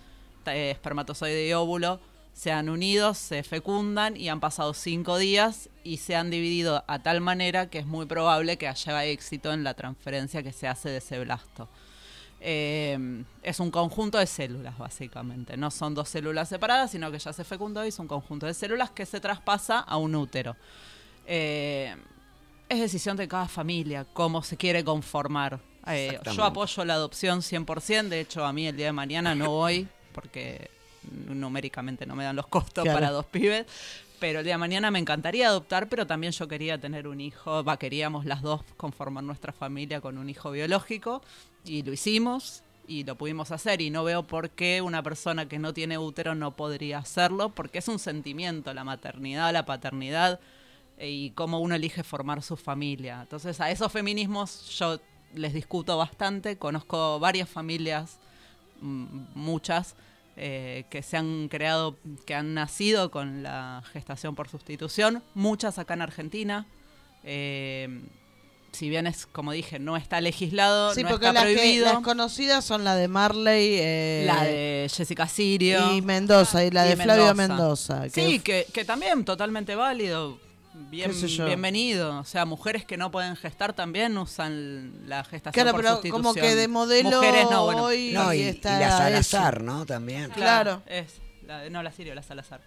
eh, 0.48 0.72
espermatozoide 0.72 1.48
y 1.48 1.54
óvulo, 1.54 2.00
se 2.34 2.52
han 2.52 2.70
unido, 2.70 3.14
se 3.14 3.44
fecundan 3.44 4.18
y 4.18 4.30
han 4.30 4.40
pasado 4.40 4.74
cinco 4.74 5.18
días 5.18 5.70
y 5.84 5.98
se 5.98 6.16
han 6.16 6.32
dividido 6.32 6.84
a 6.88 7.00
tal 7.04 7.22
manera 7.22 7.70
que 7.70 7.80
es 7.80 7.86
muy 7.86 8.08
probable 8.08 8.58
que 8.58 8.68
haya 8.68 9.06
éxito 9.06 9.54
en 9.54 9.64
la 9.64 9.76
transferencia 9.76 10.42
que 10.42 10.52
se 10.52 10.68
hace 10.68 10.90
de 10.90 10.98
ese 10.98 11.20
blasto. 11.20 11.70
Eh, 12.42 13.24
es 13.42 13.60
un 13.60 13.72
conjunto 13.72 14.18
de 14.18 14.28
células, 14.28 14.78
básicamente. 14.78 15.58
No 15.58 15.72
son 15.72 15.96
dos 15.96 16.10
células 16.10 16.50
separadas, 16.50 16.92
sino 16.92 17.12
que 17.12 17.18
ya 17.20 17.34
se 17.34 17.44
fecundó 17.44 17.84
y 17.86 17.90
es 17.90 18.00
un 18.00 18.08
conjunto 18.08 18.46
de 18.46 18.54
células 18.54 18.92
que 18.92 19.06
se 19.06 19.20
traspasa 19.20 19.80
a 19.80 19.98
un 19.98 20.16
útero. 20.16 20.56
Eh, 21.26 21.96
es 22.70 22.80
decisión 22.80 23.18
de 23.18 23.28
cada 23.28 23.48
familia 23.48 24.06
cómo 24.14 24.44
se 24.44 24.58
quiere 24.58 24.84
conformar. 24.84 25.60
Eh, 25.88 26.20
yo 26.36 26.44
apoyo 26.44 26.84
la 26.86 26.96
adopción 26.96 27.42
100%, 27.42 28.10
de 28.10 28.20
hecho 28.22 28.44
a 28.44 28.52
mí 28.54 28.68
el 28.68 28.76
día 28.76 28.88
de 28.88 28.92
mañana 28.92 29.36
no 29.36 29.52
voy 29.52 29.88
porque 30.14 30.70
numéricamente 31.28 32.06
no 32.08 32.16
me 32.16 32.24
dan 32.24 32.36
los 32.36 32.48
costos 32.48 32.84
Claro. 32.84 32.98
para 33.00 33.12
dos 33.12 33.26
pibes, 33.26 33.66
pero 34.20 34.40
el 34.40 34.46
día 34.46 34.56
de 34.56 34.58
mañana 34.60 34.90
me 34.90 34.98
encantaría 34.98 35.48
adoptar, 35.48 35.88
pero 35.90 36.08
también 36.08 36.34
yo 36.34 36.48
quería 36.48 36.80
tener 36.80 37.08
un 37.08 37.22
hijo, 37.22 37.64
va, 37.64 37.78
queríamos 37.78 38.26
las 38.26 38.42
dos 38.42 38.62
conformar 38.78 39.24
nuestra 39.24 39.54
familia 39.54 40.02
con 40.02 40.18
un 40.18 40.28
hijo 40.30 40.50
biológico 40.50 41.22
y 41.66 41.84
lo 41.84 41.94
hicimos 41.94 42.64
y 42.88 43.04
lo 43.04 43.16
pudimos 43.16 43.52
hacer 43.52 43.82
y 43.82 43.90
no 43.90 44.04
veo 44.04 44.24
por 44.24 44.52
qué 44.52 44.82
una 44.82 45.02
persona 45.02 45.48
que 45.48 45.60
no 45.60 45.74
tiene 45.74 45.98
útero 45.98 46.36
no 46.36 46.56
podría 46.56 47.00
hacerlo, 47.00 47.50
porque 47.50 47.80
es 47.80 47.88
un 47.88 48.00
sentimiento, 48.00 48.74
la 48.74 48.84
maternidad, 48.84 49.52
la 49.52 49.66
paternidad 49.66 50.40
eh, 50.98 51.10
y 51.10 51.30
cómo 51.32 51.60
uno 51.60 51.76
elige 51.76 52.04
formar 52.04 52.42
su 52.42 52.58
familia. 52.58 53.22
Entonces 53.22 53.60
a 53.60 53.72
esos 53.72 53.92
feminismos 53.92 54.70
yo 54.78 55.00
les 55.34 55.54
discuto 55.54 55.98
bastante, 55.98 56.58
conozco 56.58 57.20
varias 57.20 57.50
familias, 57.50 58.20
mm, 58.82 59.06
muchas, 59.34 59.96
eh, 60.38 60.86
que 60.90 61.02
se 61.02 61.18
han 61.18 61.48
creado, 61.48 61.98
que 62.26 62.36
han 62.36 62.54
nacido 62.54 63.10
con 63.10 63.42
la 63.42 63.84
gestación 63.94 64.36
por 64.36 64.50
sustitución, 64.50 65.24
muchas 65.34 65.80
acá 65.80 65.94
en 65.94 66.02
Argentina. 66.02 66.66
Eh, 67.24 68.02
si 68.76 68.90
bien 68.90 69.08
es, 69.08 69.26
como 69.26 69.52
dije, 69.52 69.80
no 69.80 69.98
está 69.98 70.22
legislado, 70.22 70.94
Sí, 70.94 71.02
no 71.04 71.10
porque 71.10 71.26
está 71.28 71.34
las, 71.34 71.46
que- 71.46 71.54
prohibido. 71.56 71.86
las 71.86 72.04
conocidas 72.04 72.64
son 72.64 72.84
la 72.84 72.96
de 72.96 73.08
Marley 73.08 73.78
eh, 73.80 74.24
la 74.28 74.44
de 74.44 74.88
Jessica 74.94 75.28
Sirio. 75.28 75.94
y 75.96 76.02
Mendoza 76.02 76.64
y 76.64 76.70
la 76.72 76.86
y 76.86 76.90
de 76.90 76.96
Flavio 76.98 77.34
Mendoza. 77.34 77.94
Mendoza. 78.00 78.04
que 78.14 78.26
Sí, 78.28 78.40
que, 78.40 78.68
que 78.72 78.86
también 78.86 79.26
totalmente 79.26 79.76
válido. 79.76 80.38
Bien, 80.90 81.10
bienvenido. 81.46 82.20
O 82.20 82.26
sea, 82.26 82.44
mujeres 82.46 82.84
que 82.84 82.98
no 82.98 83.10
pueden 83.10 83.38
gestar 83.38 83.72
también 83.74 84.18
usan 84.18 85.08
la 85.08 85.24
gestación 85.24 85.54
Claro, 85.54 85.72
por 85.72 85.82
pero 85.82 85.94
sustitución. 85.96 86.22
como 86.22 86.34
que 86.34 86.54
de 86.56 86.68
modelo 86.68 87.12
Mujeres 87.12 87.46
no, 87.50 87.64
bueno. 87.64 87.84
hoy 87.86 88.12
No, 88.14 88.34
y, 88.34 88.40
y 88.42 88.60
la. 88.62 88.92
Salazar, 88.98 89.62
¿no? 89.64 89.86
También. 89.86 90.30
Claro. 90.32 90.82
Es 90.86 91.22
la 91.48 91.60
de- 91.62 91.70
no, 91.70 91.82
la 91.82 91.92
Sirio, 91.94 92.14
la 92.14 92.24
Salazar. 92.24 92.60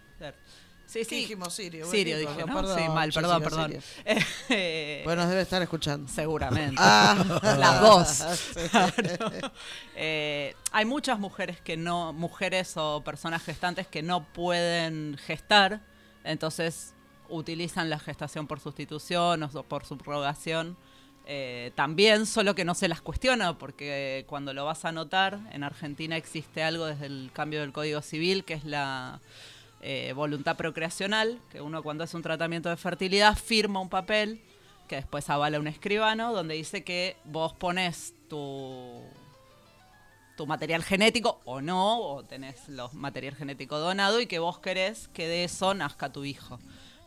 Sí, 0.88 1.00
¿Qué 1.00 1.04
sí. 1.04 1.16
dijimos, 1.16 1.52
Sirio? 1.54 1.86
Sirio 1.90 2.16
Bueno, 2.16 2.30
dije, 2.30 2.46
¿no? 2.46 2.54
perdón, 2.54 2.78
sí, 2.78 2.88
mal, 2.88 3.12
perdón, 3.12 3.42
Jessica 3.42 3.56
perdón. 3.66 3.82
Sirio. 3.82 4.26
Eh, 4.48 5.02
Bueno, 5.04 5.20
nos 5.22 5.30
debe 5.30 5.42
estar 5.42 5.60
escuchando. 5.60 6.10
Seguramente. 6.10 6.76
Ah. 6.78 7.14
Las 7.58 7.80
dos. 7.82 8.08
Sí. 8.54 8.68
Claro. 8.70 9.52
Eh, 9.96 10.54
hay 10.72 10.84
muchas 10.86 11.18
mujeres 11.18 11.60
que 11.60 11.76
no, 11.76 12.12
mujeres 12.14 12.72
o 12.76 13.02
personas 13.04 13.42
gestantes 13.44 13.86
que 13.86 14.02
no 14.02 14.24
pueden 14.32 15.18
gestar, 15.26 15.82
entonces 16.24 16.94
utilizan 17.28 17.90
la 17.90 17.98
gestación 17.98 18.46
por 18.46 18.58
sustitución 18.60 19.42
o 19.42 19.62
por 19.64 19.84
subrogación. 19.84 20.78
eh, 21.26 21.72
también, 21.74 22.24
solo 22.24 22.54
que 22.54 22.64
no 22.64 22.74
se 22.74 22.88
las 22.88 23.02
cuestiona, 23.02 23.58
porque 23.58 24.24
cuando 24.26 24.54
lo 24.54 24.64
vas 24.64 24.86
a 24.86 24.92
notar, 24.92 25.38
en 25.52 25.62
Argentina 25.64 26.16
existe 26.16 26.62
algo 26.62 26.86
desde 26.86 27.04
el 27.04 27.30
cambio 27.34 27.60
del 27.60 27.72
Código 27.72 28.00
Civil, 28.00 28.44
que 28.46 28.54
es 28.54 28.64
la 28.64 29.20
eh, 29.80 30.12
voluntad 30.14 30.56
procreacional, 30.56 31.40
que 31.50 31.60
uno 31.60 31.82
cuando 31.82 32.04
hace 32.04 32.16
un 32.16 32.22
tratamiento 32.22 32.68
de 32.68 32.76
fertilidad 32.76 33.36
firma 33.36 33.80
un 33.80 33.88
papel 33.88 34.40
que 34.88 34.96
después 34.96 35.28
avala 35.30 35.60
un 35.60 35.66
escribano, 35.66 36.32
donde 36.32 36.54
dice 36.54 36.82
que 36.82 37.16
vos 37.24 37.52
pones 37.52 38.14
tu, 38.28 39.02
tu 40.36 40.46
material 40.46 40.82
genético 40.82 41.40
o 41.44 41.60
no, 41.60 42.00
o 42.00 42.24
tenés 42.24 42.68
los 42.68 42.94
material 42.94 43.34
genético 43.34 43.78
donado 43.78 44.20
y 44.20 44.26
que 44.26 44.38
vos 44.38 44.58
querés 44.60 45.08
que 45.08 45.26
de 45.28 45.44
eso 45.44 45.74
nazca 45.74 46.10
tu 46.12 46.24
hijo. 46.24 46.58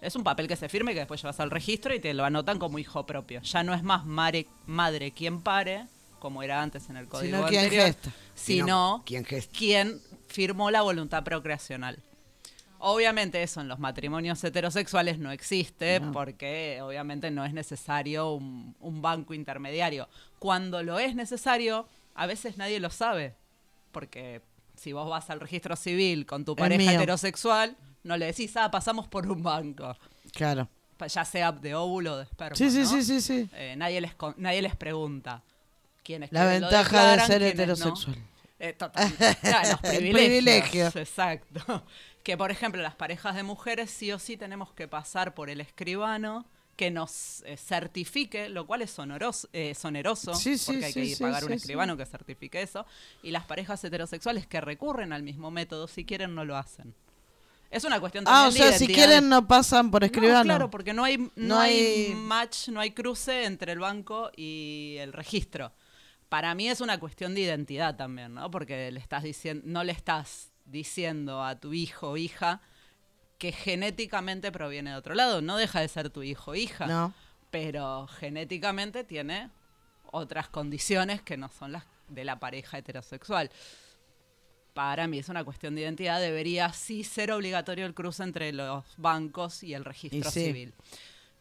Es 0.02 0.16
un 0.16 0.24
papel 0.24 0.48
que 0.48 0.56
se 0.56 0.68
firme 0.70 0.92
y 0.92 0.94
que 0.96 1.00
después 1.02 1.22
llevas 1.22 1.40
al 1.40 1.52
registro 1.52 1.94
y 1.94 2.00
te 2.00 2.14
lo 2.14 2.24
anotan 2.26 2.58
como 2.60 2.80
hijo 2.80 3.06
propio. 3.06 3.42
Ya 3.42 3.64
no 3.64 3.74
es 3.74 3.84
más 3.84 4.06
mare- 4.06 4.48
madre 4.66 5.12
quien 5.12 5.42
pare, 5.42 5.86
como 6.20 6.44
era 6.44 6.62
antes 6.62 6.90
en 6.90 6.98
el 6.98 7.08
código 7.08 7.38
Sino 7.38 7.48
quien 7.48 7.64
anterior, 7.64 7.86
gesta. 7.88 8.12
sino 8.36 8.66
Sino 8.66 9.04
quien 9.06 9.26
gesta. 9.26 9.58
quien 9.58 10.02
firmó 10.28 10.70
la 10.72 10.82
voluntad 10.82 11.24
procreacional. 11.24 11.98
Obviamente 12.84 13.44
eso 13.44 13.62
en 13.62 13.68
los 13.68 13.80
matrimonios 13.80 14.44
heterosexuales 14.44 15.20
no 15.20 15.32
existe 15.32 16.00
No. 16.00 16.12
porque 16.12 16.80
obviamente 16.82 17.30
no 17.30 17.46
es 17.46 17.54
necesario 17.54 18.34
un, 18.34 18.76
un 18.80 19.02
banco 19.02 19.34
intermediario. 19.34 20.10
Cuando 20.40 20.82
lo 20.82 20.98
es 21.00 21.16
necesario, 21.16 21.88
a 22.16 22.26
veces 22.26 22.58
nadie 22.58 22.80
lo 22.80 22.90
sabe. 22.90 23.36
Porque 23.92 24.42
si 24.76 24.94
vos 24.94 25.08
vas 25.10 25.30
al 25.30 25.40
registro 25.40 25.76
civil 25.76 26.26
con 26.26 26.44
tu 26.44 26.56
pareja 26.56 26.94
heterosexual, 26.94 27.78
no 28.04 28.18
le 28.18 28.26
decís, 28.26 28.56
ah, 28.58 28.72
pasamos 28.72 29.08
por 29.08 29.30
un 29.30 29.44
banco. 29.44 29.96
Claro. 30.34 30.68
Ya 31.08 31.26
sea 31.26 31.52
de 31.52 31.74
óvulo 31.74 32.14
o 32.14 32.18
de 32.18 32.24
esperma. 32.24 32.56
Sí, 32.56 32.70
sí, 32.70 32.80
¿no? 32.80 32.86
sí, 32.86 33.04
sí, 33.04 33.22
sí. 33.22 33.50
Eh, 33.54 33.76
nadie, 33.76 34.02
les 34.02 34.14
nadie 34.38 34.62
les 34.62 34.76
pregunta 34.76 35.44
quiénes 36.04 36.32
La 36.32 36.44
lo 36.46 36.50
ventaja 36.52 37.16
de 37.16 37.20
ser 37.26 37.78
no. 37.80 37.96
Eh, 38.64 38.74
total. 38.74 39.12
Claro, 39.41 39.70
los 39.72 39.80
privilegios. 39.82 40.91
privilegio. 40.91 40.91
Exacto. 40.95 41.84
Que, 42.24 42.38
por 42.38 42.51
ejemplo, 42.51 42.80
las 42.82 42.93
parejas 42.95 43.36
de 43.36 43.41
mujeres 43.43 43.89
sí 43.89 44.12
o 44.12 44.20
sí 44.20 44.38
tenemos 44.38 44.72
que 44.74 44.88
pasar 44.88 45.34
por 45.34 45.49
el 45.49 45.59
escribano 45.62 46.45
que 46.76 46.91
nos 46.91 47.41
eh, 47.45 47.57
certifique, 47.57 48.49
lo 48.49 48.68
cual 48.68 48.84
es 48.84 48.97
oneroso, 48.99 49.49
eh, 49.53 49.72
es 49.72 49.84
oneroso 49.86 50.34
Sí, 50.36 50.57
sí, 50.57 50.66
porque 50.74 50.86
hay 50.86 50.93
que 50.93 51.05
ir 51.05 51.16
sí, 51.18 51.24
pagar 51.24 51.43
un 51.45 51.53
escribano 51.53 51.97
que 51.97 52.05
certifique 52.05 52.62
eso. 52.62 52.86
Y 53.24 53.32
las 53.32 53.45
parejas 53.45 53.84
heterosexuales 53.84 54.45
que 54.45 54.62
recurren 54.62 55.12
al 55.12 55.24
mismo 55.24 55.49
método, 55.51 55.88
si 55.88 56.05
quieren, 56.05 56.36
no 56.36 56.45
lo 56.45 56.55
hacen. 56.55 56.93
Es 57.72 57.84
una 57.86 57.99
cuestión 57.99 58.26
también 58.26 58.45
Ah, 58.45 58.47
o 58.49 58.51
de 58.51 58.57
sea, 58.57 58.78
si 58.78 58.88
quieren 58.88 59.30
no 59.30 59.47
pasan 59.47 59.89
por 59.89 60.03
escribano. 60.03 60.39
No, 60.39 60.43
claro, 60.43 60.70
porque 60.70 60.93
no 60.93 61.03
hay, 61.03 61.18
no, 61.18 61.32
No 61.36 61.59
hay... 61.59 62.05
hay- 62.09 62.16
match, 62.16 62.68
no 62.70 62.80
hay 62.80 62.91
cruce 62.91 63.45
entre 63.45 63.72
el 63.72 63.80
banco 63.80 64.30
y 64.36 64.97
el 64.99 65.14
registro. 65.14 65.72
Para 66.32 66.56
mí 66.56 66.70
es 66.70 66.80
una 66.80 66.98
cuestión 66.98 67.36
de 67.36 67.42
identidad 67.42 67.98
también, 67.98 68.34
¿no? 68.36 68.50
Porque 68.50 68.90
le 68.90 69.02
estás 69.02 69.22
diciendo, 69.24 69.64
no 69.68 69.84
le 69.84 69.92
estás 69.92 70.54
diciendo 70.64 71.44
a 71.44 71.60
tu 71.60 71.74
hijo 71.74 72.12
o 72.12 72.16
hija 72.16 72.62
que 73.38 73.52
genéticamente 73.52 74.50
proviene 74.50 74.92
de 74.92 74.96
otro 74.96 75.14
lado. 75.14 75.42
No 75.42 75.58
deja 75.58 75.82
de 75.82 75.90
ser 75.90 76.10
tu 76.10 76.24
hijo 76.24 76.52
o 76.52 76.56
hija, 76.56 76.88
No. 76.88 77.14
pero 77.50 78.08
genéticamente 78.08 79.04
tiene 79.04 79.50
otras 80.06 80.48
condiciones 80.48 81.22
que 81.22 81.36
no 81.36 81.50
son 81.50 81.74
las 81.74 81.84
de 82.08 82.24
la 82.24 82.40
pareja 82.40 82.78
heterosexual. 82.78 83.52
Para 84.74 85.08
mí 85.08 85.20
es 85.20 85.28
una 85.28 85.44
cuestión 85.44 85.76
de 85.76 85.82
identidad. 85.82 86.22
Debería 86.22 86.72
sí 86.72 87.04
ser 87.04 87.34
obligatorio 87.34 87.86
el 87.86 87.94
cruce 87.94 88.24
entre 88.24 88.54
los 88.54 88.86
bancos 88.96 89.64
y 89.64 89.74
el 89.74 89.84
registro 89.84 90.20
Y 90.30 90.32
sí. 90.32 90.46
civil. 90.46 90.74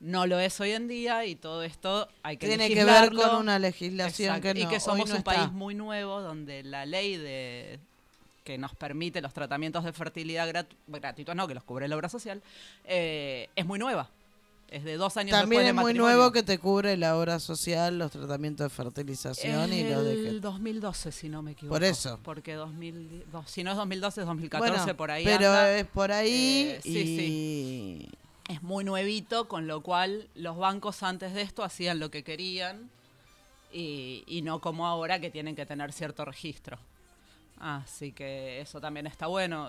No 0.01 0.27
lo 0.27 0.39
es 0.41 0.59
hoy 0.61 0.71
en 0.73 0.89
día 0.89 1.27
y 1.27 1.35
todo 1.35 1.63
esto 1.63 2.09
hay 2.23 2.39
que 2.39 2.47
Tiene 2.49 2.69
que 2.69 2.85
ver 2.85 3.13
con 3.13 3.37
una 3.37 3.59
legislación 3.59 4.37
Exacto, 4.37 4.55
que 4.55 4.61
y 4.61 4.65
no, 4.65 4.69
que 4.71 4.75
hoy 4.77 4.81
somos 4.81 5.09
no 5.09 5.15
un 5.15 5.19
está. 5.19 5.35
país 5.35 5.53
muy 5.53 5.75
nuevo 5.75 6.23
donde 6.23 6.63
la 6.63 6.87
ley 6.87 7.17
de 7.19 7.79
que 8.45 8.57
nos 8.57 8.75
permite 8.75 9.21
los 9.21 9.35
tratamientos 9.35 9.85
de 9.85 9.93
fertilidad 9.93 10.49
gratu- 10.49 10.75
gratuitos, 10.87 11.37
no, 11.37 11.47
que 11.47 11.55
los 11.55 11.63
cubre 11.65 11.87
la 11.87 11.97
obra 11.97 12.09
social, 12.09 12.43
eh, 12.87 13.49
es 13.55 13.67
muy 13.67 13.79
nueva. 13.79 14.09
Es 14.71 14.85
de 14.85 14.97
dos 14.97 15.17
años 15.17 15.33
También 15.33 15.63
después 15.65 15.67
es 15.67 15.77
de 15.77 15.83
muy 15.83 15.95
nuevo 15.95 16.31
que 16.33 16.43
te 16.45 16.57
cubre 16.59 16.97
la 16.97 17.19
obra 17.19 17.39
social, 17.41 17.99
los 17.99 18.11
tratamientos 18.13 18.65
de 18.65 18.71
fertilización 18.71 19.73
y 19.73 19.83
lo 19.83 20.03
de 20.03 20.15
que... 20.15 20.31
2012, 20.41 21.13
si 21.13 21.29
no 21.29 21.43
me 21.43 21.51
equivoco. 21.53 21.75
Por 21.75 21.85
eso. 21.85 22.19
Porque 22.23 22.55
2000, 22.55 23.25
do- 23.33 23.45
si 23.47 23.65
no 23.65 23.73
es 23.73 23.77
2012, 23.77 24.21
es 24.23 24.27
2014, 24.29 24.77
Bueno, 24.79 24.97
por 24.97 25.11
ahí 25.11 25.25
pero 25.25 25.49
anda. 25.49 25.77
es 25.77 25.87
por 25.87 26.13
ahí 26.13 26.77
Eh, 26.77 26.81
sí, 26.85 28.09
y... 28.09 28.09
es 28.51 28.63
muy 28.63 28.83
nuevito, 28.83 29.47
con 29.47 29.69
lo 29.69 29.81
cual 29.81 30.29
los 30.35 30.57
bancos 30.57 31.05
antes 31.05 31.35
de 31.35 31.43
esto 31.43 31.63
hacían 31.63 32.01
lo 32.01 32.11
que 32.11 32.25
querían 32.25 32.91
y, 33.73 34.41
no 34.43 34.61
como 34.61 34.89
ahora 34.89 35.21
que 35.21 35.31
tienen 35.31 35.55
que 35.55 35.67
tener 35.67 35.93
cierto 35.93 36.25
registro. 36.25 36.77
Así 37.61 38.11
que 38.11 38.61
eso 38.61 38.81
también 38.81 39.07
está 39.07 39.29
bueno. 39.29 39.69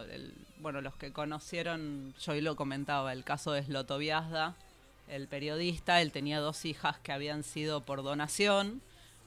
Bueno, 0.59 0.81
los 0.81 0.95
que 0.95 1.13
conocieron, 1.13 2.15
yo 2.19 2.31
hoy 2.31 2.41
lo 2.41 2.55
comentaba, 2.55 3.13
el 3.13 3.23
caso 3.23 3.51
de 3.51 3.63
Slotoviazda, 3.63 4.55
el 5.07 5.27
periodista, 5.27 6.01
él 6.01 6.11
tenía 6.11 6.39
dos 6.39 6.65
hijas 6.65 6.97
que 6.99 7.11
habían 7.11 7.43
sido 7.43 7.81
por 7.81 8.01
donación 8.01 8.81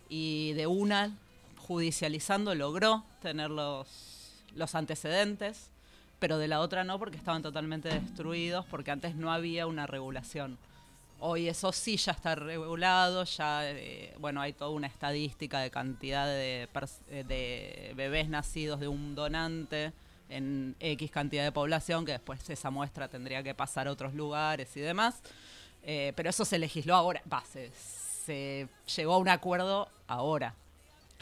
y 0.09 0.55
de 0.55 0.66
una, 0.66 1.16
judicializando, 1.59 2.57
logró 2.57 3.05
tener 3.22 3.50
los, 3.50 4.42
los 4.57 4.74
antecedentes, 4.74 5.70
pero 6.24 6.38
de 6.38 6.48
la 6.48 6.60
otra 6.60 6.84
no 6.84 6.98
porque 6.98 7.18
estaban 7.18 7.42
totalmente 7.42 7.90
destruidos, 7.90 8.64
porque 8.70 8.90
antes 8.90 9.14
no 9.14 9.30
había 9.30 9.66
una 9.66 9.86
regulación. 9.86 10.56
Hoy 11.20 11.50
eso 11.50 11.70
sí 11.70 11.98
ya 11.98 12.12
está 12.12 12.34
regulado, 12.34 13.24
ya, 13.24 13.70
eh, 13.70 14.14
bueno, 14.18 14.40
hay 14.40 14.54
toda 14.54 14.70
una 14.70 14.86
estadística 14.86 15.60
de 15.60 15.70
cantidad 15.70 16.26
eh, 16.30 16.66
de 17.08 17.92
bebés 17.94 18.30
nacidos 18.30 18.80
de 18.80 18.88
un 18.88 19.14
donante 19.14 19.92
en 20.30 20.74
X 20.80 21.10
cantidad 21.10 21.44
de 21.44 21.52
población, 21.52 22.06
que 22.06 22.12
después 22.12 22.48
esa 22.48 22.70
muestra 22.70 23.06
tendría 23.08 23.42
que 23.42 23.54
pasar 23.54 23.86
a 23.86 23.92
otros 23.92 24.14
lugares 24.14 24.74
y 24.78 24.80
demás. 24.80 25.20
Eh, 25.82 26.14
pero 26.16 26.30
eso 26.30 26.46
se 26.46 26.58
legisló 26.58 26.94
ahora, 26.94 27.22
se, 27.52 27.70
se 27.74 28.66
llegó 28.96 29.12
a 29.12 29.18
un 29.18 29.28
acuerdo 29.28 29.90
ahora, 30.06 30.54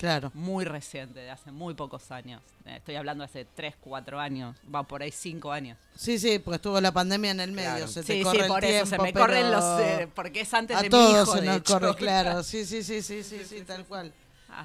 Claro. 0.03 0.33
muy 0.35 0.65
reciente, 0.65 1.21
de 1.21 1.31
hace 1.31 1.53
muy 1.53 1.75
pocos 1.75 2.11
años. 2.11 2.43
Eh, 2.67 2.75
estoy 2.79 2.97
hablando 2.97 3.23
de 3.23 3.27
hace 3.27 3.45
3, 3.45 3.77
4 3.81 4.19
años, 4.19 4.57
va 4.75 4.83
por 4.83 5.01
ahí 5.01 5.13
5 5.13 5.53
años. 5.53 5.79
Sí, 5.97 6.19
sí, 6.19 6.41
pues 6.41 6.57
estuvo 6.57 6.81
la 6.81 6.91
pandemia 6.91 7.31
en 7.31 7.39
el 7.41 7.53
medio, 7.53 7.71
Claro. 7.71 7.87
se 7.89 8.03
te 8.03 8.15
Sí, 8.15 8.23
corre 8.25 8.37
sí, 8.39 8.43
el 8.43 8.49
por 8.49 8.65
eso 8.65 8.85
se 8.87 8.97
tiempo, 8.97 9.03
me 9.05 9.13
corren 9.13 9.51
los... 9.53 9.81
eh, 9.81 10.09
porque 10.13 10.41
es 10.41 10.53
antes 10.55 10.77
a 10.77 10.81
de 10.81 10.87
mi 10.87 10.91
todos 10.91 11.23
hijo, 11.23 11.35
se 11.37 11.41
de 11.43 11.47
nos 11.47 11.57
hecho. 11.59 11.73
corre, 11.73 11.95
claro. 11.97 12.43
Sí, 12.43 12.65
sí, 12.67 12.83
sí, 12.83 13.01
sí, 13.01 13.23
sí, 13.23 13.43
sí, 13.49 13.61
tal 13.63 13.85
cual. 13.87 14.13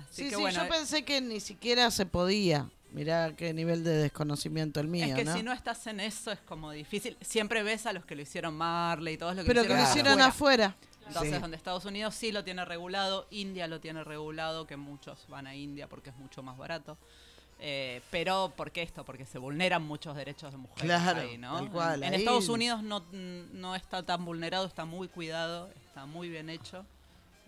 Sí, 0.10 0.30
sí, 0.30 0.36
bueno, 0.36 0.64
yo 0.64 0.70
pensé 0.70 1.06
que 1.06 1.22
ni 1.22 1.40
siquiera 1.40 1.92
se 1.92 2.06
podía. 2.08 2.68
Mirá 2.92 3.36
qué 3.36 3.54
nivel 3.54 3.84
de 3.84 3.92
desconocimiento 3.98 4.80
el 4.80 4.88
mío, 4.88 5.06
es 5.06 5.14
que 5.14 5.26
¿no? 5.26 5.36
si 5.36 5.44
no 5.44 5.52
estás 5.54 5.86
en 5.88 6.00
eso 6.00 6.32
es 6.32 6.40
como 6.40 6.72
difícil. 6.72 7.16
Siempre 7.22 7.62
ves 7.62 7.86
a 7.86 7.94
los 7.94 8.06
que 8.06 8.16
lo 8.16 8.22
hicieron 8.22 8.56
Marley 8.56 9.14
y 9.16 9.18
todos 9.18 9.36
los 9.36 9.44
que 9.46 9.48
Pero 9.50 9.62
lo 9.64 9.68
que 9.68 9.74
lo 9.76 9.82
hicieron 9.84 10.14
hicieron 10.14 10.22
afuera. 10.22 10.76
Entonces, 11.08 11.36
Sí. 11.36 11.40
donde 11.42 11.58
Estados 11.58 11.86
Unidos 11.86 12.14
sí 12.16 12.32
lo 12.32 12.44
tiene 12.44 12.66
regulado, 12.66 13.28
India 13.32 13.68
lo 13.68 13.80
tiene 13.80 14.04
regulado, 14.04 14.68
que 14.68 14.78
muchos 14.78 15.26
van 15.30 15.48
a 15.48 15.56
India 15.56 15.88
porque 15.88 16.10
es 16.12 16.16
mucho 16.18 16.44
más 16.44 16.58
barato. 16.58 16.98
Eh, 17.60 18.02
pero, 18.12 18.54
¿por 18.56 18.72
qué 18.72 18.84
esto? 18.84 19.04
Porque 19.04 19.26
se 19.26 19.40
vulneran 19.40 19.82
muchos 19.84 20.16
derechos 20.16 20.52
de 20.52 20.58
mujeres 20.58 20.84
Claro, 20.84 21.22
ahí, 21.22 21.38
¿no? 21.40 21.56
tal 21.56 21.72
cual, 21.72 22.04
en 22.04 22.14
ahí- 22.14 22.20
Estados 22.20 22.50
Unidos 22.50 22.84
no, 22.84 23.04
no 23.12 23.74
está 23.76 24.04
tan 24.04 24.24
vulnerado, 24.26 24.66
está 24.68 24.86
muy 24.86 25.08
cuidado, 25.08 25.70
está 25.88 26.06
muy 26.06 26.30
bien 26.30 26.50
hecho. 26.52 26.86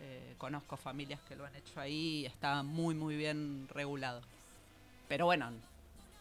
Eh, 0.01 0.34
conozco 0.39 0.78
familias 0.78 1.20
que 1.28 1.36
lo 1.36 1.45
han 1.45 1.55
hecho 1.55 1.80
ahí 1.80 2.22
y 2.22 2.26
está 2.26 2.64
muy, 2.64 2.95
muy 2.95 3.18
bien 3.18 3.68
regulado. 3.72 4.22
Pero 5.07 5.26
bueno, 5.26 5.51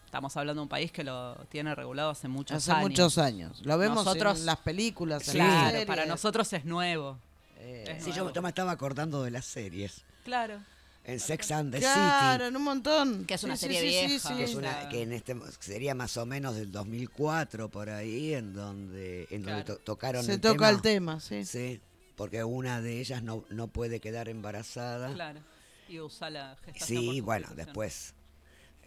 estamos 0.04 0.36
hablando 0.36 0.60
de 0.60 0.64
un 0.64 0.68
país 0.68 0.90
que 0.92 1.04
lo 1.04 1.34
tiene 1.48 1.74
regulado 1.74 2.10
hace 2.10 2.28
muchos 2.28 2.56
Hace 2.58 2.72
años. 2.72 2.90
muchos 2.90 3.16
años. 3.18 3.64
Lo 3.64 3.78
vemos 3.78 4.04
Nosotros- 4.04 4.40
en 4.40 4.46
las 4.46 4.58
películas, 4.58 5.26
en 5.28 5.34
Claro, 5.34 5.52
las 5.62 5.70
series. 5.70 5.86
para 5.86 6.04
nosotros 6.06 6.52
es 6.52 6.64
nuevo. 6.66 7.18
Eh, 7.60 7.98
Sí, 8.00 8.10
nuevo. 8.10 8.28
yo, 8.28 8.32
yo 8.34 8.42
me 8.42 8.48
estaba 8.50 8.72
acordando 8.72 9.22
de 9.22 9.30
las 9.30 9.44
series. 9.44 10.02
Claro. 10.24 10.60
En 11.04 11.18
Sex 11.20 11.50
and 11.52 11.72
the 11.72 11.78
claro, 11.78 12.44
City. 12.44 12.48
en 12.48 12.56
un 12.56 12.62
montón. 12.64 13.24
Que 13.24 13.34
es 13.34 13.42
una 13.44 13.56
Sí, 13.56 13.62
serie 13.66 13.80
sí, 13.80 13.86
vieja. 14.06 14.28
sí, 14.28 14.34
Que, 14.36 14.44
es 14.44 14.50
sí. 14.50 14.56
una, 14.56 14.70
Claro. 14.72 14.88
que 14.90 15.02
en 15.02 15.12
este 15.12 15.36
sería 15.60 15.94
más 15.94 16.16
o 16.18 16.26
menos 16.26 16.54
del 16.54 16.70
2004 16.70 17.70
por 17.70 17.88
ahí 17.88 18.34
en 18.34 18.52
donde 18.52 19.26
en 19.30 19.42
donde 19.42 19.64
Claro. 19.64 19.78
to- 19.78 19.84
tocaron 19.84 20.24
Se 20.24 20.34
el 20.34 20.40
toca 20.40 20.54
tema. 20.66 20.68
el 20.70 20.82
tema, 20.82 21.20
sí. 21.20 21.44
Sí, 21.46 21.80
porque 22.14 22.44
una 22.44 22.82
de 22.82 23.00
ellas 23.00 23.22
no, 23.22 23.44
no 23.48 23.68
puede 23.68 24.00
quedar 24.00 24.28
embarazada. 24.28 25.12
Claro. 25.14 25.40
Y 25.88 25.98
usa 26.00 26.28
la 26.28 26.56
gestación. 26.64 27.04
por 27.06 27.14
Sí, 27.14 27.20
bueno, 27.22 27.48
después 27.56 28.12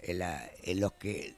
eh, 0.03 0.13
la- 0.13 0.45
eh, 0.63 0.75
los 0.75 0.93
que 0.93 1.33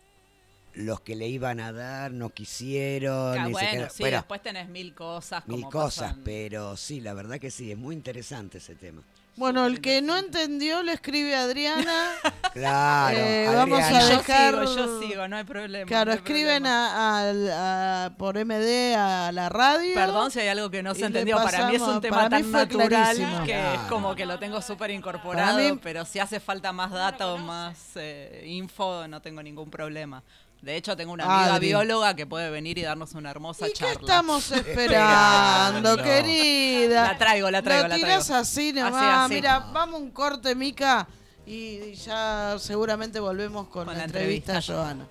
los 0.75 1.01
que 1.01 1.15
le 1.15 1.27
iban 1.27 1.59
a 1.59 1.71
dar 1.71 2.11
no 2.11 2.29
quisieron. 2.29 3.37
Ah, 3.37 3.47
bueno, 3.49 3.87
sí, 3.91 4.03
bueno, 4.03 4.17
después 4.17 4.41
tenés 4.41 4.67
mil 4.69 4.93
cosas. 4.93 5.47
mil 5.47 5.59
como 5.61 5.71
cosas, 5.71 6.11
pasan- 6.13 6.21
pero 6.23 6.75
sí, 6.77 7.01
la 7.01 7.13
verdad 7.13 7.39
que 7.39 7.51
sí, 7.51 7.71
es 7.71 7.77
muy 7.77 7.95
interesante 7.95 8.57
ese 8.57 8.75
tema. 8.75 9.01
Bueno, 9.35 9.65
el 9.65 9.81
que 9.81 9.99
no 10.03 10.15
entendió 10.15 10.83
le 10.83 10.93
escribe 10.93 11.35
a 11.35 11.43
Adriana. 11.43 11.93
Claro, 12.53 13.17
Eh, 13.17 13.47
vamos 13.51 13.79
a 13.79 13.85
Adriana. 13.87 14.09
Yo 14.11 14.17
dejar- 14.19 14.53
sigo, 14.67 14.75
yo 14.75 15.01
sigo, 15.01 15.27
no 15.27 15.37
hay 15.37 15.43
problema. 15.43 15.87
Claro, 15.87 16.05
no 16.05 16.11
hay 16.11 16.17
escriben 16.19 16.61
problema. 16.63 16.91
a, 16.91 17.31
a- 17.31 18.05
a- 18.05 18.09
por 18.17 18.37
MD 18.37 18.93
a 18.95 19.31
la 19.31 19.49
radio. 19.49 19.91
Perdón 19.95 20.29
si 20.29 20.39
hay 20.41 20.49
algo 20.49 20.69
que 20.69 20.83
no 20.83 20.93
se 20.93 21.05
entendió. 21.05 21.37
Para 21.37 21.67
mí 21.67 21.75
es 21.77 21.81
pasamos- 21.81 21.95
un 21.95 22.01
tema 22.01 22.29
tan 22.29 22.51
natural 22.51 22.89
clarísimo. 22.89 23.43
que 23.43 23.53
es 23.59 23.69
Claro. 23.73 23.89
como 23.89 24.13
que 24.15 24.27
lo 24.27 24.37
tengo 24.37 24.61
súper 24.61 24.91
incorporado. 24.91 25.57
Mí- 25.57 25.79
pero 25.81 26.05
si 26.05 26.19
hace 26.19 26.39
falta 26.39 26.71
más 26.71 26.91
data 26.91 27.33
o 27.33 27.39
más 27.39 27.75
eh, 27.95 28.43
info, 28.45 29.07
no 29.07 29.19
tengo 29.19 29.41
ningún 29.41 29.71
problema. 29.71 30.21
De 30.63 30.77
hecho, 30.77 30.95
tengo 30.95 31.11
una 31.11 31.25
amiga 31.25 31.55
Adri. 31.55 31.67
bióloga 31.67 32.15
que 32.15 32.25
puede 32.25 32.49
venir 32.49 32.77
y 32.77 32.83
darnos 32.83 33.13
una 33.15 33.29
hermosa 33.31 33.67
¿Y 33.67 33.71
qué 33.73 33.79
charla. 33.79 33.99
estamos 33.99 34.49
esperando, 34.51 35.97
querida? 35.97 37.03
La 37.11 37.17
traigo, 37.17 37.51
la 37.51 37.61
traigo, 37.61 37.87
la 37.89 37.95
tirás 37.95 38.27
traigo. 38.27 38.41
así 38.41 38.69
Así, 38.69 38.73
nomás. 38.79 39.25
así. 39.25 39.33
Mira, 39.35 39.59
vamos 39.73 39.99
un 39.99 40.11
corte, 40.11 40.55
Mica, 40.55 41.05
y 41.45 41.93
ya 41.95 42.55
seguramente 42.59 43.19
volvemos 43.19 43.67
con, 43.67 43.83
Con 43.85 43.93
la 43.93 43.99
la 43.99 44.05
entrevista 44.05 44.53
a 44.53 44.55
entrevista. 44.59 44.73
Joana. 44.83 45.07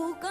Terminaste 0.00 0.29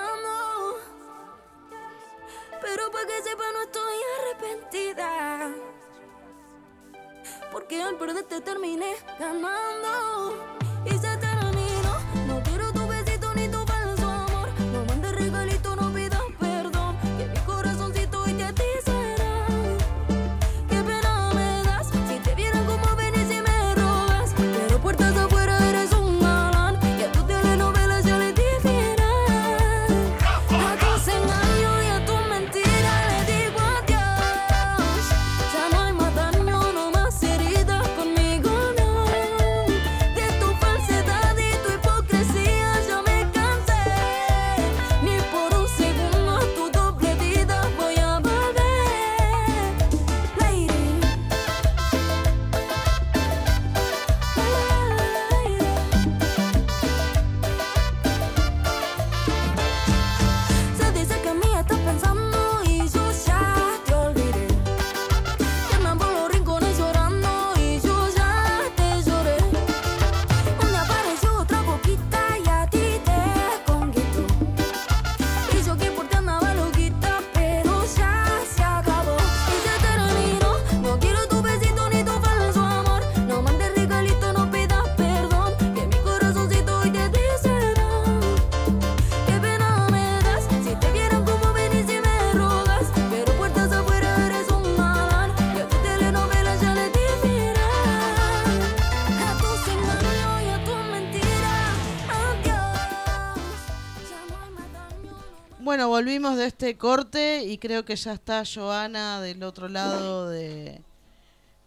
este 106.50 106.78
corte 106.78 107.44
y 107.44 107.60
creo 107.60 107.86
que 107.86 107.96
ya 107.96 108.14
está 108.14 108.44
Joana 108.44 109.22
del 109.22 109.44
otro 109.44 109.70
lado 109.70 110.30
de, 110.30 110.82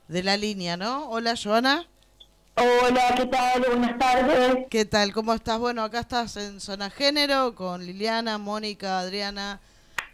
de 0.08 0.22
la 0.24 0.36
línea, 0.36 0.76
¿no? 0.76 1.08
Hola, 1.08 1.34
Joana. 1.40 1.86
Hola, 2.56 3.14
¿qué 3.16 3.26
tal? 3.26 3.62
Buenas 3.64 3.96
tardes. 3.96 4.66
¿Qué 4.68 4.84
tal? 4.84 5.12
¿Cómo 5.12 5.34
estás? 5.34 5.60
Bueno, 5.60 5.84
acá 5.84 6.00
estás 6.00 6.36
en 6.36 6.60
Zona 6.60 6.90
Género 6.90 7.54
con 7.54 7.86
Liliana, 7.86 8.38
Mónica, 8.38 8.98
Adriana 8.98 9.60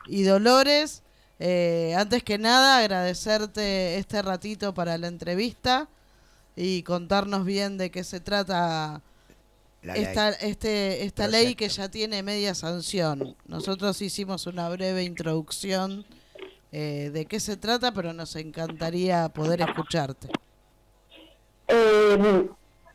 y 0.07 0.25
Dolores. 0.25 1.03
Eh, 1.39 1.95
antes 1.97 2.23
que 2.23 2.37
nada, 2.37 2.79
agradecerte 2.79 3.97
este 3.97 4.21
ratito 4.21 4.75
para 4.75 4.99
la 4.99 5.09
entrevista 5.09 5.89
y 6.57 6.83
contarnos 6.83 7.47
bien 7.47 7.79
de 7.79 7.91
qué 7.91 8.05
se 8.05 8.21
trata 8.21 9.01
La 9.83 9.95
ley. 9.95 10.03
esta, 10.03 10.31
este, 10.31 11.05
esta 11.05 11.29
ley 11.29 11.55
que 11.55 11.69
ya 11.69 11.89
tiene 11.89 12.23
media 12.23 12.55
sanción. 12.55 13.37
Nosotros 13.47 14.03
hicimos 14.03 14.47
una 14.47 14.69
breve 14.69 15.05
introducción 15.05 16.05
eh, 16.73 17.11
de 17.13 17.27
qué 17.27 17.41
se 17.41 17.57
trata, 17.57 17.93
pero 17.93 18.13
nos 18.13 18.37
encantaría 18.37 19.29
poder 19.31 19.63
escucharte. 19.63 20.29
Eh, 21.69 22.49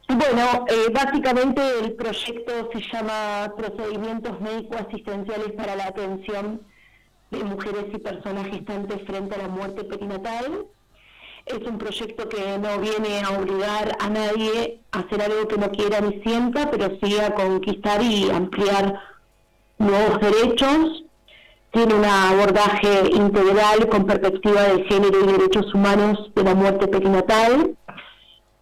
bueno, 0.07 0.65
eh, 0.67 0.91
básicamente 0.91 1.61
el 1.79 1.93
proyecto 1.93 2.69
se 2.71 2.81
llama 2.91 3.53
Procedimientos 3.57 4.39
Médico-Asistenciales 4.41 5.53
para 5.53 5.75
la 5.75 5.87
Atención 5.87 6.61
de 7.31 7.43
Mujeres 7.43 7.85
y 7.93 7.97
Personas 7.97 8.47
Gestantes 8.47 9.01
frente 9.07 9.35
a 9.35 9.37
la 9.39 9.47
Muerte 9.47 9.83
Perinatal. 9.85 10.67
Es 11.45 11.59
un 11.67 11.77
proyecto 11.77 12.29
que 12.29 12.57
no 12.57 12.79
viene 12.79 13.21
a 13.21 13.37
obligar 13.37 13.97
a 13.99 14.09
nadie 14.09 14.79
a 14.91 14.99
hacer 14.99 15.21
algo 15.21 15.47
que 15.47 15.57
no 15.57 15.69
quiera 15.71 15.99
ni 15.99 16.21
sienta, 16.21 16.71
pero 16.71 16.97
sí 17.01 17.19
a 17.19 17.35
conquistar 17.35 18.01
y 18.01 18.29
ampliar 18.29 18.99
nuevos 19.77 20.19
derechos. 20.21 21.03
Tiene 21.71 21.95
un 21.95 22.05
abordaje 22.05 23.09
integral 23.11 23.89
con 23.89 24.05
perspectiva 24.05 24.63
de 24.63 24.83
género 24.85 25.21
y 25.21 25.31
derechos 25.33 25.73
humanos 25.73 26.31
de 26.35 26.43
la 26.43 26.55
muerte 26.55 26.87
perinatal 26.87 27.75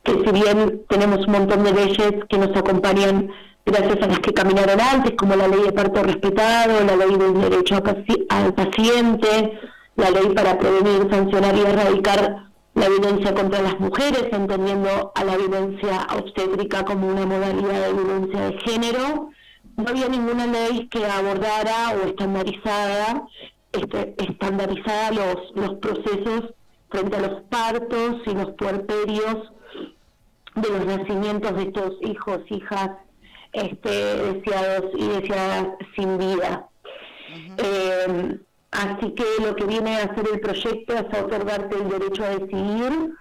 que 0.03 0.13
si 0.13 0.31
bien 0.31 0.81
tenemos 0.89 1.27
un 1.27 1.33
montón 1.33 1.63
de 1.63 1.73
leyes 1.73 2.13
que 2.27 2.37
nos 2.37 2.55
acompañan 2.57 3.31
gracias 3.65 4.01
a 4.01 4.07
las 4.07 4.19
que 4.19 4.33
caminaron 4.33 4.79
antes, 4.81 5.13
como 5.15 5.35
la 5.35 5.47
ley 5.47 5.61
de 5.61 5.71
parto 5.71 6.01
respetado, 6.01 6.83
la 6.83 6.95
ley 6.95 7.15
del 7.15 7.41
derecho 7.41 7.75
al 8.29 8.53
paciente, 8.53 9.59
la 9.95 10.09
ley 10.09 10.29
para 10.33 10.57
prevenir, 10.57 11.07
sancionar 11.11 11.55
y 11.55 11.61
erradicar 11.61 12.50
la 12.73 12.87
violencia 12.87 13.33
contra 13.33 13.61
las 13.61 13.79
mujeres, 13.79 14.27
entendiendo 14.31 15.11
a 15.15 15.23
la 15.23 15.37
violencia 15.37 16.07
obstétrica 16.15 16.85
como 16.85 17.07
una 17.07 17.25
modalidad 17.25 17.87
de 17.87 17.93
violencia 17.93 18.39
de 18.41 18.59
género, 18.59 19.29
no 19.77 19.87
había 19.87 20.07
ninguna 20.07 20.47
ley 20.47 20.87
que 20.87 21.05
abordara 21.05 21.95
o 21.95 22.07
estandarizada, 22.07 23.27
este, 23.71 24.15
estandarizada 24.17 25.11
los, 25.11 25.51
los 25.55 25.75
procesos 25.79 26.53
frente 26.89 27.17
a 27.17 27.21
los 27.21 27.41
partos 27.43 28.21
y 28.25 28.33
los 28.33 28.51
puerperios 28.51 29.51
de 30.55 30.69
los 30.69 30.85
nacimientos 30.85 31.55
de 31.55 31.63
estos 31.63 31.93
hijos, 32.01 32.39
hijas 32.49 32.89
este, 33.53 33.89
deseados 33.89 34.91
y 34.97 35.07
deseadas 35.07 35.67
sin 35.95 36.17
vida. 36.17 36.67
Eh, 37.57 38.39
así 38.71 39.13
que 39.13 39.25
lo 39.43 39.55
que 39.55 39.65
viene 39.65 39.97
a 39.97 40.05
hacer 40.05 40.25
el 40.31 40.39
proyecto 40.39 40.93
es 40.93 41.19
otorgarte 41.19 41.75
el 41.75 41.89
derecho 41.89 42.23
a 42.23 42.29
decidir. 42.29 43.13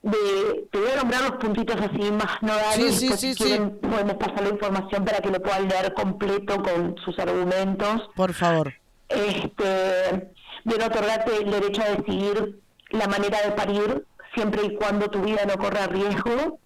De, 0.00 0.68
te 0.70 0.78
voy 0.78 0.90
a 0.92 0.96
nombrar 0.96 1.22
los 1.22 1.32
puntitos 1.32 1.76
así 1.76 2.10
más 2.12 2.40
nodales, 2.40 2.94
Sí, 2.98 3.08
sí, 3.08 3.16
sí, 3.16 3.34
si 3.34 3.44
quieren 3.44 3.78
podemos 3.80 4.14
pasar 4.14 4.42
la 4.42 4.50
información 4.50 5.04
para 5.04 5.18
que 5.18 5.30
lo 5.30 5.42
puedan 5.42 5.68
leer 5.68 5.92
completo 5.94 6.62
con 6.62 6.96
sus 7.04 7.18
argumentos 7.18 8.08
Por 8.14 8.32
favor. 8.32 8.72
este, 9.08 10.30
viene 10.64 10.84
a 10.84 10.86
otorgarte 10.86 11.36
el 11.38 11.50
derecho 11.50 11.82
a 11.82 11.96
decidir 11.96 12.60
la 12.90 13.08
manera 13.08 13.42
de 13.42 13.50
parir 13.52 14.04
siempre 14.34 14.66
y 14.66 14.76
cuando 14.76 15.08
tu 15.08 15.20
vida 15.20 15.42
no 15.46 15.58
corra 15.58 15.88
riesgo, 15.88 16.60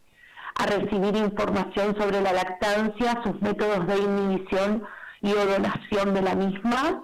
a 0.56 0.66
recibir 0.66 1.16
información 1.16 1.96
sobre 1.98 2.20
la 2.20 2.34
lactancia, 2.34 3.22
sus 3.24 3.40
métodos 3.40 3.86
de 3.86 3.96
inhibición 3.98 4.84
y 5.22 5.32
o 5.32 5.46
donación 5.46 6.12
de 6.12 6.20
la 6.20 6.34
misma, 6.34 7.02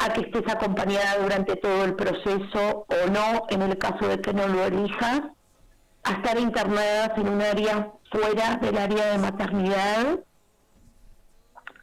a 0.00 0.12
que 0.14 0.22
estés 0.22 0.48
acompañada 0.48 1.18
durante 1.22 1.56
todo 1.56 1.84
el 1.84 1.94
proceso 1.94 2.86
o 2.88 3.10
no, 3.10 3.44
en 3.50 3.62
el 3.62 3.76
caso 3.76 4.08
de 4.08 4.18
que 4.20 4.32
no 4.32 4.48
lo 4.48 4.64
elijas, 4.64 5.20
a 6.04 6.12
estar 6.12 6.38
internadas 6.38 7.10
en 7.18 7.28
un 7.28 7.42
área 7.42 7.92
fuera 8.10 8.56
del 8.56 8.78
área 8.78 9.12
de 9.12 9.18
maternidad, 9.18 10.20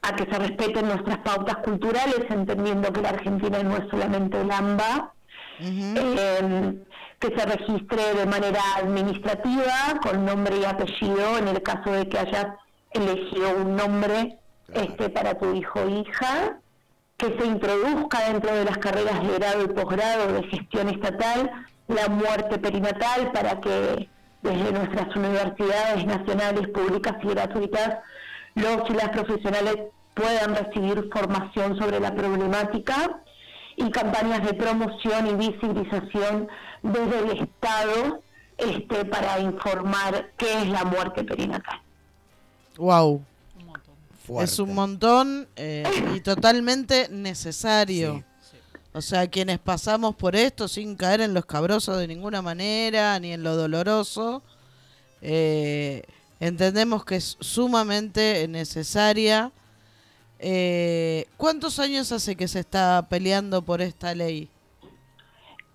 a 0.02 0.16
que 0.16 0.24
se 0.32 0.40
respeten 0.40 0.88
nuestras 0.88 1.20
pautas 1.20 1.58
culturales, 1.58 2.26
entendiendo 2.30 2.92
que 2.92 3.02
la 3.02 3.10
Argentina 3.10 3.62
no 3.62 3.78
es 3.78 3.88
solamente 3.92 4.42
el 4.42 4.52
AMBA, 4.52 5.14
eh, 5.60 6.74
que 7.20 7.28
se 7.28 7.46
registre 7.46 8.16
de 8.16 8.26
manera 8.26 8.62
administrativa, 8.78 10.00
con 10.02 10.26
nombre 10.26 10.58
y 10.58 10.66
apellido, 10.66 11.38
en 11.38 11.50
el 11.50 11.62
caso 11.62 11.92
de 11.92 12.10
que 12.10 12.18
hayas 12.18 12.48
elegido 12.92 13.58
un 13.58 13.76
nombre 13.76 14.40
este, 14.74 15.10
para 15.10 15.38
tu 15.38 15.54
hijo 15.54 15.82
o 15.82 15.90
hija, 15.90 16.60
que 17.18 17.36
se 17.38 17.46
introduzca 17.46 18.32
dentro 18.32 18.54
de 18.54 18.66
las 18.66 18.78
carreras 18.78 19.22
de 19.24 19.34
grado 19.34 19.64
y 19.64 19.68
posgrado 19.68 20.34
de 20.34 20.44
gestión 20.50 20.90
estatal 20.90 21.52
la 21.88 22.08
muerte 22.10 22.60
perinatal 22.60 23.32
para 23.32 23.60
que 23.60 24.08
desde 24.44 24.72
nuestras 24.72 25.16
universidades 25.16 26.06
nacionales, 26.06 26.68
públicas 26.70 27.16
y 27.24 27.28
gratuitas, 27.28 27.98
los 28.56 28.90
y 28.90 28.94
las 28.94 29.10
profesionales 29.10 29.78
puedan 30.14 30.56
recibir 30.56 31.10
formación 31.12 31.78
sobre 31.78 32.00
la 32.00 32.14
problemática 32.14 33.22
y 33.76 33.90
campañas 33.92 34.46
de 34.46 34.54
promoción 34.54 35.28
y 35.28 35.34
visibilización 35.36 36.48
desde 36.84 37.20
el 37.20 37.30
Estado 37.42 38.22
este, 38.58 39.06
para 39.06 39.40
informar 39.40 40.32
qué 40.38 40.62
es 40.62 40.68
la 40.68 40.84
muerte 40.84 41.24
perinatal. 41.24 41.80
Wow. 42.78 43.24
Fuerte. 44.28 44.52
Es 44.52 44.60
un 44.60 44.76
montón 44.76 45.48
eh, 45.56 45.86
y 46.14 46.20
totalmente 46.20 47.08
necesario. 47.10 48.26
O 48.92 49.02
sea, 49.02 49.28
quienes 49.28 49.58
pasamos 49.58 50.16
por 50.16 50.36
esto 50.36 50.68
sin 50.68 50.98
caer 50.98 51.22
en 51.22 51.34
los 51.34 51.46
cabrosos 51.46 51.98
de 51.98 52.10
ninguna 52.10 52.42
manera, 52.42 53.18
ni 53.22 53.32
en 53.32 53.42
lo 53.42 53.56
doloroso, 53.56 54.44
eh, 55.22 56.04
entendemos 56.42 57.06
que 57.06 57.16
es 57.16 57.38
sumamente 57.40 58.46
necesaria. 58.50 59.54
Eh, 60.40 61.28
¿Cuántos 61.38 61.80
años 61.80 62.12
hace 62.12 62.36
que 62.36 62.50
se 62.50 62.60
está 62.60 63.08
peleando 63.10 63.62
por 63.62 63.82
esta 63.82 64.14
ley? 64.14 64.50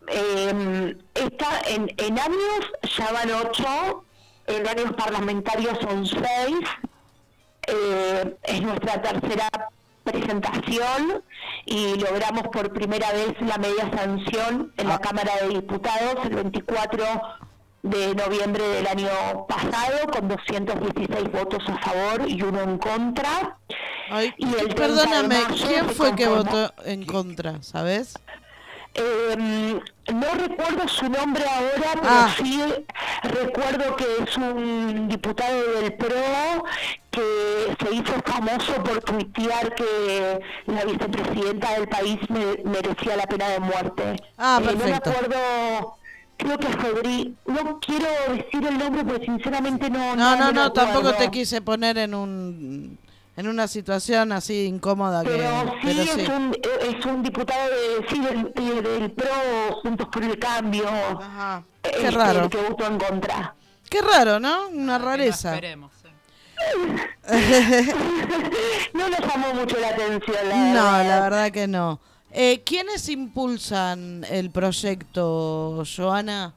Eh, 0.08 0.96
está 1.14 1.62
en, 1.68 1.90
en 1.96 2.18
años 2.18 2.72
ya 2.98 3.12
van 3.12 3.30
ocho, 3.30 4.04
en 4.46 4.66
años 4.66 4.92
parlamentarios 4.92 5.78
son 5.80 6.04
seis, 6.04 6.58
eh, 7.74 8.36
es 8.42 8.62
nuestra 8.62 9.00
tercera 9.02 9.48
presentación 10.04 11.22
y 11.64 11.94
logramos 11.98 12.48
por 12.48 12.72
primera 12.72 13.10
vez 13.12 13.34
la 13.40 13.56
media 13.58 13.90
sanción 13.96 14.72
en 14.76 14.88
la 14.88 14.98
Cámara 14.98 15.32
de 15.42 15.48
Diputados 15.48 16.16
el 16.24 16.34
24 16.34 17.04
de 17.82 18.14
noviembre 18.14 18.62
del 18.68 18.86
año 18.86 19.08
pasado 19.48 20.06
con 20.12 20.28
216 20.28 21.32
votos 21.32 21.62
a 21.68 21.78
favor 21.78 22.28
y 22.28 22.42
uno 22.42 22.60
en 22.62 22.78
contra. 22.78 23.58
Ay, 24.10 24.32
Y 24.36 24.44
el 24.46 24.50
30 24.52 24.66
de 24.66 24.74
perdóname, 24.74 25.36
¿quién 25.56 25.88
fue 25.90 26.14
que 26.14 26.26
votó 26.28 26.72
en 26.84 27.04
contra? 27.06 27.62
¿Sabes? 27.62 28.14
Eh, 28.94 29.80
no 30.12 30.26
recuerdo 30.34 30.86
su 30.86 31.08
nombre 31.08 31.44
ahora, 31.46 31.92
pero 31.94 32.06
Ah. 32.08 32.34
sí 32.36 32.60
recuerdo 33.22 33.96
que 33.96 34.04
es 34.24 34.36
un 34.36 35.08
diputado 35.08 35.62
del 35.80 35.94
PRO 35.94 36.64
que 37.12 37.76
se 37.80 37.94
hizo 37.94 38.12
famoso 38.24 38.74
por 38.82 39.00
tuitear 39.02 39.74
que 39.74 40.40
la 40.66 40.84
vicepresidenta 40.84 41.74
del 41.74 41.88
país 41.88 42.18
me- 42.28 42.56
merecía 42.64 43.16
la 43.16 43.26
pena 43.26 43.48
de 43.50 43.60
muerte. 43.60 44.16
Ah, 44.38 44.60
Eh, 44.62 44.66
no 44.76 44.84
me 44.84 44.94
acuerdo, 44.94 45.96
creo 46.36 46.58
que 46.58 46.66
Fedri, 46.68 47.36
no 47.46 47.78
quiero 47.80 48.06
decir 48.30 48.66
el 48.66 48.78
nombre 48.78 49.04
porque 49.04 49.26
sinceramente 49.26 49.88
no... 49.90 50.16
No, 50.16 50.36
no, 50.36 50.50
no, 50.52 50.72
tampoco 50.72 51.12
te 51.14 51.30
quise 51.30 51.60
poner 51.60 51.98
en 51.98 52.14
un 52.14 52.98
en 53.34 53.48
una 53.48 53.66
situación 53.66 54.30
así 54.32 54.66
incómoda 54.66 55.22
que 55.22 55.30
Pero 55.30 55.74
sí, 55.80 55.84
pero 55.84 56.02
sí. 56.04 56.20
Es, 56.20 56.28
un, 56.28 56.56
es 56.98 57.06
un 57.06 57.22
diputado 57.22 57.60
de, 57.70 58.06
sí, 58.10 58.20
del, 58.20 58.52
de- 58.52 58.82
del 58.82 59.10
PRO, 59.12 59.30
Juntos 59.82 60.06
por 60.12 60.22
el 60.22 60.38
Cambio. 60.38 60.86
Ajá. 60.88 61.62
eh, 61.82 61.88
Qué 61.92 61.96
este, 62.08 62.10
raro. 62.10 62.44
el 62.44 62.50
que 62.50 62.58
votó 62.58 62.86
en 62.86 62.98
contra. 62.98 63.54
Qué 63.88 64.02
raro, 64.02 64.38
¿no? 64.38 64.68
Una 64.68 64.98
No 64.98 65.04
rareza. 65.06 65.54
esperemos. 65.54 65.92
No 68.94 69.08
le 69.08 69.16
llamó 69.18 69.54
mucho 69.54 69.78
la 69.78 69.88
atención, 69.88 70.36
la 70.48 70.56
No, 70.56 70.74
verdad. 70.92 71.06
la 71.08 71.20
verdad 71.20 71.50
que 71.50 71.66
no. 71.66 72.00
Eh, 72.32 72.62
¿Quiénes 72.64 73.08
impulsan 73.08 74.24
el 74.30 74.50
proyecto, 74.50 75.82
Joana? 75.96 76.54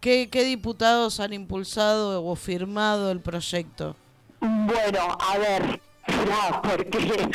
¿Qué, 0.00 0.28
¿Qué 0.30 0.44
diputados 0.44 1.20
han 1.20 1.32
impulsado 1.34 2.24
o 2.24 2.34
firmado 2.36 3.10
el 3.10 3.20
proyecto? 3.20 3.96
Bueno, 4.40 5.18
a 5.20 5.38
ver, 5.38 5.80
No, 6.08 6.62
porque... 6.62 7.28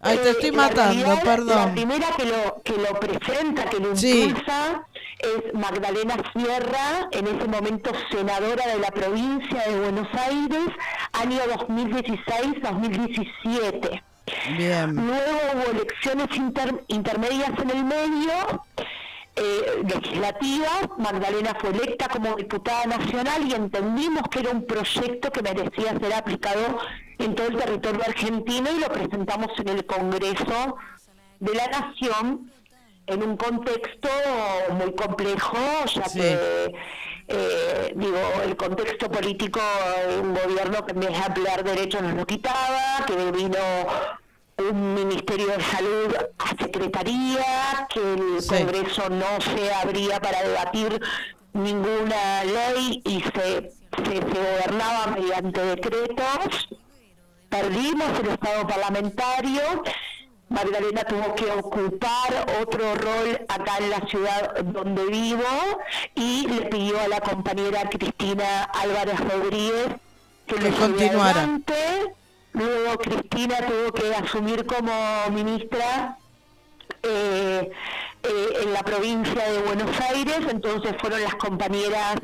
Ay, 0.00 0.18
te 0.18 0.30
estoy 0.30 0.50
la 0.52 0.56
matando, 0.56 1.04
realidad, 1.04 1.22
perdón. 1.24 1.48
La 1.66 1.72
primera 1.72 2.06
que 2.16 2.24
lo, 2.24 2.62
que 2.62 2.72
lo 2.76 3.00
presenta, 3.00 3.68
que 3.68 3.80
lo 3.80 3.96
Sí. 3.96 4.22
impulsa, 4.22 4.86
es 5.20 5.54
Magdalena 5.54 6.16
Sierra, 6.32 7.08
en 7.12 7.26
ese 7.26 7.46
momento 7.48 7.90
senadora 8.10 8.66
de 8.66 8.78
la 8.78 8.90
provincia 8.90 9.62
de 9.68 9.78
Buenos 9.80 10.08
Aires, 10.14 10.66
año 11.12 11.38
2016-2017. 12.64 14.02
Bien. 14.56 14.94
Luego 14.96 15.38
hubo 15.52 15.70
elecciones 15.70 16.34
inter- 16.36 16.84
intermedias 16.88 17.50
en 17.60 17.70
el 17.70 17.84
medio, 17.84 18.32
eh, 19.36 19.82
legislativas. 19.86 20.88
Magdalena 20.98 21.54
fue 21.60 21.70
electa 21.70 22.08
como 22.08 22.34
diputada 22.36 22.84
nacional 22.86 23.46
y 23.46 23.52
entendimos 23.54 24.22
que 24.30 24.40
era 24.40 24.50
un 24.50 24.64
proyecto 24.66 25.30
que 25.30 25.42
merecía 25.42 25.98
ser 25.98 26.14
aplicado 26.14 26.78
en 27.18 27.34
todo 27.34 27.48
el 27.48 27.56
territorio 27.56 28.02
argentino 28.06 28.70
y 28.76 28.80
lo 28.80 28.88
presentamos 28.88 29.48
en 29.58 29.68
el 29.68 29.84
Congreso 29.86 30.76
de 31.40 31.54
la 31.54 31.66
Nación 31.68 32.50
en 33.06 33.22
un 33.22 33.36
contexto 33.36 34.08
muy 34.72 34.92
complejo, 34.94 35.56
ya 35.94 36.04
Sí. 36.08 36.20
que 36.20 36.72
eh, 37.28 37.92
digo, 37.96 38.18
el 38.44 38.54
contexto 38.56 39.10
político 39.10 39.60
un 40.20 40.34
gobierno 40.34 40.84
que 40.84 40.92
en 40.92 41.00
vez 41.00 41.10
de 41.10 41.16
ampliar 41.16 41.64
derechos 41.64 42.02
nos 42.02 42.14
lo 42.14 42.26
quitaba, 42.26 43.04
que 43.06 43.30
vino 43.32 43.58
un 44.58 44.94
Ministerio 44.94 45.46
de 45.48 45.62
Salud 45.64 46.14
a 46.38 46.62
Secretaría, 46.62 47.86
que 47.92 48.00
el 48.14 48.42
Sí. 48.42 48.48
Congreso 48.48 49.08
no 49.08 49.40
se 49.40 49.72
abría 49.72 50.20
para 50.20 50.42
debatir 50.42 51.00
ninguna 51.54 52.44
ley 52.44 53.00
y 53.04 53.20
se, 53.22 53.70
se, 53.70 54.04
se 54.04 54.20
gobernaba 54.20 55.06
mediante 55.18 55.64
decretos. 55.64 56.68
Perdimos 57.48 58.18
el 58.20 58.28
Estado 58.28 58.66
parlamentario. 58.66 59.62
Magdalena 60.54 61.04
tuvo 61.04 61.34
que 61.34 61.50
ocupar 61.50 62.46
otro 62.62 62.94
rol 62.94 63.40
acá 63.48 63.78
en 63.78 63.90
la 63.90 64.00
ciudad 64.06 64.54
donde 64.64 65.04
vivo 65.06 65.42
y 66.14 66.46
le 66.46 66.62
pidió 66.66 67.00
a 67.00 67.08
la 67.08 67.20
compañera 67.20 67.88
Cristina 67.90 68.64
Álvarez 68.64 69.18
Rodríguez 69.20 69.88
que, 70.46 70.54
Que 70.56 70.70
continuara. 70.70 71.30
adelante. 71.30 71.74
Luego 72.52 72.98
Cristina 72.98 73.56
tuvo 73.66 73.92
que 73.92 74.14
asumir 74.14 74.64
como 74.64 74.92
ministra 75.32 76.16
eh, 77.02 77.70
eh, 78.22 78.58
en 78.62 78.72
la 78.72 78.82
provincia 78.84 79.50
de 79.50 79.58
Buenos 79.62 79.90
Aires, 80.00 80.38
entonces 80.48 80.94
fueron 81.00 81.20
las 81.22 81.34
compañeras 81.34 82.16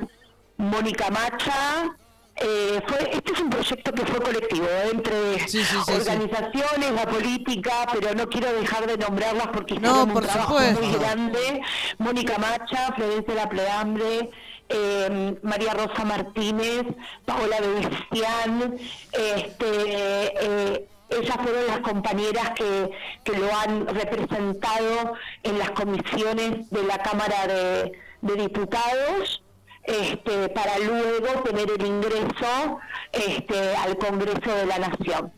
Mónica 0.56 1.10
Macha. 1.10 1.96
Eh, 2.40 2.80
fue, 2.86 3.10
este 3.12 3.32
es 3.32 3.40
un 3.40 3.50
proyecto 3.50 3.92
que 3.92 4.06
fue 4.06 4.20
colectivo, 4.20 4.66
¿eh? 4.66 4.90
entre 4.92 5.38
Sí, 5.48 5.62
sí, 5.62 5.64
sí, 5.64 5.76
sí. 5.86 5.92
organizaciones, 5.92 6.92
la 6.92 7.06
política, 7.06 7.86
pero 7.92 8.14
no 8.14 8.28
quiero 8.28 8.52
dejar 8.52 8.86
de 8.86 8.96
nombrarlas 8.96 9.48
porque 9.48 9.78
No, 9.78 10.06
por 10.08 10.22
un 10.22 10.28
trabajo 10.28 10.58
supuesto. 10.58 10.80
muy 10.82 10.94
grande. 10.98 11.60
Mónica 11.98 12.38
Macha, 12.38 12.92
Florencia 12.94 13.34
La 13.34 13.48
Pleambre, 13.48 14.30
eh, 14.68 15.36
María 15.42 15.74
Rosa 15.74 16.04
Martínez, 16.04 16.84
Paola 17.26 17.56
Bebestián, 17.60 18.74
este, 19.12 19.66
eh, 19.66 20.86
ellas 21.10 21.36
fueron 21.42 21.66
las 21.66 21.80
compañeras 21.80 22.50
que, 22.54 22.90
que 23.24 23.36
lo 23.36 23.48
han 23.54 23.86
representado 23.88 25.14
en 25.42 25.58
las 25.58 25.72
comisiones 25.72 26.70
de 26.70 26.82
la 26.84 26.98
Cámara 26.98 27.46
de, 27.48 27.92
de 28.22 28.34
Diputados. 28.36 29.42
Este, 29.90 30.48
para 30.50 30.78
luego 30.78 31.42
tener 31.42 31.68
el 31.70 31.84
ingreso 31.84 32.78
este, 33.12 33.76
al 33.76 33.96
Congreso 33.98 34.54
de 34.54 34.66
la 34.66 34.78
Nación. 34.78 35.32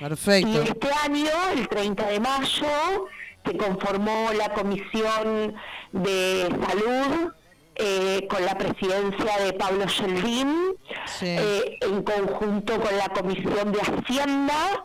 Y 0.00 0.02
Perfecto. 0.04 0.62
este 0.62 0.88
año, 1.04 1.30
el 1.54 1.68
30 1.68 2.06
de 2.08 2.20
mayo, 2.20 3.06
se 3.44 3.56
conformó 3.56 4.30
la 4.36 4.52
Comisión 4.54 5.54
de 5.92 6.48
Salud 6.66 7.32
eh, 7.76 8.26
con 8.30 8.44
la 8.44 8.56
presidencia 8.56 9.36
de 9.44 9.52
Pablo 9.52 9.86
Shelvin, 9.86 10.76
Sí. 11.06 11.26
eh, 11.28 11.76
en 11.82 12.02
conjunto 12.02 12.80
con 12.80 12.96
la 12.96 13.08
Comisión 13.10 13.72
de 13.72 13.80
Hacienda 13.80 14.84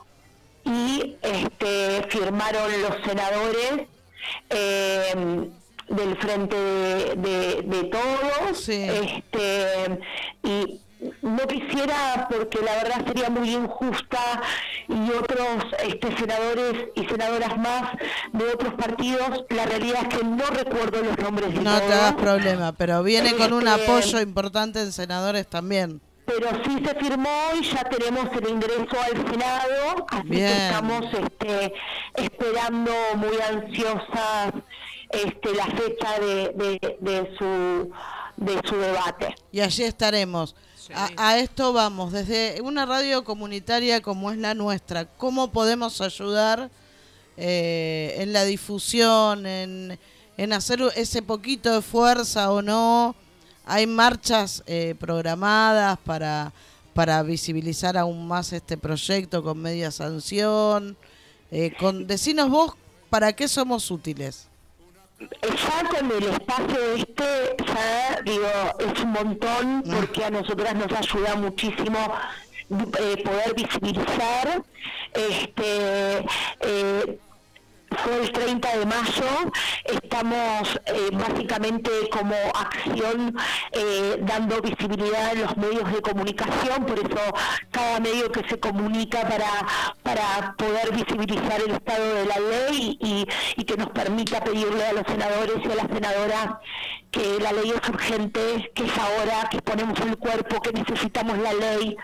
y 0.66 1.16
este, 1.22 2.06
firmaron 2.10 2.70
los 2.82 2.96
senadores 3.06 3.88
eh, 4.50 5.50
del 5.90 6.18
Frente 6.18 6.56
de, 6.56 7.16
de- 7.16 7.62
de 7.64 7.84
Todos. 7.86 8.58
Sí. 8.58 8.84
Este, 8.90 10.00
y 10.44 10.82
no 11.22 11.48
quisiera, 11.48 12.28
porque 12.30 12.60
la 12.62 12.74
verdad 12.84 13.06
sería 13.08 13.30
muy 13.30 13.50
injusta, 13.54 14.42
y 14.90 15.12
otros 15.12 15.48
este, 15.86 16.18
senadores 16.18 16.90
y 16.96 17.06
senadoras 17.06 17.58
más 17.58 17.92
de 18.34 18.46
otros 18.50 18.74
partidos, 18.74 19.46
la 19.50 19.66
realidad 19.66 20.02
es 20.10 20.18
que 20.18 20.24
no 20.26 20.46
recuerdo 20.48 21.02
los 21.02 21.18
nombres 21.20 21.54
de 21.54 21.62
No 21.62 21.74
te 21.76 21.88
todos, 21.88 21.94
hagas 21.94 22.14
problema, 22.16 22.74
pero 22.74 23.02
viene 23.04 23.34
con 23.36 23.54
un 23.54 23.66
Este, 23.68 23.84
apoyo 23.86 24.20
importante 24.20 24.82
en 24.82 24.92
senadores 24.92 25.48
también. 25.48 26.02
pero 26.26 26.50
sí 26.66 26.84
se 26.86 26.94
firmó 26.96 27.30
y 27.60 27.64
ya 27.64 27.84
tenemos 27.86 28.26
el 28.36 28.50
ingreso 28.50 28.98
al 29.02 29.32
Senado, 29.32 30.06
así 30.10 30.28
Bien. 30.30 30.48
que 30.54 30.66
estamos 30.66 31.06
este, 31.14 31.74
esperando 32.16 32.92
muy 33.16 33.38
ansiosas 33.40 34.52
este, 35.10 35.54
la 35.56 35.66
fecha 35.66 36.20
de, 36.20 36.50
de, 36.56 36.98
de 37.00 37.36
su 37.38 37.92
de 38.38 38.62
su 38.68 38.76
debate. 38.78 39.36
Y 39.52 39.60
allí 39.60 39.84
estaremos. 39.84 40.56
A, 40.94 41.10
a 41.18 41.38
esto 41.38 41.72
vamos, 41.72 42.12
desde 42.12 42.62
una 42.62 42.86
radio 42.86 43.24
comunitaria 43.24 44.02
como 44.02 44.32
es 44.32 44.38
la 44.38 44.56
nuestra, 44.56 45.06
¿cómo 45.06 45.52
podemos 45.52 46.02
ayudar 46.02 46.72
eh, 47.38 48.16
en 48.18 48.34
la 48.34 48.44
difusión, 48.44 49.46
en, 49.46 50.00
en 50.36 50.54
hacer 50.54 50.82
ese 50.96 51.22
poquito 51.22 51.72
de 51.72 51.84
fuerza 51.84 52.52
o 52.52 52.64
no? 52.64 53.16
Hay 53.66 53.86
marchas 53.86 54.64
eh, 54.66 54.96
programadas 55.00 56.00
para, 56.00 56.52
para 56.96 57.22
visibilizar 57.22 57.96
aún 57.96 58.28
más 58.28 58.52
este 58.52 58.76
proyecto 58.76 59.44
con 59.44 59.62
media 59.62 59.92
sanción. 59.92 60.98
Eh, 61.52 61.72
con, 61.80 62.08
decinos 62.08 62.50
vos, 62.50 62.74
¿para 63.12 63.34
qué 63.34 63.48
somos 63.48 63.92
útiles? 63.92 64.49
Ya 65.20 65.90
con 65.90 66.12
el 66.12 66.24
espacio 66.24 66.94
este, 66.96 67.56
ya 67.68 68.22
digo, 68.24 68.48
es 68.80 69.04
un 69.04 69.12
montón 69.12 69.84
porque 69.84 70.24
a 70.24 70.30
nosotras 70.30 70.76
nos 70.76 70.92
ayuda 70.94 71.36
muchísimo 71.36 71.98
eh, 73.00 73.24
poder 73.24 73.54
visibilizar. 73.56 74.64
Este, 75.14 76.26
eh, 76.62 77.20
fue 77.98 78.22
el 78.22 78.32
30 78.32 78.78
de 78.78 78.86
mayo, 78.86 79.52
estamos 79.86 80.80
eh, 80.86 81.10
básicamente 81.12 81.90
como 82.12 82.36
acción 82.54 83.36
eh, 83.72 84.18
dando 84.22 84.62
visibilidad 84.62 85.34
en 85.34 85.42
los 85.42 85.58
medios 85.58 85.92
de 85.92 86.02
comunicación, 86.02 86.86
por 86.86 87.00
eso 87.00 87.34
cada 87.72 88.00
medio 88.00 88.32
que 88.32 88.48
se 88.48 88.60
comunica 88.60 89.22
para, 89.22 89.68
para 90.04 90.56
poder 90.58 90.94
visibilizar 90.94 91.62
el 91.62 91.72
estado 91.72 92.14
de 92.16 92.26
la 92.26 92.40
ley 92.40 92.98
y, 93.02 93.26
que 93.70 93.78
nos 93.78 93.90
permita 93.92 94.44
pedirle 94.44 94.84
a 94.84 94.94
los 94.94 95.04
senadores 95.06 95.58
y 95.64 95.72
a 95.72 95.76
las 95.76 95.88
senadoras 95.88 96.48
que 97.12 97.38
la 97.40 97.52
ley 97.52 97.72
es 97.72 97.90
urgente, 97.90 98.72
que 98.74 98.84
es 98.86 98.98
ahora, 98.98 99.48
que 99.52 99.62
ponemos 99.62 100.00
el 100.00 100.18
cuerpo, 100.18 100.60
que 100.60 100.72
necesitamos 100.72 101.38
la 101.38 101.54
ley, 101.54 101.96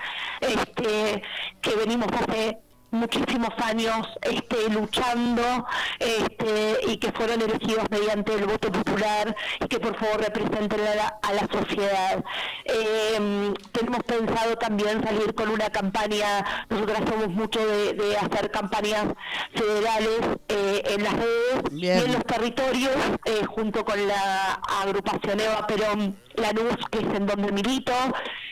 este, 0.41 1.23
que 1.61 1.75
venimos 1.75 2.07
hace 2.11 2.59
muchísimos 2.95 3.49
años 3.63 4.07
este, 4.21 4.69
luchando 4.69 5.65
este, 5.99 6.79
y 6.87 6.97
que 6.97 7.11
fueron 7.11 7.41
elegidos 7.41 7.85
mediante 7.89 8.33
el 8.33 8.45
voto 8.45 8.71
popular 8.71 9.35
y 9.59 9.67
que 9.67 9.79
por 9.79 9.95
favor 9.97 10.21
representen 10.21 10.79
a 10.81 10.95
la, 10.95 11.19
a 11.21 11.33
la 11.33 11.47
sociedad. 11.51 12.23
Eh, 12.65 13.53
tenemos 13.71 14.03
pensado 14.03 14.57
también 14.57 15.03
salir 15.03 15.33
con 15.35 15.49
una 15.49 15.69
campaña, 15.69 16.65
nosotras 16.69 17.01
somos 17.09 17.29
mucho 17.29 17.65
de, 17.65 17.93
de 17.93 18.17
hacer 18.17 18.51
campañas 18.51 19.05
federales 19.53 20.19
eh, 20.47 20.83
en 20.85 21.03
las 21.03 21.13
redes 21.13 21.63
Bien. 21.71 21.99
y 21.99 22.05
en 22.05 22.13
los 22.13 22.25
territorios, 22.25 22.95
eh, 23.25 23.45
junto 23.45 23.83
con 23.85 24.07
la 24.07 24.53
agrupación 24.81 25.39
Eva 25.39 25.67
Perón 25.67 26.17
Lanús, 26.35 26.77
que 26.91 26.99
es 26.99 27.13
en 27.13 27.25
donde 27.25 27.51
milito, 27.51 27.93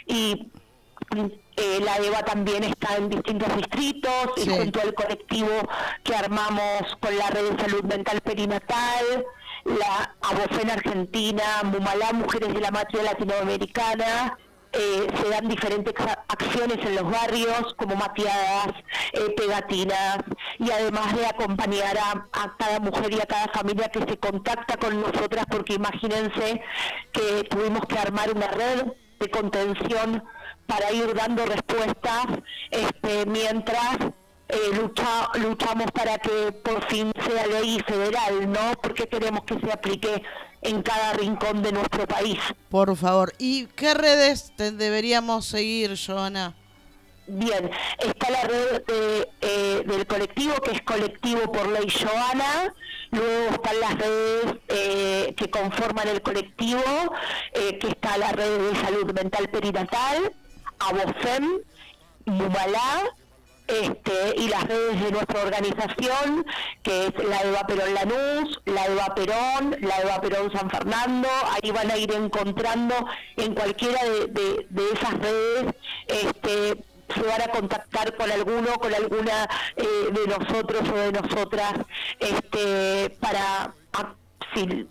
y 0.05 0.51
eh, 1.55 1.79
la 1.83 1.97
EVA 1.97 2.23
también 2.23 2.63
está 2.63 2.95
en 2.97 3.09
distintos 3.09 3.55
distritos 3.55 4.13
Sí. 4.37 4.49
y 4.49 4.57
junto 4.57 4.81
al 4.81 4.93
colectivo 4.93 5.49
que 6.03 6.15
armamos 6.15 6.81
con 6.99 7.17
la 7.17 7.29
red 7.29 7.51
de 7.51 7.61
salud 7.63 7.83
mental 7.83 8.21
perinatal, 8.21 9.25
la 9.65 10.15
ABOFEN 10.21 10.69
Argentina, 10.71 11.43
Mumalá, 11.63 12.11
Mujeres 12.13 12.53
de 12.53 12.59
la 12.59 12.71
Matria 12.71 13.03
Latinoamericana, 13.03 14.37
eh, 14.75 15.07
se 15.21 15.29
dan 15.29 15.47
diferentes 15.47 15.93
acciones 16.27 16.83
en 16.83 16.95
los 16.95 17.03
barrios 17.11 17.73
como 17.77 17.95
mateadas, 17.95 18.69
eh, 19.13 19.29
pegatinas 19.37 20.17
y 20.57 20.71
además 20.71 21.15
de 21.15 21.27
acompañar 21.27 21.95
a, 21.97 22.27
a 22.33 22.57
cada 22.57 22.79
mujer 22.79 23.13
y 23.13 23.21
a 23.21 23.25
cada 23.27 23.47
familia 23.49 23.89
que 23.89 23.99
se 23.99 24.17
contacta 24.17 24.75
con 24.77 24.99
nosotras 24.99 25.45
porque 25.49 25.75
imagínense 25.75 26.61
que 27.11 27.43
tuvimos 27.51 27.85
que 27.85 27.99
armar 27.99 28.31
una 28.33 28.47
red 28.47 28.83
de 29.19 29.29
contención 29.29 30.23
para 30.67 30.91
ir 30.91 31.13
dando 31.13 31.45
respuestas 31.45 32.25
este, 32.71 33.25
mientras 33.25 33.97
eh, 34.49 34.57
lucha- 34.73 35.29
luchamos 35.39 35.91
para 35.91 36.17
que 36.17 36.51
por 36.51 36.83
fin 36.87 37.11
sea 37.27 37.47
ley 37.47 37.79
federal, 37.87 38.51
¿no? 38.51 38.73
Porque 38.81 39.07
queremos 39.07 39.43
que 39.45 39.59
se 39.59 39.71
aplique 39.71 40.21
en 40.61 40.81
cada 40.81 41.13
rincón 41.13 41.61
de 41.61 41.71
nuestro 41.71 42.07
país. 42.07 42.39
Por 42.69 42.95
favor. 42.95 43.33
¿Y 43.37 43.65
qué 43.67 43.93
redes 43.93 44.53
te 44.55 44.71
deberíamos 44.71 45.45
seguir, 45.45 45.95
Joana? 45.97 46.55
Bien, 47.25 47.71
está 47.99 48.29
la 48.29 48.43
red 48.43 48.83
de, 48.85 49.29
eh, 49.41 49.83
del 49.85 50.05
colectivo, 50.05 50.55
que 50.55 50.71
es 50.71 50.81
Colectivo 50.81 51.51
por 51.51 51.69
Ley 51.69 51.87
Joana. 51.89 52.73
Luego 53.11 53.49
están 53.53 53.79
las 53.79 53.95
redes 53.97 54.55
eh, 54.67 55.33
que 55.37 55.49
conforman 55.49 56.09
el 56.09 56.21
colectivo, 56.21 56.81
eh, 57.53 57.77
que 57.79 57.87
está 57.87 58.17
la 58.17 58.31
red 58.33 58.71
de 58.71 58.75
salud 58.81 59.13
mental 59.13 59.47
perinatal, 59.49 60.33
ABOFEM, 60.79 61.59
Mumalá, 62.25 63.03
este, 63.67 64.35
y 64.37 64.49
las 64.49 64.65
redes 64.67 65.01
de 65.01 65.11
nuestra 65.11 65.41
organización, 65.41 66.45
que 66.83 67.07
es 67.07 67.13
la 67.23 67.41
Eva 67.43 67.65
Perón 67.65 67.93
Lanús, 67.93 68.61
la 68.65 68.85
Eva 68.87 69.15
Perón, 69.15 69.77
la 69.81 69.99
Eva 70.01 70.19
Perón 70.21 70.51
San 70.51 70.69
Fernando, 70.69 71.29
ahí 71.51 71.71
van 71.71 71.89
a 71.89 71.97
ir 71.97 72.11
encontrando 72.13 72.93
en 73.37 73.53
cualquiera 73.55 74.03
de, 74.03 74.27
de- 74.27 74.67
de 74.69 74.83
esas 74.91 75.13
redes, 75.13 75.75
este, 76.07 76.83
se 77.13 77.21
van 77.21 77.41
a 77.41 77.47
contactar 77.47 78.15
con 78.17 78.29
alguno, 78.31 78.73
con 78.79 78.93
alguna 78.93 79.47
eh, 79.75 80.09
de 80.11 80.27
nosotros 80.27 80.81
o 80.89 80.95
de 80.95 81.11
nosotras, 81.13 81.73
este, 82.19 83.15
para 83.21 83.73
si 84.53 84.87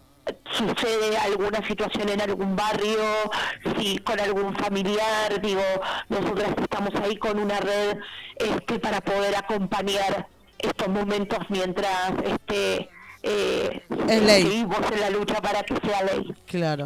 sucede 0.50 1.16
alguna 1.18 1.66
situación 1.66 2.08
en 2.08 2.20
algún 2.20 2.54
barrio, 2.54 3.00
si 3.78 3.98
con 3.98 4.20
algún 4.20 4.54
familiar, 4.54 5.40
digo, 5.40 5.62
nosotras 6.08 6.54
estamos 6.60 6.94
ahí 7.02 7.16
con 7.16 7.38
una 7.38 7.58
red 7.60 7.98
este, 8.36 8.78
para 8.78 9.00
poder 9.00 9.34
acompañar 9.36 10.28
estos 10.58 10.88
momentos 10.88 11.38
mientras 11.48 12.12
este, 12.24 12.88
eh, 13.22 13.82
Es 14.08 14.22
ley. 14.22 14.42
seguimos 14.42 14.78
en 14.92 15.00
la 15.00 15.10
lucha 15.10 15.40
para 15.40 15.62
que 15.62 15.74
sea 15.86 16.02
ley. 16.04 16.34
Claro. 16.46 16.84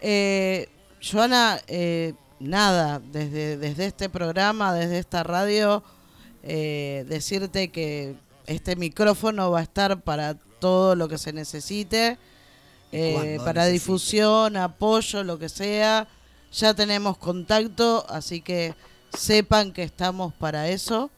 Eh, 0.00 0.68
Joana, 1.00 1.60
eh, 1.68 2.14
nada, 2.38 3.00
desde, 3.00 3.56
desde 3.56 3.86
este 3.86 4.08
programa, 4.08 4.74
desde 4.74 4.98
esta 4.98 5.22
radio, 5.22 5.82
eh, 6.42 7.04
decirte 7.08 7.68
que 7.68 8.14
este 8.46 8.76
micrófono 8.76 9.50
va 9.50 9.60
a 9.60 9.62
estar 9.62 10.00
para 10.02 10.34
todo 10.34 10.94
lo 10.96 11.08
que 11.08 11.18
se 11.18 11.32
necesite, 11.32 12.18
eh, 12.92 13.38
para 13.44 13.64
necesite. 13.64 13.72
difusión, 13.72 14.56
apoyo, 14.56 15.22
lo 15.24 15.38
que 15.38 15.48
sea. 15.48 16.08
Ya 16.52 16.74
tenemos 16.74 17.18
contacto, 17.18 18.06
así 18.08 18.40
que 18.40 18.74
sepan 19.16 19.72
que 19.72 19.82
estamos 19.82 20.32
para 20.34 20.68
eso. 20.68 21.10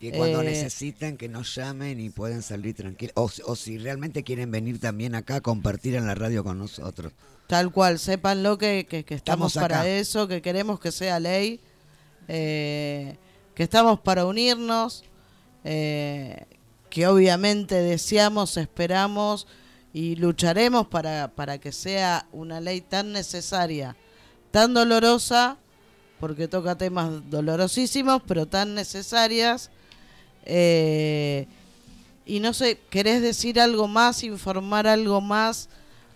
Y 0.00 0.10
cuando 0.10 0.42
Eh, 0.42 0.46
necesiten 0.46 1.16
que 1.16 1.28
nos 1.28 1.54
llamen 1.54 1.98
y 2.00 2.10
pueden 2.10 2.42
salir 2.42 2.74
tranquilos. 2.74 3.12
O, 3.16 3.28
si- 3.28 3.42
o 3.46 3.56
si 3.56 3.78
realmente 3.78 4.22
quieren 4.24 4.50
venir 4.50 4.78
también 4.80 5.14
acá 5.14 5.36
a 5.36 5.40
compartir 5.40 5.94
en 5.94 6.06
la 6.06 6.14
radio 6.14 6.42
con 6.44 6.58
nosotros. 6.58 7.12
Tal 7.46 7.70
cual, 7.72 7.98
sépanlo 7.98 8.58
que, 8.58 8.86
que, 8.88 9.04
que 9.04 9.14
estamos, 9.14 9.52
Estamos 9.54 9.68
para 9.70 9.88
eso, 9.88 10.26
que 10.28 10.42
queremos 10.42 10.80
que 10.80 10.90
sea 10.92 11.20
ley, 11.20 11.60
eh, 12.28 13.16
que 13.54 13.62
estamos 13.62 14.00
para 14.00 14.26
unirnos, 14.26 15.04
eh, 15.62 16.44
que 16.90 17.06
obviamente 17.06 17.74
deseamos, 17.76 18.56
esperamos 18.56 19.46
y 19.94 20.16
lucharemos 20.16 20.88
para, 20.88 21.28
para 21.28 21.58
que 21.58 21.72
sea 21.72 22.26
una 22.32 22.60
ley 22.60 22.80
tan 22.80 23.12
necesaria, 23.12 23.96
tan 24.50 24.74
dolorosa, 24.74 25.56
porque 26.18 26.48
toca 26.48 26.76
temas 26.76 27.30
dolorosísimos, 27.30 28.20
pero 28.26 28.46
tan 28.46 28.74
necesarias. 28.74 29.70
eh, 30.44 31.46
y 32.26 32.40
no 32.40 32.52
sé, 32.54 32.80
¿querés 32.90 33.22
decir 33.22 33.60
algo 33.60 33.86
más, 33.86 34.24
informar 34.24 34.86
algo 34.86 35.20
más? 35.20 35.68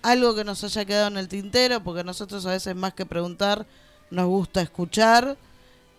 Algo 0.03 0.35
que 0.35 0.45
nos 0.45 0.65
haya 0.65 0.85
quedado 0.85 1.09
en 1.09 1.19
el 1.19 1.29
tintero, 1.29 1.83
porque 1.85 2.03
nosotros 2.03 2.47
a 2.47 2.53
veces 2.53 2.75
más 2.75 2.95
que 2.95 3.07
preguntar, 3.07 3.67
nos 4.11 4.27
gusta 4.27 4.63
escuchar. 4.63 5.37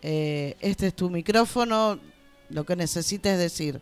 Eh, 0.02 0.58
este 0.62 0.88
es 0.88 0.96
tu 0.96 1.10
micrófono, 1.10 2.00
lo 2.50 2.66
que 2.66 2.76
necesites 2.76 3.38
decir. 3.38 3.82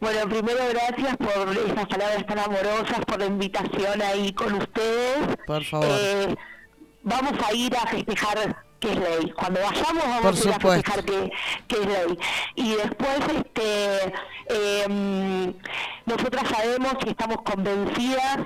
Bueno, 0.00 0.28
primero 0.28 0.58
gracias 0.72 1.16
por 1.16 1.56
esas 1.56 1.86
palabras 1.86 2.26
tan 2.26 2.38
amorosas, 2.38 3.00
por 3.06 3.18
la 3.18 3.26
invitación 3.26 4.02
ahí 4.02 4.32
con 4.32 4.52
ustedes. 4.54 5.36
Por 5.46 5.64
favor. 5.64 5.86
Eh, 5.90 6.36
vamos 7.02 7.32
a 7.46 7.52
ir 7.54 7.74
a 7.76 7.86
festejar 7.86 8.62
que 8.78 8.92
es 8.92 8.96
ley. 8.98 9.30
Cuando 9.32 9.60
vayamos 9.60 10.04
vamos 10.22 10.44
a 10.44 10.48
ir 10.48 10.54
a 10.54 10.60
festejar 10.60 11.04
que, 11.04 11.30
que 11.66 11.76
es 11.76 11.86
ley. 11.86 12.18
Y 12.56 12.74
después, 12.74 13.18
este, 13.36 14.12
eh, 14.50 15.52
nosotras 16.04 16.44
sabemos 16.50 16.92
y 17.06 17.08
estamos 17.08 17.38
convencidas 17.42 18.38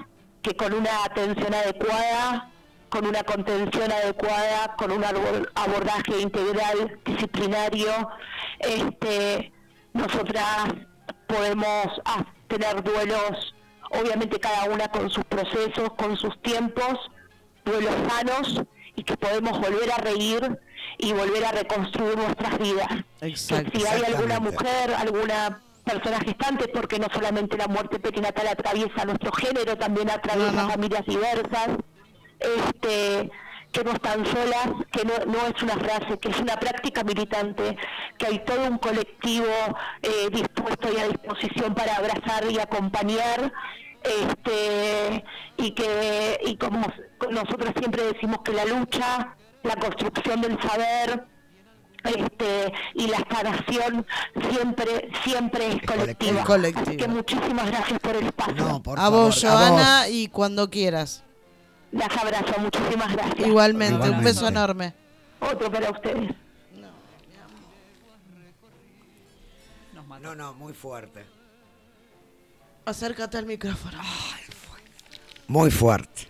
que 0.43 0.55
con 0.55 0.73
una 0.73 1.05
atención 1.05 1.53
adecuada, 1.53 2.49
con 2.91 3.07
una 3.07 3.25
contención 3.25 3.91
adecuada, 3.91 4.75
con 4.79 4.93
un 4.93 5.03
abor- 5.03 5.51
abordaje 5.57 6.21
integral, 6.21 6.99
disciplinario, 7.05 8.09
este, 8.61 9.53
nosotras 9.93 10.75
podemos 11.31 12.01
ah, 12.05 12.25
tener 12.49 12.83
duelos, 12.83 13.55
obviamente 13.91 14.39
cada 14.39 14.65
una 14.65 14.89
con 14.89 15.11
sus 15.11 15.25
procesos, 15.25 15.93
con 15.97 16.17
sus 16.17 16.41
tiempos, 16.43 17.11
duelos 17.65 17.95
sanos 18.09 18.63
y 18.97 19.03
que 19.05 19.17
podemos 19.17 19.59
volver 19.61 19.91
a 19.93 19.99
reír 19.99 20.59
y 20.99 21.13
volver 21.13 21.45
a 21.45 21.53
reconstruir 21.53 22.17
nuestras 22.17 22.59
vidas. 22.59 22.89
Exacto. 23.21 23.71
Que 23.71 23.81
si 23.81 23.87
hay 23.87 24.03
alguna 24.03 24.41
mujer, 24.41 24.95
alguna 24.97 25.61
persona 25.85 26.21
gestante, 26.21 26.69
porque 26.69 26.99
no 26.99 27.07
solamente 27.13 27.57
la 27.57 27.67
muerte 27.67 27.99
perinatal 27.99 28.49
atraviesa 28.49 29.05
nuestro 29.05 29.33
género, 29.33 29.77
también 29.77 30.11
atraviesa 30.11 30.69
familias 30.69 31.07
diversas, 31.07 31.69
este 32.39 33.31
que 33.73 33.85
no 33.85 33.93
están 33.93 34.27
solas, 34.27 34.69
que 34.91 35.05
no, 35.05 35.13
no 35.27 35.47
es 35.47 35.63
una 35.63 35.77
frase, 35.77 36.19
que 36.19 36.29
es 36.31 36.41
una 36.41 36.57
práctica 36.59 37.05
militante, 37.05 37.77
que 38.19 38.27
hay 38.27 38.39
todo 38.45 38.67
un 38.67 38.79
colectivo 38.79 39.47
eh, 40.03 40.29
dispuesto 40.33 40.89
y 40.93 41.01
a 41.01 41.09
disposición 41.09 41.75
para 41.75 41.97
abrazar 41.97 42.51
y 42.51 42.59
acompañar, 42.59 43.53
este 44.03 45.25
y 45.59 45.73
que 45.73 46.41
y 46.47 46.57
como 46.57 46.91
nosotros 47.31 47.73
siempre 47.79 48.05
decimos 48.05 48.39
que 48.45 48.53
la 48.53 48.65
lucha, 48.65 49.37
la 49.63 49.77
construcción 49.77 50.41
del 50.41 50.61
saber, 50.61 51.27
este 52.05 52.73
y 52.95 53.09
la 53.09 53.19
sanación 53.31 54.07
siempre 54.51 55.11
siempre 55.23 55.69
es 55.69 55.83
colectiva. 55.83 56.43
Así 56.83 56.97
que 56.97 57.09
muchísimas 57.09 57.67
gracias 57.67 58.01
por 58.01 58.17
el 58.17 58.27
espacio. 58.27 58.55
No, 58.55 58.83
por 58.83 58.99
a 58.99 59.03
favor. 59.03 59.27
vos, 59.27 59.41
Joana, 59.43 60.09
y 60.09 60.29
cuando 60.29 60.71
quieras. 60.71 61.25
Las 61.93 62.17
abrazo, 62.17 62.55
muchísimas 62.61 63.13
gracias. 63.13 63.47
Igualmente, 63.47 63.95
un 63.95 64.01
Igualmente. 64.03 64.25
beso 64.25 64.49
enorme. 64.49 64.95
Otro 65.41 65.71
para 65.73 65.91
ustedes. 65.91 66.31
No, 70.23 70.35
no, 70.35 70.53
muy 70.53 70.75
fuerte. 70.75 71.25
Acércate 72.85 73.39
al 73.39 73.47
micrófono. 73.47 73.99
Muy 75.49 75.71
fuerte. 75.71 76.29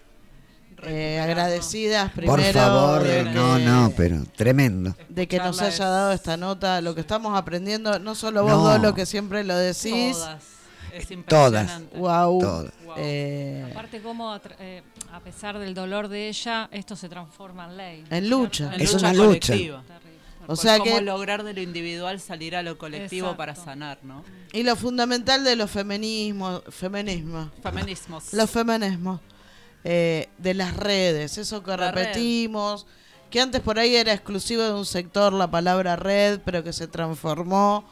Eh, 0.85 1.19
agradecidas 1.21 2.11
primero 2.13 2.37
Por 2.41 2.53
favor, 2.53 3.03
de, 3.03 3.25
no, 3.25 3.57
que- 3.57 3.65
no, 3.65 3.93
pero 3.97 4.23
tremendo. 4.37 4.95
de 5.09 5.27
que 5.29 5.39
nos 5.39 5.61
haya 5.61 5.69
es- 5.71 5.79
dado 5.79 6.13
esta 6.13 6.37
nota, 6.37 6.81
lo 6.81 6.95
que 6.95 7.01
estamos 7.03 7.37
aprendiendo, 7.37 7.99
no 7.99 8.15
solo 8.15 8.45
vos 8.45 8.53
No. 8.53 8.59
dos, 8.63 8.81
lo 8.81 8.95
que 8.95 9.05
siempre 9.07 9.43
lo 9.45 9.57
decís. 9.57 10.13
Todas. 10.17 10.43
Es 10.93 11.09
Todas. 11.27 11.83
Wow. 11.95 12.41
Todas. 12.41 12.73
Wow. 12.85 12.95
Eh, 12.99 13.69
Aparte, 13.71 14.01
cómo 14.03 14.33
atra- 14.35 14.57
eh, 14.59 14.83
a 15.13 15.21
pesar 15.21 15.59
del 15.59 15.75
dolor 15.75 16.09
de 16.09 16.29
ella, 16.29 16.69
esto 16.73 16.97
se 16.97 17.09
transforma 17.09 17.67
en 17.67 17.77
ley. 17.77 18.05
En 18.11 18.29
lucha. 18.31 18.73
En 18.75 18.81
Es 18.81 18.93
lucha 18.93 19.11
una 19.11 19.15
lucha. 19.25 19.53
Terrible. 19.55 19.79
o 20.47 20.57
sea 20.57 20.79
cómo 20.79 20.97
que, 20.97 21.01
lograr 21.03 21.45
de 21.45 21.53
lo 21.55 21.61
individual 21.61 22.19
salir 22.21 22.57
a 22.57 22.63
lo 22.63 22.77
colectivo 22.79 23.27
Exacto. 23.29 23.37
para 23.37 23.55
sanar, 23.55 23.99
¿no? 24.03 24.25
y 24.53 24.63
lo 24.65 24.75
fundamental 24.75 25.45
de 25.45 25.55
los 25.55 25.71
feminismos, 25.71 26.63
feminismo, 26.71 27.51
Feminismos. 27.63 28.33
los 28.33 28.51
feminismos, 28.51 29.21
eh, 29.85 30.29
de 30.39 30.55
las 30.55 30.77
redes, 30.77 31.39
eso 31.39 31.63
que 31.63 31.71
La 31.77 31.93
red. 31.93 32.05
repetimos, 32.05 32.87
que 33.31 33.41
antes 33.41 33.61
por 33.61 33.79
ahí 33.79 33.95
era 33.95 34.13
exclusivo 34.13 34.63
de 34.63 34.73
un 34.75 34.87
sector 34.87 35.33
la 35.33 35.49
palabra 35.49 35.95
red, 35.95 36.41
pero 36.45 36.65
que 36.65 36.73
se 36.73 36.89
transformó 36.89 37.85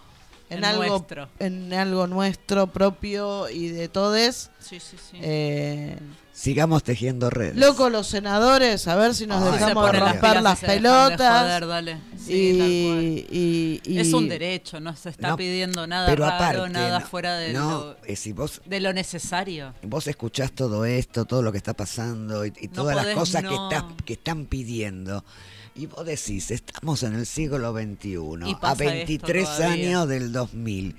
en, 0.50 0.58
En 0.58 0.64
algo 0.64 0.84
nuestro. 0.86 1.28
en 1.38 1.72
algo 1.74 2.06
nuestro 2.06 2.66
propio 2.68 3.48
y 3.48 3.68
de 3.68 3.88
todes. 3.88 4.50
Sí, 4.60 4.80
sí, 4.80 4.96
sí. 5.10 5.18
Eh, 5.20 5.96
Sigamos 6.32 6.84
tejiendo 6.84 7.30
redes. 7.30 7.56
loco 7.56 7.90
los 7.90 8.06
senadores, 8.06 8.86
a 8.86 8.94
ver 8.94 9.12
si 9.12 9.26
nos 9.26 9.42
Ay, 9.42 9.54
Se 9.54 9.58
dejamos 9.58 9.92
las 9.92 10.00
romper 10.12 10.40
las 10.42 10.58
se 10.60 10.66
pelotas. 10.66 11.42
joder, 11.42 11.66
dale. 11.66 11.98
Sí, 12.16 12.32
y, 12.32 12.58
tal 12.58 13.34
y- 13.36 13.80
y- 13.84 13.98
Es 13.98 14.12
un 14.12 14.28
derecho, 14.28 14.78
no 14.78 14.94
se 14.94 15.08
está 15.08 15.30
No, 15.30 15.36
pidiendo 15.36 15.86
nada 15.88 16.06
pero 16.06 16.24
raro, 16.26 16.36
aparte, 16.36 16.68
nada 16.72 17.00
no, 17.00 17.06
fuera 17.06 17.36
de, 17.38 17.52
no, 17.52 17.70
lo, 17.70 17.96
eh, 18.04 18.14
si 18.14 18.32
vos 18.32 18.60
de 18.64 18.78
lo 18.78 18.92
necesario. 18.92 19.74
vos 19.82 20.06
escuchás 20.06 20.52
todo 20.52 20.84
esto, 20.84 21.24
todo 21.24 21.42
lo 21.42 21.50
que 21.50 21.58
está 21.58 21.74
pasando 21.74 22.46
y, 22.46 22.52
y 22.60 22.68
No 22.68 22.72
todas 22.72 22.94
las 22.94 23.04
podés 23.06 23.18
cosas 23.18 23.42
no. 23.42 23.48
que, 23.50 23.54
estás, 23.76 23.84
que 24.04 24.12
están 24.12 24.46
pidiendo. 24.46 25.24
Y 25.78 25.86
vos 25.86 26.04
decís, 26.04 26.50
estamos 26.50 27.02
en 27.04 27.14
el 27.14 27.24
siglo 27.26 27.72
XXI, 27.72 28.08
Y 28.46 28.52
a 28.54 28.58
pasa 28.58 28.84
esto 28.84 28.84
23 28.84 29.44
todavía. 29.44 29.66
años 29.72 30.08
del 30.08 30.32
2000, 30.32 30.96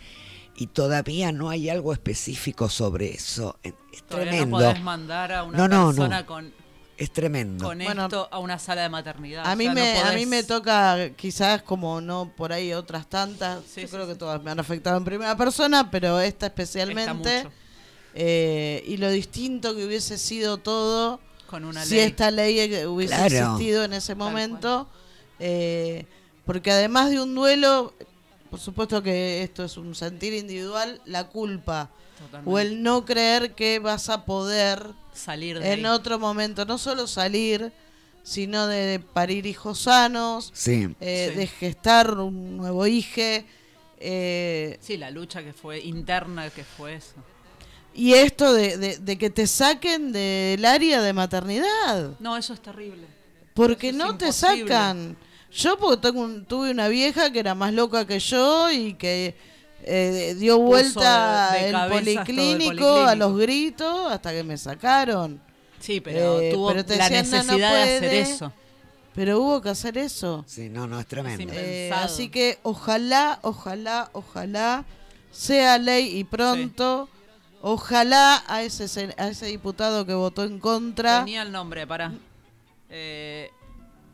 y 0.55 0.67
todavía 0.67 1.31
no 1.31 1.49
hay 1.49 1.69
algo 1.69 1.91
específico 1.93 2.69
sobre 2.69 3.13
eso. 3.13 3.57
Es 3.63 3.73
Todavía 4.07 4.31
tremendo. 4.31 4.57
no 4.59 4.65
podés 4.65 4.81
mandar 4.81 5.31
a 5.33 5.43
una 5.43 5.57
No, 5.57 5.67
no, 5.67 5.77
no. 5.87 5.87
persona 5.95 6.25
con, 6.25 6.53
Es 6.97 7.11
tremendo. 7.11 7.65
con 7.65 7.77
Bueno, 7.79 8.03
esto 8.03 8.27
a 8.31 8.39
una 8.39 8.57
sala 8.59 8.81
de 8.83 8.89
maternidad. 8.89 9.45
A 9.45 9.53
O 9.53 9.55
mí, 9.55 9.67
no 9.67 9.73
me, 9.73 9.99
a 9.99 10.13
mí 10.13 10.25
me 10.25 10.43
toca, 10.43 11.09
quizás 11.15 11.61
como 11.63 11.99
no 12.01 12.33
por 12.35 12.51
ahí 12.53 12.73
otras 12.73 13.09
tantas, 13.09 13.63
Sí, 13.65 13.81
yo 13.81 13.87
sí, 13.87 13.93
creo 13.93 14.07
que 14.07 14.15
todas 14.15 14.41
me 14.43 14.51
han 14.51 14.59
afectado 14.59 14.97
en 14.97 15.03
primera 15.05 15.35
persona, 15.37 15.89
pero 15.91 16.19
esta 16.21 16.47
Está 16.47 16.47
especialmente, 16.47 17.43
mucho. 17.43 17.51
eh, 18.15 18.83
y 18.87 18.97
lo 18.97 19.09
distinto 19.11 19.75
que 19.75 19.85
hubiese 19.85 20.17
sido 20.17 20.57
todo 20.57 21.19
con 21.49 21.65
una 21.65 21.83
si 21.85 21.95
ley. 21.95 22.05
esta 22.05 22.29
ley 22.31 22.59
eh, 22.59 22.85
hubiese 22.87 23.15
Claro. 23.15 23.53
existido 23.53 23.83
en 23.83 23.93
ese 23.93 24.15
momento, 24.15 24.87
eh, 25.39 26.05
porque 26.45 26.71
además 26.71 27.09
de 27.09 27.19
un 27.21 27.33
duelo, 27.35 27.93
por 28.49 28.59
supuesto 28.59 29.01
que 29.03 29.41
esto 29.43 29.63
es 29.63 29.75
un 29.77 29.95
sentir 29.95 30.33
individual, 30.33 31.01
la 31.05 31.27
culpa 31.27 31.89
Totalmente. 32.17 32.51
o 32.51 32.59
el 32.59 32.83
no 32.83 33.05
creer 33.05 33.53
que 33.55 33.79
vas 33.79 34.09
a 34.09 34.25
poder 34.25 34.83
salir 35.13 35.59
de 35.59 35.73
en 35.73 35.85
ahí. 35.85 35.91
otro 35.91 36.19
momento, 36.19 36.65
no 36.65 36.77
solo 36.77 37.07
salir, 37.07 37.71
sino 38.23 38.67
de 38.67 38.99
parir 38.99 39.45
hijos 39.45 39.79
sanos, 39.81 40.51
Sí. 40.53 40.87
eh, 40.99 41.29
Sí. 41.31 41.35
de 41.39 41.47
gestar 41.47 42.13
un 42.19 42.57
nuevo 42.57 42.85
hijo. 42.85 43.21
eh, 44.01 44.77
Sí, 44.81 44.97
la 44.97 45.09
lucha 45.11 45.43
que 45.43 45.51
fue 45.51 45.79
interna 45.79 46.49
que 46.51 46.63
fue 46.63 46.95
eso. 46.95 47.15
Y 47.99 48.13
esto 48.13 48.53
de, 48.53 48.77
de- 48.77 48.97
de 48.97 49.17
que 49.17 49.29
te 49.29 49.45
saquen 49.47 50.11
del 50.11 50.63
área 50.65 51.01
de 51.01 51.13
maternidad. 51.13 52.11
No, 52.19 52.37
eso 52.37 52.53
es 52.53 52.61
terrible. 52.61 53.05
Porque 53.53 53.89
es 53.89 53.95
no 53.95 54.17
te 54.17 54.31
sacan. 54.31 55.17
Yo 55.51 55.77
porque 55.77 55.97
tengo 56.07 56.21
un- 56.21 56.45
tuve 56.45 56.71
una 56.71 56.87
vieja 56.87 57.31
que 57.31 57.39
era 57.39 57.55
más 57.55 57.73
loca 57.73 58.05
que 58.05 58.19
yo 58.19 58.71
y 58.71 58.93
que 58.93 59.35
eh, 59.83 60.35
dio 60.37 60.59
vuelta 60.59 61.51
de 61.53 61.69
el 61.69 61.75
policlínico, 61.89 63.05
a 63.05 63.15
los 63.15 63.37
gritos 63.37 64.11
hasta 64.11 64.31
que 64.31 64.43
me 64.43 64.57
sacaron. 64.57 65.41
Sí, 65.79 66.01
pero 66.01 66.39
Eh, 66.41 66.51
tuvo 66.53 66.67
pero 66.69 66.85
te 66.85 66.97
la 66.97 67.09
decían, 67.09 67.25
"No, 67.31 67.37
no 67.37 67.57
necesidad 67.57 67.73
de 67.73 67.81
hacer 67.97 67.99
puede". 68.09 68.21
eso. 68.21 68.53
Pero 69.15 69.39
hubo 69.41 69.61
que 69.61 69.69
hacer 69.69 69.97
eso. 69.97 70.43
Sí, 70.47 70.69
no, 70.69 70.85
no, 70.87 70.99
es 70.99 71.07
tremendo. 71.07 71.51
Eh, 71.55 71.89
así 71.93 72.29
que 72.29 72.59
ojalá, 72.63 73.39
ojalá, 73.41 74.09
ojalá 74.13 74.85
sea 75.31 75.77
ley 75.77 76.17
y 76.17 76.23
pronto. 76.25 77.09
Ojalá 77.61 78.43
a 78.47 78.63
ese, 78.63 79.13
a 79.17 79.27
ese 79.27 79.45
diputado 79.47 80.05
que 80.05 80.13
votó 80.13 80.43
en 80.43 80.59
contra, 80.59 81.19
Tenía 81.25 81.41
el 81.41 81.51
nombre, 81.51 81.85
para. 81.85 82.13
Eh, 82.89 83.49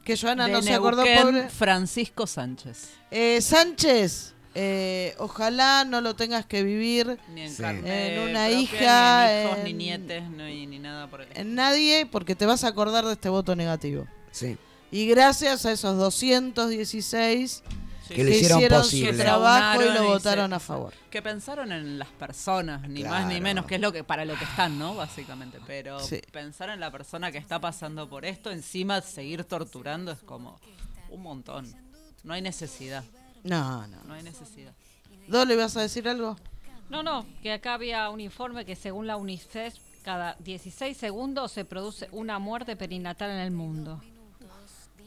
que 0.03 0.17
Joana 0.17 0.47
no 0.47 0.61
se 0.61 0.73
acordó, 0.73 1.03
pobre. 1.03 1.49
Francisco 1.49 2.27
Sánchez. 2.27 2.89
Eh, 3.11 3.39
Sánchez, 3.41 4.33
eh, 4.55 5.15
ojalá 5.19 5.83
no 5.85 6.01
lo 6.01 6.15
tengas 6.15 6.45
que 6.45 6.63
vivir 6.63 7.19
Ni 7.33 7.41
en 7.41 7.51
Sí. 7.51 7.61
carne 7.61 8.15
En 8.15 8.21
una 8.29 8.45
propia, 8.47 8.59
hija, 8.59 9.25
ni 9.27 9.31
en 9.33 9.45
hijos, 9.47 9.63
ni 9.63 9.73
nietes, 9.73 10.29
ni 10.69 10.79
nada 10.79 11.07
por 11.07 11.21
el 11.21 11.27
en 11.35 11.55
nadie 11.55 12.05
porque 12.05 12.35
te 12.35 12.45
vas 12.45 12.63
a 12.63 12.67
acordar 12.69 13.05
de 13.05 13.13
este 13.13 13.29
voto 13.29 13.55
negativo. 13.55 14.07
Sí. 14.31 14.57
Y 14.91 15.07
gracias 15.07 15.65
a 15.65 15.71
esos 15.71 15.97
216 15.97 17.63
Sí, 18.07 18.13
Que 18.13 18.23
lo 18.23 18.29
que 18.29 18.35
hicieron 18.37 18.57
hicieron 18.59 18.81
posible. 18.81 19.11
su 19.11 19.17
Que 19.17 19.23
trabajo 19.23 19.81
y 19.81 19.85
lo 19.89 20.03
y 20.03 20.07
votaron 20.07 20.49
se- 20.51 20.55
a 20.55 20.59
favor. 20.59 20.93
Que 21.09 21.21
pensaron 21.21 21.71
en 21.71 21.97
las 21.97 22.09
personas, 22.09 22.87
ni 22.87 23.03
más 23.03 23.25
ni 23.27 23.41
menos, 23.41 23.65
que 23.65 23.75
es 23.75 23.81
lo 23.81 23.91
que 23.91 24.03
para 24.03 24.25
lo 24.25 24.35
que 24.35 24.43
están, 24.43 24.77
¿no? 24.77 24.93
Básicamente. 24.95 25.59
Pero 25.65 25.99
Sí. 25.99 26.21
pensar 26.31 26.69
en 26.69 26.79
la 26.79 26.91
persona 26.91 27.31
que 27.31 27.37
está 27.39 27.59
pasando 27.59 28.07
por 28.07 28.25
esto, 28.25 28.51
encima 28.51 29.01
seguir 29.01 29.43
torturando 29.45 30.11
es 30.11 30.19
como 30.19 30.59
un 31.09 31.23
montón. 31.23 31.73
No 32.23 32.33
hay 32.33 32.41
necesidad, 32.41 33.03
No, 33.43 33.87
no. 33.87 34.03
no 34.03 34.13
hay 34.13 34.23
necesidad. 34.23 34.73
¿Dole 35.27 35.55
vas 35.55 35.75
a 35.77 35.81
decir 35.81 36.07
algo? 36.07 36.37
No, 36.89 37.01
no, 37.01 37.25
que 37.41 37.51
acá 37.53 37.73
había 37.73 38.09
un 38.11 38.19
informe 38.19 38.65
que 38.65 38.75
según 38.75 39.07
la 39.07 39.17
UNICEF, 39.17 39.73
cada 40.03 40.35
16 40.39 40.95
segundos 40.95 41.51
se 41.51 41.65
produce 41.65 42.07
una 42.11 42.37
muerte 42.37 42.75
perinatal 42.75 43.31
en 43.31 43.37
el 43.39 43.49
mundo. 43.51 43.99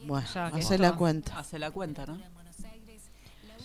Bueno, 0.03 0.27
que 0.53 0.59
hace 0.59 0.77
la 0.77 0.93
cuenta. 0.93 1.37
Hace 1.39 1.59
la 1.59 1.71
cuenta, 1.71 2.05
¿no? 2.05 2.19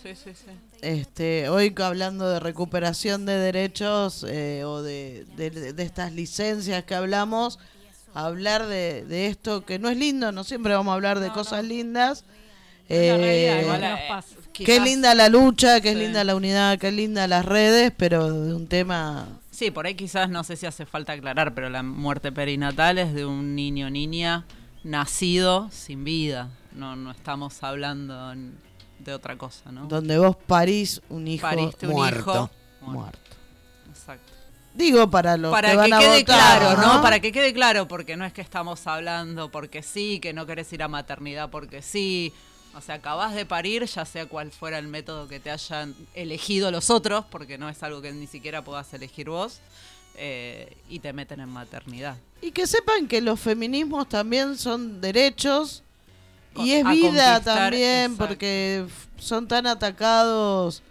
Sí, 0.05 0.13
sí, 0.15 0.31
sí. 0.35 0.51
Este, 0.83 1.49
hoy 1.49 1.73
hablando 1.81 2.29
de 2.29 2.39
recuperación 2.39 3.25
de 3.25 3.33
derechos 3.37 4.23
eh, 4.29 4.63
o 4.63 4.83
de, 4.83 5.25
de- 5.35 5.73
de 5.73 5.83
estas 5.83 6.13
licencias 6.13 6.83
que 6.83 6.93
hablamos, 6.93 7.57
hablar 8.13 8.67
de, 8.67 9.03
de 9.05 9.25
esto 9.25 9.65
que 9.65 9.79
no 9.79 9.89
es 9.89 9.97
lindo, 9.97 10.31
no 10.31 10.43
siempre 10.43 10.75
vamos 10.75 10.91
a 10.91 10.95
hablar 10.95 11.19
de 11.19 11.29
No, 11.29 11.33
cosas 11.33 11.63
no. 11.63 11.69
lindas. 11.69 12.23
Realidad, 12.87 13.57
Eh, 13.57 13.61
igual 13.63 13.83
eh, 13.83 14.23
qué 14.53 14.79
linda 14.79 15.15
la 15.15 15.27
lucha, 15.27 15.81
qué 15.81 15.93
Sí. 15.93 15.97
linda 15.99 16.23
la 16.23 16.35
unidad, 16.35 16.77
qué 16.77 16.91
linda 16.91 17.27
las 17.27 17.43
redes, 17.43 17.91
pero 17.97 18.31
de 18.31 18.53
un 18.53 18.67
tema... 18.67 19.27
Sí, 19.49 19.71
por 19.71 19.87
ahí 19.87 19.95
quizás 19.95 20.29
no 20.29 20.43
sé 20.43 20.55
si 20.55 20.67
hace 20.67 20.85
falta 20.85 21.13
aclarar, 21.13 21.55
pero 21.55 21.67
la 21.71 21.81
muerte 21.81 22.31
perinatal 22.31 22.99
es 22.99 23.15
de 23.15 23.25
un 23.25 23.55
niño 23.55 23.87
o 23.87 23.89
niña 23.89 24.45
nacido 24.83 25.67
sin 25.71 26.03
vida. 26.03 26.51
No, 26.73 26.95
no 26.95 27.09
estamos 27.09 27.63
hablando 27.63 28.31
en- 28.33 28.53
de 29.11 29.15
otra 29.15 29.37
cosa, 29.37 29.71
¿no? 29.71 29.87
donde 29.87 30.17
vos 30.17 30.35
parís 30.35 31.01
un 31.09 31.27
hijo 31.27 31.41
Pariste 31.43 31.87
un 31.87 31.93
muerto. 31.93 32.49
hijo 32.81 32.91
muerto. 32.91 33.19
Exacto. 33.89 34.31
Digo 34.73 35.09
para 35.09 35.37
los 35.37 35.51
Para 35.51 35.69
que 35.69 35.73
que, 35.73 35.77
van 35.77 35.93
a 35.93 35.99
quede 35.99 36.19
votar, 36.19 36.59
claro, 36.59 36.81
¿no? 36.81 36.93
¿no? 36.95 37.01
Para 37.01 37.19
que 37.21 37.31
quede 37.31 37.53
claro, 37.53 37.87
porque 37.87 38.17
no 38.17 38.25
es 38.25 38.33
que 38.33 38.41
estamos 38.41 38.85
hablando 38.87 39.49
porque 39.49 39.81
sí, 39.81 40.19
que 40.19 40.33
no 40.33 40.45
querés 40.45 40.71
ir 40.73 40.83
a 40.83 40.87
maternidad 40.87 41.49
porque 41.49 41.81
sí. 41.81 42.33
O 42.75 42.81
sea, 42.81 42.95
acabás 42.95 43.33
de 43.33 43.45
parir, 43.45 43.85
ya 43.85 44.03
sea 44.03 44.25
cual 44.25 44.51
fuera 44.51 44.77
el 44.77 44.89
método 44.89 45.29
que 45.29 45.39
te 45.39 45.49
hayan 45.49 45.95
elegido 46.13 46.71
los 46.71 46.89
otros, 46.89 47.23
porque 47.31 47.57
no 47.57 47.69
es 47.69 47.81
algo 47.83 48.01
que 48.01 48.11
ni 48.11 48.27
siquiera 48.27 48.65
puedas 48.65 48.93
elegir 48.93 49.29
vos, 49.29 49.61
eh, 50.17 50.75
y 50.89 50.99
te 50.99 51.13
meten 51.13 51.39
en 51.39 51.47
maternidad. 51.47 52.17
Y 52.41 52.51
que 52.51 52.67
sepan 52.67 53.07
que 53.07 53.21
los 53.21 53.39
feminismos 53.39 54.09
también 54.09 54.57
son 54.57 54.99
derechos 54.99 55.83
y 56.57 56.71
es 56.73 56.85
A 56.85 56.91
vida 56.91 57.41
también 57.41 58.11
exacto. 58.11 58.27
porque 58.27 58.85
son 59.17 59.47
tan 59.47 59.67
atacados 59.67 60.81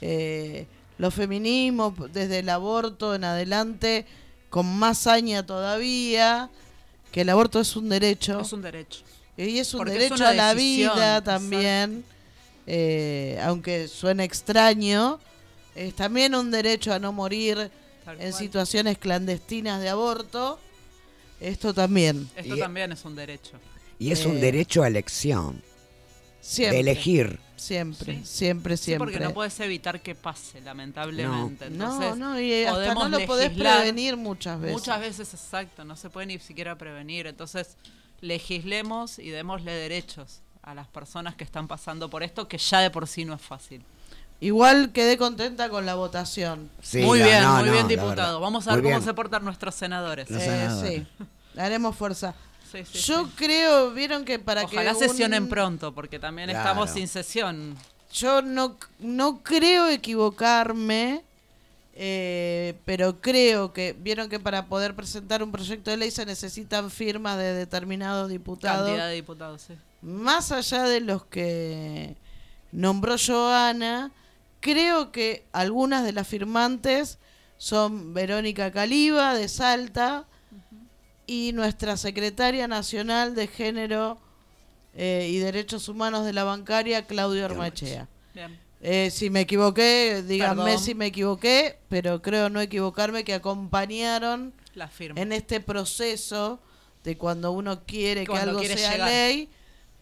eh, 0.00 0.66
los 0.98 1.12
feminismos 1.14 1.94
desde 2.12 2.40
el 2.40 2.48
aborto 2.48 3.14
en 3.14 3.24
adelante 3.24 4.06
con 4.50 4.66
más 4.78 4.98
saña 4.98 5.44
todavía 5.44 6.50
que 7.10 7.22
el 7.22 7.28
aborto 7.30 7.60
es 7.60 7.74
un 7.76 7.88
derecho 7.88 8.40
Es 8.40 8.52
un 8.52 8.62
derecho. 8.62 9.02
y 9.36 9.58
es 9.58 9.72
un 9.74 9.78
porque 9.78 9.92
derecho 9.94 10.26
a 10.26 10.32
la 10.32 10.54
decisión, 10.54 10.94
vida 10.94 11.22
también 11.24 12.04
eh, 12.66 13.38
aunque 13.44 13.88
suene 13.88 14.24
extraño 14.24 15.18
es 15.74 15.94
también 15.94 16.34
un 16.34 16.50
derecho 16.50 16.92
a 16.92 16.98
no 16.98 17.12
morir 17.12 17.70
Tal 18.04 18.20
en 18.20 18.30
cual. 18.30 18.32
situaciones 18.34 18.98
clandestinas 18.98 19.80
de 19.80 19.88
aborto. 19.88 20.58
Esto 21.40 21.74
también. 21.74 22.28
Esto 22.36 22.54
Y- 22.56 22.60
también 22.60 22.92
es 22.92 23.04
un 23.04 23.16
derecho. 23.16 23.52
Y 24.04 24.12
es 24.12 24.24
Eh, 24.24 24.28
un 24.28 24.40
derecho 24.40 24.82
a 24.82 24.88
elección, 24.88 25.62
Siempre. 26.40 26.74
de 26.74 26.80
elegir. 26.80 27.40
Siempre, 27.56 28.16
Sí. 28.16 28.26
siempre, 28.26 28.76
Sí, 28.76 28.84
siempre. 28.84 29.12
porque 29.12 29.24
no 29.24 29.32
puedes 29.32 29.58
evitar 29.60 30.00
que 30.02 30.14
pase, 30.14 30.60
lamentablemente. 30.60 31.70
No, 31.70 31.84
Entonces, 31.94 32.16
no, 32.18 32.38
y 32.38 32.64
hasta 32.64 32.74
podemos 32.74 33.10
no 33.10 33.18
lo 33.20 33.26
podés 33.26 33.50
prevenir 33.50 34.16
muchas 34.18 34.60
veces. 34.60 34.76
Muchas 34.76 35.00
veces, 35.00 35.32
exacto, 35.32 35.84
no 35.84 35.96
se 35.96 36.10
puede 36.10 36.26
ni 36.26 36.38
siquiera 36.38 36.76
prevenir. 36.76 37.26
Entonces, 37.26 37.76
legislemos 38.20 39.18
y 39.18 39.30
démosle 39.30 39.72
derechos 39.72 40.40
a 40.62 40.74
las 40.74 40.86
personas 40.88 41.34
que 41.36 41.44
están 41.44 41.68
pasando 41.68 42.10
por 42.10 42.22
esto, 42.22 42.48
que 42.48 42.58
ya 42.58 42.80
de 42.80 42.90
por 42.90 43.06
sí 43.06 43.24
no 43.24 43.34
es 43.34 43.40
fácil. 43.42 43.82
Igual 44.40 44.92
quedé 44.92 45.16
contenta 45.16 45.68
con 45.70 45.86
la 45.86 45.94
votación. 45.94 46.68
Sí, 46.82 46.98
muy 47.02 47.20
la- 47.20 47.26
bien, 47.26 47.42
no, 47.42 47.54
muy 47.56 47.66
no, 47.66 47.72
bien, 47.72 47.88
diputado. 47.88 48.40
Vamos 48.40 48.66
a 48.66 48.74
ver 48.74 48.82
cómo 48.84 49.00
se 49.00 49.14
portan 49.14 49.44
nuestros 49.44 49.74
senadores. 49.74 50.30
Eh, 50.30 50.40
senadores. 50.40 51.06
sí, 51.06 51.06
haremos 51.56 51.96
fuerza. 51.96 52.34
Sí, 52.74 52.84
sí, 52.92 52.98
Yo 53.06 53.24
sí. 53.26 53.30
creo, 53.36 53.92
vieron 53.92 54.24
que 54.24 54.38
para 54.38 54.64
Ojalá 54.64 54.92
que 54.94 54.98
sesionen 55.08 55.44
un- 55.44 55.48
pronto, 55.48 55.94
porque 55.94 56.18
también 56.18 56.48
Claro. 56.50 56.68
estamos 56.68 56.90
sin 56.90 57.06
sesión. 57.08 57.76
Yo 58.12 58.42
no, 58.42 58.76
no 58.98 59.42
creo 59.42 59.88
equivocarme, 59.88 61.22
eh, 61.94 62.74
pero 62.84 63.20
creo 63.20 63.72
que, 63.72 63.94
vieron 63.98 64.28
que 64.28 64.40
para 64.40 64.66
poder 64.66 64.94
presentar 64.94 65.42
un 65.42 65.52
proyecto 65.52 65.90
de 65.90 65.96
ley 65.96 66.10
se 66.10 66.26
necesitan 66.26 66.90
firmas 66.90 67.38
de 67.38 67.54
determinados 67.54 68.28
diputados. 68.28 68.86
Cantidad 68.86 69.08
de 69.08 69.14
diputados, 69.14 69.62
sí. 69.62 69.74
más 70.02 70.50
allá 70.52 70.82
de 70.84 71.00
los 71.00 71.24
que 71.26 72.16
nombró 72.72 73.14
Joana, 73.24 74.10
creo 74.60 75.12
que 75.12 75.44
algunas 75.52 76.04
de 76.04 76.12
las 76.12 76.26
firmantes 76.26 77.18
son 77.58 78.12
Verónica 78.14 78.72
Caliba 78.72 79.34
de 79.34 79.48
Salta 79.48 80.24
y 81.26 81.52
nuestra 81.52 81.96
secretaria 81.96 82.68
nacional 82.68 83.34
de 83.34 83.46
género 83.46 84.18
eh, 84.94 85.28
y 85.30 85.38
Derechos 85.38 85.88
Humanos 85.88 86.24
de 86.24 86.32
la 86.32 86.44
Bancaria, 86.44 87.06
Claudio 87.06 87.44
Armachea. 87.46 88.08
Bien. 88.34 88.58
Eh, 88.80 89.10
si 89.10 89.30
me 89.30 89.40
equivoqué, 89.40 90.22
díganme 90.26 90.64
Perdón. 90.64 90.78
si 90.78 90.94
me 90.94 91.06
equivoqué, 91.06 91.78
pero 91.88 92.20
creo 92.20 92.50
no 92.50 92.60
equivocarme 92.60 93.24
que 93.24 93.32
acompañaron 93.32 94.52
La 94.74 94.88
firma. 94.88 95.18
en 95.20 95.32
este 95.32 95.60
proceso 95.60 96.60
de 97.02 97.16
cuando 97.16 97.52
uno 97.52 97.82
quiere 97.86 98.26
Cuando 98.26 98.44
que 98.44 98.50
algo 98.50 98.60
quiere 98.60 98.76
sea 98.76 98.92
llegar. 98.92 99.08
ley, 99.08 99.48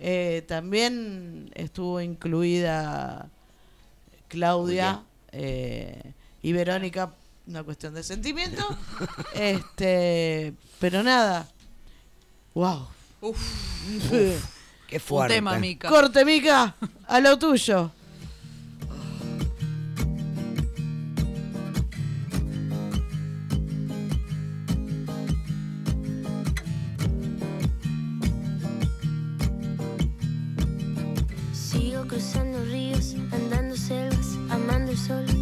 eh, 0.01 0.43
también 0.49 1.51
estuvo 1.55 2.01
incluida 2.01 3.29
Claudia 4.29 5.03
eh, 5.31 6.13
y 6.43 6.53
Verónica, 6.53 7.15
una 7.47 7.63
cuestión 7.63 7.95
de 7.95 8.03
sentimiento. 8.03 8.65
este, 9.35 10.55
pero 10.79 11.03
nada. 11.03 11.49
Wow. 12.55 12.89
Uf, 13.21 13.39
Qué 14.89 14.97
un 14.97 15.01
fuerte. 15.01 15.35
tema, 15.35 15.59
Mica. 15.59 15.89
Corte, 15.89 16.25
Mica, 16.25 16.77
a 17.07 17.21
lo 17.21 17.39
tuyo. 17.39 17.91
Sigo 31.53 32.07
cruzando 32.07 32.65
ríos, 32.65 33.15
andando 33.33 33.77
selvas, 33.77 34.37
amando 34.51 34.93
el 34.93 34.99
sol. 34.99 35.42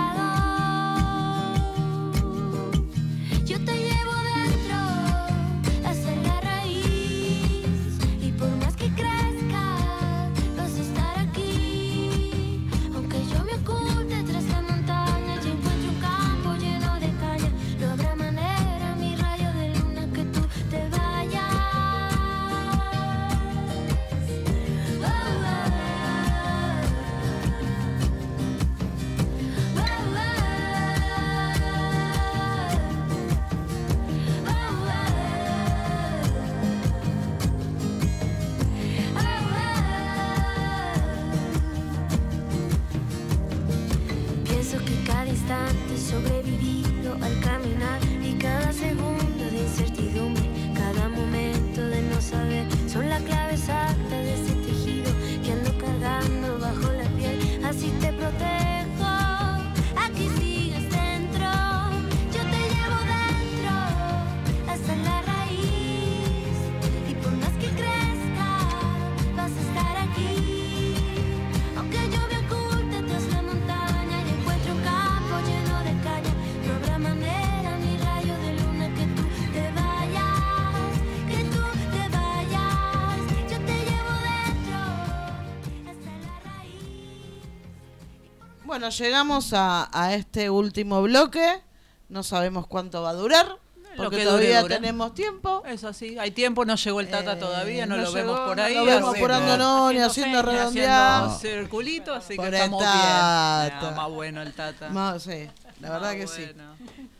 Bueno, 88.81 88.95
llegamos 88.97 89.53
a, 89.53 89.89
a 89.93 90.15
este 90.15 90.49
último 90.49 91.03
bloque. 91.03 91.61
No 92.09 92.23
sabemos 92.23 92.65
cuánto 92.65 93.03
va 93.03 93.11
a 93.11 93.13
durar, 93.13 93.57
porque 93.95 94.17
que 94.17 94.23
dure, 94.23 94.25
todavía 94.25 94.61
dura. 94.63 94.75
tenemos 94.77 95.13
tiempo. 95.13 95.61
Es 95.67 95.83
así, 95.83 96.17
hay 96.17 96.31
tiempo, 96.31 96.65
no 96.65 96.73
llegó 96.75 96.99
el 96.99 97.07
Tata 97.07 97.33
Eh, 97.33 97.35
todavía, 97.35 97.85
no, 97.85 97.95
no 97.97 98.01
lo 98.01 98.11
vemos 98.11 98.33
llegó, 98.37 98.47
por 98.47 98.57
no 98.57 98.63
ahí. 98.63 98.73
lo 98.73 98.85
vemos 98.85 99.09
así 99.11 99.19
apurándonos 99.19 99.91
que- 99.91 99.97
ni 99.99 100.03
haciendo 100.03 100.39
haciendo 100.39 101.37
circulito, 101.39 102.11
así 102.15 102.35
Por 102.35 102.49
que 102.49 102.55
estamos 102.55 102.79
bien. 102.81 102.91
Tata. 102.91 103.87
Ah, 103.89 103.93
más 103.95 104.09
bueno 104.09 104.41
el 104.41 104.51
Tata. 104.53 104.89
No, 104.89 105.19
sí, 105.19 105.47
la 105.79 105.89
verdad 105.91 106.07
Más 106.07 106.15
que 106.15 106.27
sí. 106.27 106.43
bueno. 106.45 106.75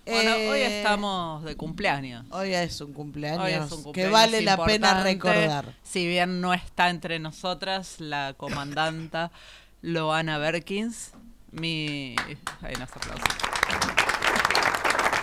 Bueno, 0.07 0.31
hoy 0.51 0.59
Eh, 0.61 0.77
estamos 0.79 1.43
de 1.43 1.55
cumpleaños. 1.55 2.25
Hoy 2.31 2.55
es 2.55 2.81
un 2.81 2.91
cumpleaños, 2.91 3.45
Hoy 3.45 3.51
es 3.51 3.71
un 3.71 3.77
que 3.77 3.83
cumpleaños 3.83 4.13
vale 4.13 4.41
la 4.41 4.57
pena 4.65 5.03
recordar. 5.03 5.75
Si 5.83 6.07
bien 6.07 6.41
no 6.41 6.55
está 6.55 6.89
entre 6.89 7.19
nosotras 7.19 7.99
la 7.99 8.33
comandanta 8.35 9.29
Loana 9.83 10.39
Berkins, 10.39 11.11
mi... 11.51 12.15
Ahí 12.61 12.73
nos 12.75 12.89
aplausos. 12.91 13.27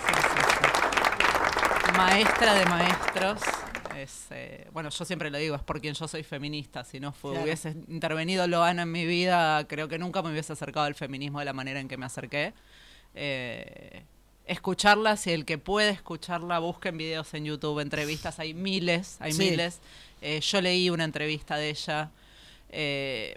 Sí, 0.07 0.15
sí, 0.15 0.41
sí. 1.87 1.93
Maestra 1.97 2.55
de 2.55 2.67
maestros. 2.67 3.41
Es, 3.97 4.27
eh, 4.31 4.69
bueno, 4.73 4.91
yo 4.91 5.05
siempre 5.05 5.29
lo 5.31 5.39
digo, 5.39 5.57
es 5.57 5.63
por 5.63 5.81
quien 5.81 5.95
yo 5.95 6.07
soy 6.07 6.23
feminista. 6.23 6.85
Si 6.85 7.01
no 7.01 7.13
fue, 7.13 7.33
Claro. 7.33 7.45
hubiese 7.45 7.71
intervenido 7.89 8.47
Loana 8.47 8.83
en 8.83 8.93
mi 8.93 9.05
vida, 9.07 9.67
creo 9.67 9.89
que 9.89 9.99
nunca 9.99 10.23
me 10.23 10.31
hubiese 10.31 10.53
acercado 10.53 10.87
al 10.87 10.95
feminismo 10.95 11.41
de 11.41 11.45
la 11.47 11.53
manera 11.53 11.81
en 11.81 11.89
que 11.89 11.97
me 11.97 12.07
acerqué. 12.07 12.55
Eh, 13.15 14.05
escucharla, 14.47 15.17
si 15.17 15.33
el 15.33 15.45
que 15.45 15.59
puede 15.59 15.91
escucharla, 15.91 16.61
busquen 16.61 16.97
videos 16.97 17.35
en 17.35 17.47
YouTube, 17.47 17.81
entrevistas, 17.81 18.39
hay 18.39 18.55
miles, 18.55 19.17
hay 19.21 19.33
Sí. 19.33 19.41
miles. 19.51 19.81
Eh, 20.21 20.41
yo 20.41 20.61
leí 20.61 20.91
una 20.91 21.03
entrevista 21.05 21.57
de 21.57 21.71
ella. 21.71 22.11
Eh, 22.71 23.37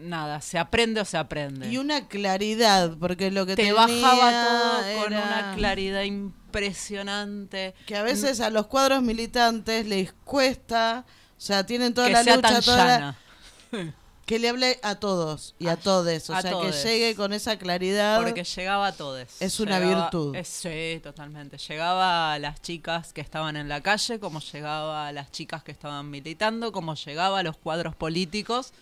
nada, 0.00 0.40
se 0.40 0.58
aprende 0.58 1.00
o 1.00 1.04
se 1.04 1.16
aprende. 1.18 1.68
Y 1.68 1.78
una 1.78 2.08
claridad, 2.08 2.96
porque 2.98 3.30
lo 3.30 3.46
que 3.46 3.56
Te 3.56 3.64
tenía 3.64 3.74
bajaba 3.74 4.30
todo 4.46 5.02
con 5.02 5.12
una 5.14 5.52
claridad 5.56 6.02
impresionante. 6.02 7.74
Que 7.86 7.96
a 7.96 8.02
veces 8.02 8.40
a 8.40 8.50
los 8.50 8.66
cuadros 8.66 9.02
militantes 9.02 9.86
les 9.86 10.12
cuesta, 10.24 11.04
o 11.06 11.40
sea, 11.40 11.64
tienen 11.66 11.94
toda 11.94 12.06
que 12.08 12.12
la 12.14 12.24
sea 12.24 12.36
lucha, 12.36 12.48
tan 12.48 12.62
toda 12.62 12.84
la- 12.84 12.98
llana. 12.98 13.94
que 14.26 14.38
le 14.38 14.50
hable 14.50 14.78
a 14.82 14.94
todos 14.96 15.54
y 15.58 15.68
a 15.68 15.76
todes, 15.76 16.28
o 16.28 16.34
a 16.34 16.42
sea, 16.42 16.50
todes. 16.50 16.76
que 16.76 16.88
llegue 16.88 17.14
con 17.16 17.32
esa 17.32 17.56
claridad. 17.56 18.20
Porque 18.22 18.44
llegaba 18.44 18.88
a 18.88 18.92
todos. 18.92 19.26
Es 19.40 19.58
una 19.58 19.78
Llegaba- 19.80 20.02
virtud. 20.02 20.36
es- 20.36 20.48
sí, 20.48 21.00
totalmente. 21.02 21.56
Llegaba 21.56 22.34
a 22.34 22.38
las 22.38 22.60
chicas 22.60 23.12
que 23.14 23.22
estaban 23.22 23.56
en 23.56 23.68
la 23.70 23.80
calle, 23.80 24.20
como 24.20 24.40
llegaba 24.40 25.08
a 25.08 25.12
las 25.12 25.30
chicas 25.32 25.62
que 25.62 25.72
estaban 25.72 26.10
militando, 26.10 26.72
como 26.72 26.94
llegaba 26.94 27.38
a 27.38 27.42
los 27.42 27.56
cuadros 27.56 27.96
políticos. 27.96 28.72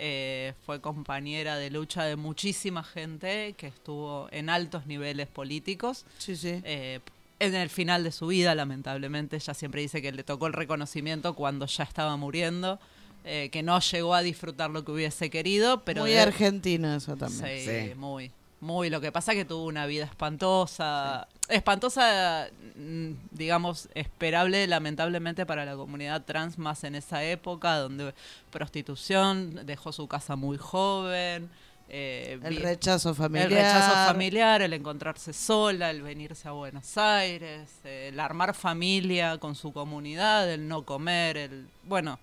Eh, 0.00 0.54
fue 0.64 0.80
compañera 0.80 1.56
de 1.56 1.70
lucha 1.70 2.04
de 2.04 2.14
muchísima 2.16 2.84
gente 2.84 3.54
que 3.56 3.66
estuvo 3.66 4.28
en 4.30 4.48
altos 4.48 4.86
niveles 4.86 5.26
políticos. 5.26 6.04
Sí, 6.18 6.36
sí. 6.36 6.60
Eh, 6.64 7.00
en 7.40 7.54
el 7.56 7.68
final 7.68 8.04
de 8.04 8.12
su 8.12 8.28
vida, 8.28 8.54
lamentablemente, 8.54 9.36
ella 9.36 9.54
siempre 9.54 9.80
dice 9.80 10.00
que 10.00 10.12
le 10.12 10.22
tocó 10.22 10.46
el 10.46 10.52
reconocimiento 10.52 11.34
cuando 11.34 11.66
ya 11.66 11.82
estaba 11.84 12.16
muriendo, 12.16 12.78
eh, 13.24 13.48
que 13.50 13.62
no 13.64 13.80
llegó 13.80 14.14
a 14.14 14.22
disfrutar 14.22 14.70
lo 14.70 14.84
que 14.84 14.92
hubiese 14.92 15.30
querido, 15.30 15.82
pero 15.84 16.02
Muy 16.02 16.12
de- 16.12 16.20
argentino 16.20 16.94
eso 16.94 17.16
también. 17.16 17.58
Sí, 17.58 17.64
Sí. 17.90 17.94
muy. 17.96 18.30
Muy. 18.60 18.90
Lo 18.90 19.00
que 19.00 19.12
pasa 19.12 19.32
es 19.32 19.38
que 19.38 19.44
tuvo 19.44 19.64
una 19.64 19.86
vida 19.86 20.04
espantosa. 20.04 21.28
Espantosa, 21.48 22.48
mm, 22.76 23.10
digamos, 23.30 23.88
esperable, 23.94 24.66
lamentablemente, 24.66 25.46
para 25.46 25.64
la 25.64 25.76
comunidad 25.76 26.24
trans, 26.24 26.58
más 26.58 26.82
en 26.84 26.94
esa 26.96 27.22
época, 27.24 27.78
donde 27.78 28.12
prostitución, 28.50 29.64
dejó 29.64 29.92
su 29.92 30.08
casa 30.08 30.36
muy 30.36 30.58
joven. 30.58 31.48
eh, 31.90 32.38
El 32.42 32.56
rechazo 32.56 33.14
familiar. 33.14 33.50
el 33.50 33.56
rechazo 33.56 33.94
familiar, 34.08 34.60
el 34.60 34.72
encontrarse 34.74 35.32
sola, 35.32 35.90
el 35.90 36.02
venirse 36.02 36.46
a 36.46 36.50
Buenos 36.50 36.98
Aires, 36.98 37.70
el 37.84 38.20
armar 38.20 38.52
familia 38.54 39.38
con 39.38 39.54
su 39.54 39.72
comunidad, 39.72 40.52
el 40.52 40.68
no 40.68 40.82
comer, 40.82 41.38
el 41.38 41.66
bueno, 41.84 42.18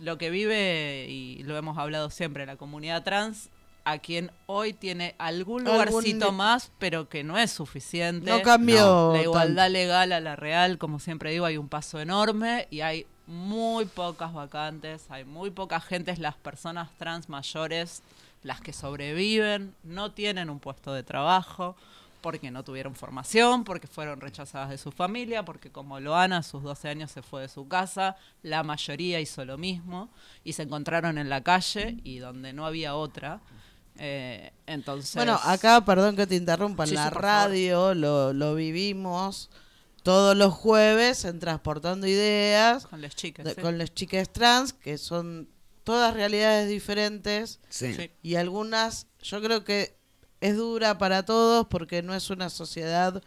lo 0.00 0.18
que 0.18 0.28
vive, 0.28 1.06
y 1.08 1.42
lo 1.44 1.56
hemos 1.56 1.78
hablado 1.78 2.10
siempre, 2.10 2.44
la 2.44 2.56
comunidad 2.56 3.02
trans, 3.02 3.48
a 3.84 3.98
quien 3.98 4.30
hoy 4.46 4.72
tiene 4.72 5.14
algún 5.18 5.64
lugarcito 5.64 6.32
más, 6.32 6.70
pero 6.78 7.08
que 7.08 7.24
no 7.24 7.38
es 7.38 7.50
suficiente. 7.50 8.30
No 8.30 8.42
cambió. 8.42 9.12
La 9.12 9.22
igualdad 9.22 9.70
legal 9.70 10.12
a 10.12 10.20
la 10.20 10.36
real, 10.36 10.78
como 10.78 10.98
siempre 10.98 11.30
digo, 11.30 11.46
hay 11.46 11.56
un 11.56 11.68
paso 11.68 12.00
enorme 12.00 12.66
y 12.70 12.80
hay 12.80 13.06
muy 13.26 13.84
pocas 13.84 14.32
vacantes, 14.32 15.06
hay 15.08 15.24
muy 15.24 15.50
poca 15.50 15.80
gente, 15.80 16.16
las 16.16 16.34
personas 16.34 16.90
trans 16.98 17.28
mayores, 17.28 18.02
las 18.42 18.60
que 18.60 18.72
sobreviven, 18.72 19.74
no 19.84 20.12
tienen 20.12 20.50
un 20.50 20.58
puesto 20.58 20.92
de 20.92 21.02
trabajo 21.02 21.76
porque 22.20 22.50
no 22.50 22.64
tuvieron 22.64 22.94
formación, 22.94 23.64
porque 23.64 23.86
fueron 23.86 24.20
rechazadas 24.20 24.70
de 24.70 24.78
su 24.78 24.92
familia, 24.92 25.44
porque 25.44 25.70
como 25.70 26.00
Loana 26.00 26.38
a 26.38 26.42
sus 26.42 26.62
12 26.62 26.88
años 26.88 27.10
se 27.10 27.22
fue 27.22 27.42
de 27.42 27.48
su 27.48 27.66
casa, 27.68 28.16
la 28.42 28.62
mayoría 28.62 29.20
hizo 29.20 29.44
lo 29.44 29.56
mismo 29.58 30.10
y 30.44 30.52
se 30.52 30.62
encontraron 30.62 31.18
en 31.18 31.28
la 31.28 31.42
calle 31.42 31.98
y 32.04 32.18
donde 32.18 32.52
no 32.52 32.66
había 32.66 32.94
otra. 32.94 33.40
Eh, 34.02 34.50
entonces, 34.66 35.14
Bueno, 35.14 35.38
acá, 35.44 35.84
perdón 35.84 36.16
que 36.16 36.26
te 36.26 36.34
interrumpa, 36.34 36.84
en 36.84 36.88
Sí, 36.90 36.94
la 36.94 37.10
radio 37.10 37.94
lo, 37.94 38.32
lo 38.32 38.54
vivimos 38.54 39.50
todos 40.02 40.34
los 40.34 40.54
jueves 40.54 41.26
en 41.26 41.38
Transportando 41.38 42.06
Ideas 42.06 42.86
con 42.86 43.02
las 43.02 43.14
chicas. 43.14 43.44
de- 43.44 43.54
sí. 43.54 43.60
con 43.60 43.76
las 43.76 43.92
chicas 43.92 44.30
trans, 44.32 44.72
que 44.72 44.96
son 44.96 45.48
todas 45.84 46.14
realidades 46.14 46.68
diferentes 46.68 47.60
y 48.22 48.36
algunas, 48.36 49.06
yo 49.22 49.42
creo 49.42 49.64
que 49.64 49.94
es 50.40 50.56
dura 50.56 50.96
para 50.96 51.24
todos 51.26 51.66
porque 51.68 52.02
no 52.02 52.14
es 52.14 52.30
una 52.30 52.48
sociedad 52.48 53.22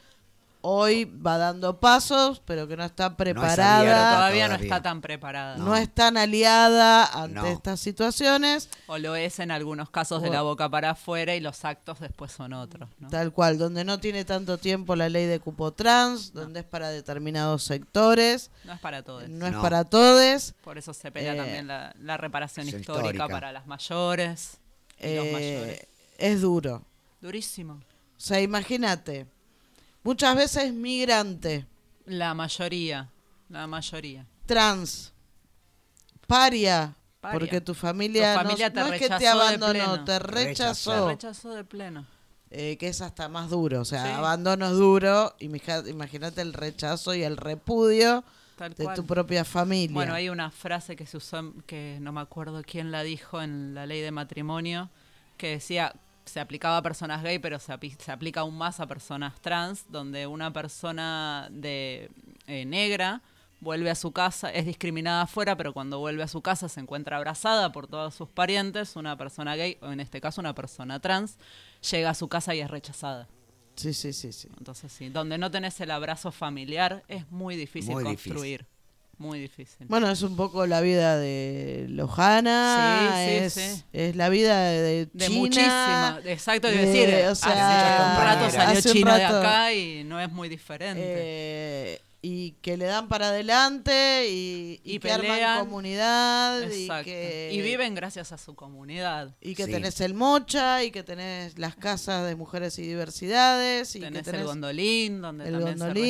hoy 0.65 1.03
va 1.05 1.37
dando 1.37 1.81
pasos, 1.81 2.41
pero 2.45 2.69
que 2.69 2.77
no 2.77 2.85
está 2.85 3.17
preparada. 3.17 4.15
todavía 4.15 4.47
no 4.47 4.55
está 4.55 4.81
tan 4.81 5.01
preparada. 5.01 5.57
no 5.57 5.75
es 5.75 5.93
tan 5.93 6.15
aliada 6.15 7.05
ante 7.05 7.35
No. 7.35 7.45
estas 7.47 7.81
situaciones, 7.81 8.69
O 8.87 8.97
lo 8.97 9.17
es 9.17 9.39
en 9.39 9.51
algunos 9.51 9.89
casos 9.89 10.21
de 10.21 10.29
O- 10.29 10.33
la 10.33 10.41
boca 10.41 10.69
para 10.69 10.91
afuera 10.91 11.35
y 11.35 11.41
los 11.41 11.65
actos 11.65 11.99
después 11.99 12.31
son 12.31 12.53
otros. 12.53 12.89
¿no? 12.99 13.09
tal 13.09 13.33
cual, 13.33 13.57
donde 13.57 13.83
no 13.83 13.99
tiene 13.99 14.23
tanto 14.23 14.57
tiempo 14.57 14.95
la 14.95 15.09
ley 15.09 15.25
de 15.25 15.39
cupo 15.41 15.73
trans, 15.73 16.31
donde 16.33 16.61
es 16.61 16.65
para 16.65 16.89
determinados 16.89 17.63
sectores, 17.63 18.49
No 18.63 18.71
es 18.73 18.79
para 18.79 19.03
todos. 19.03 19.27
no 19.27 19.45
es 19.47 19.51
No. 19.53 19.61
para 19.61 19.83
todos. 19.83 20.53
Por 20.63 20.77
eso 20.77 20.93
se 20.93 21.11
pelea 21.11 21.33
Eh, 21.33 21.37
también 21.37 21.67
la, 21.67 21.93
la 21.99 22.15
reparación 22.15 22.69
histórica. 22.69 23.27
para 23.27 23.51
las 23.51 23.67
mayores 23.67 24.59
y 24.97 25.13
los 25.15 25.25
eh, 25.25 25.31
mayores. 25.33 25.87
es 26.17 26.39
duro. 26.41 26.83
Durísimo. 27.19 27.73
O 27.73 28.19
sea, 28.25 28.39
imagínate, 28.39 29.25
muchas 30.03 30.35
veces 30.35 30.73
migrante, 30.73 31.65
La 32.05 32.33
mayoría. 32.33 33.09
La 33.49 33.67
mayoría. 33.67 34.25
trans, 34.45 35.13
paria, 36.27 36.93
Paria. 37.21 37.39
porque 37.39 37.61
tu 37.61 37.73
familia, 37.73 38.35
Tu 38.41 38.49
no- 38.49 38.55
te 38.55 38.69
no, 38.71 38.93
es 38.93 38.99
que 39.01 39.09
te 39.09 39.27
abandonó, 39.27 40.03
te 40.03 40.19
Rechazó. 40.19 41.05
Se 41.07 41.13
rechazó 41.13 41.53
de 41.53 41.63
pleno. 41.63 42.05
eh, 42.55 42.77
que 42.77 42.87
es 42.87 43.01
hasta 43.01 43.27
más 43.29 43.49
duro. 43.49 43.81
O 43.81 43.85
sea, 43.85 44.03
Sí. 44.05 44.11
abandono 44.11 44.67
es 44.67 44.73
duro, 44.73 45.35
imagínate 45.39 46.39
el 46.41 46.53
rechazo 46.53 47.15
y 47.15 47.23
el 47.23 47.35
repudio 47.35 48.23
Tal 48.57 48.75
de 48.75 48.83
cual. 48.83 48.95
tu 48.95 49.05
propia 49.07 49.43
familia. 49.43 49.91
Bueno, 49.95 50.13
hay 50.13 50.29
una 50.29 50.51
frase 50.51 50.95
que 50.95 51.07
se 51.07 51.17
usó, 51.17 51.51
que 51.65 51.97
no 51.99 52.11
me 52.11 52.21
acuerdo 52.21 52.61
quién 52.63 52.91
la 52.91 53.01
dijo 53.01 53.41
en 53.41 53.73
la 53.73 53.87
ley 53.87 54.01
de 54.01 54.11
matrimonio, 54.11 54.91
que 55.37 55.47
decía, 55.49 55.95
se 56.25 56.39
aplicaba 56.39 56.77
a 56.77 56.81
personas 56.81 57.23
gay, 57.23 57.39
pero 57.39 57.59
se, 57.59 57.73
api- 57.73 57.97
se 57.97 58.11
aplica 58.11 58.41
aún 58.41 58.57
más 58.57 58.79
a 58.79 58.87
personas 58.87 59.39
trans, 59.41 59.85
donde 59.89 60.27
una 60.27 60.51
persona 60.53 61.47
de 61.51 62.09
eh, 62.47 62.65
negra 62.65 63.21
vuelve 63.59 63.89
a 63.89 63.95
su 63.95 64.11
casa, 64.11 64.49
es 64.51 64.65
discriminada 64.65 65.21
afuera, 65.21 65.55
pero 65.55 65.71
cuando 65.73 65.99
vuelve 65.99 66.23
a 66.23 66.27
su 66.27 66.41
casa 66.41 66.67
se 66.67 66.81
encuentra 66.81 67.15
abrazada 67.17 67.71
por 67.71 67.87
todos 67.87 68.13
sus 68.13 68.27
parientes, 68.27 68.95
una 68.97 69.15
persona 69.17 69.55
gay, 69.55 69.77
o 69.81 69.91
en 69.91 69.99
este 70.01 70.19
caso 70.19 70.41
una 70.41 70.53
persona 70.53 70.99
trans, 70.99 71.37
llega 71.89 72.09
a 72.09 72.13
su 72.13 72.27
casa 72.27 72.53
y 72.55 72.59
es 72.59 72.69
rechazada. 72.69 73.27
Sí, 73.75 73.93
sí, 73.93 74.13
sí, 74.13 74.31
sí. 74.33 74.49
Entonces 74.57 74.91
sí, 74.91 75.09
donde 75.09 75.37
no 75.37 75.49
tenés 75.49 75.79
el 75.81 75.91
abrazo 75.91 76.31
familiar 76.31 77.03
es 77.07 77.29
muy 77.31 77.55
difícil 77.55 77.93
Muy 77.93 78.03
difícil. 78.03 78.65
Muy 79.23 79.39
difícil. 79.39 79.87
Bueno, 79.87 80.11
es 80.11 80.21
un 80.21 80.35
poco 80.35 80.67
la 80.67 80.81
vida 80.81 81.17
de 81.17 81.85
Lojana, 81.89 83.13
Sí, 83.15 83.29
sí, 83.29 83.35
es, 83.37 83.53
sí. 83.53 83.83
es 83.93 84.15
la 84.17 84.27
vida 84.29 84.61
de, 84.69 85.05
De 85.13 85.25
China, 85.27 85.39
muchísima, 85.39 86.19
exacto, 86.25 86.67
de 86.67 86.75
de- 86.77 86.85
decir, 86.85 87.15
o 87.25 87.31
hace 87.31 87.41
sea, 87.41 88.15
un 88.17 88.23
rato 88.25 88.45
hace 88.45 88.57
salió 88.57 88.75
un 88.91 88.97
China 88.97 89.17
de 89.17 89.23
rato, 89.23 89.39
acá 89.39 89.73
y 89.73 90.03
no 90.03 90.19
es 90.19 90.29
muy 90.31 90.49
diferente. 90.49 91.01
eh, 91.01 92.01
y 92.25 92.51
que 92.61 92.77
le 92.77 92.85
dan 92.85 93.09
para 93.09 93.27
adelante 93.29 94.29
y, 94.29 94.79
y 94.85 94.95
Y 94.95 94.99
que 94.99 95.11
arman 95.11 95.27
pelean. 95.31 95.59
comunidad 95.59 96.61
y 96.71 96.83
Exacto. 96.83 97.03
que 97.03 97.49
Y 97.51 97.59
viven 97.61 97.95
gracias 97.95 98.31
a 98.31 98.37
su 98.37 98.55
comunidad. 98.55 99.35
y 99.41 99.55
que 99.55 99.65
Sí. 99.65 99.71
tenés 99.71 99.99
el 99.99 100.13
mocha 100.13 100.83
y 100.85 100.91
que 100.91 101.03
tenés 101.03 101.57
las 101.59 101.75
casas 101.75 102.25
de 102.25 102.35
mujeres 102.37 102.79
y 102.79 102.83
diversidades 102.83 103.93
y 103.97 103.99
tenés, 103.99 104.19
que 104.19 104.23
tenés 104.23 104.39
el 104.41 104.47
gondolín, 104.47 105.21
donde 105.21 105.45
el 105.49 105.51
también 105.53 105.77
gondolín, 105.79 106.03
se 106.03 106.09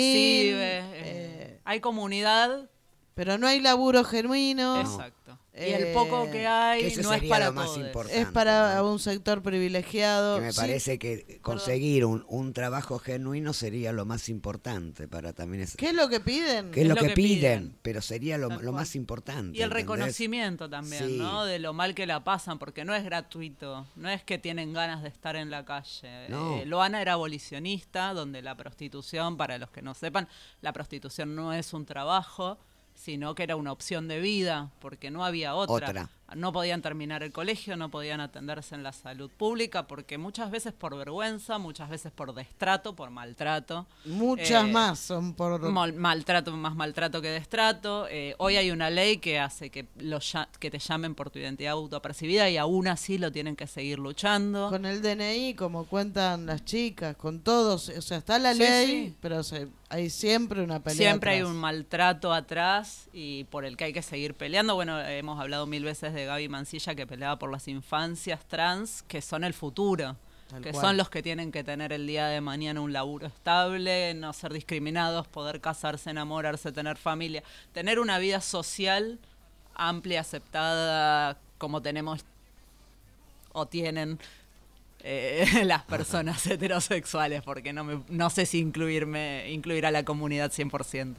recibe. 0.53 0.77
eh, 0.79 0.83
eh, 0.93 1.59
hay 1.65 1.79
comunidad, 1.79 2.69
pero 3.15 3.37
no 3.37 3.47
hay 3.47 3.59
laburo 3.59 4.03
genuino 4.03 4.79
exacto. 4.81 5.37
y 5.53 5.59
Eh, 5.59 5.75
el 5.89 5.93
poco 5.93 6.25
que 6.25 6.31
Que 6.31 6.47
hay 6.47 6.85
eso 6.85 7.03
no 7.03 7.13
es 7.13 7.23
para 7.25 7.45
lo 7.47 7.53
más 7.53 7.65
todos. 7.67 7.77
importante. 7.77 8.21
es 8.21 8.27
para 8.29 8.75
¿no? 8.77 8.91
un 8.91 8.97
sector 8.99 9.43
privilegiado 9.43 10.37
Que 10.37 10.41
me 10.45 10.51
Sí, 10.51 10.59
parece 10.59 10.97
que 10.97 11.39
conseguir 11.43 12.05
un, 12.05 12.25
un 12.27 12.53
trabajo 12.53 12.97
genuino 12.97 13.53
sería 13.53 13.91
lo 13.91 14.03
más 14.05 14.29
importante 14.29 15.07
para 15.07 15.31
también 15.33 15.61
es, 15.63 15.75
¿qué 15.77 15.89
es 15.89 15.93
lo 15.93 16.09
que 16.09 16.19
piden? 16.19 16.71
que 16.71 16.81
es 16.81 16.87
lo, 16.87 16.95
que, 16.95 17.09
piden, 17.11 17.15
piden. 17.65 17.77
pero 17.83 18.01
sería 18.01 18.39
lo, 18.39 18.49
lo 18.49 18.71
más 18.71 18.95
importante. 18.95 19.55
Y 19.57 19.61
el 19.61 19.65
¿entendés? 19.69 19.73
reconocimiento 19.83 20.67
también, 20.69 21.07
Sí. 21.07 21.17
¿no? 21.19 21.45
De 21.45 21.59
lo 21.59 21.73
mal 21.73 21.93
que 21.93 22.07
la 22.07 22.23
pasan, 22.23 22.57
porque 22.57 22.83
no 22.83 22.95
es 22.95 23.03
gratuito, 23.03 23.85
no 23.95 24.09
es 24.09 24.23
que 24.23 24.39
tienen 24.39 24.73
ganas 24.73 25.03
de 25.03 25.09
estar 25.09 25.35
en 25.35 25.51
la 25.51 25.63
calle. 25.65 26.29
No. 26.29 26.57
Eh, 26.57 26.65
Loana 26.65 26.99
era 27.01 27.13
abolicionista, 27.13 28.13
donde 28.13 28.41
la 28.41 28.55
prostitución, 28.57 29.37
para 29.37 29.57
los 29.59 29.69
que 29.69 29.81
no 29.83 29.93
sepan, 29.93 30.27
la 30.61 30.73
prostitución 30.73 31.35
no 31.35 31.53
es 31.53 31.73
un 31.73 31.85
trabajo, 31.85 32.57
sino 33.03 33.35
que 33.35 33.43
era 33.43 33.57
una 33.57 33.73
opción 33.73 34.07
de 34.07 34.21
vida, 34.21 34.71
porque 34.79 35.11
no 35.11 35.25
había 35.25 35.55
otra. 35.55 35.89
Otra. 35.89 36.09
No 36.35 36.51
podían 36.51 36.81
terminar 36.81 37.23
el 37.23 37.31
colegio, 37.31 37.75
no 37.77 37.89
podían 37.89 38.19
atenderse 38.21 38.75
en 38.75 38.83
la 38.83 38.91
salud 38.93 39.29
pública, 39.29 39.87
porque 39.87 40.17
muchas 40.17 40.51
veces 40.51 40.73
por 40.73 40.95
vergüenza, 40.97 41.57
muchas 41.57 41.89
veces 41.89 42.11
por 42.11 42.33
destrato, 42.33 42.95
por 42.95 43.09
maltrato. 43.09 43.85
Muchas 44.05 44.65
Eh, 44.65 44.71
más 44.71 44.99
son 44.99 45.33
por 45.33 45.59
Mal- 45.71 45.93
maltrato, 45.93 46.51
más 46.55 46.75
maltrato 46.75 47.21
que 47.21 47.29
destrato. 47.29 48.07
Eh, 48.09 48.35
hoy 48.37 48.55
hay 48.57 48.71
una 48.71 48.89
ley 48.89 49.17
que 49.17 49.39
hace 49.39 49.69
que, 49.69 49.87
lo 49.97 50.19
ya- 50.19 50.47
que 50.59 50.69
te 50.71 50.79
llamen 50.79 51.15
por 51.15 51.29
tu 51.29 51.39
identidad 51.39 51.73
autopercibida 51.73 52.49
y 52.49 52.57
aún 52.57 52.87
así 52.87 53.17
lo 53.17 53.31
tienen 53.31 53.55
que 53.55 53.67
seguir 53.67 53.99
luchando. 53.99 54.69
con 54.69 54.85
el 54.85 55.01
DNI, 55.01 55.53
como 55.55 55.85
cuentan 55.85 56.45
las 56.45 56.65
chicas, 56.65 57.15
con 57.15 57.39
todos, 57.41 57.89
o 57.89 58.01
sea, 58.01 58.17
está 58.17 58.39
la 58.39 58.53
Sí, 58.53 58.59
ley, 58.59 58.87
sí. 59.09 59.15
pero 59.21 59.43
se- 59.43 59.67
hay 59.89 60.09
siempre 60.09 60.63
una 60.63 60.81
pelea. 60.81 60.97
Siempre 60.97 61.31
hay 61.31 61.41
un 61.43 61.55
maltrato 61.55 62.33
atrás 62.33 63.07
y 63.13 63.43
por 63.45 63.65
el 63.65 63.77
que 63.77 63.83
hay 63.85 63.93
que 63.93 64.01
seguir 64.01 64.33
peleando. 64.33 64.73
Bueno, 64.75 64.99
hemos 65.01 65.39
hablado 65.39 65.67
mil 65.67 65.83
veces 65.83 66.13
de 66.13 66.22
Gaby 66.25 66.49
Mancilla 66.49 66.95
que 66.95 67.07
peleaba 67.07 67.37
por 67.37 67.51
las 67.51 67.67
infancias 67.67 68.45
trans, 68.47 69.03
que 69.03 69.21
son 69.21 69.43
el 69.43 69.53
futuro. 69.53 70.15
Tal 70.49 70.61
que 70.61 70.71
cual. 70.71 70.85
son 70.85 70.97
los 70.97 71.09
que 71.09 71.23
tienen 71.23 71.51
que 71.51 71.63
tener 71.63 71.93
el 71.93 72.05
día 72.05 72.27
de 72.27 72.41
mañana 72.41 72.81
un 72.81 72.93
laburo 72.93 73.27
estable, 73.27 74.13
no 74.13 74.33
ser 74.33 74.53
discriminados, 74.53 75.27
poder 75.27 75.61
casarse, 75.61 76.09
enamorarse, 76.09 76.71
tener 76.71 76.97
familia, 76.97 77.43
tener 77.71 77.99
una 77.99 78.19
vida 78.19 78.41
social 78.41 79.19
amplia, 79.75 80.21
aceptada, 80.21 81.37
como 81.57 81.81
tenemos 81.81 82.23
o 83.53 83.65
tienen 83.67 84.19
eh, 85.03 85.45
las 85.65 85.83
personas 85.83 86.45
heterosexuales, 86.47 87.41
porque 87.43 87.73
no, 87.73 87.83
me, 87.83 88.01
no 88.09 88.29
sé 88.29 88.45
si 88.45 88.59
incluirme, 88.59 89.51
incluir 89.51 89.85
a 89.85 89.91
la 89.91 90.03
comunidad 90.03 90.51
100%. 90.51 91.15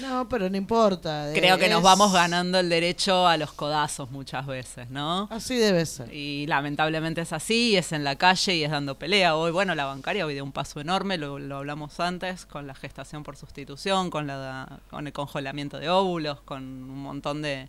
No, 0.00 0.26
pero 0.30 0.48
no 0.48 0.56
importa. 0.56 1.30
Creo 1.34 1.58
que 1.58 1.68
nos 1.68 1.82
vamos 1.82 2.10
ganando 2.12 2.58
el 2.58 2.70
derecho 2.70 3.26
a 3.26 3.36
los 3.36 3.52
codazos 3.52 4.10
muchas 4.10 4.46
veces, 4.46 4.88
¿no? 4.88 5.28
Así 5.30 5.54
debe 5.56 5.84
ser. 5.84 6.12
Y 6.14 6.46
lamentablemente 6.46 7.20
es 7.20 7.34
así, 7.34 7.72
y 7.72 7.76
es 7.76 7.92
en 7.92 8.02
la 8.02 8.16
calle 8.16 8.54
y 8.56 8.64
es 8.64 8.70
dando 8.70 8.98
pelea. 8.98 9.36
Hoy, 9.36 9.50
bueno, 9.50 9.74
la 9.74 9.84
bancaria 9.84 10.24
hoy 10.24 10.32
dio 10.32 10.44
un 10.44 10.52
paso 10.52 10.80
enorme, 10.80 11.18
lo, 11.18 11.38
lo 11.38 11.58
hablamos 11.58 12.00
antes, 12.00 12.46
con 12.46 12.66
la 12.66 12.74
gestación 12.74 13.22
por 13.22 13.36
sustitución, 13.36 14.08
con, 14.08 14.26
la, 14.26 14.80
con 14.88 15.06
el 15.06 15.12
congelamiento 15.12 15.78
de 15.78 15.90
óvulos, 15.90 16.40
con 16.40 16.62
un 16.64 17.02
montón 17.02 17.42
de... 17.42 17.68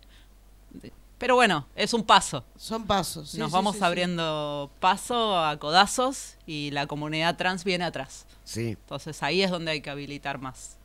de- 0.70 0.92
pero 1.18 1.34
bueno, 1.34 1.66
es 1.74 1.92
un 1.94 2.04
paso. 2.04 2.44
Son 2.56 2.84
pasos. 2.86 3.30
sí, 3.30 3.38
Nos 3.38 3.50
sí, 3.50 3.52
vamos 3.54 3.74
sí, 3.74 3.78
sí. 3.80 3.84
abriendo 3.84 4.70
paso 4.80 5.38
a 5.38 5.56
codazos 5.58 6.36
y 6.46 6.70
la 6.70 6.86
comunidad 6.86 7.36
trans 7.36 7.64
viene 7.64 7.84
atrás. 7.84 8.26
Sí. 8.44 8.70
Entonces 8.70 9.22
ahí 9.22 9.42
es 9.42 9.50
donde 9.50 9.72
hay 9.72 9.80
que 9.80 9.90
habilitar 9.90 10.38
más. 10.38 10.76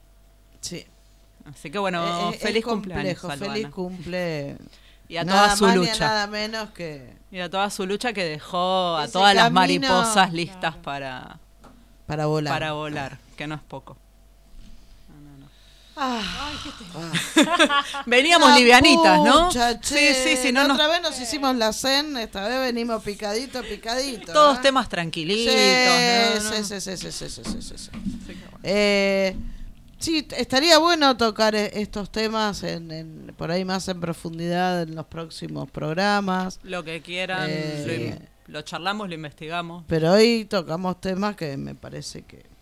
Sí. 0.62 0.86
Así 1.46 1.70
que 1.72 1.78
bueno, 1.80 2.32
eh, 2.32 2.36
es 2.36 2.42
feliz 2.42 2.64
cumpleaños. 2.64 3.20
complejo, 3.20 3.46
feliz 3.54 3.70
cumple. 3.70 4.58
Y 5.10 5.18
a 5.18 5.24
nada 5.26 5.44
toda 5.44 5.56
su 5.58 5.66
más 5.66 5.78
ni 5.78 5.88
a 5.88 5.92
lucha. 5.92 6.08
nada 6.08 6.28
menos 6.28 6.70
que 6.72 7.14
Y 7.32 7.40
a 7.40 7.50
toda 7.50 7.70
su 7.70 7.86
lucha 7.86 8.14
que 8.14 8.24
dejó 8.24 8.96
a 8.98 9.08
todas 9.10 9.36
las 9.36 9.52
mariposas 9.52 10.32
listas 10.34 10.76
para, 10.78 11.40
para 12.08 12.26
volar. 12.26 12.54
para 12.54 12.72
volar, 12.74 13.18
que 13.38 13.46
no 13.48 13.56
es 13.56 13.62
poco. 13.62 13.98
Ah. 15.96 16.52
Veníamos 18.06 18.56
livianitas, 18.58 19.22
¿no? 19.22 19.52
Sí, 19.52 20.14
sí, 20.14 20.38
sí. 20.42 20.52
No, 20.52 20.64
otra 20.64 20.88
vez 20.88 21.02
nos 21.02 21.20
hicimos 21.20 21.56
la 21.56 21.72
zen, 21.72 22.18
esta 22.18 22.48
vez 22.48 22.60
venimos 22.60 23.04
picadito, 23.04 23.62
picadito. 23.62 24.34
Todos 24.34 24.62
temas 24.62 24.90
tranquilitos. 24.90 25.54
Sí, 25.54 26.64
sí, 26.64 26.82
sí, 26.82 27.12
sí, 27.12 27.30
sí, 27.76 27.90
Eh, 28.64 29.36
sí, 30.00 30.28
estaría 30.36 30.80
bueno 30.80 31.16
tocar 31.16 31.54
e-, 31.56 31.80
estos 31.80 32.12
temas 32.12 32.64
en, 32.64 32.92
en, 32.92 33.34
por 33.38 33.52
ahí 33.52 33.64
más 33.64 33.88
en 33.88 34.00
profundidad 34.00 34.82
en 34.82 34.96
los 34.96 35.06
próximos 35.06 35.70
programas. 35.70 36.60
Lo 36.64 36.84
que 36.84 37.02
quieran, 37.02 37.48
eh, 37.50 38.20
lo, 38.48 38.54
lo 38.54 38.62
charlamos, 38.64 39.10
lo 39.10 39.16
investigamos. 39.16 39.84
Pero 39.88 40.14
hoy 40.14 40.46
tocamos 40.46 41.00
temas 41.00 41.36
que 41.36 41.56
me 41.58 41.76
parece 41.76 42.24
que 42.24 42.53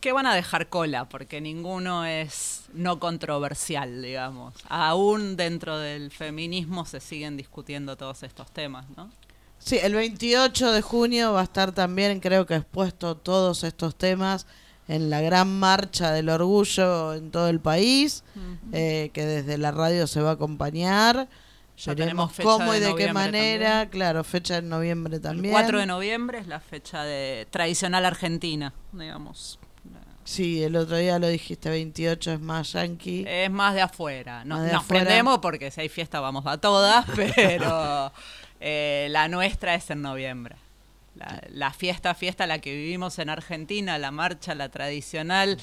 que 0.00 0.12
van 0.12 0.26
a 0.26 0.34
dejar 0.34 0.68
cola, 0.68 1.08
porque 1.08 1.40
ninguno 1.40 2.04
es 2.04 2.64
no 2.72 2.98
controversial, 2.98 4.00
digamos. 4.02 4.54
Aún 4.68 5.36
dentro 5.36 5.78
del 5.78 6.10
feminismo 6.10 6.86
se 6.86 7.00
siguen 7.00 7.36
discutiendo 7.36 7.96
todos 7.96 8.22
estos 8.22 8.50
temas, 8.50 8.86
¿no? 8.96 9.10
Sí, 9.58 9.78
el 9.82 9.94
28 9.94 10.72
de 10.72 10.80
junio 10.80 11.34
va 11.34 11.40
a 11.40 11.44
estar 11.44 11.72
también, 11.72 12.18
creo 12.20 12.46
que 12.46 12.56
expuesto 12.56 13.14
todos 13.16 13.62
estos 13.62 13.94
temas 13.94 14.46
en 14.88 15.08
la 15.10 15.20
gran 15.20 15.60
marcha 15.60 16.10
del 16.10 16.30
orgullo 16.30 17.14
en 17.14 17.30
todo 17.30 17.48
el 17.48 17.60
país, 17.60 18.24
eh, 18.72 19.10
que 19.12 19.24
desde 19.24 19.56
la 19.58 19.70
radio 19.70 20.06
se 20.06 20.20
va 20.20 20.30
a 20.30 20.32
acompañar. 20.32 21.28
Ya 21.76 21.94
Veremos 21.94 21.96
tenemos 21.96 22.32
fecha 22.32 22.48
cómo 22.48 22.72
de 22.72 22.78
y 22.78 22.80
de 22.80 22.94
qué 22.96 23.12
manera, 23.12 23.68
también. 23.70 23.88
claro, 23.90 24.24
fecha 24.24 24.56
en 24.56 24.68
noviembre 24.68 25.16
El 25.16 25.22
también. 25.22 25.52
4 25.52 25.78
de 25.78 25.86
noviembre 25.86 26.38
es 26.40 26.46
la 26.48 26.60
fecha 26.60 27.04
de 27.04 27.46
tradicional 27.50 28.04
argentina, 28.04 28.74
digamos. 28.92 29.59
Sí, 30.30 30.62
el 30.62 30.76
otro 30.76 30.96
día 30.96 31.18
lo 31.18 31.26
dijiste, 31.26 31.68
28 31.70 32.34
es 32.34 32.40
más 32.40 32.72
yankee. 32.74 33.24
Es 33.26 33.50
más 33.50 33.74
de 33.74 33.80
afuera. 33.80 34.44
No- 34.44 34.56
Más 34.58 34.66
de 34.66 34.72
nos 34.72 34.82
afuera. 34.82 35.04
prendemos 35.04 35.38
porque 35.40 35.72
si 35.72 35.80
hay 35.80 35.88
fiesta 35.88 36.20
vamos 36.20 36.46
a 36.46 36.58
todas, 36.58 37.04
pero 37.16 38.12
eh, 38.60 39.08
la 39.10 39.26
nuestra 39.26 39.74
es 39.74 39.90
en 39.90 40.02
noviembre. 40.02 40.54
La, 41.16 41.42
la 41.48 41.72
fiesta, 41.72 42.14
fiesta, 42.14 42.46
la 42.46 42.60
que 42.60 42.72
vivimos 42.72 43.18
en 43.18 43.28
Argentina, 43.28 43.98
la 43.98 44.12
marcha, 44.12 44.54
la 44.54 44.68
tradicional, 44.68 45.58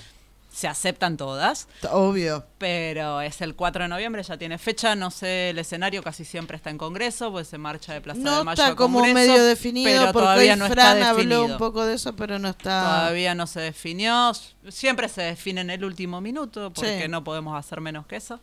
se 0.58 0.68
aceptan 0.68 1.18
todas, 1.18 1.68
Obvio. 1.92 2.44
pero 2.58 3.22
es 3.22 3.42
el 3.42 3.56
4 3.56 3.84
de 3.84 3.90
noviembre, 3.90 4.24
ya 4.24 4.38
tiene 4.40 4.58
fecha, 4.58 4.96
no 4.96 5.12
sé, 5.12 5.52
el 5.52 5.60
escenario 5.60 6.02
casi 6.02 6.26
siempre 6.26 6.58
está 6.58 6.72
en 6.72 6.80
Congreso, 6.80 7.32
pues 7.32 7.48
se 7.48 7.60
marcha 7.60 7.94
de 7.94 8.02
Plaza 8.02 8.18
de 8.18 8.26
No 8.26 8.44
Mayo 8.44 8.64
está 8.64 8.74
a 8.74 8.76
como 8.76 8.98
Congreso, 9.02 9.20
medio 9.20 9.44
definido 9.44 9.88
pero 9.88 10.14
porque 10.14 10.20
todavía 10.26 10.54
hoy 10.54 10.60
no 10.60 10.68
Fran 10.68 10.98
está 10.98 11.10
habló 11.12 11.46
un 11.46 11.58
poco 11.60 11.86
de 11.86 11.94
eso, 11.94 12.16
pero 12.16 12.40
no 12.40 12.50
está... 12.50 12.82
Todavía 12.82 13.36
no 13.36 13.46
se 13.46 13.60
definió. 13.60 14.32
Siempre 14.70 15.10
se 15.10 15.22
define 15.22 15.62
en 15.62 15.70
el 15.70 15.86
último 15.86 16.22
minuto, 16.22 16.72
porque 16.74 17.04
Sí. 17.04 17.08
no 17.08 17.24
podemos 17.24 17.56
hacer 17.56 17.80
menos 17.80 18.08
que 18.08 18.16
eso. 18.16 18.40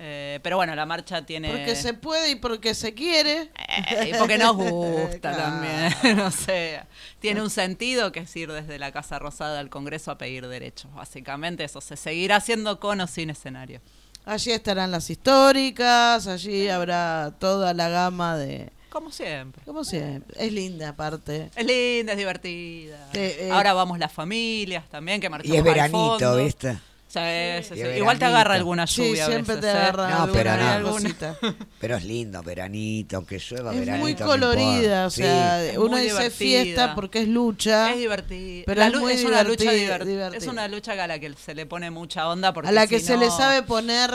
Eh, 0.00 0.38
pero 0.44 0.56
bueno, 0.56 0.74
la 0.76 0.86
marcha 0.86 1.26
tiene. 1.26 1.50
Porque 1.50 1.74
se 1.74 1.92
puede 1.92 2.30
y 2.30 2.34
porque 2.36 2.72
se 2.74 2.94
quiere. 2.94 3.50
Eh, 3.90 4.12
y 4.14 4.18
porque 4.18 4.38
nos 4.38 4.54
gusta 4.56 5.32
Claro. 5.32 5.38
también. 5.38 5.92
no 6.16 6.30
sé. 6.30 6.80
Tiene 7.18 7.42
un 7.42 7.50
sentido 7.50 8.12
que 8.12 8.20
es 8.20 8.36
ir 8.36 8.52
desde 8.52 8.78
la 8.78 8.92
Casa 8.92 9.18
Rosada 9.18 9.58
al 9.58 9.70
Congreso 9.70 10.10
a 10.12 10.18
pedir 10.18 10.46
derechos. 10.46 10.92
Básicamente 10.94 11.64
eso. 11.64 11.80
Se 11.80 11.96
seguirá 11.96 12.36
haciendo 12.36 12.78
con 12.78 13.00
o 13.00 13.06
sin 13.08 13.30
escenario. 13.30 13.80
Allí 14.24 14.52
estarán 14.52 14.90
las 14.90 15.08
históricas, 15.10 16.26
allí 16.26 16.68
habrá 16.68 17.32
toda 17.38 17.72
la 17.74 17.88
gama 17.88 18.36
de... 18.36 18.70
Como 18.90 19.10
siempre. 19.10 19.62
Como 19.64 19.84
siempre, 19.84 20.34
es 20.44 20.52
linda 20.52 20.90
aparte. 20.90 21.50
Es 21.56 21.64
linda, 21.66 22.12
es 22.12 22.18
divertida. 22.18 23.08
Sí, 23.12 23.18
eh. 23.20 23.48
Ahora 23.52 23.72
vamos 23.72 23.98
las 23.98 24.12
familias 24.12 24.84
también, 24.90 25.20
que 25.20 25.28
marchamos 25.30 25.54
Y 25.54 25.58
es 25.58 25.66
al 25.66 25.72
veranito, 25.72 25.98
fondo. 26.18 26.36
¿viste? 26.36 26.78
Sí, 27.08 27.20
sí, 27.66 27.74
sí. 27.74 27.80
Igual 27.96 28.18
te 28.18 28.26
agarra 28.26 28.54
alguna 28.54 28.86
Sí, 28.86 29.02
lluvia. 29.08 29.24
a 29.24 29.28
siempre 29.28 29.54
veces, 29.56 29.70
te 29.72 29.76
¿eh? 29.76 29.80
agarra 29.80 30.10
No, 30.10 30.16
alguna, 30.24 30.32
pero 30.42 30.56
no. 30.56 30.68
alguna. 30.68 31.14
Pero 31.80 31.96
es 31.96 32.04
lindo, 32.04 32.42
veranito, 32.42 33.16
aunque 33.16 33.38
llueva, 33.38 33.72
Es 33.72 33.80
veranito. 33.80 34.02
muy 34.04 34.14
colorida, 34.14 35.06
o 35.06 35.10
Sí. 35.10 35.22
sea, 35.22 35.64
Es 35.64 35.78
uno 35.78 35.96
dice 35.96 36.10
divertida. 36.14 36.30
fiesta 36.36 36.94
porque 36.94 37.22
es 37.22 37.28
lucha. 37.28 37.92
Es 37.92 37.96
divertido. 37.98 38.64
Pero 38.66 38.78
La 38.78 38.86
es 38.88 38.94
muy 38.96 39.12
es 39.14 39.24
una 39.24 39.42
lucha 39.42 39.72
diverti- 39.72 39.86
divert- 39.86 40.04
divertida. 40.04 40.36
Es 40.36 40.46
una 40.46 40.68
lucha 40.68 41.02
a 41.02 41.06
la 41.06 41.18
que 41.18 41.32
se 41.34 41.54
le 41.54 41.64
pone 41.64 41.90
mucha 41.90 42.28
onda 42.28 42.52
porque 42.52 42.68
a 42.68 42.72
la 42.72 42.82
si 42.82 42.88
que 42.88 43.00
se 43.00 43.16
le 43.16 43.30
sabe 43.30 43.62
poner 43.62 44.10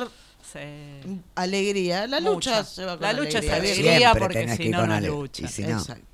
Sí. 0.52 0.60
alegría. 1.36 2.06
La 2.08 2.20
Mucha. 2.20 2.60
lucha 2.60 2.64
se 2.64 2.86
va 2.86 2.94
con 2.98 3.02
La 3.08 3.14
lucha 3.14 3.40
es 3.40 3.50
alegría. 3.50 3.98
Siempre 4.12 4.20
porque 4.22 4.56
si 4.56 4.70
no, 4.70 4.86
no 4.86 5.00
lucha. 5.02 5.46
y 5.46 5.48
si 5.48 5.64
no- 5.64 5.80
Exacto. 5.80 6.06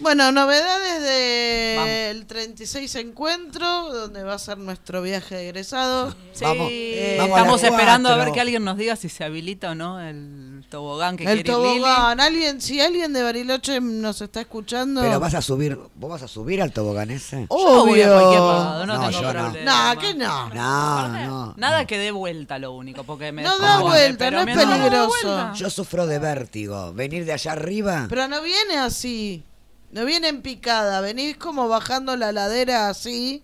Bueno, 0.00 0.30
novedades 0.30 1.02
del 1.02 2.18
Vamos. 2.20 2.26
36 2.28 2.94
encuentro, 2.96 3.92
donde 3.92 4.22
va 4.22 4.34
a 4.34 4.38
ser 4.38 4.56
nuestro 4.58 5.02
viaje 5.02 5.34
de 5.34 5.48
egresado. 5.48 6.12
Sí, 6.32 6.44
Vamos, 6.44 6.68
eh, 6.70 7.16
vamos 7.18 7.36
estamos 7.38 7.62
esperando 7.64 8.08
a 8.08 8.16
ver 8.16 8.30
que 8.32 8.40
alguien 8.40 8.62
nos 8.64 8.76
diga 8.76 8.94
si 8.94 9.08
se 9.08 9.24
habilita 9.24 9.70
o 9.72 9.74
no 9.74 10.00
el 10.00 10.64
tobogán 10.70 11.16
que 11.16 11.24
El 11.24 11.28
quiere 11.28 11.40
ir 11.40 11.46
tobogán, 11.46 12.20
alguien, 12.20 12.60
si 12.60 12.80
alguien 12.80 13.12
de 13.12 13.22
Bariloche 13.24 13.80
nos 13.80 14.20
está 14.20 14.40
escuchando. 14.40 15.00
Pero 15.00 15.18
vas 15.18 15.34
a 15.34 15.42
subir, 15.42 15.76
¿vos 15.96 16.10
vas 16.10 16.22
a 16.22 16.28
subir 16.28 16.62
al 16.62 16.72
tobogán 16.72 17.10
ese? 17.10 17.48
Yo 17.50 17.84
voy 17.84 18.00
a 18.02 18.06
Obvio. 18.06 18.20
cualquier 18.20 18.40
lado, 18.40 18.86
no, 18.86 18.94
No, 18.94 19.00
tengo 19.08 19.10
yo 19.10 19.32
no. 19.32 19.32
problema. 19.42 19.94
No, 19.94 20.00
que 20.00 20.14
no. 20.14 20.48
No, 20.54 21.08
no. 21.08 21.54
Nada 21.56 21.86
que 21.86 21.98
dé 21.98 22.12
vuelta 22.12 22.58
lo 22.60 22.72
único, 22.72 23.02
porque 23.02 23.32
me 23.32 23.42
No 23.42 23.58
da 23.58 23.80
vuelta, 23.80 24.30
no 24.30 24.40
es 24.42 24.46
no 24.46 24.54
peligroso. 24.54 25.52
Yo 25.54 25.70
sufro 25.70 26.06
de 26.06 26.20
vértigo. 26.20 26.92
Venir 26.92 27.24
de 27.24 27.32
allá 27.32 27.52
arriba. 27.52 28.06
Pero 28.08 28.28
no 28.28 28.40
viene 28.42 28.76
así. 28.78 29.44
No 29.90 30.04
viene 30.04 30.28
en 30.28 30.42
picada. 30.42 31.00
Venís 31.00 31.36
como 31.36 31.68
bajando 31.68 32.16
la 32.16 32.32
ladera 32.32 32.88
así 32.88 33.42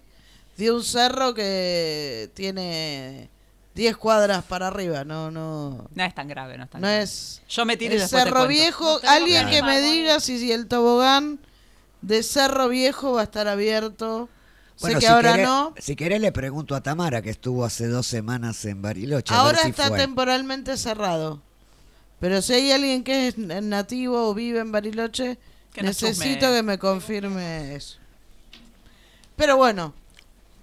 de 0.56 0.70
un 0.70 0.84
cerro 0.84 1.34
que 1.34 2.30
tiene 2.34 3.28
10 3.74 3.96
cuadras 3.96 4.44
para 4.44 4.68
arriba. 4.68 5.04
No, 5.04 5.30
no. 5.30 5.88
No 5.94 6.04
es 6.04 6.14
tan 6.14 6.28
grave, 6.28 6.56
no 6.58 6.64
es 6.64 6.70
tan 6.70 6.80
No 6.80 6.86
grave. 6.88 7.02
es. 7.02 7.42
Yo 7.48 7.64
me 7.64 7.76
tiro 7.76 7.94
y 7.94 7.98
El 7.98 8.08
Cerro. 8.08 8.46
Viejo. 8.46 9.00
Alguien 9.06 9.48
que 9.48 9.62
me 9.62 9.80
diga 9.80 10.20
si, 10.20 10.38
si 10.38 10.52
el 10.52 10.66
tobogán 10.68 11.38
de 12.02 12.22
Cerro 12.22 12.68
Viejo 12.68 13.12
va 13.12 13.22
a 13.22 13.24
estar 13.24 13.48
abierto. 13.48 14.28
Bueno, 14.80 14.96
sé 14.98 15.00
que 15.00 15.06
si 15.06 15.12
ahora 15.12 15.36
querés- 15.36 15.46
no. 15.46 15.74
Si 15.78 15.96
querés 15.96 16.20
le 16.20 16.32
pregunto 16.32 16.74
a 16.74 16.82
Tamara, 16.82 17.22
que 17.22 17.30
estuvo 17.30 17.64
hace 17.64 17.86
dos 17.86 18.06
semanas 18.06 18.64
en 18.64 18.82
Bariloche. 18.82 19.32
a 19.32 19.38
Ahora 19.38 19.58
si 19.62 19.70
está 19.70 19.88
fue. 19.88 19.98
temporalmente 19.98 20.76
cerrado. 20.76 21.40
Pero 22.20 22.42
si 22.42 22.54
hay 22.54 22.72
alguien 22.72 23.02
que 23.04 23.28
es 23.28 23.38
nativo 23.38 24.28
o 24.28 24.34
vive 24.34 24.58
en 24.60 24.72
Bariloche, 24.72 25.38
Que 25.74 25.82
necesito 25.82 26.50
que 26.52 26.62
me 26.62 26.78
confirme 26.78 27.74
eso. 27.74 27.98
Pero 29.36 29.56
bueno, 29.56 29.92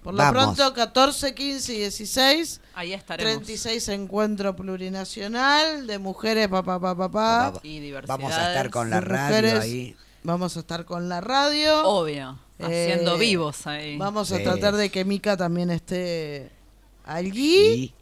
por 0.02 0.14
lo 0.14 0.18
Vamos. 0.18 0.56
pronto 0.56 0.74
14, 0.74 1.34
15 1.34 1.74
y 1.74 1.78
16, 1.78 2.60
Ahí 2.74 2.92
estaremos. 2.94 3.30
36 3.34 3.88
encuentro 3.88 4.56
plurinacional 4.56 5.86
de 5.86 5.98
mujeres, 5.98 6.48
papá, 6.48 6.80
papá, 6.80 6.96
papá. 7.12 7.60
Y 7.62 7.78
diversidades. 7.80 8.08
Vamos 8.08 8.32
a 8.32 8.48
estar 8.48 8.70
con 8.70 8.88
la 8.90 9.00
radio 9.00 9.26
mujeres. 9.28 9.60
ahí. 9.60 9.96
Vamos 10.24 10.56
a 10.56 10.60
estar 10.60 10.84
con 10.86 11.08
la 11.08 11.20
radio. 11.20 11.86
Obvio. 11.86 12.38
Haciendo 12.58 13.16
Eh, 13.16 13.18
vivos 13.18 13.66
ahí. 13.66 13.98
Vamos 13.98 14.32
a 14.32 14.38
Sí. 14.38 14.44
tratar 14.44 14.76
de 14.76 14.88
que 14.90 15.04
Mica 15.04 15.36
también 15.36 15.70
esté 15.70 16.50
allí. 17.04 17.66
Y 17.74 17.94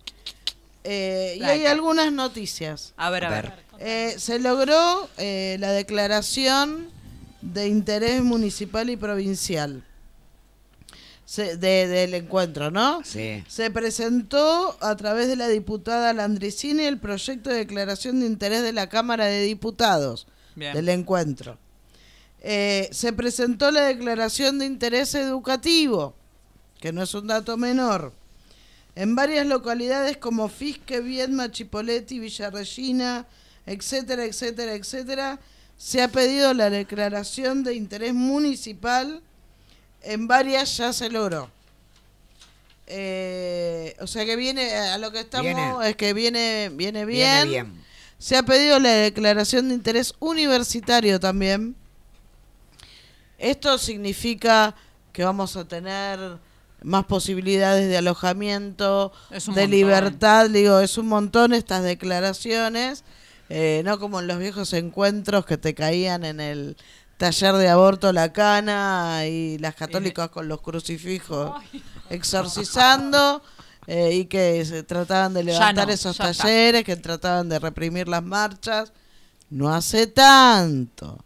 Eh, 0.85 1.37
y 1.39 1.43
hay 1.45 1.67
algunas 1.67 2.11
noticias. 2.13 2.95
A 2.97 3.11
ver, 3.11 3.25
a 3.27 3.29
A 3.29 3.31
ver. 3.31 3.43
ver. 3.51 3.65
Eh, 3.81 4.15
se 4.19 4.39
logró 4.39 5.09
eh, 5.19 5.57
la 5.61 5.73
declaración 5.73 6.89
de 7.43 7.69
interés 7.69 8.23
municipal 8.23 8.91
y 8.91 8.97
provincial 8.97 9.83
Se- 11.25 11.57
de- 11.57 11.87
del 11.87 12.15
encuentro, 12.15 12.71
¿no? 12.73 13.03
Sí. 13.05 13.45
Se 13.47 13.71
presentó 13.71 14.77
a 14.81 14.97
través 14.97 15.29
de 15.29 15.37
la 15.37 15.47
diputada 15.49 16.13
Landricini 16.13 16.83
el 16.85 16.99
proyecto 16.99 17.51
de 17.51 17.57
declaración 17.59 18.19
de 18.21 18.27
interés 18.27 18.63
de 18.63 18.73
la 18.73 18.89
Cámara 18.89 19.27
de 19.27 19.43
Diputados 19.43 20.27
Bien. 20.57 20.73
del 20.75 20.89
encuentro. 20.89 21.57
Eh, 22.43 22.89
se 22.91 23.13
presentó 23.13 23.71
la 23.71 23.83
declaración 23.83 24.59
de 24.59 24.67
interés 24.67 25.15
educativo, 25.15 26.15
que 26.81 26.93
no 26.93 27.03
es 27.03 27.15
un 27.15 27.29
dato 27.29 27.57
menor. 27.57 28.13
En 28.97 29.15
varias 29.15 29.47
localidades 29.47 30.17
como 30.17 30.49
Fisque, 30.49 31.01
Viedma, 31.01 31.53
Chipoleti, 31.53 32.19
Villarregina, 32.19 33.25
etcétera, 33.67 34.25
etcétera, 34.25 34.75
etcétera, 34.75 35.39
se 35.81 36.03
ha 36.03 36.09
pedido 36.09 36.53
la 36.53 36.69
declaración 36.69 37.65
de 37.65 37.75
interés 37.75 38.13
municipal. 38.13 39.23
En 40.03 40.29
varias 40.29 40.77
ya 40.77 40.93
se 40.93 41.09
logró. 41.09 41.51
Eh, 42.87 43.97
o 43.99 44.07
sea 44.07 44.27
que 44.27 44.37
viene, 44.37 44.75
a 44.75 44.99
lo 44.99 45.11
que 45.11 45.21
estamos 45.21 45.47
Viene. 45.47 45.89
es 45.89 45.97
que 45.97 46.13
viene, 46.13 46.71
viene 46.75 47.07
Viene 47.07 47.45
bien. 47.47 47.83
Se 48.19 48.37
ha 48.37 48.43
pedido 48.43 48.79
la 48.79 48.91
declaración 48.91 49.71
de 49.71 49.75
interés 49.75 50.13
universitario 50.19 51.19
también. 51.19 51.75
Esto 53.39 53.79
significa 53.79 54.75
que 55.15 55.25
vamos 55.25 55.57
a 55.57 55.67
tener 55.67 56.19
más 56.83 57.07
posibilidades 57.07 57.89
de 57.89 57.97
alojamiento, 57.97 59.13
de 59.31 59.41
montón. 59.47 59.71
libertad. 59.71 60.51
Digo, 60.51 60.79
es 60.81 60.99
un 60.99 61.07
montón 61.07 61.55
estas 61.55 61.83
declaraciones. 61.83 63.03
Eh, 63.51 63.83
no 63.85 63.99
como 63.99 64.21
en 64.21 64.27
los 64.29 64.39
viejos 64.39 64.73
encuentros 64.73 65.45
que 65.45 65.59
te 65.59 65.75
caían 65.75 66.25
en 66.25 66.41
el 66.41 66.77
taller 67.19 67.55
de 67.57 67.69
aborto 67.69 68.13
la 68.13 68.33
cana 68.33 69.27
y 69.27 69.59
las 69.59 69.75
católicas 69.75 70.31
con 70.31 70.49
los 70.49 70.63
crucifijos 70.63 71.53
exorcizando. 72.09 73.43
eh, 73.87 74.15
y 74.15 74.25
que 74.27 74.65
se 74.65 74.83
trataban 74.85 75.35
de 75.35 75.43
levantar 75.43 75.89
no, 75.89 75.93
esos 75.93 76.13
está. 76.19 76.33
talleres, 76.33 76.85
que 76.85 76.97
trataban 76.97 77.49
de 77.49 77.59
reprimir 77.59 78.09
las 78.09 78.23
marchas. 78.23 78.93
No 79.49 79.73
hace 79.75 80.07
tanto. 80.07 81.19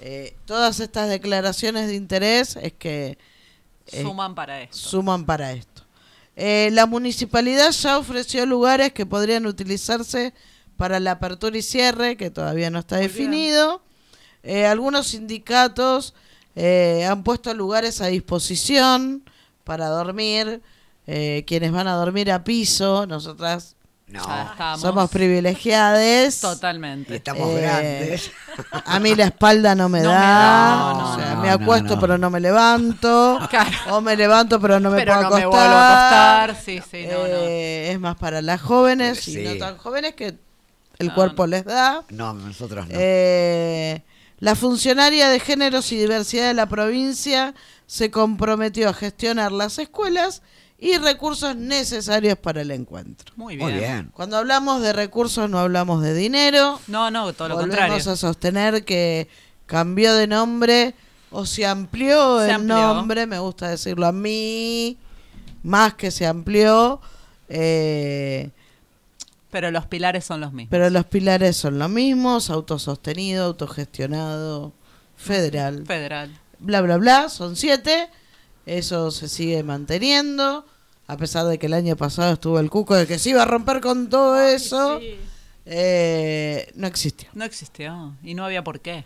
Eh, 0.00 0.34
todas 0.46 0.80
estas 0.80 1.08
declaraciones 1.08 1.86
de 1.86 1.94
interés 1.94 2.56
es 2.56 2.72
que 2.72 3.18
eh, 3.86 4.02
Suman 4.02 4.34
para 4.34 4.62
esto. 4.62 4.76
suman 4.76 5.24
para 5.24 5.52
esto. 5.52 5.82
Eh, 6.34 6.70
la 6.72 6.86
municipalidad 6.86 7.70
ya 7.70 7.98
ofreció 7.98 8.46
lugares 8.46 8.92
que 8.92 9.06
podrían 9.06 9.46
utilizarse 9.46 10.32
para 10.76 11.00
la 11.00 11.12
apertura 11.12 11.56
y 11.56 11.62
cierre, 11.62 12.16
que 12.16 12.30
todavía 12.30 12.70
no 12.70 12.78
está 12.78 12.96
definido. 12.96 13.82
Eh, 14.42 14.66
algunos 14.66 15.08
sindicatos 15.08 16.14
eh, 16.56 17.06
han 17.08 17.22
puesto 17.22 17.54
lugares 17.54 18.00
a 18.00 18.06
disposición 18.06 19.22
para 19.64 19.86
dormir. 19.88 20.60
eh, 21.06 21.42
quienes 21.48 21.72
van 21.72 21.88
a 21.88 21.94
dormir 21.94 22.30
a 22.30 22.44
piso, 22.44 23.06
nosotras 23.08 23.74
No, 24.06 24.20
estamos. 24.20 24.80
somos 24.80 25.10
privilegiadas. 25.10 26.40
Totalmente. 26.40 27.16
estamos 27.16 27.48
Eh, 27.50 27.60
grandes. 27.60 28.30
A 28.84 29.00
mí 29.00 29.14
la 29.16 29.24
espalda 29.24 29.74
no 29.74 29.88
me 29.88 30.00
No 30.00 30.10
me 30.10 30.14
da. 30.14 30.20
da, 30.20 30.92
no, 30.94 31.12
o 31.12 31.16
sea, 31.16 31.34
no, 31.34 31.42
me 31.42 31.50
acuesto 31.50 31.94
no. 31.96 32.00
pero 32.00 32.18
no 32.18 32.30
me 32.30 32.38
levanto. 32.40 33.38
Claro. 33.50 33.70
O 33.96 34.00
me 34.00 34.16
levanto 34.16 34.60
pero 34.60 34.78
no 34.80 34.90
me 34.90 34.98
Pero 34.98 35.14
puedo 35.14 35.22
no 35.30 35.36
me 35.36 35.42
acostar. 35.42 35.60
vuelvo 35.60 35.76
a 35.76 36.42
acostar. 36.44 36.64
Sí, 36.64 36.80
sí, 36.90 37.06
no, 37.06 37.18
no. 37.18 37.24
Eh, 37.26 37.90
Es 37.92 37.98
más 38.00 38.16
para 38.16 38.40
las 38.42 38.60
jóvenes 38.60 39.18
Sí. 39.20 39.40
y 39.40 39.44
no 39.44 39.56
tan 39.56 39.76
jóvenes 39.78 40.14
que 40.14 40.38
el 40.98 41.08
No, 41.08 41.14
cuerpo 41.14 41.46
les 41.46 41.64
da. 41.64 42.04
No, 42.10 42.32
nosotros 42.34 42.86
no. 42.88 42.94
Eh, 42.96 44.02
la 44.38 44.54
funcionaria 44.54 45.28
de 45.28 45.40
géneros 45.40 45.90
y 45.92 45.96
diversidad 45.96 46.48
de 46.48 46.54
la 46.54 46.66
provincia 46.66 47.54
se 47.86 48.10
comprometió 48.10 48.88
a 48.88 48.94
gestionar 48.94 49.52
las 49.52 49.78
escuelas 49.78 50.42
y 50.78 50.98
recursos 50.98 51.54
necesarios 51.54 52.36
para 52.38 52.62
el 52.62 52.70
encuentro. 52.72 53.32
Muy 53.36 53.56
bien. 53.56 53.68
Muy 53.70 53.78
bien. 53.78 54.10
Cuando 54.14 54.36
hablamos 54.36 54.82
de 54.82 54.92
recursos 54.92 55.48
no 55.48 55.58
hablamos 55.60 56.02
de 56.02 56.12
dinero, 56.12 56.80
No, 56.88 57.10
no, 57.10 57.32
todo 57.32 57.48
lo 57.50 57.54
Volvemos 57.54 57.76
contrario. 57.78 58.10
a 58.12 58.16
sostener 58.16 58.84
que 58.84 59.28
cambió 59.66 60.14
de 60.14 60.26
nombre 60.26 60.94
o 61.30 61.46
se 61.46 61.64
amplió 61.66 62.40
Se 62.40 62.46
el 62.46 62.50
amplió. 62.56 62.94
nombre, 62.94 63.26
me 63.26 63.38
gusta 63.38 63.68
decirlo 63.68 64.06
a 64.06 64.12
mí, 64.12 64.98
más 65.62 65.94
que 65.94 66.10
se 66.10 66.26
amplió, 66.26 67.00
eh, 67.48 68.50
Pero 69.52 69.70
los 69.70 69.86
pilares 69.86 70.24
son 70.24 70.40
los 70.40 70.52
mismos. 70.52 70.70
pero 70.70 70.90
los 70.90 71.04
pilares 71.04 71.56
son 71.56 71.78
los 71.78 71.88
mismos, 71.90 72.50
autosostenido, 72.50 73.44
autogestionado, 73.44 74.72
federal, 75.16 75.84
Federal. 75.86 76.30
bla, 76.58 76.80
bla, 76.80 76.96
bla, 76.96 77.28
son 77.28 77.54
siete, 77.54 78.08
eso 78.66 79.10
se 79.12 79.28
sigue 79.28 79.62
manteniendo, 79.62 80.64
a 81.06 81.16
pesar 81.16 81.46
de 81.46 81.58
que 81.58 81.66
el 81.66 81.74
año 81.74 81.96
pasado 81.96 82.32
estuvo 82.32 82.58
el 82.58 82.70
cuco 82.70 82.94
de 82.96 83.06
que 83.06 83.18
se 83.18 83.30
iba 83.30 83.42
a 83.42 83.44
romper 83.44 83.80
con 83.80 84.08
todo 84.08 84.40
eso, 84.42 84.98
eh, 85.66 86.70
no 86.74 86.86
existió. 86.86 87.28
No 87.34 87.44
existió. 87.44 88.14
Y 88.22 88.34
no 88.34 88.44
había 88.44 88.64
por 88.64 88.80
qué. 88.80 89.04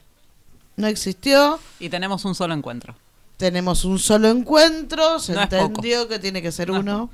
No 0.76 0.86
existió. 0.86 1.58
Y 1.80 1.88
tenemos 1.88 2.24
un 2.24 2.34
solo 2.34 2.54
encuentro. 2.54 2.94
Tenemos 3.36 3.84
un 3.84 3.98
solo 3.98 4.28
encuentro, 4.30 5.18
se 5.18 5.34
No 5.34 5.42
entendió 5.42 6.08
que 6.08 6.18
tiene 6.18 6.40
que 6.40 6.52
ser 6.52 6.68
No 6.68 6.76
es 6.76 6.80
uno. 6.80 7.10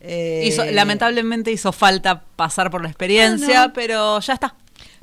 Eh, 0.00 0.44
Hizo- 0.46 0.64
lamentablemente 0.64 1.52
hizo 1.52 1.72
falta 1.72 2.22
pasar 2.36 2.70
por 2.70 2.82
la 2.82 2.88
experiencia, 2.88 3.72
pero 3.74 4.18
ya 4.20 4.34
está. 4.34 4.54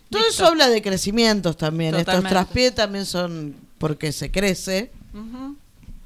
Todo 0.09 0.21
Listo. 0.23 0.43
eso 0.43 0.47
habla 0.47 0.69
de 0.69 0.81
crecimientos 0.81 1.57
también. 1.57 1.91
Totalmente. 1.91 2.27
Estos 2.27 2.29
traspiés 2.31 2.73
también 2.75 3.05
son 3.05 3.55
porque 3.77 4.11
se 4.11 4.31
crece. 4.31 4.91
Ujú. 5.13 5.55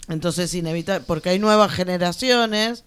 Entonces, 0.09 0.53
inevitable, 0.55 1.05
porque 1.07 1.29
hay 1.29 1.39
nuevas 1.39 1.71
generaciones. 1.71 2.83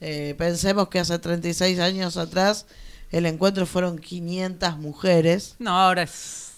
Eh, 0.00 0.34
pensemos 0.38 0.88
que 0.88 1.00
hace 1.00 1.18
36 1.18 1.78
años 1.80 2.16
atrás 2.16 2.66
el 3.10 3.26
encuentro 3.26 3.66
fueron 3.66 3.98
500 3.98 4.78
mujeres. 4.78 5.56
No, 5.58 5.70
ahora 5.78 6.02
es. 6.04 6.52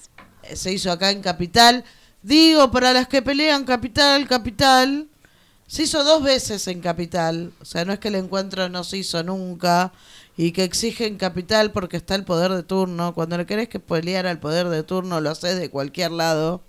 Se 0.54 0.72
hizo 0.72 0.92
acá 0.92 1.10
en 1.10 1.20
Capital. 1.22 1.84
Digo, 2.22 2.70
para 2.70 2.92
las 2.92 3.08
que 3.08 3.22
pelean 3.22 3.64
Capital, 3.64 4.28
Capital, 4.28 5.08
se 5.66 5.82
hizo 5.84 6.04
dos 6.04 6.22
veces 6.22 6.66
en 6.68 6.80
Capital. 6.80 7.52
O 7.60 7.64
sea, 7.64 7.84
no 7.84 7.92
es 7.92 7.98
que 7.98 8.08
el 8.08 8.14
encuentro 8.16 8.68
no 8.68 8.84
se 8.84 8.98
hizo 8.98 9.22
nunca 9.22 9.92
y 10.36 10.52
que 10.52 10.64
exigen 10.64 11.16
Capital 11.16 11.72
porque 11.72 11.96
está 11.96 12.14
el 12.14 12.24
poder 12.24 12.52
de 12.52 12.62
turno. 12.62 13.14
Cuando 13.14 13.36
le 13.38 13.46
querés 13.46 13.68
que 13.68 13.80
pelear 13.80 14.26
al 14.26 14.40
poder 14.40 14.68
de 14.68 14.82
turno, 14.82 15.20
lo 15.20 15.30
haces 15.30 15.58
de 15.58 15.70
cualquier 15.70 16.10
lado. 16.12 16.62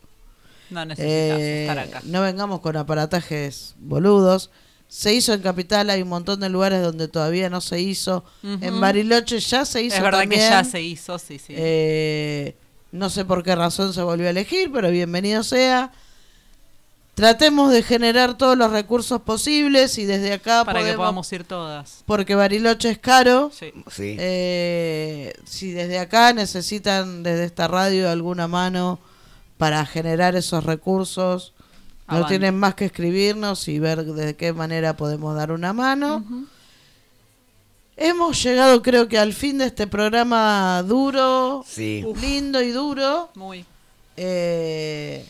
No 0.70 0.84
necesitas 0.86 1.40
Eh, 1.40 1.62
estar 1.68 1.80
acá. 1.80 2.02
no 2.06 2.22
vengamos 2.22 2.60
con 2.62 2.76
aparatajes 2.78 3.76
boludos. 3.80 4.50
Se 4.88 5.14
hizo 5.14 5.34
en 5.34 5.42
Capital, 5.42 5.90
hay 5.90 6.02
un 6.04 6.10
montón 6.10 6.40
de 6.40 6.50
lugares 6.50 6.82
donde 6.82 7.08
todavía 7.08 7.50
no 7.50 7.60
se 7.60 7.82
hizo. 7.82 8.24
En. 8.44 8.80
Bariloche 8.80 9.40
ya 9.40 9.66
se 9.66 9.82
hizo 9.84 9.96
Es 9.98 10.02
verdad 10.02 10.22
también. 10.22 10.42
que 10.42 10.48
ya 10.50 10.64
se 10.64 10.82
hizo, 10.82 11.18
sí, 11.20 11.38
sí. 11.40 11.54
Eh, 11.58 12.56
no 12.92 13.10
sé 13.10 13.26
por 13.26 13.44
qué 13.44 13.56
razón 13.56 13.94
se 13.94 14.02
volvió 14.04 14.28
a 14.28 14.30
elegir, 14.30 14.72
pero 14.72 14.90
bienvenido 14.92 15.44
sea. 15.44 15.92
Tratemos 17.16 17.72
de 17.72 17.82
generar 17.82 18.38
todos 18.38 18.58
los 18.58 18.72
recursos 18.72 19.22
posibles 19.22 19.98
y 19.98 20.06
desde 20.06 20.34
acá 20.34 20.66
para 20.66 20.84
que 20.84 20.94
podamos 20.94 21.32
ir 21.32 21.46
todas. 21.46 22.04
porque 22.06 22.36
Bariloche 22.36 22.90
es 22.92 23.00
caro. 23.00 23.52
Sí. 23.58 23.72
Sí. 23.90 24.18
Eh, 24.20 25.34
si 25.46 25.72
desde 25.72 25.98
acá 26.00 26.34
necesitan 26.34 27.24
desde 27.24 27.46
esta 27.46 27.70
radio 27.70 28.10
alguna 28.10 28.50
mano 28.50 29.00
para 29.58 29.86
generar 29.86 30.36
esos 30.36 30.66
recursos, 30.66 31.54
no 32.10 32.28
tienen 32.28 32.56
más 32.60 32.76
que 32.76 32.86
escribirnos 32.86 33.68
y 33.70 33.80
ver 33.80 34.04
de 34.04 34.36
qué 34.36 34.52
manera 34.52 34.98
podemos 34.98 35.36
dar 35.38 35.52
una 35.54 35.72
mano. 35.72 36.22
Hemos 37.98 38.44
llegado 38.44 38.82
creo 38.82 39.08
que 39.08 39.18
al 39.18 39.32
fin 39.34 39.58
de 39.58 39.68
este 39.68 39.88
programa 39.88 40.84
duro, 40.84 41.64
Sí. 41.66 42.04
lindo 42.20 42.62
y 42.62 42.72
duro. 42.72 43.30
Muy. 43.36 43.66
Eh, 44.18 45.26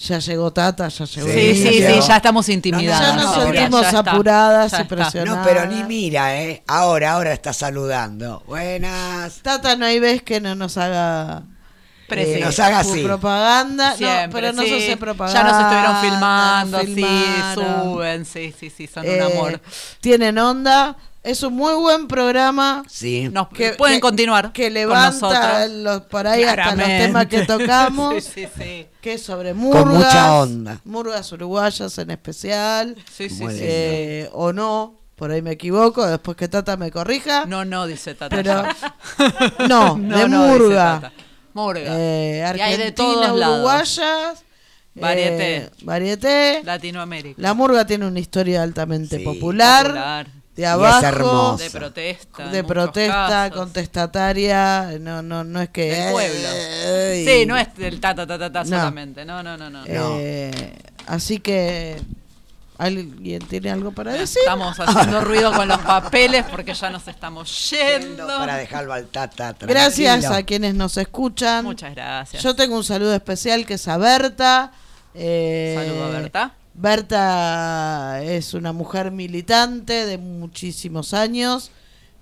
ya 0.00 0.18
llegó 0.18 0.50
Tata, 0.52 0.88
ya 0.88 1.04
llegó. 1.04 1.28
Sí, 1.28 1.54
sí, 1.54 1.68
sí, 1.86 2.00
ya 2.08 2.16
estamos 2.16 2.48
intimidados. 2.48 3.06
Ya 3.16 3.22
nos 3.22 3.34
sentimos 3.34 3.80
ya 3.82 3.88
está, 3.88 4.10
apuradas 4.12 4.72
ya 4.72 4.78
y 4.78 4.82
está. 4.82 4.96
presionadas. 4.96 5.38
No, 5.38 5.44
pero 5.44 5.66
ni 5.66 5.84
mira, 5.84 6.40
¿eh? 6.42 6.62
Ahora, 6.66 7.12
ahora 7.12 7.32
está 7.32 7.52
saludando. 7.52 8.42
Buenas. 8.46 9.40
Tata 9.42 9.76
no 9.76 9.84
hay 9.86 10.00
vez 10.00 10.22
que 10.22 10.40
no 10.40 10.54
nos 10.54 10.76
haga. 10.76 11.42
Eh, 12.12 12.40
nos 12.42 12.58
haga 12.58 12.82
su 12.82 12.92
así. 12.94 13.04
propaganda. 13.04 13.94
Siempre, 13.96 14.26
no, 14.26 14.32
pero 14.32 14.52
no 14.52 14.62
se 14.62 14.68
sí. 14.68 14.74
hace 14.84 14.96
propaganda. 14.96 15.42
Ya 15.42 15.48
nos 15.48 15.60
estuvieron 15.62 16.00
filmando, 16.00 16.78
nos 16.78 16.86
sí, 16.86 17.04
suben, 17.54 18.24
sí, 18.24 18.54
sí, 18.58 18.70
sí, 18.70 18.86
son 18.88 19.04
Eh, 19.06 19.14
un 19.16 19.32
amor. 19.32 19.60
Tienen 20.00 20.36
onda. 20.38 20.96
Es 21.22 21.42
un 21.42 21.54
muy 21.54 21.74
buen 21.74 22.08
programa. 22.08 22.82
Sí. 22.88 23.28
Nos 23.30 23.48
que- 23.48 23.72
pueden 23.72 23.96
que- 23.96 24.00
continuar 24.00 24.52
Que 24.52 24.64
con 24.64 24.74
levanta 24.74 25.10
nosotros. 25.10 25.70
los, 25.70 26.00
por 26.02 26.26
ahí 26.26 26.44
hasta 26.44 26.74
los 26.74 26.86
temas 26.86 27.26
que 27.26 27.42
tocamos. 27.42 28.24
sí, 28.24 28.46
sí, 28.46 28.48
sí. 28.58 28.86
Que 29.02 29.14
es 29.14 29.22
sobre 29.22 29.52
murgas. 29.52 29.86
mucha 29.86 30.34
onda. 30.40 30.80
Murgas 30.84 31.30
uruguayas 31.32 31.98
en 31.98 32.10
especial. 32.10 32.96
Sí, 33.12 33.28
sí, 33.28 33.38
lindo. 33.40 33.52
Eh, 33.58 34.30
o 34.32 34.52
no. 34.54 34.98
Por 35.14 35.30
ahí 35.30 35.42
me 35.42 35.50
equivoco. 35.50 36.06
Después 36.06 36.34
que 36.38 36.48
Tata 36.48 36.78
me 36.78 36.90
corrija. 36.90 37.44
No, 37.44 37.66
no, 37.66 37.86
dice 37.86 38.14
Tata. 38.14 38.34
Pero. 38.34 38.62
No, 39.68 39.98
No, 39.98 40.18
de 40.18 40.28
no, 40.28 40.46
murga. 40.46 41.00
Tata. 41.02 41.12
Murga. 41.52 41.82
Eh, 41.98 42.36
Y 42.56 42.60
hay 42.60 42.76
de 42.78 42.84
Argentina, 42.84 42.94
todos 42.94 43.38
lados. 43.38 43.54
uruguayas. 43.56 44.44
Varieté. 44.94 45.56
eh, 45.56 45.70
varieté. 45.82 46.62
Latinoamérica. 46.64 47.40
La 47.40 47.52
murga 47.54 47.86
tiene 47.86 48.06
una 48.06 48.18
historia 48.20 48.62
altamente 48.62 49.18
Sí, 49.18 49.24
popular, 49.24 49.86
Popular, 49.86 50.26
de 50.56 50.62
es 50.62 50.68
abajo, 50.68 51.06
hermoso. 51.06 51.56
de 51.58 51.70
protesta. 51.70 52.48
de 52.48 52.64
protesta, 52.64 53.26
casos. 53.48 53.56
contestataria, 53.56 54.98
no, 55.00 55.22
no, 55.22 55.44
no 55.44 55.60
es 55.62 55.70
que 55.70 55.90
Del 55.92 56.12
pueblo. 56.12 56.48
Sí, 57.32 57.46
no 57.46 57.56
es 57.56 57.74
del 57.76 58.00
ta 58.00 58.14
ta 58.14 58.26
ta 58.26 58.38
ta, 58.38 58.52
ta 58.52 58.64
No. 58.64 58.68
solamente. 58.68 59.24
No, 59.24 59.42
no, 59.42 59.56
no, 59.56 59.70
no. 59.70 59.84
Eh, 59.88 60.74
así 61.06 61.38
que 61.38 62.00
alguien 62.78 63.40
tiene 63.46 63.70
algo 63.70 63.92
para 63.92 64.12
decir. 64.12 64.38
Estamos 64.40 64.78
haciendo 64.78 65.20
ruido 65.24 65.52
con 65.52 65.68
los 65.68 65.78
papeles 65.78 66.44
porque 66.50 66.74
ya 66.74 66.90
nos 66.90 67.06
estamos 67.08 67.70
yendo. 67.70 68.26
Para 68.26 68.56
dejarlo 68.56 68.92
al 68.92 69.06
tata. 69.06 69.54
Gracias 69.60 70.20
tranquilo. 70.20 70.34
a 70.34 70.42
quienes 70.42 70.74
nos 70.74 70.96
escuchan. 70.96 71.64
Muchas 71.64 71.94
gracias. 71.94 72.42
Yo 72.42 72.54
tengo 72.56 72.76
un 72.76 72.84
saludo 72.84 73.14
especial 73.14 73.64
que 73.66 73.74
es 73.74 73.88
a 73.88 73.96
Berta. 73.98 74.72
Eh, 75.14 75.74
Saludo 75.78 76.04
a 76.04 76.08
Berta. 76.10 76.54
Berta 76.80 78.22
es 78.22 78.54
una 78.54 78.72
mujer 78.72 79.10
militante 79.10 80.06
de 80.06 80.16
muchísimos 80.16 81.12
años. 81.12 81.70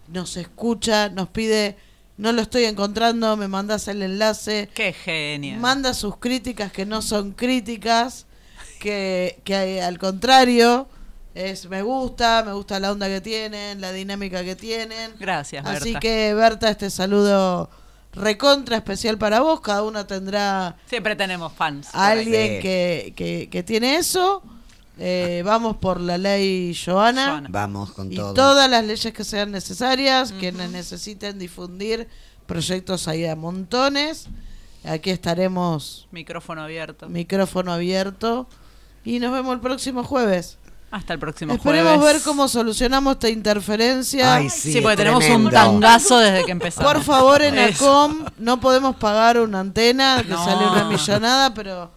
Nos 0.08 0.36
escucha, 0.36 1.10
nos 1.10 1.28
pide, 1.28 1.76
no 2.16 2.32
lo 2.32 2.42
estoy 2.42 2.64
encontrando, 2.64 3.36
me 3.36 3.46
mandas 3.46 3.86
el 3.86 4.02
enlace. 4.02 4.68
Qué 4.74 4.92
genial. 4.92 5.60
Manda 5.60 5.94
sus 5.94 6.16
críticas 6.16 6.72
que 6.72 6.86
no 6.86 7.02
son 7.02 7.32
críticas, 7.32 8.26
que, 8.80 9.38
que 9.44 9.80
al 9.80 9.98
contrario, 9.98 10.88
es 11.34 11.68
me 11.68 11.82
gusta, 11.82 12.42
me 12.44 12.52
gusta 12.52 12.80
la 12.80 12.90
onda 12.90 13.06
que 13.06 13.20
tienen, 13.20 13.80
la 13.80 13.92
dinámica 13.92 14.42
que 14.42 14.56
tienen. 14.56 15.12
Gracias, 15.20 15.64
Así 15.64 15.92
Berta. 15.92 16.00
que 16.00 16.34
Berta, 16.34 16.70
este 16.70 16.90
saludo 16.90 17.70
recontra 18.12 18.76
especial 18.76 19.18
para 19.18 19.40
vos, 19.40 19.60
cada 19.60 19.82
uno 19.82 20.06
tendrá 20.06 20.76
Siempre 20.86 21.14
tenemos 21.16 21.52
fans. 21.52 21.88
ahí. 21.92 22.18
alguien 22.20 22.60
que, 22.62 23.12
que, 23.16 23.48
que 23.50 23.62
tiene 23.62 23.96
eso. 23.96 24.42
Eh, 25.00 25.42
vamos 25.44 25.76
por 25.76 26.00
la 26.00 26.18
ley 26.18 26.74
Joana. 26.74 27.26
Joana. 27.28 27.48
Vamos 27.52 27.92
con 27.92 28.12
Y 28.12 28.16
todo. 28.16 28.34
todas 28.34 28.68
las 28.68 28.84
leyes 28.84 29.12
que 29.12 29.22
sean 29.24 29.52
necesarias, 29.52 30.32
quienes 30.32 30.70
necesiten 30.70 31.38
difundir 31.38 32.08
proyectos 32.46 33.06
hay 33.06 33.24
a 33.26 33.36
montones. 33.36 34.26
Aquí 34.84 35.10
estaremos 35.10 36.08
Micrófono 36.10 36.62
abierto. 36.62 37.08
micrófono 37.08 37.72
abierto 37.72 38.48
y 39.04 39.20
nos 39.20 39.32
vemos 39.32 39.54
el 39.54 39.60
próximo 39.60 40.02
jueves. 40.02 40.58
Hasta 40.90 41.12
el 41.12 41.18
próximo 41.18 41.52
Esperemos 41.52 41.96
jueves. 41.98 42.14
ver 42.14 42.22
cómo 42.22 42.48
solucionamos 42.48 43.14
esta 43.14 43.28
interferencia. 43.28 44.36
Ay, 44.36 44.48
sí, 44.48 44.72
Sí, 44.72 44.80
porque 44.80 44.96
tenemos 44.96 45.22
un 45.28 45.50
tangazo 45.50 46.18
desde 46.18 46.46
que 46.46 46.52
empezamos. 46.52 46.92
Por 46.92 47.02
favor, 47.02 47.42
en. 47.42 47.58
ACOM 47.58 48.24
no 48.38 48.58
podemos 48.58 48.96
pagar 48.96 49.38
una 49.38 49.60
antena 49.60 50.22
que 50.22 50.30
No. 50.30 50.42
sale 50.44 50.66
una 50.66 50.84
millonada, 50.84 51.52
pero 51.52 51.90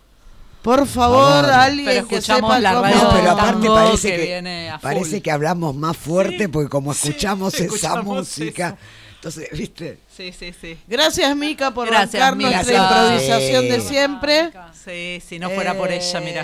por 0.61 0.85
favor, 0.88 1.45
favor. 1.45 1.49
alguien 1.51 1.85
Pero 1.85 2.07
que 2.07 2.22
sepa 2.22 2.59
la 2.59 2.72
cómo... 2.73 2.84
radio 2.84 3.01
No, 3.03 3.09
pero 3.13 3.31
aparte 3.31 3.68
parece 3.69 4.09
que 4.11 4.18
que, 4.18 4.23
viene 4.26 4.73
parece 4.81 5.22
que 5.22 5.31
hablamos 5.31 5.73
más 5.73 5.95
fuerte 5.95 6.49
porque 6.49 6.69
como 6.69 6.91
escuchamos 6.91 7.53
esa 7.53 7.63
escuchamos 7.63 8.03
música, 8.05 8.68
eso. 8.68 8.77
entonces, 9.15 9.49
¿viste? 9.57 9.99
Sí, 10.15 10.34
sí, 10.38 10.53
sí. 10.59 10.77
Gracias, 10.85 11.34
Mica, 11.38 11.72
por 11.73 11.88
Gracias, 11.88 12.11
bancar 12.22 12.35
Mica. 12.35 12.51
nuestra 12.61 12.76
improvisación 12.77 13.63
de 13.69 13.80
Sí. 13.81 13.88
siempre. 13.88 14.51
Sí, 14.84 15.23
si 15.26 15.39
no 15.39 15.49
fuera 15.49 15.76
por 15.77 15.89
ella, 15.91 16.19
mira. 16.19 16.43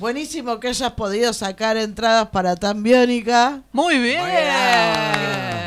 Buenísimo 0.00 0.58
que 0.60 0.68
hayas 0.68 0.92
podido 0.92 1.32
sacar 1.34 1.76
entradas 1.76 2.30
para 2.30 2.56
Tan 2.56 2.82
Biónica, 2.82 3.60
Muy 3.70 3.98
bien. 3.98 4.22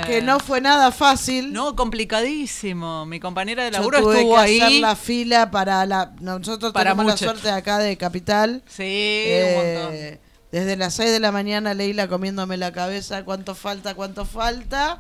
que 0.08 0.24
no 0.24 0.40
fue 0.40 0.60
nada 0.60 0.92
fácil. 0.92 1.54
No, 1.54 1.76
complicadísimo. 1.76 3.06
Mi 3.06 3.20
compañera 3.20 3.64
de 3.66 3.70
Yo 3.70 3.78
laburo 3.78 4.02
tuve 4.02 4.16
estuvo 4.22 4.34
que 4.34 4.42
ahí. 4.42 4.60
hacer 4.60 4.80
la 4.82 4.96
fila 4.96 5.52
para 5.52 5.86
la... 5.86 6.14
Nosotros 6.20 6.74
Para 6.74 6.92
tenemos 6.92 7.06
la 7.06 7.12
mucho. 7.14 7.26
suerte 7.26 7.48
de 7.48 7.54
acá 7.54 7.78
de 7.78 7.96
Capital. 7.96 8.64
Sí, 8.68 8.82
un 8.82 8.88
Eh, 8.88 10.20
montón. 10.20 10.20
desde 10.52 10.78
las 10.78 10.96
6 10.96 11.12
de 11.12 11.20
la 11.20 11.32
mañana 11.32 11.76
Leila 11.76 12.08
comiéndome 12.08 12.58
la 12.58 12.72
cabeza, 12.72 13.24
cuánto 13.24 13.54
falta, 13.54 13.94
cuánto 13.94 14.26
falta. 14.26 15.00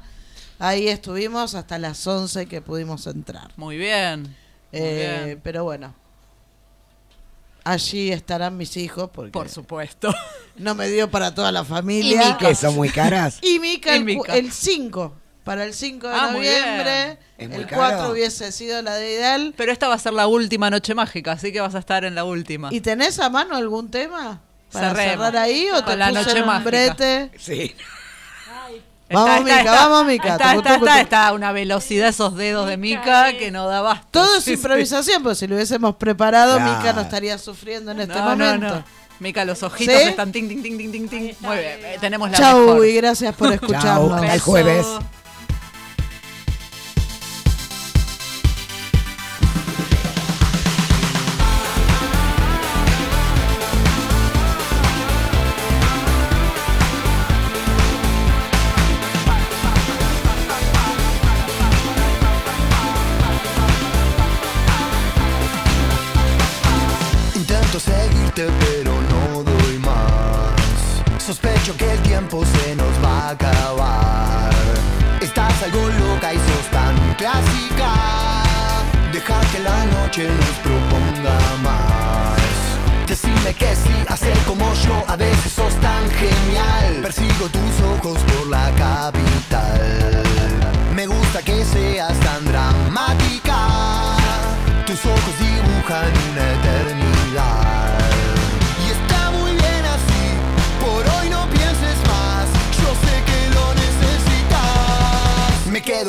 Ahí 0.59 0.87
estuvimos 0.89 1.55
hasta 1.55 1.79
las 1.79 2.05
11 2.05 2.45
que 2.45 2.61
pudimos 2.61 3.07
entrar. 3.07 3.49
Muy 3.57 3.77
bien. 3.77 4.21
Muy 4.21 4.29
Eh, 4.73 5.21
bien. 5.25 5.41
pero 5.43 5.63
bueno, 5.63 5.95
allí 7.63 8.11
estarán 8.11 8.57
mis 8.57 8.75
hijos 8.77 9.09
porque 9.13 9.31
Por 9.31 9.49
supuesto. 9.49 10.13
no 10.57 10.75
me 10.75 10.87
dio 10.89 11.09
para 11.09 11.33
toda 11.33 11.51
la 11.51 11.63
familia. 11.63 12.37
Que 12.39 12.55
son 12.55 12.75
muy 12.75 12.89
caras. 12.89 13.39
Y 13.41 13.59
Mica 13.59 13.93
Y 13.93 13.97
el, 13.97 14.01
cu- 14.03 14.05
Mica. 14.23 14.35
el 14.35 14.51
5, 14.51 15.13
para 15.43 15.63
el 15.63 15.73
5 15.73 16.07
de 16.07 16.13
Ah, 16.15 16.29
muy 16.31 16.45
noviembre. 16.45 16.83
bien. 17.05 17.17
Es 17.37 17.49
muy 17.49 17.57
El 17.57 17.65
caro. 17.67 17.81
4 17.97 18.11
hubiese 18.11 18.51
sido 18.51 18.81
la 18.81 18.95
de 18.95 19.13
ideal. 19.13 19.53
Pero 19.57 19.71
esta 19.71 19.87
va 19.87 19.95
a 19.95 19.99
ser 19.99 20.13
la 20.13 20.27
última 20.27 20.69
noche 20.69 20.93
mágica, 20.95 21.33
así 21.33 21.51
que 21.51 21.61
vas 21.61 21.75
a 21.75 21.79
estar 21.79 22.05
en 22.05 22.15
la 22.15 22.23
última. 22.23 22.69
¿Y 22.73 22.81
tenés 22.81 23.19
a 23.19 23.29
mano 23.29 23.55
algún 23.55 23.89
tema? 23.91 24.41
¿Para 24.71 24.89
Cerremos. 24.89 25.11
cerrar 25.27 25.37
ahí 25.37 25.67
o 25.71 25.77
te 25.79 25.83
Con 25.91 25.99
la 25.99 26.09
puse 26.09 26.19
noche 26.23 26.43
mágica. 26.43 26.69
brete? 26.69 27.31
Sí. 27.37 27.75
Vamos, 29.13 29.43
Mica, 29.43 29.63
vamos, 29.63 30.05
Mica. 30.05 30.27
Está, 30.33 30.55
está, 30.55 30.75
está, 30.75 31.01
está 31.01 31.27
a 31.27 31.33
una 31.33 31.51
velocidad 31.51 32.09
esos 32.09 32.35
dedos 32.35 32.67
de 32.67 32.77
Mica 32.77 33.31
que 33.37 33.51
no 33.51 33.67
da 33.67 33.81
basto. 33.81 34.07
Todo 34.11 34.37
es 34.37 34.47
improvisación, 34.47 35.23
porque 35.23 35.35
si 35.35 35.47
lo 35.47 35.55
hubiésemos 35.55 35.95
preparado, 35.95 36.57
Claro. 36.57 36.77
Mica 36.77 36.93
no 36.93 37.01
estaría 37.01 37.37
sufriendo 37.37 37.91
en 37.91 38.01
este 38.01 38.19
momento. 38.19 38.67
no. 38.75 38.83
Mica, 39.19 39.45
los 39.45 39.61
ojitos 39.63 39.95
¿Sí? 39.95 40.09
están 40.09 40.31
ting, 40.31 40.49
ting, 40.49 40.61
ting, 40.61 40.77
ting, 40.91 41.07
ting. 41.07 41.33
Muy 41.39 41.57
bien, 41.57 41.79
eh, 41.83 41.97
tenemos 42.01 42.29
la 42.29 42.37
Chau 42.37 42.59
mejor. 42.65 42.85
y 42.87 42.95
gracias 42.95 43.33
por 43.35 43.53
escucharnos. 43.53 44.11
Hasta 44.11 44.25
el 44.25 44.31
Beso. 44.33 44.43
jueves. 44.45 44.85
Se 72.41 72.75
nos 72.75 72.95
va 73.03 73.27
a 73.27 73.29
acabar. 73.29 74.51
Estás 75.21 75.61
algo 75.61 75.87
loca 75.87 76.33
y 76.33 76.37
sos 76.37 76.67
tan 76.71 76.95
clásica. 77.15 77.91
Deja 79.11 79.39
que 79.51 79.59
la 79.59 79.85
noche 79.85 80.27
nos 80.27 80.55
proponga 80.63 81.37
más. 81.63 82.41
Decime 83.07 83.53
que 83.53 83.75
sí, 83.75 83.93
hacer 84.07 84.35
como 84.47 84.65
yo 84.73 85.03
A 85.07 85.15
veces 85.15 85.51
sos 85.51 85.75
tan 85.75 86.09
genial. 86.09 87.01
Persigo 87.03 87.47
tus 87.49 87.81
ojos 87.93 88.17
por 88.23 88.47
la 88.47 88.71
capital 88.71 89.42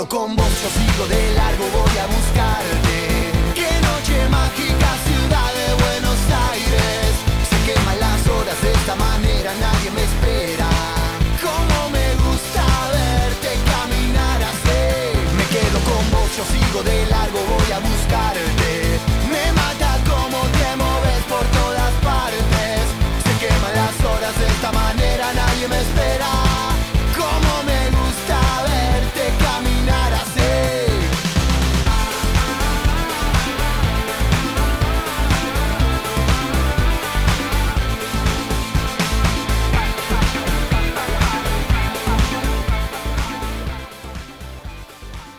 con 0.09 0.37
vos, 0.37 0.47
yo 0.63 0.69
sigo 0.71 1.07
de 1.07 1.35
largo, 1.35 1.65
voy 1.73 1.99
a 1.99 2.07
buscarte. 2.07 2.34